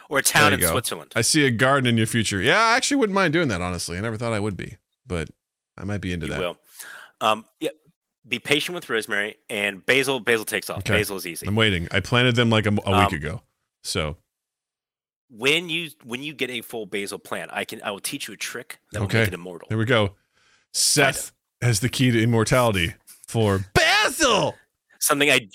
Or 0.08 0.18
a 0.18 0.22
town 0.22 0.52
in 0.52 0.60
go. 0.60 0.70
Switzerland. 0.70 1.12
I 1.16 1.20
see 1.22 1.44
a 1.46 1.50
garden 1.50 1.86
in 1.86 1.96
your 1.96 2.06
future. 2.06 2.40
Yeah, 2.40 2.58
I 2.60 2.76
actually 2.76 2.96
wouldn't 2.98 3.14
mind 3.14 3.32
doing 3.32 3.48
that. 3.48 3.60
Honestly, 3.60 3.96
I 3.98 4.00
never 4.00 4.16
thought 4.16 4.32
I 4.32 4.40
would 4.40 4.56
be, 4.56 4.76
but 5.06 5.28
I 5.76 5.84
might 5.84 6.00
be 6.00 6.12
into 6.12 6.26
You 6.26 6.32
that. 6.32 6.40
will. 6.40 6.56
Um, 7.20 7.44
yeah. 7.60 7.70
Be 8.26 8.38
patient 8.38 8.74
with 8.74 8.90
rosemary 8.90 9.36
and 9.48 9.84
basil. 9.86 10.20
Basil 10.20 10.44
takes 10.44 10.68
off. 10.68 10.78
Okay. 10.80 10.94
Basil 10.98 11.16
is 11.16 11.26
easy. 11.26 11.46
I'm 11.46 11.56
waiting. 11.56 11.88
I 11.90 12.00
planted 12.00 12.36
them 12.36 12.50
like 12.50 12.66
a, 12.66 12.70
a 12.70 12.72
week 12.72 12.84
Um, 12.86 13.14
ago. 13.14 13.42
So 13.82 14.16
when 15.30 15.68
you 15.68 15.90
when 16.04 16.22
you 16.22 16.32
get 16.34 16.50
a 16.50 16.60
full 16.62 16.86
basil 16.86 17.18
plant, 17.18 17.50
I 17.54 17.64
can 17.64 17.80
I 17.82 17.90
will 17.90 18.00
teach 18.00 18.28
you 18.28 18.34
a 18.34 18.36
trick 18.36 18.80
that 18.92 19.00
will 19.00 19.06
Okay. 19.06 19.20
make 19.20 19.28
it 19.28 19.34
immortal. 19.34 19.68
there 19.68 19.78
we 19.78 19.84
go. 19.84 20.14
Seth 20.72 21.32
has 21.62 21.80
the 21.80 21.88
key 21.88 22.10
to 22.10 22.22
immortality 22.22 22.94
for 23.26 23.60
Basil. 23.74 24.54
Something 25.00 25.30
I 25.30 25.48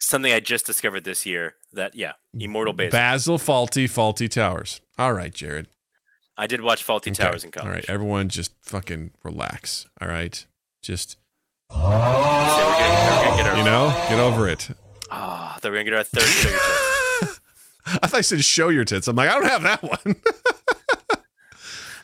something 0.00 0.32
I 0.32 0.40
just 0.40 0.66
discovered 0.66 1.04
this 1.04 1.24
year 1.26 1.54
that 1.72 1.94
yeah, 1.94 2.12
immortal 2.38 2.72
basil. 2.72 2.90
Basil 2.90 3.38
Fawlty 3.38 3.84
Fawlty 3.84 4.28
Towers. 4.28 4.80
All 4.98 5.12
right, 5.12 5.32
Jared. 5.32 5.68
I 6.36 6.46
did 6.46 6.60
watch 6.60 6.86
Fawlty 6.86 7.08
Okay. 7.08 7.12
Towers 7.12 7.44
in 7.44 7.50
college. 7.50 7.66
All 7.66 7.72
right, 7.72 7.84
everyone, 7.88 8.28
just 8.28 8.52
fucking 8.62 9.10
relax. 9.22 9.86
All 10.00 10.08
right, 10.08 10.44
just 10.80 11.16
we're 11.70 11.78
gonna, 11.78 13.30
we're 13.30 13.42
gonna 13.44 13.58
you 13.58 13.64
know, 13.64 13.88
get 14.08 14.18
over 14.18 14.48
it. 14.48 14.68
Ah, 15.10 15.58
thought 15.60 15.72
we 15.72 15.78
we're 15.78 15.84
gonna 15.84 16.04
get 16.04 16.14
our 16.14 16.20
third. 16.22 17.38
I 18.02 18.06
thought 18.06 18.18
you 18.18 18.22
said 18.22 18.44
show 18.44 18.68
your 18.68 18.84
tits. 18.84 19.08
I'm 19.08 19.16
like, 19.16 19.28
I 19.28 19.34
don't 19.34 19.48
have 19.48 19.62
that 19.62 19.82
one. 19.82 20.16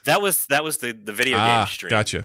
That 0.08 0.22
was 0.22 0.46
that 0.46 0.64
was 0.64 0.78
the 0.78 0.92
the 0.92 1.12
video 1.12 1.36
game 1.36 1.46
ah, 1.46 1.64
stream. 1.66 1.90
gotcha. 1.90 2.24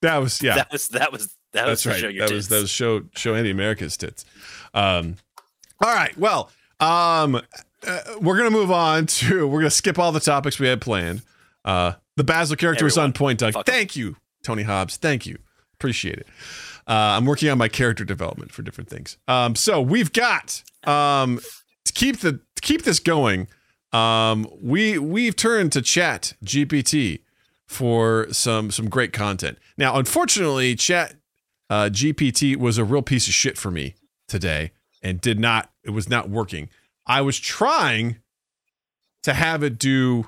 That 0.00 0.16
was 0.16 0.42
yeah. 0.42 0.56
That 0.56 0.72
was 0.72 0.88
that 0.88 1.12
was 1.12 1.36
that 1.52 1.68
was 1.68 1.82
That's 1.82 1.84
the 1.84 1.90
right. 1.90 2.00
show 2.00 2.08
your 2.08 2.26
that 2.26 2.34
was 2.34 2.48
that 2.48 2.60
was 2.62 2.70
show 2.70 3.02
show 3.14 3.36
Andy 3.36 3.50
America's 3.50 3.96
tits. 3.96 4.24
Um, 4.74 5.16
all 5.80 5.94
right. 5.94 6.16
Well, 6.18 6.50
um, 6.82 7.40
uh, 7.86 8.00
we're 8.20 8.36
gonna 8.36 8.50
move 8.50 8.70
on 8.70 9.06
to 9.06 9.46
we're 9.46 9.60
gonna 9.60 9.70
skip 9.70 9.98
all 9.98 10.12
the 10.12 10.20
topics 10.20 10.58
we 10.58 10.66
had 10.66 10.80
planned. 10.80 11.22
Uh, 11.64 11.92
the 12.16 12.24
Basil 12.24 12.56
character 12.56 12.84
was 12.84 12.98
on 12.98 13.12
point, 13.12 13.38
Doug. 13.38 13.54
Thank 13.64 13.96
you, 13.96 14.16
Tony 14.42 14.64
Hobbs. 14.64 14.96
Thank 14.96 15.26
you. 15.26 15.38
Appreciate 15.74 16.18
it. 16.18 16.26
Uh, 16.86 17.16
I'm 17.16 17.24
working 17.24 17.48
on 17.48 17.58
my 17.58 17.68
character 17.68 18.04
development 18.04 18.52
for 18.52 18.62
different 18.62 18.90
things. 18.90 19.16
Um, 19.28 19.54
so 19.54 19.80
we've 19.80 20.12
got 20.12 20.62
um, 20.84 21.40
to 21.84 21.92
keep 21.92 22.18
the 22.18 22.32
to 22.32 22.62
keep 22.62 22.82
this 22.82 22.98
going. 22.98 23.48
Um, 23.92 24.48
we 24.60 24.98
we've 24.98 25.36
turned 25.36 25.72
to 25.72 25.82
Chat 25.82 26.34
GPT 26.44 27.20
for 27.66 28.26
some 28.32 28.70
some 28.70 28.88
great 28.88 29.12
content. 29.12 29.58
Now, 29.78 29.96
unfortunately, 29.96 30.74
Chat 30.74 31.14
uh, 31.70 31.88
GPT 31.92 32.56
was 32.56 32.78
a 32.78 32.84
real 32.84 33.02
piece 33.02 33.28
of 33.28 33.34
shit 33.34 33.56
for 33.56 33.70
me 33.70 33.94
today 34.26 34.72
and 35.02 35.20
did 35.20 35.38
not. 35.38 35.70
It 35.84 35.90
was 35.90 36.08
not 36.08 36.28
working. 36.30 36.68
I 37.06 37.20
was 37.20 37.38
trying 37.38 38.18
to 39.22 39.34
have 39.34 39.62
it 39.62 39.78
do 39.78 40.26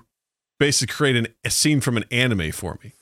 basically 0.59 0.93
create 0.93 1.17
an, 1.17 1.29
a 1.45 1.51
scene 1.51 1.81
from 1.81 1.97
an 1.97 2.05
anime 2.11 2.53
for 2.53 2.79
me. 2.83 2.93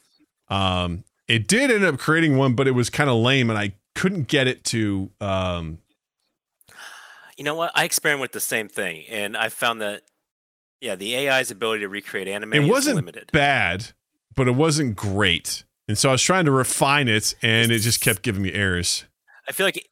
Um, 0.48 1.04
it 1.28 1.46
did 1.48 1.70
end 1.70 1.84
up 1.84 1.98
creating 1.98 2.36
one, 2.36 2.54
but 2.54 2.66
it 2.68 2.72
was 2.72 2.90
kind 2.90 3.08
of 3.08 3.16
lame, 3.16 3.48
and 3.50 3.58
I 3.58 3.72
couldn't 3.94 4.28
get 4.28 4.46
it 4.46 4.64
to. 4.64 5.10
Um, 5.20 5.78
You 7.38 7.44
know 7.44 7.54
what? 7.54 7.72
I 7.74 7.84
experiment 7.84 8.20
with 8.20 8.32
the 8.32 8.40
same 8.40 8.68
thing, 8.68 9.04
and 9.08 9.36
I 9.36 9.48
found 9.48 9.80
that 9.80 10.02
yeah, 10.80 10.96
the 10.96 11.28
AI's 11.28 11.50
ability 11.50 11.80
to 11.80 11.88
recreate 11.88 12.26
anime 12.28 12.52
it 12.54 12.68
wasn't 12.68 12.96
limited. 12.96 13.30
bad, 13.32 13.92
but 14.34 14.48
it 14.48 14.52
wasn't 14.52 14.96
great, 14.96 15.64
and 15.88 15.96
so 15.96 16.08
I 16.08 16.12
was 16.12 16.22
trying 16.22 16.44
to 16.46 16.50
refine 16.50 17.08
it, 17.08 17.34
and 17.40 17.70
it 17.72 17.78
just 17.80 18.00
kept 18.00 18.22
giving 18.22 18.42
me 18.42 18.52
errors. 18.52 19.04
I 19.48 19.52
feel 19.52 19.66
like 19.66 19.88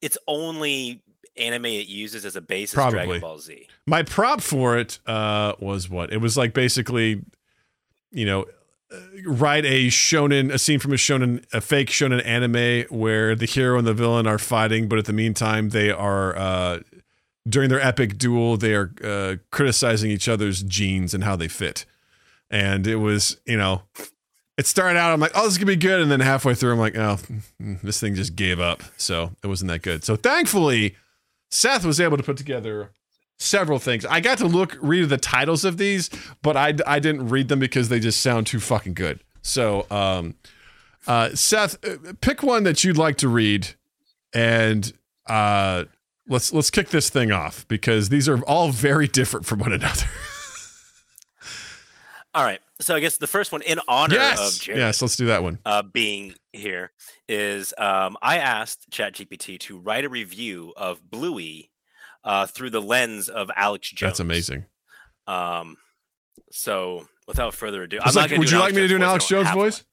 it's 0.00 0.18
only 0.26 1.02
anime 1.36 1.66
it 1.66 1.86
uses 1.86 2.24
as 2.24 2.36
a 2.36 2.40
base 2.40 2.70
is 2.70 2.74
Probably. 2.74 3.04
Dragon 3.04 3.20
Ball 3.20 3.38
Z. 3.38 3.66
My 3.86 4.02
prop 4.02 4.40
for 4.40 4.76
it 4.78 4.98
uh, 5.06 5.54
was 5.60 5.88
what 5.88 6.12
it 6.12 6.18
was 6.18 6.36
like. 6.36 6.52
Basically, 6.52 7.22
you 8.10 8.26
know, 8.26 8.46
write 9.26 9.64
a 9.64 9.88
shonen, 9.88 10.52
a 10.52 10.58
scene 10.58 10.78
from 10.78 10.92
a 10.92 10.96
shonen, 10.96 11.44
a 11.52 11.60
fake 11.60 11.88
shonen 11.88 12.24
anime 12.24 12.86
where 12.88 13.34
the 13.34 13.46
hero 13.46 13.78
and 13.78 13.86
the 13.86 13.94
villain 13.94 14.26
are 14.26 14.38
fighting, 14.38 14.88
but 14.88 14.98
at 14.98 15.04
the 15.04 15.12
meantime 15.12 15.70
they 15.70 15.90
are 15.90 16.36
uh, 16.36 16.80
during 17.48 17.68
their 17.68 17.80
epic 17.80 18.18
duel 18.18 18.56
they 18.56 18.74
are 18.74 18.92
uh, 19.02 19.36
criticizing 19.50 20.10
each 20.10 20.28
other's 20.28 20.62
jeans 20.62 21.14
and 21.14 21.24
how 21.24 21.36
they 21.36 21.48
fit. 21.48 21.84
And 22.50 22.86
it 22.86 22.96
was, 22.96 23.38
you 23.44 23.58
know, 23.58 23.82
it 24.58 24.66
started 24.66 24.98
out. 24.98 25.12
I'm 25.12 25.20
like, 25.20 25.30
oh, 25.34 25.44
this 25.44 25.52
is 25.52 25.58
gonna 25.58 25.66
be 25.66 25.76
good, 25.76 26.00
and 26.00 26.10
then 26.10 26.20
halfway 26.20 26.54
through, 26.54 26.72
I'm 26.72 26.78
like, 26.78 26.96
oh, 26.98 27.18
this 27.58 28.00
thing 28.00 28.14
just 28.16 28.36
gave 28.36 28.60
up. 28.60 28.82
So 28.96 29.30
it 29.42 29.46
wasn't 29.46 29.70
that 29.70 29.82
good. 29.82 30.04
So 30.04 30.16
thankfully, 30.16 30.96
Seth 31.50 31.84
was 31.84 32.00
able 32.00 32.16
to 32.16 32.22
put 32.22 32.36
together 32.36 32.90
several 33.38 33.78
things. 33.78 34.04
I 34.04 34.20
got 34.20 34.38
to 34.38 34.46
look 34.46 34.76
read 34.80 35.08
the 35.08 35.16
titles 35.16 35.64
of 35.64 35.78
these, 35.78 36.10
but 36.42 36.56
I 36.56 36.74
I 36.86 36.98
didn't 36.98 37.28
read 37.28 37.48
them 37.48 37.60
because 37.60 37.88
they 37.88 38.00
just 38.00 38.20
sound 38.20 38.48
too 38.48 38.60
fucking 38.60 38.94
good. 38.94 39.20
So, 39.42 39.86
um, 39.90 40.34
uh, 41.06 41.30
Seth, 41.34 41.82
uh, 41.86 42.12
pick 42.20 42.42
one 42.42 42.64
that 42.64 42.82
you'd 42.84 42.98
like 42.98 43.16
to 43.18 43.28
read, 43.28 43.68
and 44.34 44.92
uh, 45.26 45.84
let's 46.28 46.52
let's 46.52 46.70
kick 46.70 46.88
this 46.88 47.10
thing 47.10 47.30
off 47.30 47.66
because 47.68 48.08
these 48.08 48.28
are 48.28 48.38
all 48.42 48.70
very 48.70 49.06
different 49.06 49.46
from 49.46 49.60
one 49.60 49.72
another. 49.72 50.06
All 52.34 52.44
right, 52.44 52.60
so 52.80 52.94
I 52.94 53.00
guess 53.00 53.16
the 53.18 53.26
first 53.26 53.50
one 53.52 53.62
in 53.62 53.80
honor 53.88 54.14
of 54.16 54.20
yes, 54.20 54.58
Jared 54.58 54.80
yes, 54.80 55.02
let's 55.02 55.16
do 55.16 55.26
that 55.26 55.42
one. 55.42 55.58
uh, 55.64 55.82
being 55.82 56.34
here 56.52 56.92
is 57.28 57.74
um, 57.78 58.16
I 58.22 58.38
asked 58.38 58.90
ChatGPT 58.90 59.58
to 59.60 59.78
write 59.78 60.04
a 60.04 60.08
review 60.08 60.72
of 60.76 61.00
Bluey 61.10 61.70
uh, 62.24 62.46
through 62.46 62.70
the 62.70 62.80
lens 62.82 63.28
of 63.28 63.50
Alex 63.56 63.90
Jones. 63.90 64.08
That's 64.10 64.20
amazing. 64.20 64.66
Um, 65.26 65.76
so 66.50 67.06
without 67.26 67.54
further 67.54 67.82
ado, 67.82 67.96
It's 67.98 68.06
I'm 68.08 68.14
like, 68.22 68.30
gonna 68.30 68.38
would 68.40 68.48
do 68.48 68.54
you 68.54 68.60
like 68.60 68.74
me 68.74 68.80
to 68.82 68.88
do 68.88 68.96
an 68.96 69.02
Alex 69.02 69.24
voice, 69.24 69.32
I 69.32 69.34
don't 69.36 69.44
Jones 69.44 69.54
voice? 69.56 69.78
one. 69.80 69.84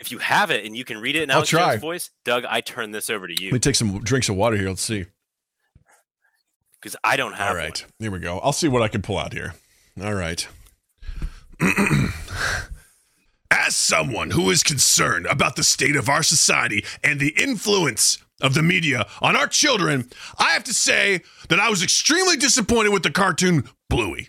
if 0.00 0.10
you 0.12 0.18
have 0.18 0.50
it 0.50 0.64
and 0.64 0.76
you 0.76 0.84
can 0.84 0.98
read 1.00 1.14
it 1.16 1.22
in 1.22 1.30
I'll 1.30 1.36
Alex 1.36 1.50
try. 1.50 1.70
Jones' 1.72 1.80
voice, 1.80 2.10
Doug, 2.24 2.44
I 2.48 2.60
turn 2.60 2.90
this 2.90 3.08
over 3.10 3.26
to 3.28 3.34
you. 3.42 3.48
Let 3.48 3.52
me 3.54 3.58
take 3.60 3.74
some 3.76 4.00
drinks 4.02 4.28
of 4.28 4.36
water 4.36 4.56
here. 4.56 4.68
Let's 4.68 4.82
see. 4.82 5.04
because 6.80 6.96
I 7.04 7.16
don't 7.16 7.34
have 7.34 7.50
All 7.50 7.56
right, 7.56 7.84
here 7.98 8.10
we 8.10 8.18
go. 8.18 8.38
I'll 8.40 8.52
see 8.52 8.68
what 8.68 8.82
I 8.82 8.88
can 8.88 9.02
pull 9.02 9.18
out 9.18 9.32
here. 9.32 9.54
All 10.02 10.14
right. 10.14 10.46
As 13.50 13.76
someone 13.76 14.30
who 14.30 14.50
is 14.50 14.62
concerned 14.62 15.26
about 15.26 15.56
the 15.56 15.62
state 15.62 15.96
of 15.96 16.08
our 16.08 16.22
society 16.22 16.84
and 17.02 17.20
the 17.20 17.34
influence 17.40 18.18
of 18.40 18.54
the 18.54 18.62
media 18.62 19.06
on 19.22 19.36
our 19.36 19.46
children, 19.46 20.08
I 20.38 20.50
have 20.50 20.64
to 20.64 20.74
say 20.74 21.20
that 21.48 21.60
I 21.60 21.70
was 21.70 21.82
extremely 21.82 22.36
disappointed 22.36 22.92
with 22.92 23.02
the 23.02 23.10
cartoon 23.10 23.68
Bluey. 23.88 24.28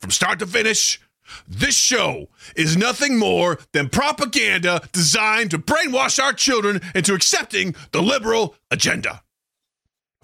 From 0.00 0.10
start 0.10 0.38
to 0.40 0.46
finish, 0.46 1.00
this 1.46 1.76
show 1.76 2.28
is 2.56 2.76
nothing 2.76 3.18
more 3.18 3.58
than 3.72 3.88
propaganda 3.88 4.80
designed 4.92 5.50
to 5.52 5.58
brainwash 5.58 6.22
our 6.22 6.32
children 6.32 6.80
into 6.94 7.14
accepting 7.14 7.74
the 7.92 8.02
liberal 8.02 8.54
agenda. 8.70 9.22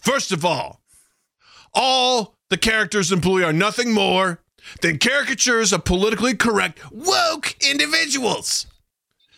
First 0.01 0.32
of 0.32 0.45
all, 0.45 0.80
all 1.72 2.37
the 2.51 2.57
characters 2.57 3.11
in 3.11 3.20
Bluey 3.20 3.45
are 3.45 3.53
nothing 3.53 3.93
more 3.93 4.41
than 4.81 4.99
caricatures 4.99 5.73
of 5.73 5.85
politically 5.85 6.35
correct, 6.35 6.81
woke 6.93 7.55
individuals. 7.61 8.67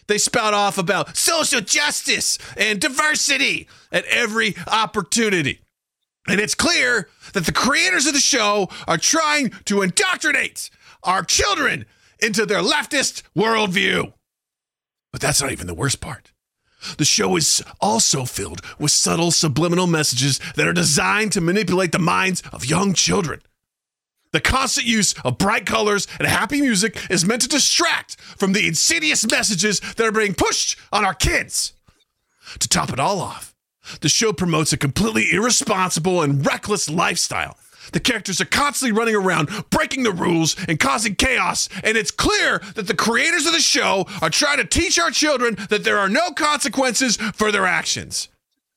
They 0.07 0.19
spout 0.19 0.55
off 0.55 0.79
about 0.79 1.17
social 1.17 1.61
justice 1.61 2.39
and 2.57 2.81
diversity 2.81 3.69
at 3.91 4.05
every 4.07 4.55
opportunity. 4.67 5.61
And 6.29 6.41
it's 6.41 6.55
clear 6.55 7.09
that 7.33 7.47
the 7.47 7.53
creators 7.53 8.07
of 8.07 8.15
the 8.15 8.21
show 8.21 8.69
are 8.87 8.99
trying 8.99 9.51
to 9.67 9.83
indoctrinate 9.83 10.71
our 11.03 11.23
children 11.23 11.87
into 12.21 12.47
their 12.47 12.63
leftist 12.63 13.23
worldview. 13.37 14.13
But 15.13 15.21
that's 15.21 15.41
not 15.41 15.53
even 15.53 15.67
the 15.67 15.75
worst 15.75 16.01
part. 16.01 16.33
The 16.99 17.05
show 17.05 17.37
is 17.37 17.63
also 17.81 18.25
filled 18.25 18.61
with 18.79 18.91
subtle 18.91 19.31
subliminal 19.31 19.87
messages 19.87 20.41
that 20.57 20.69
are 20.69 20.73
designed 20.73 21.33
to 21.33 21.41
manipulate 21.41 21.93
the 21.93 21.99
minds 21.99 22.43
of 22.53 22.65
young 22.65 22.93
children. 22.93 23.41
The 24.37 24.43
constant 24.43 24.87
use 24.87 25.15
of 25.25 25.39
bright 25.39 25.65
colors 25.65 26.07
and 26.19 26.29
happy 26.29 26.61
music 26.61 26.99
is 27.09 27.25
meant 27.25 27.41
to 27.41 27.49
distract 27.49 28.21
from 28.21 28.53
the 28.53 28.69
insidious 28.69 29.27
messages 29.31 29.81
that 29.81 30.07
are 30.07 30.13
being 30.13 30.35
pushed 30.35 30.79
on 30.93 31.07
our 31.07 31.15
kids. 31.15 31.73
To 32.59 32.69
top 32.69 32.93
it 32.93 33.01
all 33.01 33.23
off, 33.23 33.55
the 34.03 34.11
show 34.11 34.35
promotes 34.35 34.75
a 34.75 34.77
completely 34.77 35.33
irresponsible 35.33 36.21
and 36.21 36.45
reckless 36.45 36.91
lifestyle. 36.91 37.57
The 37.95 38.01
characters 38.01 38.39
are 38.43 38.45
constantly 38.45 38.93
running 38.93 39.17
around, 39.17 39.49
breaking 39.71 40.03
the 40.03 40.13
rules 40.13 40.55
and 40.69 40.79
causing 40.79 41.15
chaos, 41.15 41.71
and 41.83 41.97
it's 41.97 42.11
clear 42.11 42.61
that 42.75 42.89
the 42.89 42.95
creators 42.95 43.47
of 43.47 43.55
the 43.55 43.61
show 43.61 44.05
are 44.21 44.29
trying 44.29 44.59
to 44.59 44.67
teach 44.67 44.99
our 44.99 45.11
children 45.11 45.57
that 45.71 45.83
there 45.83 45.97
are 45.97 46.11
no 46.11 46.33
consequences 46.33 47.17
for 47.17 47.51
their 47.51 47.65
actions. 47.65 48.29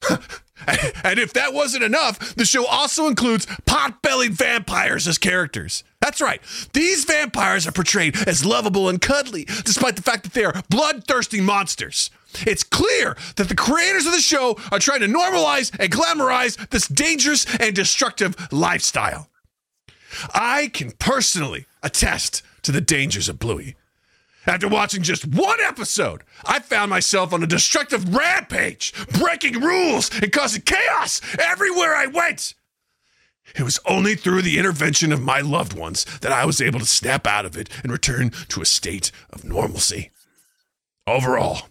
and 1.03 1.19
if 1.19 1.33
that 1.33 1.53
wasn't 1.53 1.83
enough, 1.83 2.35
the 2.35 2.45
show 2.45 2.65
also 2.65 3.07
includes 3.07 3.47
pot 3.65 4.01
bellied 4.01 4.33
vampires 4.33 5.07
as 5.07 5.17
characters. 5.17 5.83
That's 6.01 6.21
right. 6.21 6.41
These 6.73 7.05
vampires 7.05 7.67
are 7.67 7.71
portrayed 7.71 8.15
as 8.27 8.45
lovable 8.45 8.87
and 8.87 9.01
cuddly, 9.01 9.45
despite 9.45 9.95
the 9.95 10.01
fact 10.01 10.23
that 10.23 10.33
they 10.33 10.45
are 10.45 10.63
bloodthirsty 10.69 11.41
monsters. 11.41 12.09
It's 12.45 12.63
clear 12.63 13.17
that 13.35 13.49
the 13.49 13.55
creators 13.55 14.05
of 14.05 14.13
the 14.13 14.19
show 14.19 14.57
are 14.71 14.79
trying 14.79 15.01
to 15.01 15.07
normalize 15.07 15.77
and 15.79 15.91
glamorize 15.91 16.69
this 16.69 16.87
dangerous 16.87 17.45
and 17.59 17.75
destructive 17.75 18.35
lifestyle. 18.51 19.29
I 20.33 20.69
can 20.73 20.91
personally 20.91 21.65
attest 21.83 22.41
to 22.63 22.71
the 22.71 22.81
dangers 22.81 23.29
of 23.29 23.39
Bluey. 23.39 23.75
After 24.49 24.67
watching 24.67 25.03
just 25.03 25.27
one 25.27 25.59
episode, 25.61 26.23
I 26.43 26.57
found 26.57 26.89
myself 26.89 27.33
on 27.33 27.43
a 27.43 27.47
destructive 27.47 28.15
rampage, 28.15 28.93
breaking 29.13 29.61
rules 29.61 30.09
and 30.23 30.31
causing 30.31 30.63
chaos 30.63 31.21
everywhere 31.37 31.95
I 31.95 32.07
went. 32.07 32.55
It 33.55 33.61
was 33.61 33.79
only 33.85 34.15
through 34.15 34.41
the 34.41 34.57
intervention 34.57 35.11
of 35.11 35.21
my 35.21 35.41
loved 35.41 35.77
ones 35.77 36.03
that 36.21 36.31
I 36.31 36.45
was 36.45 36.61
able 36.61 36.79
to 36.79 36.87
snap 36.87 37.27
out 37.27 37.45
of 37.45 37.55
it 37.55 37.69
and 37.83 37.91
return 37.91 38.31
to 38.47 38.59
a 38.59 38.65
state 38.65 39.11
of 39.29 39.43
normalcy. 39.43 40.09
Overall, 41.05 41.67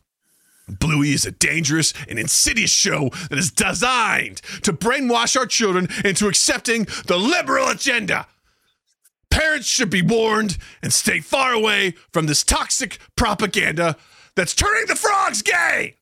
Bluey 0.69 1.13
is 1.13 1.27
a 1.27 1.33
dangerous 1.33 1.93
and 2.09 2.17
insidious 2.17 2.71
show 2.71 3.11
that 3.29 3.41
is 3.41 3.51
designed 3.51 4.37
to 4.63 4.73
brainwash 4.73 5.37
our 5.37 5.47
children 5.47 5.89
into 6.05 6.29
accepting 6.29 6.87
the 7.07 7.19
liberal 7.19 7.67
agenda. 7.67 8.29
Parents 9.31 9.67
should 9.67 9.91
be 9.91 10.03
warned 10.03 10.59
and 10.83 10.93
stay 10.93 11.21
far 11.21 11.53
away 11.53 11.95
from 12.13 12.27
this 12.27 12.43
toxic 12.43 12.99
propaganda 13.17 13.97
that's 14.35 14.55
turning 14.55 14.87
the 14.87 14.97
frogs 14.97 15.43
gay. 15.43 15.97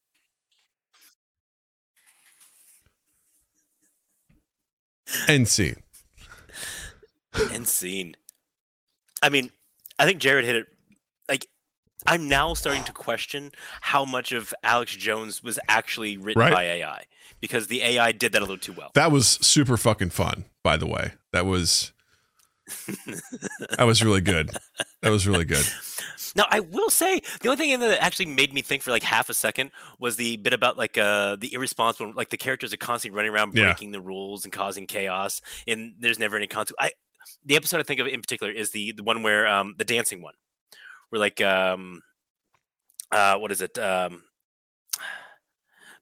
End 5.29 5.49
scene. 5.49 5.77
and 7.53 7.67
scene. 7.69 8.17
I 9.23 9.29
mean, 9.29 9.51
I 9.99 10.05
think 10.07 10.21
Jared 10.21 10.45
hit 10.45 10.57
it. 10.57 10.67
Like, 11.29 11.47
I'm 12.07 12.29
now 12.29 12.55
starting 12.55 12.85
to 12.85 12.93
question 12.93 13.53
how 13.81 14.05
much 14.05 14.33
of 14.33 14.55
Alex 14.63 14.97
Jones 14.97 15.43
was 15.43 15.59
actually 15.69 16.17
written 16.17 16.41
Right. 16.41 16.53
by 16.53 16.65
AI 16.65 17.05
because 17.41 17.67
the 17.69 17.83
AI 17.83 18.13
did 18.13 18.33
that 18.33 18.39
a 18.39 18.45
little 18.45 18.59
too 18.59 18.73
well. 18.73 18.91
That 18.95 19.13
was 19.13 19.27
super 19.43 19.77
fucking 19.77 20.11
fun, 20.11 20.45
by 20.63 20.77
the 20.77 20.87
way. 20.87 21.13
That 21.33 21.47
was 21.47 21.93
that 23.77 23.85
was 23.85 24.03
really 24.03 24.21
good. 24.21 24.51
That 25.03 25.11
was 25.11 25.27
really 25.27 25.45
good. 25.45 25.65
Now, 26.35 26.47
I 26.51 26.61
will 26.61 26.91
say 26.91 27.21
the 27.41 27.49
only 27.49 27.57
thing 27.57 27.71
in 27.71 27.81
there 27.81 27.89
that 27.91 28.03
actually 28.03 28.27
made 28.27 28.53
me 28.53 28.61
think 28.63 28.83
for 28.83 28.91
like 28.91 29.03
half 29.03 29.31
a 29.31 29.35
second 29.35 29.71
was 29.99 30.17
the 30.17 30.37
bit 30.37 30.53
about 30.53 30.77
like 30.77 30.99
uh 30.99 31.37
the 31.37 31.53
irresponsible, 31.55 32.13
like 32.15 32.31
the 32.31 32.37
characters 32.37 32.73
are 32.75 32.79
constantly 32.79 33.17
running 33.17 33.33
around 33.33 33.55
Yeah. 33.55 33.65
breaking 33.65 33.93
the 33.93 34.01
rules 34.01 34.45
and 34.45 34.53
causing 34.53 34.87
chaos, 34.87 35.41
and 35.67 35.95
there's 35.99 36.19
never 36.19 36.37
any 36.37 36.47
consequence. 36.47 36.77
I 36.81 36.93
the 37.45 37.57
episode 37.57 37.81
I 37.81 37.85
think 37.85 38.01
of 38.01 38.07
in 38.07 38.21
particular 38.21 38.53
is 38.53 38.71
the 38.71 38.93
the 38.93 39.03
one 39.03 39.23
where 39.23 39.47
um 39.47 39.75
the 39.79 39.85
dancing 39.85 40.23
one, 40.23 40.35
where 41.11 41.21
like 41.21 41.41
um 41.41 42.03
uh 43.13 43.37
what 43.37 43.53
is 43.53 43.61
it 43.63 43.79
um 43.79 44.23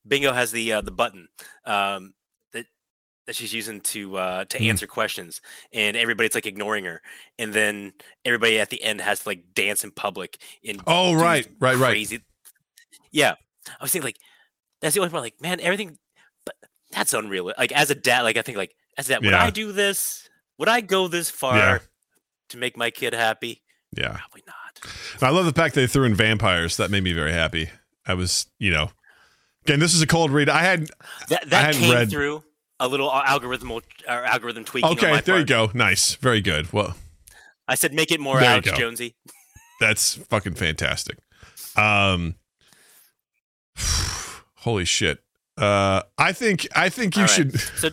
Bingo 0.06 0.32
has 0.32 0.50
the 0.52 0.72
uh, 0.74 0.80
the 0.80 0.90
button 0.90 1.28
um 1.64 2.14
that 3.26 3.32
that 3.32 3.36
she's 3.36 3.52
using 3.54 3.80
to 3.80 4.16
uh 4.16 4.44
to 4.46 4.58
Mhm. 4.58 4.68
answer 4.70 4.86
questions 4.86 5.40
and 5.72 5.96
everybody's 5.96 6.34
like 6.34 6.46
ignoring 6.46 6.84
her 6.84 7.00
and 7.38 7.52
then 7.54 7.92
everybody 8.24 8.58
at 8.60 8.70
the 8.70 8.82
end 8.82 9.00
has 9.00 9.20
to 9.20 9.28
like 9.30 9.54
dance 9.54 9.82
in 9.84 9.90
public 9.90 10.38
and 10.66 10.82
Oh, 10.86 11.14
right, 11.14 11.46
right, 11.60 11.76
right. 11.76 11.90
crazy 11.90 12.20
yeah 13.10 13.34
I 13.68 13.82
was 13.82 13.90
thinking 13.92 14.06
like 14.06 14.18
that's 14.80 14.94
the 14.94 15.00
only 15.00 15.10
part 15.10 15.22
like 15.22 15.40
man 15.40 15.60
everything 15.60 15.98
but 16.44 16.54
that's 16.90 17.14
unreal 17.14 17.52
like 17.58 17.72
as 17.72 17.90
a 17.90 17.94
dad 17.94 18.22
like 18.22 18.36
I 18.36 18.42
think 18.42 18.58
like 18.58 18.74
as 18.98 19.06
a 19.08 19.14
dad 19.14 19.24
would. 19.24 19.32
I 19.34 19.50
do 19.50 19.72
this 19.72 20.28
would 20.58 20.68
I 20.68 20.80
go 20.80 21.08
this 21.08 21.30
far 21.30 21.56
Yeah. 21.56 21.78
to 22.50 22.56
make 22.58 22.76
my 22.76 22.90
kid 22.90 23.12
happy 23.14 23.62
Yeah. 23.96 24.16
probably 24.18 24.42
not 24.46 24.54
I 25.22 25.30
love 25.30 25.46
the 25.46 25.52
fact 25.52 25.74
they 25.74 25.86
threw 25.86 26.04
in 26.04 26.14
vampires. 26.14 26.76
That 26.76 26.90
made 26.90 27.02
me 27.04 27.12
very 27.14 27.32
happy. 27.32 27.70
I 28.06 28.12
was, 28.12 28.44
you 28.58 28.70
know, 28.70 28.90
again, 29.64 29.78
this 29.80 29.94
is 29.94 30.02
a 30.02 30.06
cold 30.06 30.30
read. 30.30 30.50
I 30.50 30.62
had 30.62 30.90
that 31.28 31.48
that 31.48 31.64
hadn't 31.66 31.80
came 31.80 31.94
read- 31.94 32.10
through 32.10 32.44
a 32.84 32.88
little 32.88 33.10
algorithmal 33.10 33.82
or 34.06 34.24
algorithm 34.24 34.64
tweaking 34.64 34.90
okay. 34.92 35.20
There 35.20 35.38
you 35.38 35.44
go. 35.44 35.70
Nice. 35.74 36.14
Very 36.16 36.40
good. 36.40 36.72
Well, 36.72 36.96
I 37.66 37.74
said 37.74 37.92
make 37.92 38.12
it 38.12 38.20
more 38.20 38.38
There 38.38 38.48
Alex. 38.50 38.70
Jonesy 38.72 39.14
that's 39.80 40.14
fucking 40.14 40.54
fantastic. 40.54 41.18
Um, 41.76 42.36
holy 44.56 44.84
shit. 44.84 45.20
Uh, 45.56 46.02
I 46.18 46.32
think 46.32 46.66
I 46.74 46.88
think 46.88 47.16
you 47.16 47.22
right. 47.22 47.30
should. 47.30 47.58
so 47.76 47.90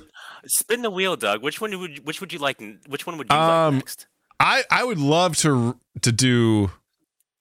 spin 0.48 0.82
the 0.82 0.90
wheel 0.90 1.16
Doug 1.16 1.44
which 1.44 1.62
one 1.62 1.78
would 1.80 2.06
which 2.06 2.20
would 2.20 2.34
you 2.34 2.40
like 2.40 2.62
which 2.88 3.06
one 3.06 3.18
would 3.18 3.28
you 3.30 3.36
Um, 3.36 3.76
like 3.76 3.84
next 3.84 4.08
I 4.40 4.64
I 4.72 4.84
would 4.84 4.98
love 4.98 5.38
to 5.38 5.78
to 6.02 6.12
do 6.12 6.72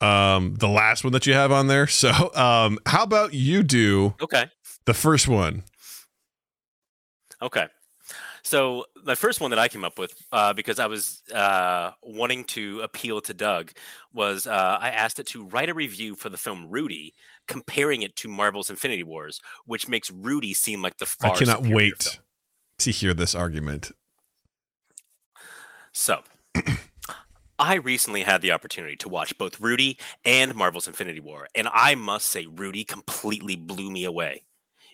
um 0.00 0.54
the 0.56 0.68
last 0.68 1.02
one 1.02 1.12
that 1.14 1.26
you 1.26 1.34
have 1.34 1.52
on 1.52 1.66
there. 1.66 1.86
So 1.86 2.10
um, 2.34 2.78
how 2.86 3.02
about 3.02 3.34
you 3.34 3.62
do 3.62 4.14
okay 4.20 4.46
the 4.84 4.94
first 4.94 5.28
one? 5.28 5.64
Okay. 7.42 7.66
So 8.42 8.86
the 9.04 9.16
first 9.16 9.40
one 9.40 9.50
that 9.50 9.58
I 9.58 9.68
came 9.68 9.84
up 9.84 9.98
with, 9.98 10.12
uh, 10.32 10.52
because 10.52 10.78
I 10.78 10.86
was 10.86 11.22
uh, 11.32 11.92
wanting 12.02 12.44
to 12.44 12.80
appeal 12.80 13.20
to 13.22 13.34
Doug, 13.34 13.72
was 14.12 14.46
uh, 14.46 14.78
I 14.80 14.90
asked 14.90 15.18
it 15.18 15.26
to 15.28 15.44
write 15.44 15.68
a 15.68 15.74
review 15.74 16.14
for 16.14 16.28
the 16.28 16.36
film 16.36 16.66
Rudy, 16.68 17.14
comparing 17.46 18.02
it 18.02 18.16
to 18.16 18.28
Marvel's 18.28 18.70
Infinity 18.70 19.02
Wars, 19.02 19.40
which 19.66 19.88
makes 19.88 20.10
Rudy 20.10 20.54
seem 20.54 20.82
like 20.82 20.96
the 20.98 21.06
far 21.06 21.32
I 21.32 21.38
cannot 21.38 21.66
wait 21.66 22.02
film. 22.02 22.24
to 22.78 22.90
hear 22.90 23.14
this 23.14 23.34
argument. 23.34 23.92
So, 25.92 26.22
I 27.58 27.74
recently 27.74 28.22
had 28.22 28.40
the 28.40 28.52
opportunity 28.52 28.96
to 28.96 29.08
watch 29.08 29.36
both 29.36 29.60
Rudy 29.60 29.98
and 30.24 30.54
Marvel's 30.54 30.88
Infinity 30.88 31.20
War, 31.20 31.48
and 31.54 31.68
I 31.72 31.94
must 31.94 32.28
say, 32.28 32.46
Rudy 32.46 32.84
completely 32.84 33.54
blew 33.56 33.90
me 33.90 34.04
away 34.04 34.44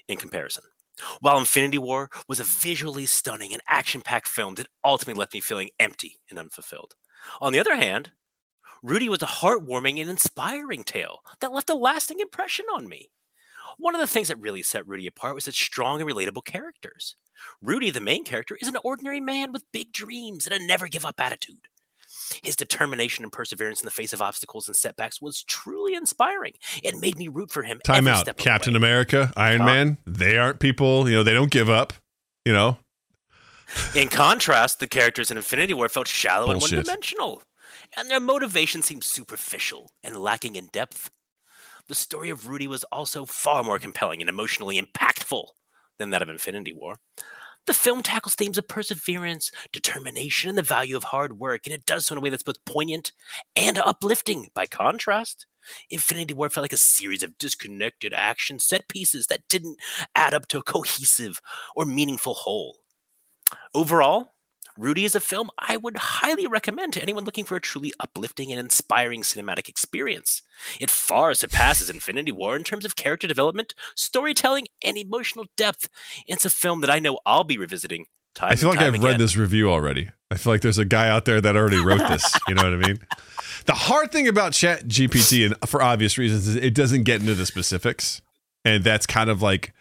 in 0.08 0.16
comparison. 0.16 0.64
While 1.20 1.38
Infinity 1.38 1.78
War 1.78 2.10
was 2.28 2.40
a 2.40 2.44
visually 2.44 3.06
stunning 3.06 3.52
and 3.52 3.62
action 3.68 4.00
packed 4.00 4.28
film 4.28 4.54
that 4.56 4.68
ultimately 4.84 5.18
left 5.18 5.34
me 5.34 5.40
feeling 5.40 5.70
empty 5.78 6.18
and 6.30 6.38
unfulfilled. 6.38 6.94
On 7.40 7.52
the 7.52 7.58
other 7.58 7.76
hand, 7.76 8.12
Rudy 8.82 9.08
was 9.08 9.22
a 9.22 9.26
heartwarming 9.26 10.00
and 10.00 10.08
inspiring 10.08 10.84
tale 10.84 11.20
that 11.40 11.52
left 11.52 11.70
a 11.70 11.74
lasting 11.74 12.20
impression 12.20 12.66
on 12.74 12.88
me. 12.88 13.10
One 13.78 13.94
of 13.94 14.00
the 14.00 14.06
things 14.06 14.28
that 14.28 14.40
really 14.40 14.62
set 14.62 14.86
Rudy 14.86 15.06
apart 15.06 15.34
was 15.34 15.48
its 15.48 15.58
strong 15.58 16.00
and 16.00 16.08
relatable 16.08 16.44
characters. 16.44 17.16
Rudy, 17.60 17.90
the 17.90 18.00
main 18.00 18.24
character, 18.24 18.56
is 18.60 18.68
an 18.68 18.78
ordinary 18.84 19.20
man 19.20 19.52
with 19.52 19.70
big 19.72 19.92
dreams 19.92 20.46
and 20.46 20.54
a 20.54 20.64
never 20.64 20.88
give 20.88 21.04
up 21.04 21.20
attitude. 21.20 21.68
His 22.42 22.56
determination 22.56 23.24
and 23.24 23.32
perseverance 23.32 23.80
in 23.80 23.84
the 23.84 23.90
face 23.90 24.12
of 24.12 24.20
obstacles 24.22 24.66
and 24.68 24.76
setbacks 24.76 25.20
was 25.20 25.42
truly 25.44 25.94
inspiring. 25.94 26.54
It 26.82 26.98
made 27.00 27.16
me 27.16 27.28
root 27.28 27.50
for 27.50 27.62
him. 27.62 27.80
Time 27.84 28.06
every 28.06 28.12
out. 28.12 28.20
step 28.20 28.36
Captain 28.36 28.74
way. 28.74 28.78
America, 28.78 29.32
Iron? 29.36 29.64
Man, 29.64 29.98
they 30.06 30.38
aren't 30.38 30.58
people, 30.60 31.08
you 31.08 31.16
know, 31.16 31.22
they 31.22 31.34
don't 31.34 31.50
give 31.50 31.70
up. 31.70 31.92
You 32.44 32.52
know, 32.52 32.78
In 33.94 34.08
contrast, 34.08 34.78
the 34.78 34.86
characters 34.86 35.30
in 35.30 35.36
Infinity 35.36 35.74
War 35.74 35.88
felt 35.88 36.06
shallow 36.06 36.50
and 36.52 36.60
one 36.60 36.70
dimensional, 36.70 37.42
and 37.96 38.08
their 38.08 38.20
motivation 38.20 38.82
seemed 38.82 39.02
superficial 39.02 39.90
and 40.04 40.16
lacking 40.16 40.54
in 40.54 40.66
depth. 40.72 41.10
The 41.88 41.94
story 41.94 42.30
of 42.30 42.48
Rudy 42.48 42.68
was 42.68 42.84
also 42.84 43.24
far 43.24 43.62
more 43.64 43.78
compelling 43.78 44.20
and 44.20 44.28
emotionally 44.28 44.80
impactful 44.80 45.46
than 45.98 46.10
that 46.10 46.22
of 46.22 46.28
Infinity 46.28 46.72
War. 46.72 46.96
The 47.66 47.74
film 47.74 48.02
tackles 48.02 48.36
themes 48.36 48.58
of 48.58 48.68
perseverance, 48.68 49.50
determination, 49.72 50.50
and 50.50 50.58
the 50.58 50.62
value 50.62 50.96
of 50.96 51.04
hard 51.04 51.40
work, 51.40 51.62
and 51.66 51.74
it 51.74 51.84
does 51.84 52.06
so 52.06 52.14
in 52.14 52.18
a 52.18 52.20
way 52.20 52.30
that's 52.30 52.44
both 52.44 52.64
poignant 52.64 53.10
and 53.56 53.78
uplifting. 53.78 54.50
By 54.54 54.66
contrast, 54.66 55.46
Infinity 55.90 56.32
War 56.32 56.48
felt 56.48 56.62
like 56.62 56.72
a 56.72 56.76
series 56.76 57.24
of 57.24 57.36
disconnected 57.38 58.14
action 58.14 58.60
set 58.60 58.88
pieces 58.88 59.26
that 59.26 59.48
didn't 59.48 59.78
add 60.14 60.32
up 60.32 60.46
to 60.48 60.58
a 60.58 60.62
cohesive 60.62 61.40
or 61.74 61.84
meaningful 61.84 62.34
whole. 62.34 62.78
Overall, 63.74 64.35
Rudy 64.78 65.04
is 65.06 65.14
a 65.14 65.20
film 65.20 65.50
I 65.58 65.76
would 65.78 65.96
highly 65.96 66.46
recommend 66.46 66.92
to 66.94 67.02
anyone 67.02 67.24
looking 67.24 67.44
for 67.44 67.56
a 67.56 67.60
truly 67.60 67.92
uplifting 67.98 68.50
and 68.50 68.60
inspiring 68.60 69.22
cinematic 69.22 69.68
experience. 69.68 70.42
It 70.78 70.90
far 70.90 71.32
surpasses 71.34 71.88
Infinity 71.88 72.32
War 72.32 72.56
in 72.56 72.64
terms 72.64 72.84
of 72.84 72.94
character 72.94 73.26
development, 73.26 73.74
storytelling, 73.94 74.66
and 74.84 74.98
emotional 74.98 75.46
depth. 75.56 75.88
It's 76.26 76.44
a 76.44 76.50
film 76.50 76.82
that 76.82 76.90
I 76.90 76.98
know 76.98 77.18
I'll 77.24 77.44
be 77.44 77.56
revisiting. 77.56 78.06
Time 78.34 78.52
I 78.52 78.56
feel 78.56 78.68
like 78.68 78.80
I've 78.80 79.02
read 79.02 79.18
this 79.18 79.34
review 79.34 79.70
already. 79.70 80.10
I 80.30 80.36
feel 80.36 80.52
like 80.52 80.60
there's 80.60 80.76
a 80.76 80.84
guy 80.84 81.08
out 81.08 81.24
there 81.24 81.40
that 81.40 81.56
already 81.56 81.82
wrote 81.82 82.06
this. 82.08 82.38
You 82.46 82.54
know 82.54 82.64
what 82.64 82.74
I 82.74 82.76
mean? 82.76 82.98
The 83.64 83.72
hard 83.72 84.12
thing 84.12 84.28
about 84.28 84.52
Chat 84.52 84.86
GPT, 84.86 85.46
and 85.46 85.56
for 85.68 85.80
obvious 85.80 86.18
reasons, 86.18 86.46
is 86.46 86.56
it 86.56 86.74
doesn't 86.74 87.04
get 87.04 87.20
into 87.22 87.34
the 87.34 87.46
specifics, 87.46 88.20
and 88.62 88.84
that's 88.84 89.06
kind 89.06 89.30
of 89.30 89.40
like 89.40 89.72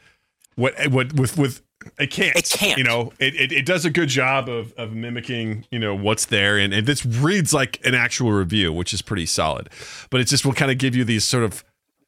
what 0.55 0.73
what 0.87 1.11
with 1.13 1.37
with 1.37 1.61
it 1.99 2.11
can't. 2.11 2.35
It 2.35 2.49
can't. 2.49 2.77
You 2.77 2.83
know, 2.83 3.13
it, 3.19 3.35
it, 3.35 3.51
it 3.51 3.65
does 3.65 3.85
a 3.85 3.89
good 3.89 4.09
job 4.09 4.49
of 4.49 4.73
of 4.73 4.93
mimicking 4.93 5.65
you 5.71 5.79
know 5.79 5.95
what's 5.95 6.25
there, 6.25 6.57
and, 6.57 6.73
and 6.73 6.87
this 6.87 7.05
reads 7.05 7.53
like 7.53 7.79
an 7.85 7.93
actual 7.95 8.31
review, 8.31 8.73
which 8.73 8.93
is 8.93 9.01
pretty 9.01 9.25
solid. 9.25 9.69
But 10.09 10.21
it 10.21 10.25
just 10.25 10.45
will 10.45 10.53
kind 10.53 10.71
of 10.71 10.77
give 10.77 10.95
you 10.95 11.03
these 11.03 11.23
sort 11.23 11.43
of 11.43 11.63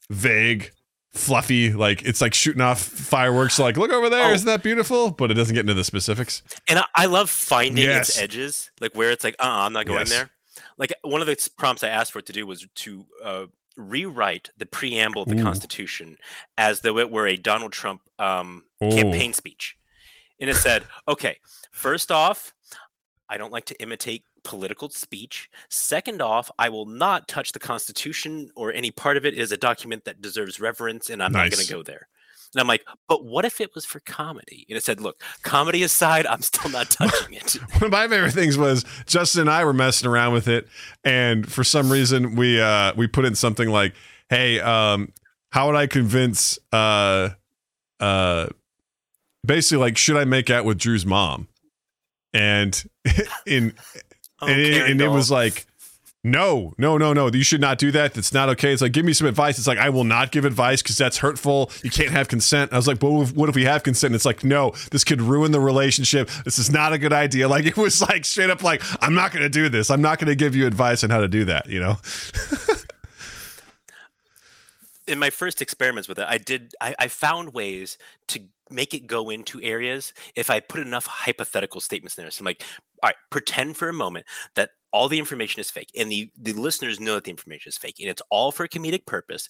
vague. 0.09 0.71
Fluffy, 1.13 1.73
like 1.73 2.03
it's 2.03 2.21
like 2.21 2.35
shooting 2.35 2.61
off 2.61 2.79
fireworks. 2.79 3.57
Like, 3.57 3.75
look 3.75 3.91
over 3.91 4.07
there, 4.07 4.25
Oh. 4.25 4.33
not 4.33 4.45
that 4.45 4.61
beautiful? 4.61 5.09
But 5.09 5.31
it 5.31 5.33
doesn't 5.33 5.55
get 5.55 5.61
into 5.61 5.73
the 5.73 5.83
specifics. 5.83 6.43
And 6.67 6.77
I, 6.77 6.85
I 6.93 7.05
love 7.07 7.31
finding 7.31 7.85
Yes. 7.85 8.09
its 8.09 8.21
edges, 8.21 8.69
like 8.79 8.93
where 8.93 9.09
it's 9.09 9.23
like, 9.23 9.35
uh, 9.39 9.43
uh 9.43 9.65
I'm 9.65 9.73
not 9.73 9.87
going 9.87 9.99
Yes. 9.99 10.09
there. 10.09 10.29
Like 10.77 10.93
one 11.01 11.21
of 11.21 11.25
the 11.27 11.49
prompts 11.57 11.83
I 11.83 11.87
asked 11.87 12.11
for 12.11 12.19
it 12.19 12.27
to 12.27 12.33
do 12.33 12.45
was 12.45 12.67
to 12.75 13.05
uh, 13.23 13.45
rewrite 13.77 14.49
the 14.57 14.65
preamble 14.65 15.21
of 15.21 15.29
the 15.29 15.39
Ooh. 15.39 15.43
Constitution 15.43 16.17
as 16.57 16.81
though 16.81 16.97
it 16.97 17.11
were 17.11 17.27
a 17.27 17.37
Donald 17.37 17.71
Trump 17.71 18.01
um, 18.19 18.63
campaign 18.81 19.33
speech. 19.33 19.77
And 20.39 20.49
it 20.49 20.55
said, 20.55 20.83
okay, 21.07 21.37
first 21.71 22.11
off, 22.11 22.53
I 23.29 23.37
don't 23.37 23.51
like 23.51 23.65
to 23.65 23.81
imitate 23.81 24.23
political 24.43 24.89
speech. 24.89 25.49
Second 25.69 26.21
off, 26.21 26.49
I 26.57 26.69
will 26.69 26.85
not 26.85 27.27
touch 27.27 27.51
the 27.51 27.59
Constitution 27.59 28.49
or 28.55 28.71
any 28.71 28.91
part 28.91 29.17
of 29.17 29.25
it. 29.25 29.33
It 29.33 29.39
is 29.39 29.51
a 29.51 29.57
document 29.57 30.05
that 30.05 30.21
deserves 30.21 30.59
reverence, 30.59 31.09
and 31.09 31.21
I'm 31.21 31.33
not 31.33 31.51
going 31.51 31.63
to 31.63 31.73
go 31.73 31.83
there. 31.83 32.07
And 32.57 32.61
I'm 32.61 32.67
like, 32.67 32.83
but 33.07 33.23
what 33.23 33.45
if 33.45 33.61
it 33.61 33.75
was 33.75 33.85
for 33.85 33.99
comedy? 33.99 34.65
And 34.67 34.75
it 34.75 34.83
said, 34.83 34.99
look, 34.99 35.21
comedy 35.43 35.83
aside, 35.83 36.25
I'm 36.25 36.41
still 36.41 36.71
not 36.71 36.89
touching 36.89 37.35
it. 37.35 37.53
one 37.73 37.83
of 37.83 37.91
my 37.91 38.07
favorite 38.07 38.33
things 38.33 38.57
was 38.57 38.83
Justin 39.05 39.41
and 39.41 39.49
I 39.51 39.63
were 39.63 39.73
messing 39.73 40.09
around 40.09 40.33
with 40.33 40.47
it, 40.47 40.67
and 41.03 41.49
for 41.51 41.63
some 41.63 41.91
reason 41.91 42.35
we 42.35 42.59
uh 42.59 42.93
we 42.95 43.05
put 43.05 43.25
in 43.25 43.35
something 43.35 43.69
like, 43.69 43.93
"Hey, 44.29 44.59
um, 44.59 45.13
how 45.51 45.67
would 45.67 45.75
I 45.75 45.85
convince 45.85 46.57
uh 46.73 47.29
uh 47.99 48.47
basically 49.45 49.77
like 49.77 49.97
should 49.97 50.17
I 50.17 50.25
make 50.25 50.49
out 50.49 50.65
with 50.65 50.79
Drew's 50.79 51.05
mom?" 51.05 51.47
And 52.33 52.83
in 53.45 53.75
Oh, 54.41 54.47
and, 54.47 54.59
it, 54.59 54.91
and 54.91 55.01
it 55.01 55.07
was 55.09 55.31
like. 55.31 55.66
No, 56.27 56.73
no, 56.77 56.97
no, 56.97 57.13
no. 57.13 57.31
You 57.31 57.43
should 57.43 57.61
not 57.61 57.77
do 57.77 57.89
that. 57.91 58.13
That's 58.13 58.33
not 58.33 58.49
okay. 58.49 58.73
It's 58.73 58.81
like, 58.81 58.91
give 58.91 59.05
me 59.05 59.13
some 59.13 59.27
advice. 59.27 59.57
It's 59.57 59.65
like, 59.65 59.77
I 59.77 59.89
will 59.89 60.03
not 60.03 60.33
give 60.33 60.43
advice 60.43 60.81
because 60.81 60.97
that's 60.97 61.17
hurtful. 61.17 61.71
You 61.83 61.89
can't 61.89 62.11
have 62.11 62.27
consent. 62.27 62.73
I 62.73 62.75
was 62.75 62.85
like, 62.85 62.99
but 62.99 63.11
what 63.11 63.47
if, 63.47 63.55
we 63.55 63.63
have 63.63 63.83
consent? 63.83 64.11
And 64.11 64.15
it's 64.15 64.25
like, 64.25 64.43
no, 64.43 64.73
this 64.91 65.05
could 65.05 65.21
ruin 65.21 65.53
the 65.53 65.61
relationship. 65.61 66.29
This 66.43 66.59
is 66.59 66.69
not 66.69 66.91
a 66.91 66.97
good 66.97 67.13
idea. 67.13 67.47
Like, 67.47 67.65
it 67.65 67.77
was 67.77 68.01
like 68.01 68.25
straight 68.25 68.49
up 68.49 68.61
like, 68.61 68.83
I'm 69.01 69.13
not 69.13 69.31
going 69.31 69.43
to 69.43 69.49
do 69.49 69.69
this. 69.69 69.89
I'm 69.89 70.01
not 70.01 70.19
going 70.19 70.27
to 70.27 70.35
give 70.35 70.53
you 70.53 70.67
advice 70.67 71.01
on 71.05 71.11
how 71.11 71.21
to 71.21 71.29
do 71.29 71.45
that, 71.45 71.67
you 71.67 71.79
know? 71.79 71.95
in 75.07 75.17
my 75.17 75.29
first 75.29 75.61
experiments 75.61 76.09
with 76.09 76.19
it, 76.19 76.25
I 76.27 76.37
did 76.37 76.73
I, 76.81 76.93
I 76.99 77.07
found 77.07 77.53
ways 77.53 77.97
to 78.27 78.41
make 78.69 78.93
it 78.93 79.07
go 79.07 79.29
into 79.29 79.61
areas 79.61 80.11
if 80.35 80.49
I 80.49 80.59
put 80.59 80.81
enough 80.81 81.05
hypothetical 81.05 81.79
statements 81.79 82.17
in 82.17 82.25
there. 82.25 82.31
So 82.31 82.41
I'm 82.41 82.47
like, 82.47 82.63
all 83.01 83.07
right, 83.07 83.15
pretend 83.29 83.77
for 83.77 83.87
a 83.87 83.93
moment 83.93 84.25
that 84.55 84.71
all 84.91 85.09
the 85.09 85.19
information 85.19 85.59
is 85.59 85.69
fake, 85.71 85.89
and 85.97 86.11
the 86.11 86.31
the 86.37 86.53
listeners 86.53 86.99
know 86.99 87.15
that 87.15 87.25
the 87.25 87.31
information 87.31 87.69
is 87.69 87.77
fake, 87.77 87.95
and 87.99 88.09
it's 88.09 88.21
all 88.29 88.51
for 88.51 88.63
a 88.63 88.69
comedic 88.69 89.05
purpose. 89.05 89.47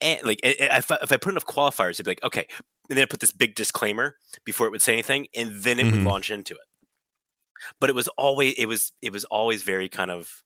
And 0.00 0.22
like, 0.24 0.40
i- 0.44 0.56
i- 0.60 0.78
if 0.78 0.90
I, 0.90 0.98
if 1.02 1.12
I 1.12 1.16
put 1.18 1.30
enough 1.32 1.46
qualifiers, 1.46 1.90
it'd 1.92 2.06
be 2.06 2.12
like, 2.12 2.24
okay, 2.24 2.46
and 2.88 2.96
then 2.96 3.02
I 3.02 3.06
put 3.06 3.20
this 3.20 3.32
big 3.32 3.54
disclaimer 3.54 4.16
before 4.44 4.66
it 4.66 4.70
would 4.70 4.82
say 4.82 4.92
anything, 4.94 5.28
and 5.34 5.62
then 5.62 5.78
it 5.78 5.86
Mhm. 5.86 5.92
would 5.92 6.02
launch 6.04 6.30
into 6.30 6.54
it. 6.54 6.60
But 7.80 7.90
it 7.90 7.94
was 7.96 8.08
always 8.08 8.54
it 8.54 8.66
was 8.66 8.92
it 9.02 9.12
was 9.12 9.24
always 9.26 9.62
very 9.62 9.88
kind 9.88 10.10
of 10.10 10.42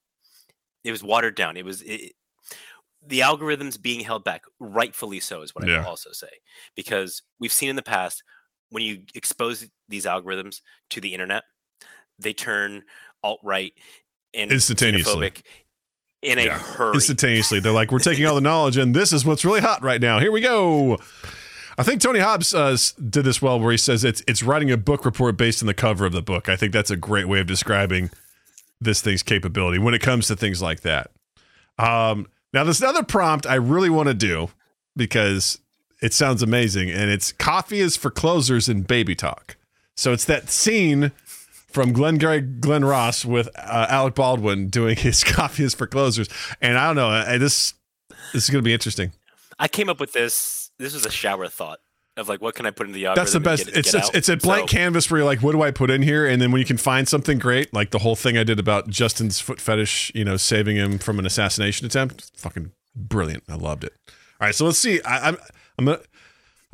it 0.84 0.90
was 0.90 1.02
watered 1.02 1.36
down. 1.36 1.56
It 1.56 1.64
was 1.64 1.82
it, 1.82 2.12
the 3.06 3.20
algorithms 3.20 3.80
being 3.80 4.00
held 4.00 4.24
back, 4.24 4.44
rightfully 4.58 5.20
so, 5.20 5.42
is 5.42 5.54
what 5.54 5.64
I 5.64 5.68
Yeah. 5.68 5.78
will 5.80 5.88
also 5.88 6.10
say, 6.12 6.30
because 6.74 7.22
we've 7.38 7.52
seen 7.52 7.68
in 7.70 7.76
the 7.76 7.82
past 7.82 8.22
when 8.70 8.82
you 8.82 9.04
expose 9.14 9.66
these 9.88 10.06
algorithms 10.06 10.60
to 10.90 11.00
the 11.00 11.12
internet, 11.12 11.44
they 12.18 12.32
turn 12.32 12.84
alt 13.22 13.40
right 13.42 13.72
and 14.34 14.50
Instantaneously. 14.52 15.32
in 16.22 16.38
a 16.38 16.44
Yeah. 16.44 16.58
hurry. 16.58 16.94
Instantaneously. 16.94 17.60
They're 17.60 17.72
like, 17.72 17.92
we're 17.92 17.98
taking 17.98 18.26
all 18.26 18.34
the 18.34 18.40
knowledge 18.40 18.76
and 18.76 18.94
this 18.94 19.12
is 19.12 19.24
what's 19.24 19.44
really 19.44 19.60
hot 19.60 19.82
right 19.82 20.00
now. 20.00 20.18
Here 20.20 20.32
we 20.32 20.40
go. 20.40 20.98
I 21.76 21.82
think 21.82 22.00
Tony 22.00 22.20
Hobbs 22.20 22.54
uh, 22.54 22.76
did 23.10 23.24
this 23.24 23.42
well, 23.42 23.58
where 23.58 23.72
he 23.72 23.76
says 23.78 24.04
it's 24.04 24.22
it's 24.28 24.42
writing 24.44 24.70
a 24.70 24.76
book 24.76 25.04
report 25.04 25.36
based 25.36 25.60
on 25.62 25.66
the 25.66 25.74
cover 25.74 26.06
of 26.06 26.12
the 26.12 26.22
book. 26.22 26.48
I 26.48 26.54
think 26.56 26.72
that's 26.72 26.90
a 26.90 26.96
great 26.96 27.26
way 27.26 27.40
of 27.40 27.46
describing 27.48 28.10
this 28.80 29.00
thing's 29.00 29.24
capability 29.24 29.78
when 29.78 29.92
it 29.92 30.00
comes 30.00 30.28
to 30.28 30.36
things 30.36 30.62
like 30.62 30.82
that. 30.82 31.10
Um, 31.78 32.28
now, 32.52 32.62
this 32.62 32.80
other 32.80 33.02
prompt 33.02 33.44
I 33.46 33.56
really 33.56 33.90
want 33.90 34.06
to 34.06 34.14
do 34.14 34.50
because 34.94 35.58
it 36.00 36.12
sounds 36.12 36.42
amazing, 36.44 36.90
and 36.90 37.10
it's 37.10 37.32
coffee 37.32 37.80
is 37.80 37.96
for 37.96 38.10
closers 38.10 38.68
and 38.68 38.86
baby 38.86 39.16
talk. 39.16 39.56
So 39.96 40.12
it's 40.12 40.24
that 40.26 40.50
scene 40.50 41.10
from 41.74 41.92
Glenn 41.92 42.16
Gary, 42.16 42.40
Glen 42.40 42.84
Ross 42.84 43.24
with 43.24 43.48
uh, 43.56 43.86
Alec 43.90 44.14
Baldwin 44.14 44.68
doing 44.68 44.96
his 44.96 45.22
coffee 45.24 45.64
is 45.64 45.74
for 45.74 45.86
closers, 45.86 46.28
and 46.62 46.78
I 46.78 46.86
don't 46.86 46.96
know, 46.96 47.08
I, 47.08 47.36
this 47.36 47.74
this 48.32 48.44
is 48.44 48.50
going 48.50 48.62
to 48.62 48.66
be 48.66 48.72
interesting. 48.72 49.12
I 49.58 49.68
came 49.68 49.88
up 49.88 50.00
with 50.00 50.12
this. 50.12 50.70
This 50.78 50.94
was 50.94 51.04
a 51.04 51.10
shower 51.10 51.48
thought 51.48 51.80
of 52.16 52.28
like, 52.28 52.40
what 52.40 52.54
can 52.54 52.64
I 52.66 52.70
put 52.70 52.86
in 52.86 52.92
the 52.92 53.06
algorithm? 53.06 53.22
That's 53.22 53.32
the 53.32 53.40
best. 53.40 53.68
it 53.68 53.76
It's 53.76 53.94
it's, 53.94 54.10
it's 54.14 54.28
a 54.28 54.36
blank 54.36 54.68
So- 54.70 54.76
canvas 54.76 55.10
where 55.10 55.18
you're 55.18 55.26
like, 55.26 55.42
what 55.42 55.52
do 55.52 55.62
I 55.62 55.70
put 55.70 55.90
in 55.90 56.02
here? 56.02 56.26
And 56.26 56.40
then 56.40 56.52
when 56.52 56.60
you 56.60 56.64
can 56.64 56.76
find 56.76 57.08
something 57.08 57.38
great, 57.38 57.72
like 57.74 57.90
the 57.90 57.98
whole 57.98 58.16
thing 58.16 58.36
I 58.38 58.44
did 58.44 58.58
about 58.58 58.88
Justin's 58.88 59.40
foot 59.40 59.60
fetish, 59.60 60.12
you 60.14 60.24
know, 60.24 60.36
saving 60.36 60.76
him 60.76 60.98
from 60.98 61.18
an 61.18 61.26
assassination 61.26 61.86
attempt, 61.86 62.30
fucking 62.36 62.70
brilliant. 62.94 63.44
I 63.48 63.56
loved 63.56 63.84
it. 63.84 63.92
All 64.08 64.46
right, 64.46 64.54
so 64.54 64.64
let's 64.64 64.78
see. 64.78 65.00
I, 65.02 65.28
I'm 65.28 65.36
I'm 65.78 65.84
gonna. 65.86 65.98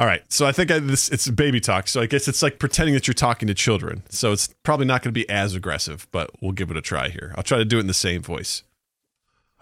All 0.00 0.06
right, 0.06 0.22
so 0.32 0.46
I 0.46 0.52
think 0.52 0.70
I, 0.70 0.78
this 0.78 1.10
it's 1.10 1.28
baby 1.28 1.60
talk. 1.60 1.86
So 1.86 2.00
I 2.00 2.06
guess 2.06 2.26
it's 2.26 2.42
like 2.42 2.58
pretending 2.58 2.94
that 2.94 3.06
you're 3.06 3.12
talking 3.12 3.46
to 3.48 3.52
children. 3.52 4.02
So 4.08 4.32
it's 4.32 4.48
probably 4.62 4.86
not 4.86 5.02
going 5.02 5.12
to 5.12 5.20
be 5.20 5.28
as 5.28 5.54
aggressive, 5.54 6.08
but 6.10 6.30
we'll 6.40 6.52
give 6.52 6.70
it 6.70 6.78
a 6.78 6.80
try 6.80 7.10
here. 7.10 7.34
I'll 7.36 7.42
try 7.42 7.58
to 7.58 7.66
do 7.66 7.76
it 7.76 7.80
in 7.80 7.86
the 7.86 7.92
same 7.92 8.22
voice. 8.22 8.62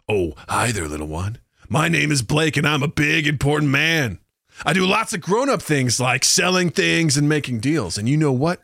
Oh, 0.09 0.35
hi 0.49 0.71
there, 0.71 0.87
little 0.87 1.09
one. 1.09 1.39
My 1.69 1.89
name 1.89 2.13
is 2.13 2.23
Blake, 2.23 2.57
and 2.57 2.69
I'm 2.69 2.85
a 2.85 2.89
big, 2.89 3.27
important 3.27 3.73
man. 3.73 4.21
I 4.65 4.73
do 4.75 4.87
lots 4.87 5.13
of 5.13 5.23
grown 5.23 5.51
up 5.51 5.61
things 5.61 5.99
like 5.99 6.23
selling 6.23 6.71
things 6.71 7.17
and 7.17 7.29
making 7.29 7.59
deals. 7.59 7.99
And 7.99 8.09
you 8.09 8.17
know 8.17 8.31
what? 8.31 8.61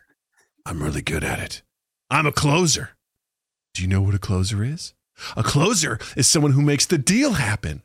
I'm 0.65 0.81
really 0.81 1.01
good 1.01 1.25
at 1.25 1.39
it. 1.39 1.61
I'm 2.09 2.25
a 2.25 2.31
closer. 2.31 2.91
Do 3.73 3.81
you 3.81 3.89
know 3.89 4.01
what 4.01 4.15
a 4.15 4.19
closer 4.19 4.63
is? 4.63 4.93
A 5.35 5.43
closer 5.43 5.99
is 6.15 6.25
someone 6.25 6.53
who 6.53 6.61
makes 6.61 6.85
the 6.85 6.97
deal 6.97 7.33
happen. 7.33 7.81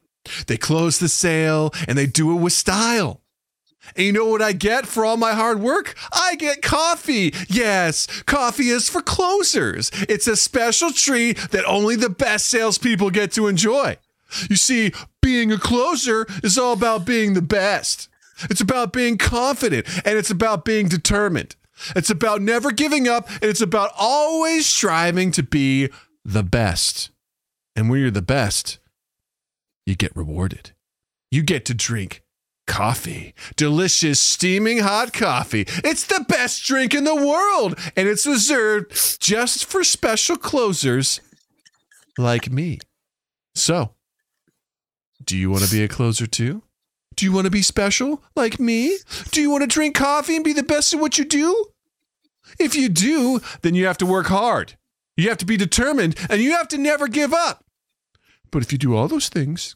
They 0.46 0.56
close 0.56 1.00
the 1.00 1.08
sale 1.08 1.72
and 1.88 1.98
they 1.98 2.06
do 2.06 2.30
it 2.30 2.40
with 2.40 2.52
style. 2.52 3.19
And 3.96 4.06
you 4.06 4.12
know 4.12 4.26
what 4.26 4.42
I 4.42 4.52
get 4.52 4.86
for 4.86 5.04
all 5.04 5.16
my 5.16 5.32
hard 5.32 5.60
work? 5.60 5.96
I 6.12 6.36
get 6.36 6.62
coffee. 6.62 7.34
Yes, 7.48 8.06
coffee 8.22 8.68
is 8.68 8.88
for 8.88 9.02
closers. 9.02 9.90
It's 10.08 10.26
a 10.26 10.36
special 10.36 10.92
treat 10.92 11.38
that 11.50 11.64
only 11.64 11.96
the 11.96 12.10
best 12.10 12.46
salespeople 12.46 13.10
get 13.10 13.32
to 13.32 13.46
enjoy. 13.46 13.96
You 14.48 14.56
see, 14.56 14.92
being 15.20 15.50
a 15.50 15.58
closer 15.58 16.26
is 16.42 16.56
all 16.56 16.72
about 16.72 17.04
being 17.04 17.34
the 17.34 17.42
best. 17.42 18.08
It's 18.48 18.60
about 18.60 18.92
being 18.92 19.18
confident 19.18 19.86
and 20.06 20.16
it's 20.16 20.30
about 20.30 20.64
being 20.64 20.88
determined. 20.88 21.56
It's 21.96 22.10
about 22.10 22.42
never 22.42 22.70
giving 22.70 23.08
up 23.08 23.28
and 23.28 23.44
it's 23.44 23.60
about 23.60 23.90
always 23.98 24.66
striving 24.66 25.30
to 25.32 25.42
be 25.42 25.88
the 26.24 26.42
best. 26.42 27.10
And 27.74 27.88
when 27.88 28.00
you're 28.00 28.10
the 28.10 28.22
best, 28.22 28.78
you 29.86 29.94
get 29.94 30.14
rewarded. 30.14 30.72
You 31.30 31.42
get 31.42 31.64
to 31.66 31.74
drink 31.74 32.22
coffee. 32.70 33.34
Delicious, 33.56 34.20
steaming 34.20 34.78
hot 34.78 35.12
coffee. 35.12 35.64
It's 35.82 36.06
the 36.06 36.24
best 36.28 36.64
drink 36.64 36.94
in 36.94 37.02
the 37.04 37.14
world, 37.14 37.76
and 37.96 38.08
it's 38.08 38.26
reserved 38.26 39.20
just 39.20 39.64
for 39.64 39.82
special 39.82 40.36
closers 40.36 41.20
like 42.16 42.50
me. 42.50 42.78
So, 43.56 43.94
do 45.24 45.36
you 45.36 45.50
want 45.50 45.64
to 45.64 45.70
be 45.70 45.82
a 45.82 45.88
closer 45.88 46.26
too? 46.28 46.62
Do 47.16 47.26
you 47.26 47.32
want 47.32 47.46
to 47.46 47.50
be 47.50 47.62
special 47.62 48.22
like 48.36 48.60
me? 48.60 48.96
Do 49.32 49.42
you 49.42 49.50
want 49.50 49.62
to 49.62 49.66
drink 49.66 49.96
coffee 49.96 50.36
and 50.36 50.44
be 50.44 50.52
the 50.52 50.62
best 50.62 50.94
at 50.94 51.00
what 51.00 51.18
you 51.18 51.24
do? 51.24 51.66
If 52.58 52.76
you 52.76 52.88
do, 52.88 53.40
then 53.62 53.74
you 53.74 53.86
have 53.86 53.98
to 53.98 54.06
work 54.06 54.26
hard. 54.26 54.74
You 55.16 55.28
have 55.28 55.38
to 55.38 55.46
be 55.46 55.56
determined 55.56 56.16
and 56.30 56.40
you 56.40 56.52
have 56.52 56.68
to 56.68 56.78
never 56.78 57.08
give 57.08 57.34
up. 57.34 57.64
But 58.52 58.62
if 58.62 58.70
you 58.70 58.78
do 58.78 58.96
all 58.96 59.08
those 59.08 59.28
things, 59.28 59.74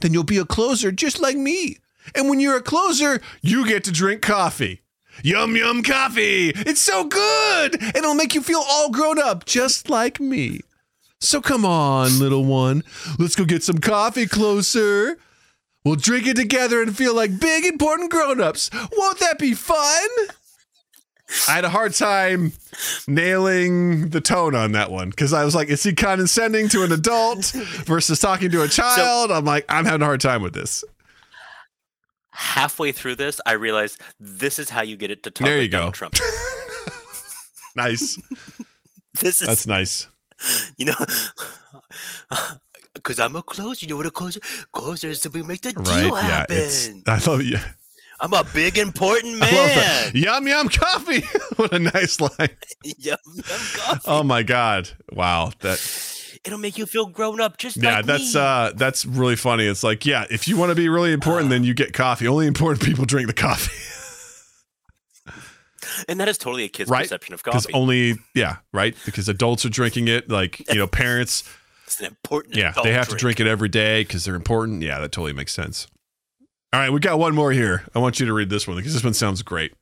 then 0.00 0.12
you'll 0.12 0.24
be 0.24 0.38
a 0.38 0.44
closer 0.44 0.92
just 0.92 1.20
like 1.20 1.36
me. 1.36 1.78
And 2.14 2.28
when 2.28 2.40
you're 2.40 2.56
a 2.56 2.62
closer, 2.62 3.20
you 3.42 3.66
get 3.66 3.84
to 3.84 3.92
drink 3.92 4.22
coffee. 4.22 4.82
Yum, 5.22 5.56
yum, 5.56 5.82
coffee. 5.82 6.50
It's 6.50 6.80
so 6.80 7.04
good. 7.04 7.80
And 7.80 7.96
it'll 7.96 8.14
make 8.14 8.34
you 8.34 8.42
feel 8.42 8.62
all 8.66 8.90
grown 8.90 9.18
up, 9.18 9.44
just 9.44 9.88
like 9.88 10.20
me. 10.20 10.60
So 11.20 11.40
come 11.40 11.64
on, 11.64 12.18
little 12.18 12.44
one. 12.44 12.82
Let's 13.18 13.36
go 13.36 13.44
get 13.44 13.62
some 13.62 13.78
coffee 13.78 14.26
closer. 14.26 15.18
We'll 15.84 15.96
drink 15.96 16.26
it 16.26 16.36
together 16.36 16.82
and 16.82 16.96
feel 16.96 17.14
like 17.14 17.38
big, 17.38 17.64
important 17.64 18.10
grown 18.10 18.40
ups. 18.40 18.70
Won't 18.96 19.20
that 19.20 19.38
be 19.38 19.54
fun? 19.54 20.08
I 21.48 21.52
had 21.52 21.64
a 21.64 21.70
hard 21.70 21.94
time 21.94 22.52
nailing 23.06 24.10
the 24.10 24.20
tone 24.20 24.54
on 24.54 24.72
that 24.72 24.90
one 24.90 25.10
because 25.10 25.32
I 25.32 25.44
was 25.44 25.54
like, 25.54 25.68
is 25.68 25.82
he 25.82 25.94
condescending 25.94 26.68
to 26.70 26.82
an 26.82 26.92
adult 26.92 27.46
versus 27.86 28.20
talking 28.20 28.50
to 28.50 28.62
a 28.62 28.68
child? 28.68 29.30
I'm 29.30 29.44
like, 29.44 29.64
I'm 29.68 29.84
having 29.84 30.02
a 30.02 30.04
hard 30.04 30.20
time 30.20 30.42
with 30.42 30.52
this. 30.52 30.84
Halfway 32.36 32.90
through 32.92 33.14
this, 33.16 33.40
I 33.46 33.52
realized 33.52 34.00
this 34.18 34.58
is 34.58 34.68
how 34.68 34.82
you 34.82 34.96
get 34.96 35.10
it 35.10 35.22
to 35.22 35.30
talk 35.30 35.46
There 35.46 35.62
you 35.62 35.68
go. 35.68 35.78
Donald 35.78 35.94
Trump. 35.94 36.14
Nice. 37.76 38.18
This 39.20 39.40
is 39.40 39.46
That's 39.46 39.66
nice. 39.66 40.08
you 40.76 40.86
know 40.86 40.94
because 42.94 43.20
I'm 43.20 43.36
a 43.36 43.42
closer. 43.42 43.84
You 43.86 43.90
know 43.90 43.96
what 43.96 44.06
a 44.06 44.10
closer 44.10 44.40
closer 44.72 45.08
is 45.08 45.20
to 45.20 45.30
be 45.30 45.42
make 45.44 45.60
the 45.62 45.72
Right? 45.76 46.02
deal 46.02 46.14
happen. 46.16 47.02
I 47.06 47.18
love 47.24 47.42
you. 47.42 47.58
I'm 48.20 48.32
a 48.32 48.42
big 48.54 48.76
important 48.78 49.34
I 49.42 49.46
love 49.46 49.50
that. 49.74 50.10
man. 50.14 50.22
Yum, 50.22 50.48
yum, 50.48 50.68
coffee. 50.68 51.20
what 51.56 51.72
a 51.72 51.78
nice 51.78 52.20
line. 52.20 52.56
Yum, 52.82 53.16
yum, 53.34 53.44
coffee. 53.76 54.00
Oh 54.06 54.22
my 54.24 54.42
God. 54.42 54.88
Wow. 55.12 55.52
That, 55.60 55.78
It'll 56.44 56.58
make 56.58 56.76
you 56.76 56.84
feel 56.84 57.06
grown 57.06 57.40
up 57.40 57.56
just 57.56 57.76
yeah, 57.82 57.96
like 57.96 58.06
that's, 58.06 58.34
me. 58.34 58.40
uh, 58.40 58.72
that's 58.76 59.06
really 59.06 59.36
funny. 59.36 59.64
It's 59.66 59.82
like, 59.82 60.04
yeah, 60.04 60.26
if 60.30 60.46
you 60.46 60.58
want 60.58 60.70
to 60.70 60.74
be 60.74 60.88
really 60.90 61.12
important, 61.12 61.48
then 61.48 61.64
you 61.64 61.72
get 61.72 61.94
coffee. 61.94 62.28
Only 62.28 62.46
important 62.46 62.84
people 62.84 63.06
drink 63.06 63.28
the 63.28 63.32
coffee. 63.32 63.72
and 66.08 66.20
that 66.20 66.28
is 66.28 66.36
totally 66.36 66.64
a 66.64 66.68
kid's 66.68 66.90
Right? 66.90 67.04
perception 67.04 67.32
of 67.32 67.42
coffee. 67.42 67.58
Because 67.58 67.74
only, 67.74 68.16
yeah, 68.34 68.56
right? 68.72 68.94
Because 69.06 69.28
adults 69.28 69.64
are 69.64 69.70
drinking 69.70 70.08
it. 70.08 70.28
Like, 70.28 70.60
you 70.68 70.78
know, 70.78 70.86
parents, 70.86 71.44
it's 71.86 72.00
an 72.00 72.06
important. 72.06 72.56
yeah, 72.56 72.74
they 72.82 72.92
have 72.92 73.06
to 73.08 73.16
drink. 73.16 73.36
drink 73.36 73.40
it 73.40 73.46
every 73.46 73.70
day 73.70 74.02
because 74.02 74.26
they're 74.26 74.34
important. 74.34 74.82
Yeah, 74.82 75.00
that 75.00 75.12
totally 75.12 75.32
makes 75.32 75.54
sense. 75.54 75.86
All 76.74 76.80
right, 76.80 76.90
we 76.90 77.00
got 77.00 77.18
one 77.18 77.34
more 77.34 77.52
here. 77.52 77.84
I 77.94 78.00
want 78.00 78.20
you 78.20 78.26
to 78.26 78.32
read 78.34 78.50
this 78.50 78.68
one 78.68 78.76
because 78.76 78.92
this 78.92 79.04
one 79.04 79.14
sounds 79.14 79.40
great. 79.42 79.72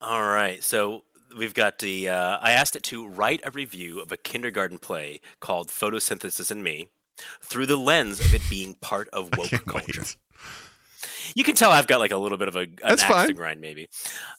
All 0.00 0.22
right, 0.22 0.62
so 0.62 1.02
we've 1.36 1.54
got 1.54 1.78
the. 1.78 2.08
Uh, 2.08 2.38
I 2.40 2.52
asked 2.52 2.76
it 2.76 2.82
to 2.84 3.06
write 3.06 3.40
a 3.44 3.50
review 3.50 4.00
of 4.00 4.12
a 4.12 4.16
kindergarten 4.16 4.78
play 4.78 5.20
called 5.40 5.68
"Photosynthesis 5.68 6.50
and 6.50 6.62
Me" 6.62 6.88
through 7.42 7.66
the 7.66 7.76
lens 7.76 8.20
of 8.20 8.34
it 8.34 8.42
being 8.50 8.74
part 8.74 9.08
of 9.10 9.30
woke 9.36 9.50
culture. 9.66 10.00
wait. 10.02 10.16
You 11.34 11.44
can 11.44 11.54
tell 11.54 11.70
I've 11.70 11.86
got 11.86 12.00
like 12.00 12.12
a 12.12 12.16
little 12.16 12.38
bit 12.38 12.48
of 12.48 12.56
a 12.56 12.60
an 12.60 12.76
That's 12.82 13.02
axe 13.02 13.28
to 13.28 13.34
grind, 13.34 13.60
maybe. 13.60 13.88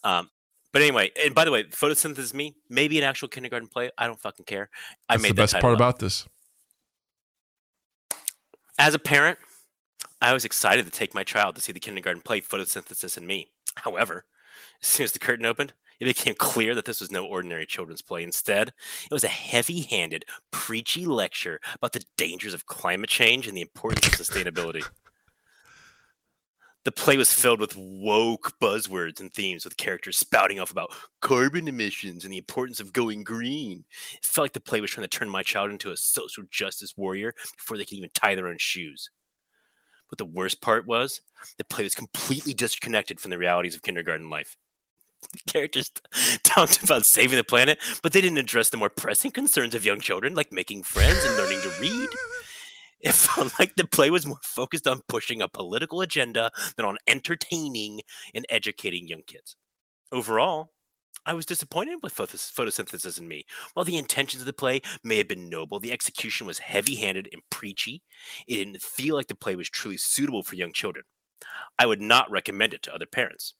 Um, 0.03 0.29
but 0.71 0.81
anyway, 0.81 1.11
and 1.23 1.33
by 1.33 1.45
the 1.45 1.51
way, 1.51 1.63
photosynthesis 1.63 2.33
me 2.33 2.55
maybe 2.69 2.97
an 2.97 3.03
actual 3.03 3.27
kindergarten 3.27 3.67
play. 3.67 3.91
I 3.97 4.07
don't 4.07 4.19
fucking 4.19 4.45
care. 4.45 4.69
I 5.07 5.13
That's 5.13 5.23
made 5.23 5.29
the 5.29 5.35
best 5.35 5.53
part 5.53 5.73
up. 5.73 5.77
about 5.79 5.99
this. 5.99 6.27
As 8.77 8.93
a 8.93 8.99
parent, 8.99 9.39
I 10.21 10.33
was 10.33 10.43
excited 10.43 10.85
to 10.85 10.91
take 10.91 11.13
my 11.13 11.23
child 11.23 11.55
to 11.55 11.61
see 11.61 11.71
the 11.71 11.79
kindergarten 11.79 12.21
play 12.21 12.41
Photosynthesis 12.41 13.15
and 13.15 13.25
Me. 13.25 13.47
However, 13.77 14.25
as 14.81 14.89
soon 14.89 15.05
as 15.05 15.11
the 15.13 15.19
curtain 15.19 15.45
opened, 15.45 15.73
it 15.99 16.05
became 16.05 16.35
clear 16.35 16.75
that 16.75 16.85
this 16.85 16.99
was 16.99 17.11
no 17.11 17.25
ordinary 17.25 17.65
children's 17.65 18.01
play. 18.01 18.23
Instead, 18.23 18.69
it 18.69 19.13
was 19.13 19.23
a 19.23 19.29
heavy 19.29 19.81
handed, 19.81 20.25
preachy 20.51 21.05
lecture 21.05 21.59
about 21.75 21.93
the 21.93 22.03
dangers 22.17 22.53
of 22.53 22.65
climate 22.65 23.09
change 23.09 23.47
and 23.47 23.55
the 23.55 23.61
importance 23.61 24.07
of 24.07 24.13
sustainability. 24.13 24.83
The 26.85 26.91
play 26.91 27.17
was 27.17 27.33
filled 27.33 27.59
with 27.59 27.75
woke 27.75 28.53
buzzwords 28.61 29.19
and 29.19 29.33
themes, 29.33 29.65
with 29.65 29.75
characters 29.75 30.17
spouting 30.17 30.59
off 30.59 30.69
about 30.69 30.91
carbon 31.19 31.67
emissions 31.67 32.23
and 32.23 32.31
the 32.31 32.37
importance 32.37 32.79
of 32.79 32.93
going 32.93 33.23
green. 33.23 33.83
It 34.13 34.23
felt 34.23 34.45
like 34.45 34.53
the 34.53 34.59
play 34.59 34.81
was 34.81 34.91
trying 34.91 35.07
to 35.07 35.17
turn 35.17 35.27
my 35.27 35.41
child 35.41 35.71
into 35.71 35.91
a 35.91 35.97
social 35.97 36.43
justice 36.51 36.93
warrior 36.95 37.33
before 37.57 37.77
they 37.77 37.85
could 37.85 37.97
even 37.97 38.11
tie 38.13 38.35
their 38.35 38.47
own 38.47 38.59
shoes. 38.59 39.09
But 40.09 40.19
the 40.19 40.25
worst 40.25 40.61
part 40.61 40.85
was 40.85 41.21
the 41.57 41.63
play 41.63 41.83
was 41.85 41.95
completely 41.95 42.53
disconnected 42.53 43.19
from 43.19 43.31
the 43.31 43.39
realities 43.39 43.73
of 43.73 43.81
kindergarten 43.81 44.29
life. 44.29 44.55
The 45.31 45.39
characters 45.51 45.91
talked 46.43 46.83
about 46.83 47.05
saving 47.05 47.37
the 47.37 47.43
planet, 47.43 47.79
but 48.01 48.13
they 48.13 48.21
didn't 48.21 48.37
address 48.37 48.69
the 48.69 48.77
more 48.77 48.89
pressing 48.89 49.31
concerns 49.31 49.75
of 49.75 49.85
young 49.85 49.99
children, 49.99 50.35
like 50.35 50.51
making 50.51 50.83
friends 50.83 51.23
and 51.23 51.37
learning 51.37 51.61
to 51.61 51.69
read. 51.79 52.09
It 53.01 53.11
felt 53.13 53.53
like 53.59 53.75
the 53.75 53.87
play 53.87 54.09
was 54.09 54.25
more 54.25 54.39
focused 54.43 54.87
on 54.87 55.01
pushing 55.07 55.41
a 55.41 55.47
political 55.47 56.01
agenda 56.01 56.51
than 56.75 56.85
on 56.85 56.97
entertaining 57.07 58.01
and 58.33 58.45
educating 58.49 59.07
young 59.07 59.21
kids. 59.27 59.55
Overall, 60.11 60.71
I 61.27 61.33
was 61.33 61.45
disappointed 61.45 61.99
with 62.03 62.13
photosynthesis 62.13 63.19
in 63.19 63.27
me. 63.27 63.45
While 63.73 63.85
the 63.85 63.97
intentions 63.97 64.41
of 64.41 64.45
the 64.45 64.53
play 64.53 64.81
may 65.03 65.17
have 65.17 65.27
been 65.27 65.49
noble, 65.49 65.79
the 65.79 65.91
execution 65.91 66.45
was 66.45 66.59
heavy 66.59 66.95
handed 66.95 67.29
and 67.33 67.41
preachy. 67.49 68.03
It 68.47 68.57
didn't 68.57 68.81
feel 68.81 69.15
like 69.15 69.27
the 69.27 69.35
play 69.35 69.55
was 69.55 69.69
truly 69.69 69.97
suitable 69.97 70.43
for 70.43 70.55
young 70.55 70.71
children. 70.71 71.03
I 71.79 71.87
would 71.87 72.01
not 72.01 72.29
recommend 72.29 72.73
it 72.73 72.83
to 72.83 72.93
other 72.93 73.07
parents. 73.07 73.55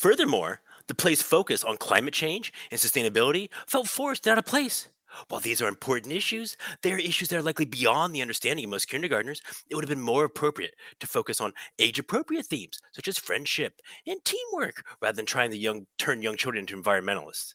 Furthermore, 0.00 0.62
the 0.86 0.94
play's 0.94 1.20
focus 1.20 1.62
on 1.62 1.76
climate 1.76 2.14
change 2.14 2.54
and 2.70 2.80
sustainability 2.80 3.50
felt 3.66 3.86
forced 3.86 4.26
and 4.26 4.32
out 4.32 4.38
of 4.38 4.46
place. 4.46 4.88
While 5.28 5.42
these 5.42 5.60
are 5.60 5.68
important 5.68 6.14
issues, 6.14 6.56
they 6.80 6.92
are 6.92 6.98
issues 6.98 7.28
that 7.28 7.36
are 7.36 7.42
likely 7.42 7.66
beyond 7.66 8.14
the 8.14 8.22
understanding 8.22 8.64
of 8.64 8.70
most 8.70 8.88
kindergartners. 8.88 9.42
It 9.68 9.74
would 9.74 9.84
have 9.84 9.90
been 9.90 10.00
more 10.00 10.24
appropriate 10.24 10.74
to 11.00 11.06
focus 11.06 11.38
on 11.38 11.52
age-appropriate 11.78 12.46
themes 12.46 12.80
such 12.92 13.08
as 13.08 13.18
friendship 13.18 13.74
and 14.06 14.24
teamwork, 14.24 14.86
rather 15.02 15.16
than 15.16 15.26
trying 15.26 15.50
to 15.50 15.58
young 15.58 15.86
turn 15.98 16.22
young 16.22 16.38
children 16.38 16.62
into 16.62 16.82
environmentalists. 16.82 17.52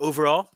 Overall, 0.00 0.48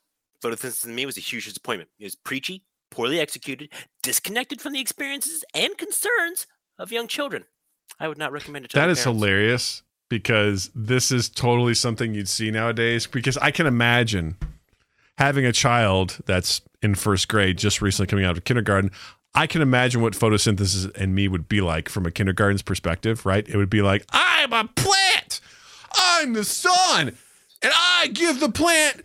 photosynthesis 0.42 0.86
in 0.86 0.94
me 0.94 1.04
was 1.04 1.18
a 1.18 1.20
huge 1.20 1.44
disappointment. 1.44 1.90
It 1.98 2.04
was 2.04 2.16
preachy, 2.16 2.64
poorly 2.90 3.20
executed, 3.20 3.68
disconnected 4.02 4.62
from 4.62 4.72
the 4.72 4.80
experiences 4.80 5.44
and 5.54 5.76
concerns 5.76 6.46
of 6.78 6.90
young 6.90 7.08
children. 7.08 7.44
I 7.98 8.08
would 8.08 8.16
not 8.16 8.32
recommend 8.32 8.64
it 8.64 8.68
to 8.68 8.76
That 8.76 8.84
parents. 8.84 9.04
hilarious 9.04 9.82
because 10.10 10.70
this 10.74 11.10
is 11.10 11.30
totally 11.30 11.72
something 11.72 12.12
you'd 12.12 12.28
see 12.28 12.50
nowadays. 12.50 13.06
Because 13.06 13.38
I 13.38 13.50
can 13.50 13.66
imagine 13.66 14.36
having 15.16 15.46
a 15.46 15.52
child 15.52 16.18
that's 16.26 16.60
in 16.82 16.94
first 16.94 17.28
grade, 17.28 17.56
just 17.56 17.80
recently 17.80 18.08
coming 18.08 18.26
out 18.26 18.36
of 18.36 18.44
kindergarten. 18.44 18.90
I 19.34 19.46
can 19.46 19.62
imagine 19.62 20.02
what 20.02 20.12
photosynthesis 20.12 20.94
and 20.96 21.14
me 21.14 21.28
would 21.28 21.48
be 21.48 21.60
like 21.62 21.88
from 21.88 22.04
a 22.04 22.10
kindergarten's 22.10 22.62
perspective, 22.62 23.24
right? 23.24 23.48
It 23.48 23.56
would 23.56 23.70
be 23.70 23.80
like, 23.80 24.04
I'm 24.10 24.52
a 24.52 24.68
plant, 24.74 25.40
I'm 25.94 26.32
the 26.32 26.44
sun, 26.44 27.16
and 27.62 27.72
I 27.74 28.08
give 28.12 28.40
the 28.40 28.48
plant 28.48 29.02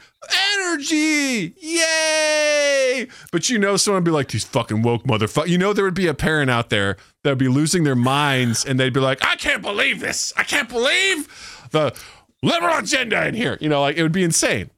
energy. 0.58 1.54
Yay! 1.60 3.08
But 3.32 3.50
you 3.50 3.60
know, 3.60 3.78
someone 3.78 4.02
would 4.04 4.10
be 4.10 4.12
like, 4.12 4.30
these 4.30 4.46
fucking 4.46 4.82
woke 4.82 5.04
motherfuckers. 5.04 5.50
You 5.50 5.60
know, 5.60 5.74
there 5.74 5.86
would 5.86 5.94
be 5.94 6.08
a 6.08 6.16
parent 6.16 6.50
out 6.50 6.72
there 6.72 6.98
would 7.30 7.38
be 7.38 7.48
losing 7.48 7.84
their 7.84 7.96
minds 7.96 8.66
and 8.66 8.80
they'd 8.80 8.94
be 8.94 9.00
like, 9.00 9.24
I 9.26 9.36
can't 9.36 9.62
believe 9.62 10.00
this. 10.00 10.34
I 10.38 10.44
can't 10.44 10.70
believe 10.70 11.68
the 11.72 11.96
liberal 12.42 12.78
agenda 12.78 13.28
in 13.28 13.34
here. 13.34 13.58
You 13.60 13.70
know, 13.70 13.82
like 13.82 13.98
it 13.98 14.04
would 14.04 14.12
be 14.12 14.24
insane. 14.24 14.70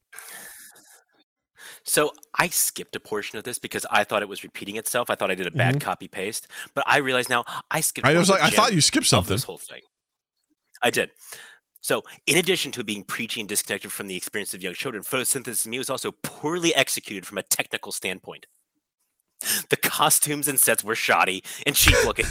So 1.83 2.11
I 2.37 2.49
skipped 2.49 2.95
a 2.97 2.99
portion 2.99 3.37
of 3.37 3.45
this 3.45 3.59
because 3.59 3.85
I 3.89 4.03
thought 4.03 4.21
it 4.21 4.27
was 4.27 4.43
repeating 4.43 4.75
itself. 4.75 5.09
I 5.09 5.15
thought 5.15 5.31
I 5.31 5.35
did 5.35 5.47
a 5.47 5.51
bad 5.51 5.79
copy 5.79 6.09
paste, 6.09 6.47
but 6.75 6.83
I 6.85 6.97
realize 6.97 7.29
now 7.29 7.45
I 7.71 7.79
skipped. 7.79 8.05
Mm-hmm. 8.05 8.17
I 8.17 8.19
was 8.19 8.29
like, 8.29 8.41
I 8.41 8.49
thought 8.49 8.73
you 8.73 8.81
skipped 8.81 9.07
something. 9.07 9.33
This 9.33 9.45
whole 9.45 9.57
thing. 9.57 9.81
I 10.83 10.89
did. 10.89 11.11
So, 11.79 12.03
in 12.25 12.37
addition 12.37 12.73
to 12.73 12.83
being 12.83 13.03
preachy 13.03 13.39
and 13.39 13.47
disconnected 13.47 13.93
from 13.93 14.07
the 14.07 14.17
experience 14.17 14.53
of 14.53 14.61
young 14.61 14.73
children, 14.73 15.03
photosynthesis 15.03 15.63
to 15.63 15.69
me 15.69 15.77
was 15.77 15.89
also 15.89 16.11
poorly 16.11 16.75
executed 16.75 17.25
from 17.25 17.37
a 17.37 17.43
technical 17.43 17.93
standpoint. 17.93 18.45
The 19.69 19.77
costumes 19.77 20.47
and 20.47 20.59
sets 20.59 20.83
were 20.83 20.95
shoddy 20.95 21.43
and 21.65 21.75
cheap 21.75 21.95
looking. 22.05 22.25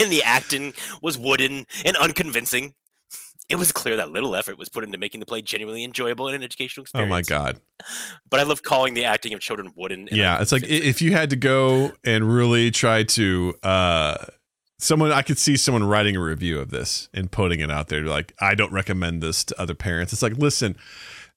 and 0.00 0.10
the 0.10 0.22
acting 0.24 0.74
was 1.02 1.18
wooden 1.18 1.66
and 1.84 1.96
unconvincing. 1.96 2.74
It 3.48 3.56
was 3.56 3.72
clear 3.72 3.96
that 3.96 4.10
little 4.10 4.34
effort 4.34 4.56
was 4.56 4.68
put 4.68 4.84
into 4.84 4.96
making 4.96 5.20
the 5.20 5.26
play 5.26 5.42
genuinely 5.42 5.84
enjoyable 5.84 6.28
and 6.28 6.36
an 6.36 6.42
educational 6.42 6.82
experience. 6.82 7.10
Oh 7.10 7.10
my 7.10 7.22
god. 7.22 7.60
But 8.30 8.40
I 8.40 8.44
love 8.44 8.62
calling 8.62 8.94
the 8.94 9.04
acting 9.04 9.34
of 9.34 9.40
children 9.40 9.72
wooden. 9.76 10.08
and 10.08 10.16
Yeah, 10.16 10.40
it's 10.40 10.52
like 10.52 10.64
if 10.64 11.02
you 11.02 11.12
had 11.12 11.30
to 11.30 11.36
go 11.36 11.92
and 12.04 12.32
really 12.32 12.70
try 12.70 13.02
to 13.02 13.54
uh 13.62 14.24
someone 14.78 15.12
I 15.12 15.22
could 15.22 15.38
see 15.38 15.56
someone 15.56 15.84
writing 15.84 16.16
a 16.16 16.22
review 16.22 16.60
of 16.60 16.70
this 16.70 17.08
and 17.12 17.30
putting 17.30 17.60
it 17.60 17.70
out 17.70 17.88
there 17.88 18.02
like 18.02 18.32
I 18.40 18.54
don't 18.54 18.72
recommend 18.72 19.22
this 19.22 19.44
to 19.44 19.60
other 19.60 19.74
parents. 19.74 20.12
It's 20.12 20.22
like, 20.22 20.38
listen, 20.38 20.76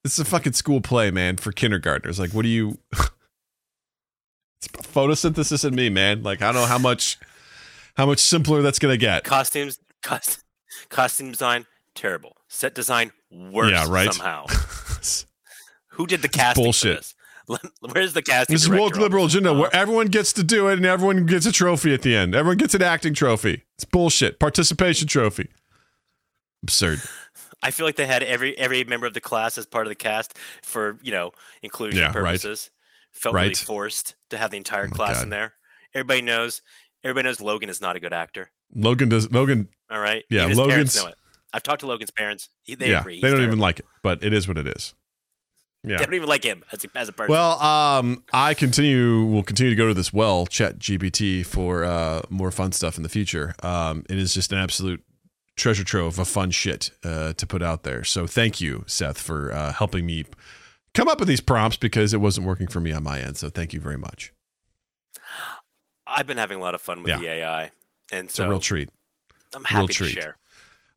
this 0.02 0.12
is 0.14 0.20
a 0.20 0.24
fucking 0.24 0.52
school 0.54 0.80
play, 0.80 1.10
man, 1.10 1.36
for 1.36 1.52
kindergartners. 1.52 2.18
Like, 2.18 2.30
what 2.30 2.42
do 2.42 2.48
you 2.48 2.78
It's 4.58 4.68
photosynthesis 4.68 5.66
in 5.66 5.74
me, 5.74 5.88
man. 5.88 6.22
Like 6.22 6.42
I 6.42 6.52
don't 6.52 6.62
know 6.62 6.66
how 6.66 6.78
much 6.78 7.18
how 7.96 8.06
much 8.06 8.18
simpler 8.18 8.62
that's 8.62 8.78
going 8.78 8.92
to 8.92 8.98
get. 8.98 9.24
costumes, 9.24 9.78
cost, 10.02 10.42
costume 10.88 11.30
design, 11.30 11.66
terrible. 11.94 12.36
Set 12.48 12.74
design, 12.74 13.12
worse 13.30 13.72
Yeah, 13.72 13.86
right. 13.88 14.12
somehow. 14.12 14.46
Who 15.90 16.06
did 16.06 16.20
the 16.20 16.28
casting 16.28 16.62
bullshit. 16.62 17.04
for 17.46 17.58
this? 17.58 17.70
Where's 17.80 18.12
the 18.12 18.22
casting? 18.22 18.54
This 18.54 18.64
is 18.64 18.68
woke 18.68 18.96
liberal 18.96 19.26
agenda 19.26 19.52
where 19.54 19.68
uh-huh. 19.68 19.78
everyone 19.78 20.08
gets 20.08 20.32
to 20.34 20.42
do 20.42 20.68
it 20.68 20.74
and 20.74 20.84
everyone 20.84 21.26
gets 21.26 21.46
a 21.46 21.52
trophy 21.52 21.94
at 21.94 22.02
the 22.02 22.14
end. 22.14 22.34
Everyone 22.34 22.58
gets 22.58 22.74
an 22.74 22.82
acting 22.82 23.14
trophy. 23.14 23.64
It's 23.76 23.84
bullshit. 23.84 24.38
Participation 24.38 25.08
trophy. 25.08 25.48
Absurd. 26.62 27.00
I 27.62 27.70
feel 27.70 27.86
like 27.86 27.96
they 27.96 28.06
had 28.06 28.22
every 28.22 28.56
every 28.58 28.84
member 28.84 29.06
of 29.06 29.14
the 29.14 29.20
class 29.20 29.56
as 29.58 29.66
part 29.66 29.86
of 29.86 29.88
the 29.88 29.94
cast 29.94 30.36
for 30.62 30.98
you 31.02 31.12
know 31.12 31.32
inclusion 31.62 32.12
purposes. 32.12 32.70
Right. 32.70 32.75
Felt 33.16 33.34
really 33.34 33.48
Right. 33.48 33.56
forced 33.56 34.14
to 34.30 34.38
have 34.38 34.50
the 34.50 34.56
entire 34.56 34.86
Oh 34.86 34.90
class 34.94 35.16
God. 35.16 35.24
in 35.24 35.30
there. 35.30 35.54
Everybody 35.94 36.22
knows. 36.22 36.62
Everybody 37.02 37.24
knows 37.28 37.40
Logan 37.40 37.68
is 37.70 37.80
not 37.80 37.96
a 37.96 38.00
good 38.00 38.12
actor. 38.12 38.50
Logan 38.74 39.08
does 39.08 39.30
Logan 39.32 39.68
All 39.90 40.00
right. 40.00 40.24
Yeah, 40.28 40.40
Even 40.44 40.50
his 40.50 40.58
parents 40.58 40.96
Logan's- 40.96 40.96
know 40.96 41.06
it. 41.10 41.14
I've 41.52 41.62
talked 41.62 41.80
to 41.80 41.86
Logan's 41.86 42.10
parents. 42.10 42.48
He- 42.62 42.74
They 42.74 42.90
yeah, 42.90 43.00
agree. 43.00 43.20
they 43.20 43.30
don't 43.30 43.42
even 43.42 43.58
like 43.60 43.78
it, 43.78 43.86
but 44.02 44.22
it 44.22 44.32
is 44.32 44.46
what 44.48 44.58
it 44.58 44.66
is. 44.66 44.94
Yeah. 45.84 45.98
They 45.98 46.04
don't 46.04 46.14
even 46.14 46.28
like 46.28 46.42
him 46.42 46.64
as 46.72 46.84
a, 46.84 46.88
as 46.98 47.08
a 47.08 47.12
person. 47.12 47.30
Well, 47.32 47.60
um, 47.62 48.24
I 48.32 48.54
continue 48.54 49.24
will 49.24 49.44
continue 49.44 49.70
to 49.70 49.76
go 49.76 49.86
to 49.86 49.94
this 49.94 50.12
well, 50.12 50.46
Chat 50.46 50.78
GPT, 50.80 51.46
for 51.46 51.84
uh, 51.84 52.22
more 52.28 52.50
fun 52.50 52.72
stuff 52.72 52.96
in 52.96 53.04
the 53.04 53.08
future. 53.08 53.54
Um, 53.62 54.04
it 54.10 54.18
is 54.18 54.34
just 54.34 54.50
an 54.52 54.58
absolute 54.58 55.02
treasure 55.56 55.84
trove 55.84 56.18
of 56.18 56.26
fun 56.26 56.50
shit 56.50 56.90
uh, 57.04 57.32
to 57.34 57.46
put 57.46 57.62
out 57.62 57.84
there. 57.84 58.02
So 58.02 58.26
thank 58.26 58.60
you, 58.60 58.82
Seth, 58.88 59.18
for 59.18 59.52
uh, 59.52 59.72
helping 59.72 60.04
me 60.04 60.24
come 60.96 61.08
up 61.08 61.18
with 61.20 61.28
these 61.28 61.40
prompts 61.40 61.76
because 61.76 62.12
it 62.14 62.20
wasn't 62.20 62.46
working 62.46 62.66
for 62.66 62.80
me 62.80 62.90
on 62.92 63.02
my 63.04 63.20
end. 63.20 63.36
So 63.36 63.48
thank 63.50 63.72
you 63.72 63.80
very 63.80 63.98
much. 63.98 64.32
I've 66.06 66.26
been 66.26 66.38
having 66.38 66.58
a 66.58 66.60
lot 66.60 66.74
of 66.74 66.80
fun 66.80 67.02
with 67.02 67.10
Yeah. 67.10 67.18
the 67.18 67.28
AI, 67.28 67.70
and 68.12 68.26
It's 68.26 68.34
so 68.34 68.46
a 68.46 68.48
real 68.48 68.60
treat. 68.60 68.88
I'm 69.54 69.64
happy 69.64 69.88
to 69.88 69.92
treat. 69.92 70.12
share. 70.12 70.36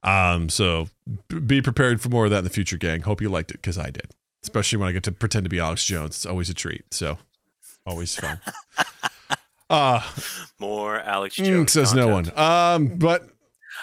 Um, 0.04 0.50
so 0.50 0.90
be 1.46 1.62
prepared 1.62 2.02
for 2.02 2.10
more 2.10 2.26
of 2.26 2.32
that 2.32 2.40
in 2.40 2.44
the 2.46 2.50
future, 2.50 2.78
gang. 2.78 3.02
Hope 3.02 3.22
you 3.22 3.30
liked 3.30 3.52
it 3.52 3.58
because 3.58 3.78
I 3.78 3.90
did. 3.90 4.12
Especially 4.44 4.78
when 4.78 4.88
I 4.88 4.92
get 4.94 5.04
to 5.04 5.12
pretend 5.12 5.44
to 5.46 5.50
be 5.50 5.60
Alex 5.60 5.84
Jones. 5.86 6.16
It's 6.16 6.26
always 6.26 6.50
a 6.50 6.54
treat. 6.54 6.94
So 6.94 7.18
always 7.86 8.16
fun. 8.16 8.40
uh 9.70 10.02
More 10.60 11.00
Alex 11.02 11.36
mm, 11.38 11.46
Jones. 11.46 11.72
says 11.74 11.94
no 11.94 12.08
one. 12.08 12.32
Um, 12.38 12.88
but 12.98 13.28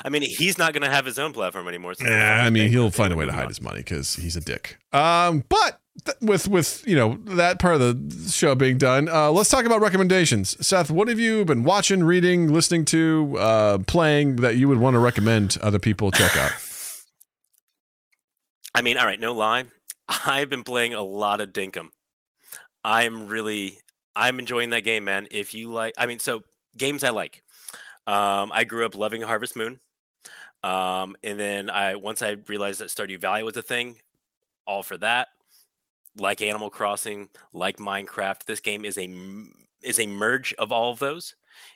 I 0.04 0.08
mean, 0.08 0.22
he's 0.22 0.58
not 0.58 0.72
going 0.72 0.82
to 0.82 0.90
have 0.90 1.04
his 1.06 1.18
own 1.18 1.32
platform 1.32 1.68
anymore. 1.68 1.94
so 1.94 2.06
Yeah, 2.06 2.42
I 2.44 2.50
mean, 2.50 2.70
he'll 2.70 2.90
find 2.90 3.12
a 3.12 3.16
way 3.16 3.26
to 3.26 3.32
hide 3.32 3.42
on. 3.42 3.48
his 3.48 3.60
money 3.60 3.78
because 3.78 4.14
he's 4.16 4.36
a 4.36 4.40
dick. 4.40 4.78
Um, 4.92 5.44
but 5.48 5.80
th- 6.04 6.16
with 6.20 6.48
with 6.48 6.86
you 6.86 6.96
know 6.96 7.18
that 7.24 7.58
part 7.58 7.80
of 7.80 7.80
the 7.80 8.30
show 8.30 8.54
being 8.54 8.78
done, 8.78 9.08
uh, 9.08 9.30
let's 9.30 9.48
talk 9.48 9.64
about 9.64 9.80
recommendations. 9.80 10.56
Seth, 10.66 10.90
what 10.90 11.08
have 11.08 11.18
you 11.18 11.44
been 11.44 11.64
watching, 11.64 12.04
reading, 12.04 12.52
listening 12.52 12.84
to, 12.86 13.36
uh, 13.38 13.78
playing 13.86 14.36
that 14.36 14.56
you 14.56 14.68
would 14.68 14.78
want 14.78 14.94
to 14.94 14.98
recommend 14.98 15.56
other 15.62 15.78
people 15.78 16.10
check 16.10 16.36
out? 16.36 16.52
I 18.74 18.82
mean, 18.82 18.98
all 18.98 19.06
right, 19.06 19.20
no 19.20 19.32
lie. 19.32 19.64
I've 20.08 20.50
been 20.50 20.64
playing 20.64 20.94
a 20.94 21.02
lot 21.02 21.40
of 21.40 21.52
Dinkum. 21.52 21.88
I'm 22.84 23.26
really, 23.26 23.78
I'm 24.14 24.38
enjoying 24.38 24.70
that 24.70 24.82
game, 24.82 25.04
man. 25.04 25.26
If 25.30 25.54
you 25.54 25.72
like, 25.72 25.94
I 25.98 26.06
mean, 26.06 26.18
so 26.18 26.42
games 26.76 27.02
I 27.02 27.10
like. 27.10 27.42
Um, 28.06 28.52
I 28.52 28.64
grew 28.64 28.86
up 28.86 28.94
loving 28.94 29.22
Harvest 29.22 29.56
Moon. 29.56 29.80
Um, 30.62 31.16
and 31.22 31.38
then 31.38 31.70
I 31.70 31.96
once 31.96 32.22
I 32.22 32.36
realized 32.46 32.80
that 32.80 32.88
Stardew 32.88 33.20
Valley 33.20 33.42
was 33.42 33.56
a 33.56 33.62
thing, 33.62 33.96
all 34.66 34.82
for 34.82 34.96
that. 34.98 35.28
Like 36.18 36.40
Animal 36.40 36.70
Crossing, 36.70 37.28
like 37.52 37.76
Minecraft, 37.76 38.44
this 38.44 38.60
game 38.60 38.84
is 38.84 38.98
a 38.98 39.08
is 39.82 40.00
a 40.00 40.06
merge 40.06 40.54
of 40.54 40.72
all 40.72 40.90
of 40.90 40.98
those, 40.98 41.34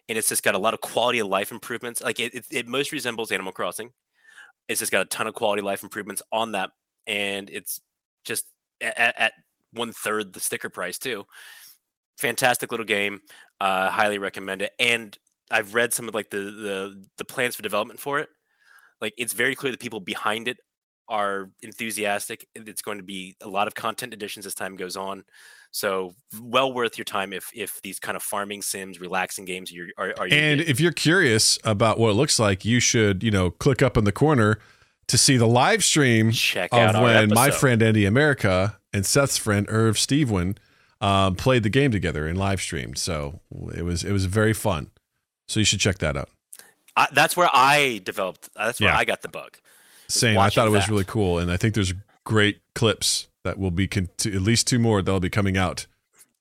and 0.09 0.17
it's 0.17 0.29
just 0.29 0.43
got 0.43 0.55
a 0.55 0.59
lot 0.59 0.75
of 0.75 0.81
quality 0.81 1.19
of 1.19 1.29
life 1.29 1.53
improvements. 1.53 2.03
Like 2.03 2.19
it, 2.19 2.35
it, 2.35 2.47
it 2.51 2.69
most 2.69 2.93
resembles 2.93 3.31
Animal 3.31 3.53
Crossing. 3.53 3.93
It's 4.69 4.81
just 4.81 4.93
got 4.93 5.03
a 5.03 5.09
ton 5.09 5.27
of 5.27 5.35
quality 5.35 5.61
of 5.61 5.67
life 5.67 5.83
improvements 5.83 6.23
on 6.33 6.53
that, 6.53 6.71
and 7.07 7.51
it's 7.51 7.81
just 8.25 8.47
at, 8.81 9.15
at 9.19 9.33
one 9.73 9.93
third 9.93 10.33
the 10.33 10.41
sticker 10.41 10.71
price 10.71 10.99
too. 10.99 11.25
Fantastic 12.19 12.71
little 12.71 12.87
game. 12.87 13.21
Uh, 13.61 13.91
highly 13.91 14.19
recommend 14.19 14.63
it. 14.63 14.73
And 14.79 15.17
I've 15.51 15.75
read 15.75 15.93
some 15.93 16.09
of 16.09 16.15
like 16.15 16.31
the 16.31 16.39
the 16.39 17.05
the 17.19 17.25
plans 17.25 17.57
for 17.57 17.63
development 17.63 18.01
for 18.01 18.21
it. 18.21 18.29
Like 19.01 19.15
it's 19.17 19.33
very 19.33 19.55
clear 19.55 19.73
the 19.73 19.79
people 19.79 20.01
behind 20.01 20.49
it 20.49 20.59
are 21.11 21.51
enthusiastic. 21.61 22.47
It's 22.55 22.81
going 22.81 22.97
to 22.99 23.05
be 23.05 23.37
a 23.43 23.49
lot 23.49 23.67
of 23.67 23.75
content 23.75 24.15
additions 24.15 24.47
as 24.47 24.55
time 24.55 24.77
goes 24.77 24.97
on. 24.97 25.25
So 25.73 26.15
well 26.41 26.73
worth 26.73 26.97
your 26.97 27.05
time 27.05 27.33
if 27.33 27.51
if 27.55 27.83
these 27.83 27.99
kind 27.99 28.17
of 28.17 28.23
farming 28.23 28.63
sims, 28.63 29.01
relaxing 29.01 29.45
games 29.45 29.71
you're, 29.71 29.89
are 29.99 30.15
are 30.19 30.27
you 30.27 30.35
And 30.35 30.61
if 30.61 30.81
you're 30.81 30.93
curious 30.93 31.59
about 31.65 31.99
what 31.99 32.11
it 32.11 32.15
looks 32.15 32.39
like, 32.39 32.65
you 32.65 32.81
should 32.81 33.23
you 33.23 33.31
know 33.31 33.51
click 33.51 33.83
up 33.83 33.97
in 33.97 34.05
the 34.05 34.13
corner 34.13 34.59
to 35.09 35.19
see 35.19 35.37
the 35.37 35.47
live 35.47 35.85
stream 35.85 36.31
check 36.31 36.73
out 36.73 36.95
of 36.95 37.03
when 37.03 37.29
my 37.29 37.51
friend 37.51 37.83
Andy 37.83 38.05
America 38.07 38.79
and 38.93 39.05
Seth's 39.05 39.37
friend 39.37 39.67
Irv 39.69 39.97
Stevewin 39.97 40.57
um, 41.01 41.35
played 41.37 41.63
the 41.63 41.71
game 41.71 41.91
together 41.91 42.27
and 42.27 42.39
live 42.39 42.61
streamed. 42.61 42.99
So 42.99 43.41
it 43.75 43.83
was 43.83 44.03
it 44.05 44.13
was 44.13 44.25
very 44.25 44.53
fun. 44.53 44.91
So 45.49 45.61
you 45.61 45.67
should 45.67 45.81
check 45.81 45.99
that 45.99 46.17
out. 46.17 46.31
I, 46.97 47.09
that's 47.13 47.37
where 47.37 47.51
I 47.53 48.01
developed. 48.05 48.51
That's 48.55 48.81
where 48.81 48.91
Yeah. 48.91 48.99
I 48.99 49.05
got 49.05 49.23
the 49.23 49.29
bug. 49.29 49.59
Same. 50.11 50.39
I 50.39 50.51
thought 50.51 50.67
it 50.67 50.71
was 50.71 50.87
that. 50.87 50.91
really 50.91 51.05
cool, 51.05 51.39
and 51.39 51.51
I 51.51 51.57
think 51.57 51.75
there's 51.75 51.95
great 52.25 52.61
clips 52.75 53.29
that 53.45 53.59
will 53.59 53.71
be 53.71 53.87
con- 53.87 54.11
at 54.25 54.43
least 54.43 54.67
two 54.67 54.79
more 54.79 55.03
that'll 55.03 55.21
be 55.21 55.31
coming 55.31 55.57
out 55.57 55.87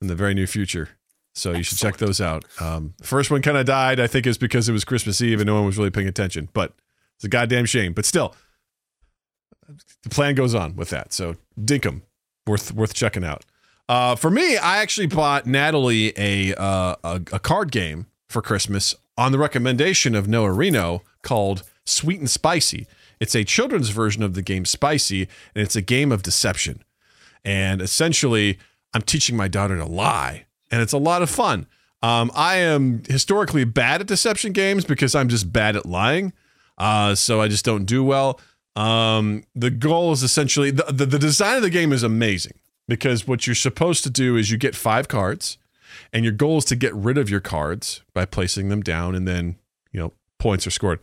in 0.01 0.07
the 0.07 0.15
very 0.15 0.33
near 0.33 0.47
future. 0.47 0.89
So 1.33 1.53
you 1.53 1.63
should 1.63 1.77
check 1.77 1.97
those 1.97 2.19
out. 2.19 2.43
Um, 2.59 2.93
the 2.97 3.07
first 3.07 3.31
one 3.31 3.41
kind 3.41 3.57
of 3.57 3.65
died. 3.65 3.99
I 3.99 4.07
think 4.07 4.27
is 4.27 4.37
because 4.37 4.67
it 4.67 4.73
was 4.73 4.83
Christmas 4.83 5.21
Eve 5.21 5.39
and 5.39 5.47
no 5.47 5.55
one 5.55 5.65
was 5.65 5.77
really 5.77 5.91
paying 5.91 6.07
attention. 6.07 6.49
But 6.53 6.73
it's 7.15 7.23
a 7.23 7.29
goddamn 7.29 7.65
shame. 7.65 7.93
But 7.93 8.05
still, 8.05 8.35
the 10.03 10.09
plan 10.09 10.35
goes 10.35 10.53
on 10.53 10.75
with 10.75 10.89
that. 10.89 11.13
So 11.13 11.37
Dinkum, 11.59 12.01
worth 12.45 12.73
worth 12.73 12.93
checking 12.93 13.23
out. 13.23 13.45
Uh, 13.87 14.15
for 14.15 14.29
me, 14.29 14.57
I 14.57 14.79
actually 14.79 15.07
bought 15.07 15.45
Natalie 15.45 16.13
a, 16.17 16.53
uh, 16.55 16.95
a 17.03 17.21
a 17.31 17.39
card 17.39 17.71
game 17.71 18.07
for 18.27 18.41
Christmas 18.41 18.95
on 19.17 19.31
the 19.31 19.39
recommendation 19.39 20.15
of 20.15 20.27
Noah 20.27 20.51
Reno 20.51 21.03
called 21.21 21.63
Sweet 21.85 22.19
and 22.19 22.29
Spicy. 22.29 22.85
It's 23.19 23.35
a 23.35 23.43
children's 23.43 23.89
version 23.89 24.23
of 24.23 24.33
the 24.33 24.41
game 24.41 24.65
Spicy, 24.65 25.23
and 25.53 25.63
it's 25.63 25.75
a 25.75 25.81
game 25.81 26.11
of 26.11 26.23
deception. 26.23 26.83
And 27.43 27.81
essentially, 27.81 28.59
I'm 28.93 29.01
teaching 29.01 29.35
my 29.35 29.47
daughter 29.47 29.77
to 29.77 29.85
lie, 29.85 30.45
and 30.71 30.81
it's 30.81 30.93
a 30.93 30.97
lot 30.97 31.21
of 31.21 31.29
fun. 31.29 31.67
Um, 32.01 32.31
I 32.33 32.55
am 32.57 33.03
historically 33.07 33.65
bad 33.65 34.01
at 34.01 34.07
deception 34.07 34.53
games 34.53 34.85
because 34.85 35.15
I'm 35.15 35.27
just 35.27 35.51
bad 35.51 35.75
at 35.75 35.85
lying. 35.85 36.33
Uh, 36.77 37.13
so 37.13 37.41
I 37.41 37.49
just 37.49 37.65
don't 37.65 37.85
do 37.85 38.03
well. 38.03 38.39
Um, 38.75 39.43
the 39.53 39.69
goal 39.69 40.13
is 40.13 40.23
essentially 40.23 40.71
the, 40.71 40.85
the, 40.89 41.05
the 41.05 41.19
design 41.19 41.57
of 41.57 41.61
the 41.61 41.69
game 41.69 41.91
is 41.91 42.03
amazing 42.03 42.53
because 42.87 43.27
what 43.27 43.45
you're 43.45 43.55
supposed 43.55 44.03
to 44.03 44.09
do 44.09 44.37
is 44.37 44.49
you 44.49 44.57
get 44.57 44.75
five 44.75 45.09
cards, 45.09 45.57
and 46.13 46.23
your 46.23 46.33
goal 46.33 46.59
is 46.59 46.65
to 46.65 46.75
get 46.75 46.93
rid 46.95 47.17
of 47.17 47.29
your 47.29 47.41
cards 47.41 48.01
by 48.13 48.25
placing 48.25 48.69
them 48.69 48.81
down, 48.81 49.15
and 49.15 49.27
then 49.27 49.57
you 49.91 49.99
know 49.99 50.13
points 50.37 50.65
are 50.65 50.71
scored. 50.71 50.99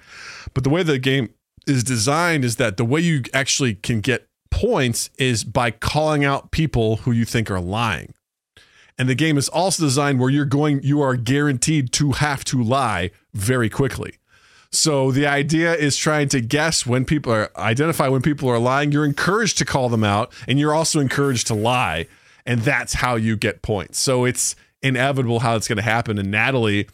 But 0.54 0.64
the 0.64 0.70
way 0.70 0.82
the 0.82 0.98
game 0.98 1.34
is 1.66 1.84
designed 1.84 2.44
is 2.44 2.56
that 2.56 2.76
the 2.76 2.84
way 2.84 3.00
you 3.00 3.22
actually 3.34 3.74
can 3.74 4.00
get 4.00 4.28
points 4.50 5.10
is 5.18 5.44
by 5.44 5.70
calling 5.70 6.24
out 6.24 6.50
people 6.50 6.96
who 6.98 7.12
you 7.12 7.24
think 7.24 7.50
are 7.50 7.60
lying. 7.60 8.14
And 8.98 9.08
the 9.08 9.14
game 9.14 9.36
is 9.36 9.48
also 9.48 9.82
designed 9.82 10.20
where 10.20 10.30
you're 10.30 10.46
going, 10.46 10.82
you 10.82 11.02
are 11.02 11.16
guaranteed 11.16 11.92
to 11.92 12.12
have 12.12 12.44
to 12.46 12.62
lie 12.62 13.10
very 13.34 13.68
quickly. 13.68 14.14
So 14.72 15.10
the 15.10 15.26
idea 15.26 15.74
is 15.74 15.96
trying 15.96 16.28
to 16.30 16.40
guess 16.40 16.86
when 16.86 17.04
people 17.04 17.32
are 17.32 17.50
identify 17.56 18.08
when 18.08 18.22
people 18.22 18.48
are 18.48 18.58
lying. 18.58 18.92
You're 18.92 19.04
encouraged 19.04 19.58
to 19.58 19.64
call 19.64 19.88
them 19.88 20.04
out, 20.04 20.32
and 20.48 20.58
you're 20.58 20.74
also 20.74 21.00
encouraged 21.00 21.46
to 21.48 21.54
lie, 21.54 22.06
and 22.44 22.60
that's 22.60 22.94
how 22.94 23.16
you 23.16 23.36
get 23.36 23.62
points. 23.62 23.98
So 23.98 24.24
it's 24.24 24.56
inevitable 24.82 25.40
how 25.40 25.56
it's 25.56 25.68
going 25.68 25.76
to 25.76 25.82
happen. 25.82 26.18
And 26.18 26.30
Natalie 26.30 26.88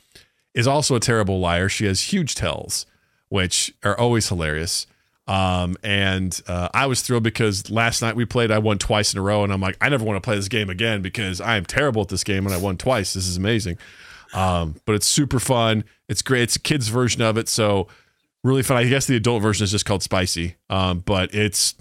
is 0.54 0.66
also 0.66 0.94
a 0.96 1.00
terrible 1.00 1.40
liar. 1.40 1.68
She 1.68 1.86
has 1.86 2.12
huge 2.12 2.34
tells, 2.34 2.86
which 3.32 3.72
are 3.82 3.98
always 3.98 4.28
hilarious. 4.28 4.86
Um, 5.26 5.78
and 5.82 6.38
uh, 6.46 6.68
I 6.74 6.84
was 6.84 7.00
thrilled 7.00 7.22
because 7.22 7.70
last 7.70 8.02
night 8.02 8.14
we 8.14 8.26
played, 8.26 8.50
I 8.50 8.58
won 8.58 8.76
twice 8.76 9.14
in 9.14 9.18
a 9.18 9.22
row, 9.22 9.42
and 9.42 9.50
I'm 9.50 9.60
like, 9.60 9.78
I 9.80 9.88
never 9.88 10.04
want 10.04 10.18
to 10.18 10.20
play 10.20 10.36
this 10.36 10.48
game 10.48 10.68
again 10.68 11.00
because 11.00 11.40
I 11.40 11.56
am 11.56 11.64
terrible 11.64 12.02
at 12.02 12.08
this 12.08 12.24
game, 12.24 12.44
and 12.44 12.54
I 12.54 12.58
won 12.58 12.76
twice. 12.76 13.14
This 13.14 13.26
is 13.26 13.38
amazing. 13.38 13.78
Um, 14.34 14.76
but 14.84 14.96
it's 14.96 15.06
super 15.06 15.40
fun. 15.40 15.84
It's 16.10 16.20
great. 16.20 16.42
It's 16.42 16.56
a 16.56 16.60
kid's 16.60 16.88
version 16.88 17.22
of 17.22 17.38
it, 17.38 17.48
so 17.48 17.88
really 18.44 18.62
fun. 18.62 18.76
I 18.76 18.84
guess 18.84 19.06
the 19.06 19.16
adult 19.16 19.40
version 19.40 19.64
is 19.64 19.70
just 19.70 19.86
called 19.86 20.02
Spicy, 20.02 20.56
um, 20.68 20.98
but 20.98 21.34
it's 21.34 21.74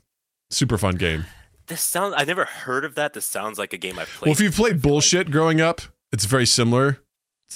super 0.52 0.78
fun 0.78 0.96
game. 0.96 1.26
This 1.68 1.82
sounds. 1.82 2.16
I 2.18 2.24
never 2.24 2.46
heard 2.46 2.86
of 2.86 2.96
that. 2.96 3.12
This 3.12 3.26
sounds 3.26 3.60
like 3.60 3.74
a 3.74 3.78
game 3.78 4.00
I've 4.00 4.08
played. 4.08 4.28
Well, 4.28 4.32
if 4.32 4.40
you've 4.40 4.56
played 4.56 4.82
bullshit 4.82 5.32
growing 5.32 5.60
up, 5.60 5.82
it's 6.14 6.24
very 6.24 6.46
similar. 6.46 7.00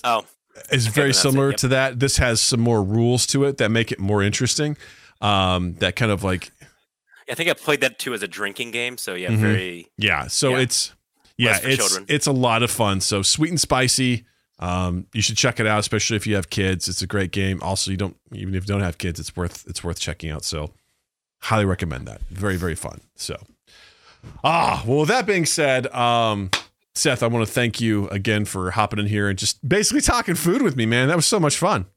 oh, 0.03 0.26
It's 0.72 0.86
very 0.88 1.10
that's 1.10 1.19
it, 1.19 1.22
similar 1.22 1.49
yep. 1.52 1.57
to 1.60 1.68
that. 1.69 1.99
This 1.99 2.18
has 2.18 2.41
some 2.41 2.60
more 2.60 2.84
rules 2.84 3.27
to 3.27 3.44
it 3.45 3.57
that 3.57 3.69
make 3.69 3.91
it 3.91 3.99
more 3.99 4.23
interesting. 4.23 4.77
Um, 5.22 5.73
that 5.76 5.95
kind 5.95 6.11
of 6.11 6.23
like 6.23 6.52
I 7.30 7.34
think 7.34 7.49
I 7.49 7.53
played 7.53 7.82
that 7.82 7.98
too 7.99 8.14
as 8.14 8.22
a 8.23 8.27
drinking 8.27 8.72
game. 8.72 8.98
So 8.98 9.15
yeah, 9.15 9.30
Mhm. 9.30 9.38
very. 9.38 9.88
Yeah, 9.98 10.27
so 10.27 10.52
Yeah. 10.52 10.60
it's 10.60 10.94
yeah, 11.38 11.60
it's 11.61 11.76
children. 11.77 12.06
it's 12.07 12.27
a 12.27 12.32
lot 12.32 12.64
of 12.64 12.72
fun. 12.72 13.02
So 13.02 13.22
sweet 13.22 13.49
and 13.49 13.60
spicy. 13.60 14.26
Um, 14.60 15.07
you 15.14 15.22
should 15.22 15.36
check 15.36 15.60
it 15.60 15.68
out, 15.68 15.80
especially 15.80 16.15
if 16.15 16.26
you 16.26 16.36
have 16.36 16.49
kids. 16.49 16.88
It's 16.88 17.02
a 17.02 17.07
great 17.07 17.32
game. 17.32 17.60
Also, 17.61 17.91
you 17.91 17.98
don't 17.98 18.15
even 18.32 18.56
if 18.56 18.64
you 18.64 18.68
don't 18.73 18.82
have 18.82 18.98
kids, 18.98 19.19
it's 19.19 19.36
worth 19.36 19.65
it's 19.68 19.84
worth 19.84 19.99
checking 19.99 20.30
out. 20.30 20.45
So 20.45 20.73
highly 21.41 21.65
recommend 21.65 22.07
that. 22.07 22.22
Very 22.30 22.56
very 22.56 22.76
fun. 22.76 23.02
So 23.15 23.36
ah, 24.44 24.84
well, 24.86 24.99
with 24.99 25.10
that 25.10 25.26
being 25.26 25.45
said, 25.45 25.88
um, 25.94 26.52
Seth, 26.95 27.22
I 27.22 27.27
want 27.27 27.45
to 27.45 27.51
thank 27.51 27.81
you 27.81 28.07
again 28.07 28.45
for 28.45 28.72
hopping 28.72 28.99
in 28.99 29.07
here 29.07 29.27
and 29.27 29.38
just 29.38 29.67
basically 29.67 30.01
talking 30.01 30.34
food 30.35 30.61
with 30.61 30.77
me, 30.77 30.85
man. 30.85 31.09
That 31.09 31.17
was 31.17 31.26
so 31.26 31.39
much 31.39 31.57
fun. 31.57 31.88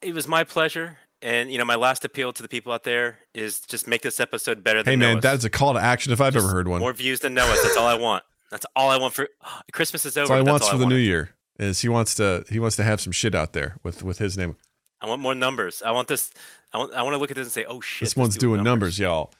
It 0.00 0.14
was 0.14 0.28
my 0.28 0.44
pleasure, 0.44 0.98
and 1.20 1.50
you 1.50 1.58
know, 1.58 1.64
my 1.64 1.74
last 1.74 2.04
appeal 2.04 2.32
to 2.32 2.42
the 2.42 2.48
people 2.48 2.72
out 2.72 2.84
there 2.84 3.18
is 3.34 3.60
just 3.60 3.86
make 3.86 4.02
this 4.02 4.20
episode 4.20 4.62
better 4.62 4.82
than 4.82 4.92
Hey, 4.92 4.96
man, 4.96 5.20
that 5.20 5.34
is 5.34 5.44
a 5.44 5.50
call 5.50 5.74
to 5.74 5.80
action 5.80 6.12
if 6.12 6.20
I've 6.20 6.32
Just 6.32 6.44
ever 6.44 6.54
heard 6.54 6.68
one. 6.68 6.80
More 6.80 6.92
views 6.92 7.20
than 7.20 7.34
Noah's. 7.34 7.60
That's 7.62 7.76
all 7.76 7.86
I 7.86 7.98
want. 7.98 8.22
That's 8.50 8.66
all 8.74 8.88
I 8.88 8.98
want 8.98 9.14
for 9.14 9.28
Christmas 9.72 10.06
is 10.06 10.16
over. 10.16 10.28
That's 10.28 10.30
all 10.30 10.36
he 10.38 10.44
That's 10.44 10.52
wants 10.52 10.66
all 10.66 10.70
for 10.70 10.76
I 10.76 10.78
the 10.78 10.86
new 10.86 10.96
year. 10.96 11.30
Is 11.58 11.80
he 11.80 11.88
wants 11.88 12.14
to 12.14 12.44
he 12.48 12.58
wants 12.58 12.76
to 12.76 12.84
have 12.84 13.00
some 13.00 13.12
shit 13.12 13.34
out 13.34 13.52
there 13.52 13.76
with 13.82 14.02
with 14.02 14.18
his 14.18 14.38
name. 14.38 14.56
I 15.00 15.08
want 15.08 15.20
more 15.20 15.34
numbers. 15.34 15.82
I 15.84 15.90
want 15.90 16.08
this. 16.08 16.30
I 16.72 16.78
want. 16.78 16.94
I 16.94 17.02
want 17.02 17.14
to 17.14 17.18
look 17.18 17.30
at 17.30 17.36
this 17.36 17.46
and 17.46 17.52
say, 17.52 17.64
"Oh 17.64 17.80
shit!" 17.80 18.06
this 18.06 18.16
one's 18.16 18.36
doing 18.36 18.62
numbers, 18.62 18.98
y'all. 18.98 19.32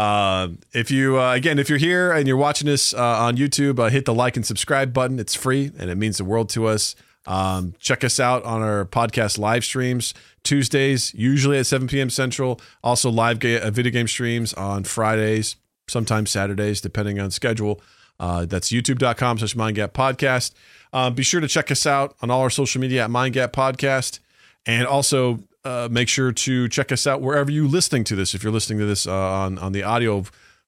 Uh, 0.00 0.48
if 0.72 0.90
you 0.90 1.20
uh, 1.20 1.34
again, 1.34 1.58
if 1.58 1.68
you're 1.68 1.76
here 1.76 2.10
and 2.10 2.26
you're 2.26 2.38
watching 2.38 2.64
this 2.64 2.94
uh, 2.94 3.18
on 3.18 3.36
YouTube, 3.36 3.78
uh, 3.78 3.90
hit 3.90 4.06
the 4.06 4.14
like 4.14 4.34
and 4.34 4.46
subscribe 4.46 4.94
button. 4.94 5.18
It's 5.18 5.34
free 5.34 5.72
and 5.78 5.90
it 5.90 5.96
means 5.96 6.16
the 6.16 6.24
world 6.24 6.48
to 6.50 6.68
us. 6.68 6.96
Um, 7.26 7.74
check 7.78 8.02
us 8.02 8.18
out 8.18 8.42
on 8.44 8.62
our 8.62 8.86
podcast 8.86 9.36
live 9.36 9.62
streams 9.62 10.14
Tuesdays, 10.42 11.12
usually 11.12 11.58
at 11.58 11.66
7 11.66 11.86
p.m. 11.86 12.08
Central. 12.08 12.62
Also, 12.82 13.10
live 13.10 13.40
ga- 13.40 13.60
uh, 13.60 13.70
video 13.70 13.92
game 13.92 14.08
streams 14.08 14.54
on 14.54 14.84
Fridays, 14.84 15.56
sometimes 15.86 16.30
Saturdays, 16.30 16.80
depending 16.80 17.20
on 17.20 17.30
schedule. 17.30 17.82
That's 18.18 18.70
youtube.com 18.70 19.38
slash 19.38 19.54
mindgap 19.54 19.88
podcast. 19.92 21.14
Be 21.14 21.22
sure 21.22 21.42
to 21.42 21.48
check 21.48 21.70
us 21.70 21.84
out 21.84 22.16
on 22.22 22.30
all 22.30 22.40
our 22.40 22.48
social 22.48 22.80
media 22.80 23.04
at 23.04 23.10
mindgap 23.10 23.52
podcast. 23.52 24.20
And 24.64 24.86
also 24.86 25.40
uh, 25.64 25.88
make 25.90 26.08
sure 26.08 26.32
to 26.32 26.68
check 26.68 26.92
us 26.92 27.06
out 27.06 27.20
wherever 27.20 27.50
you're 27.50 27.68
listening 27.68 28.04
to 28.04 28.16
this. 28.16 28.34
If 28.34 28.42
you're 28.42 28.52
listening 28.52 28.78
to 28.78 28.86
this 28.86 29.06
uh, 29.06 29.12
on, 29.12 29.58
on 29.58 29.72
the 29.72 29.82
audio 29.82 30.24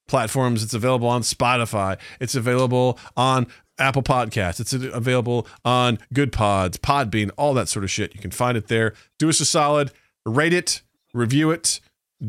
platforms, 0.09 0.63
it's 0.63 0.75
available 0.75 1.09
on 1.09 1.23
Spotify. 1.23 1.99
It's 2.21 2.35
available 2.35 2.99
on 3.17 3.47
Apple 3.79 4.03
Podcasts. 4.03 4.61
It's 4.61 4.73
available 4.73 5.47
on 5.65 5.99
Goodpods, 6.15 6.77
Podbean, 6.79 7.31
all 7.37 7.55
that 7.55 7.69
sort 7.69 7.85
of 7.85 7.91
shit. 7.91 8.15
You 8.15 8.21
can 8.21 8.31
find 8.31 8.57
it 8.57 8.69
there. 8.69 8.95
Do 9.19 9.29
us 9.29 9.41
a 9.41 9.45
solid, 9.45 9.91
rate 10.27 10.53
it, 10.53 10.83
review 11.15 11.51
it, 11.51 11.81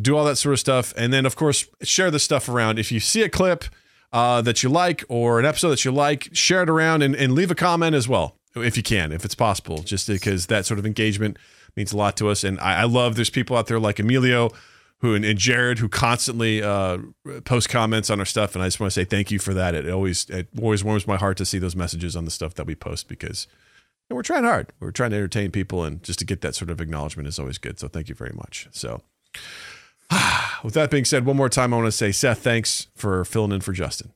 do 0.01 0.15
all 0.15 0.25
that 0.25 0.37
sort 0.37 0.53
of 0.53 0.59
stuff. 0.59 0.93
And 0.97 1.11
then, 1.11 1.25
of 1.25 1.35
course, 1.35 1.67
share 1.81 2.09
this 2.09 2.23
stuff 2.23 2.47
around. 2.49 2.79
If 2.79 2.91
you 2.91 2.99
see 2.99 3.23
a 3.23 3.29
clip 3.29 3.65
uh, 4.11 4.41
that 4.41 4.63
you 4.63 4.69
like 4.69 5.03
or 5.09 5.39
an 5.39 5.45
episode 5.45 5.69
that 5.69 5.85
you 5.85 5.91
like, 5.91 6.29
share 6.33 6.63
it 6.63 6.69
around 6.69 7.03
and, 7.03 7.15
and 7.15 7.33
leave 7.33 7.51
a 7.51 7.55
comment 7.55 7.95
as 7.95 8.07
well, 8.07 8.37
if 8.55 8.77
you 8.77 8.83
can, 8.83 9.11
if 9.11 9.25
it's 9.25 9.35
possible, 9.35 9.79
just 9.79 10.07
because 10.07 10.45
that 10.47 10.65
sort 10.65 10.79
of 10.79 10.85
engagement 10.85 11.37
means 11.75 11.93
a 11.93 11.97
lot 11.97 12.17
to 12.17 12.29
us. 12.29 12.43
And 12.43 12.59
I, 12.59 12.81
I 12.81 12.83
love 12.83 13.15
there's 13.15 13.29
people 13.29 13.57
out 13.57 13.67
there 13.67 13.79
like 13.79 13.99
Emilio 13.99 14.51
who 14.99 15.15
and, 15.15 15.25
and 15.25 15.37
Jared 15.37 15.79
who 15.79 15.89
constantly 15.89 16.63
uh, 16.63 16.97
post 17.43 17.69
comments 17.69 18.09
on 18.09 18.19
our 18.19 18.25
stuff. 18.25 18.55
And 18.55 18.63
I 18.63 18.67
just 18.67 18.79
want 18.79 18.91
to 18.91 18.99
say 18.99 19.03
thank 19.03 19.31
you 19.31 19.39
for 19.39 19.53
that. 19.53 19.75
It 19.75 19.89
always 19.89 20.29
it 20.29 20.47
always 20.61 20.83
warms 20.83 21.05
my 21.05 21.17
heart 21.17 21.37
to 21.37 21.45
see 21.45 21.59
those 21.59 21.75
messages 21.75 22.15
on 22.15 22.25
the 22.25 22.31
stuff 22.31 22.53
that 22.55 22.65
we 22.65 22.75
post 22.75 23.07
because 23.07 23.47
you 24.09 24.13
know, 24.13 24.15
we're 24.15 24.23
trying 24.23 24.43
hard. 24.43 24.71
We're 24.79 24.91
trying 24.91 25.11
to 25.11 25.17
entertain 25.17 25.51
people, 25.51 25.83
and 25.83 26.01
just 26.03 26.19
to 26.19 26.25
get 26.25 26.41
that 26.41 26.55
sort 26.55 26.69
of 26.69 26.79
acknowledgement 26.79 27.27
is 27.27 27.39
always 27.39 27.57
good. 27.57 27.79
So 27.79 27.87
thank 27.87 28.09
you 28.09 28.15
very 28.15 28.33
much. 28.33 28.67
So. 28.71 29.01
With 30.63 30.73
that 30.75 30.91
being 30.91 31.05
said, 31.05 31.25
one 31.25 31.35
more 31.35 31.49
time, 31.49 31.73
I 31.73 31.77
want 31.77 31.87
to 31.87 31.91
say, 31.91 32.11
Seth, 32.11 32.39
thanks 32.39 32.87
for 32.95 33.25
filling 33.25 33.51
in 33.51 33.61
for 33.61 33.73
Justin. 33.73 34.13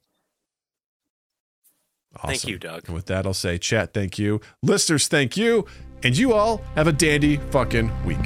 Thank 2.26 2.48
you, 2.48 2.60
Doug. 2.60 2.84
And 2.86 2.96
with 2.96 3.06
that, 3.08 3.26
I'll 3.26 3.34
say, 3.34 3.58
chat, 3.58 3.94
thank 3.94 4.18
you. 4.18 4.42
Listeners, 4.62 5.08
thank 5.08 5.38
you. 5.38 5.66
And 6.04 6.18
you 6.18 6.34
all 6.34 6.62
have 6.76 6.88
a 6.88 6.92
dandy 6.92 7.38
fucking 7.38 7.92
week. 8.06 8.18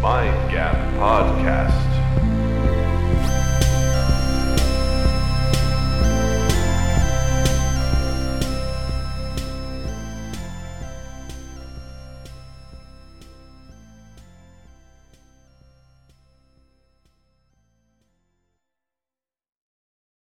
Mind 0.00 0.50
Gap 0.50 0.76
Podcast. 0.94 1.99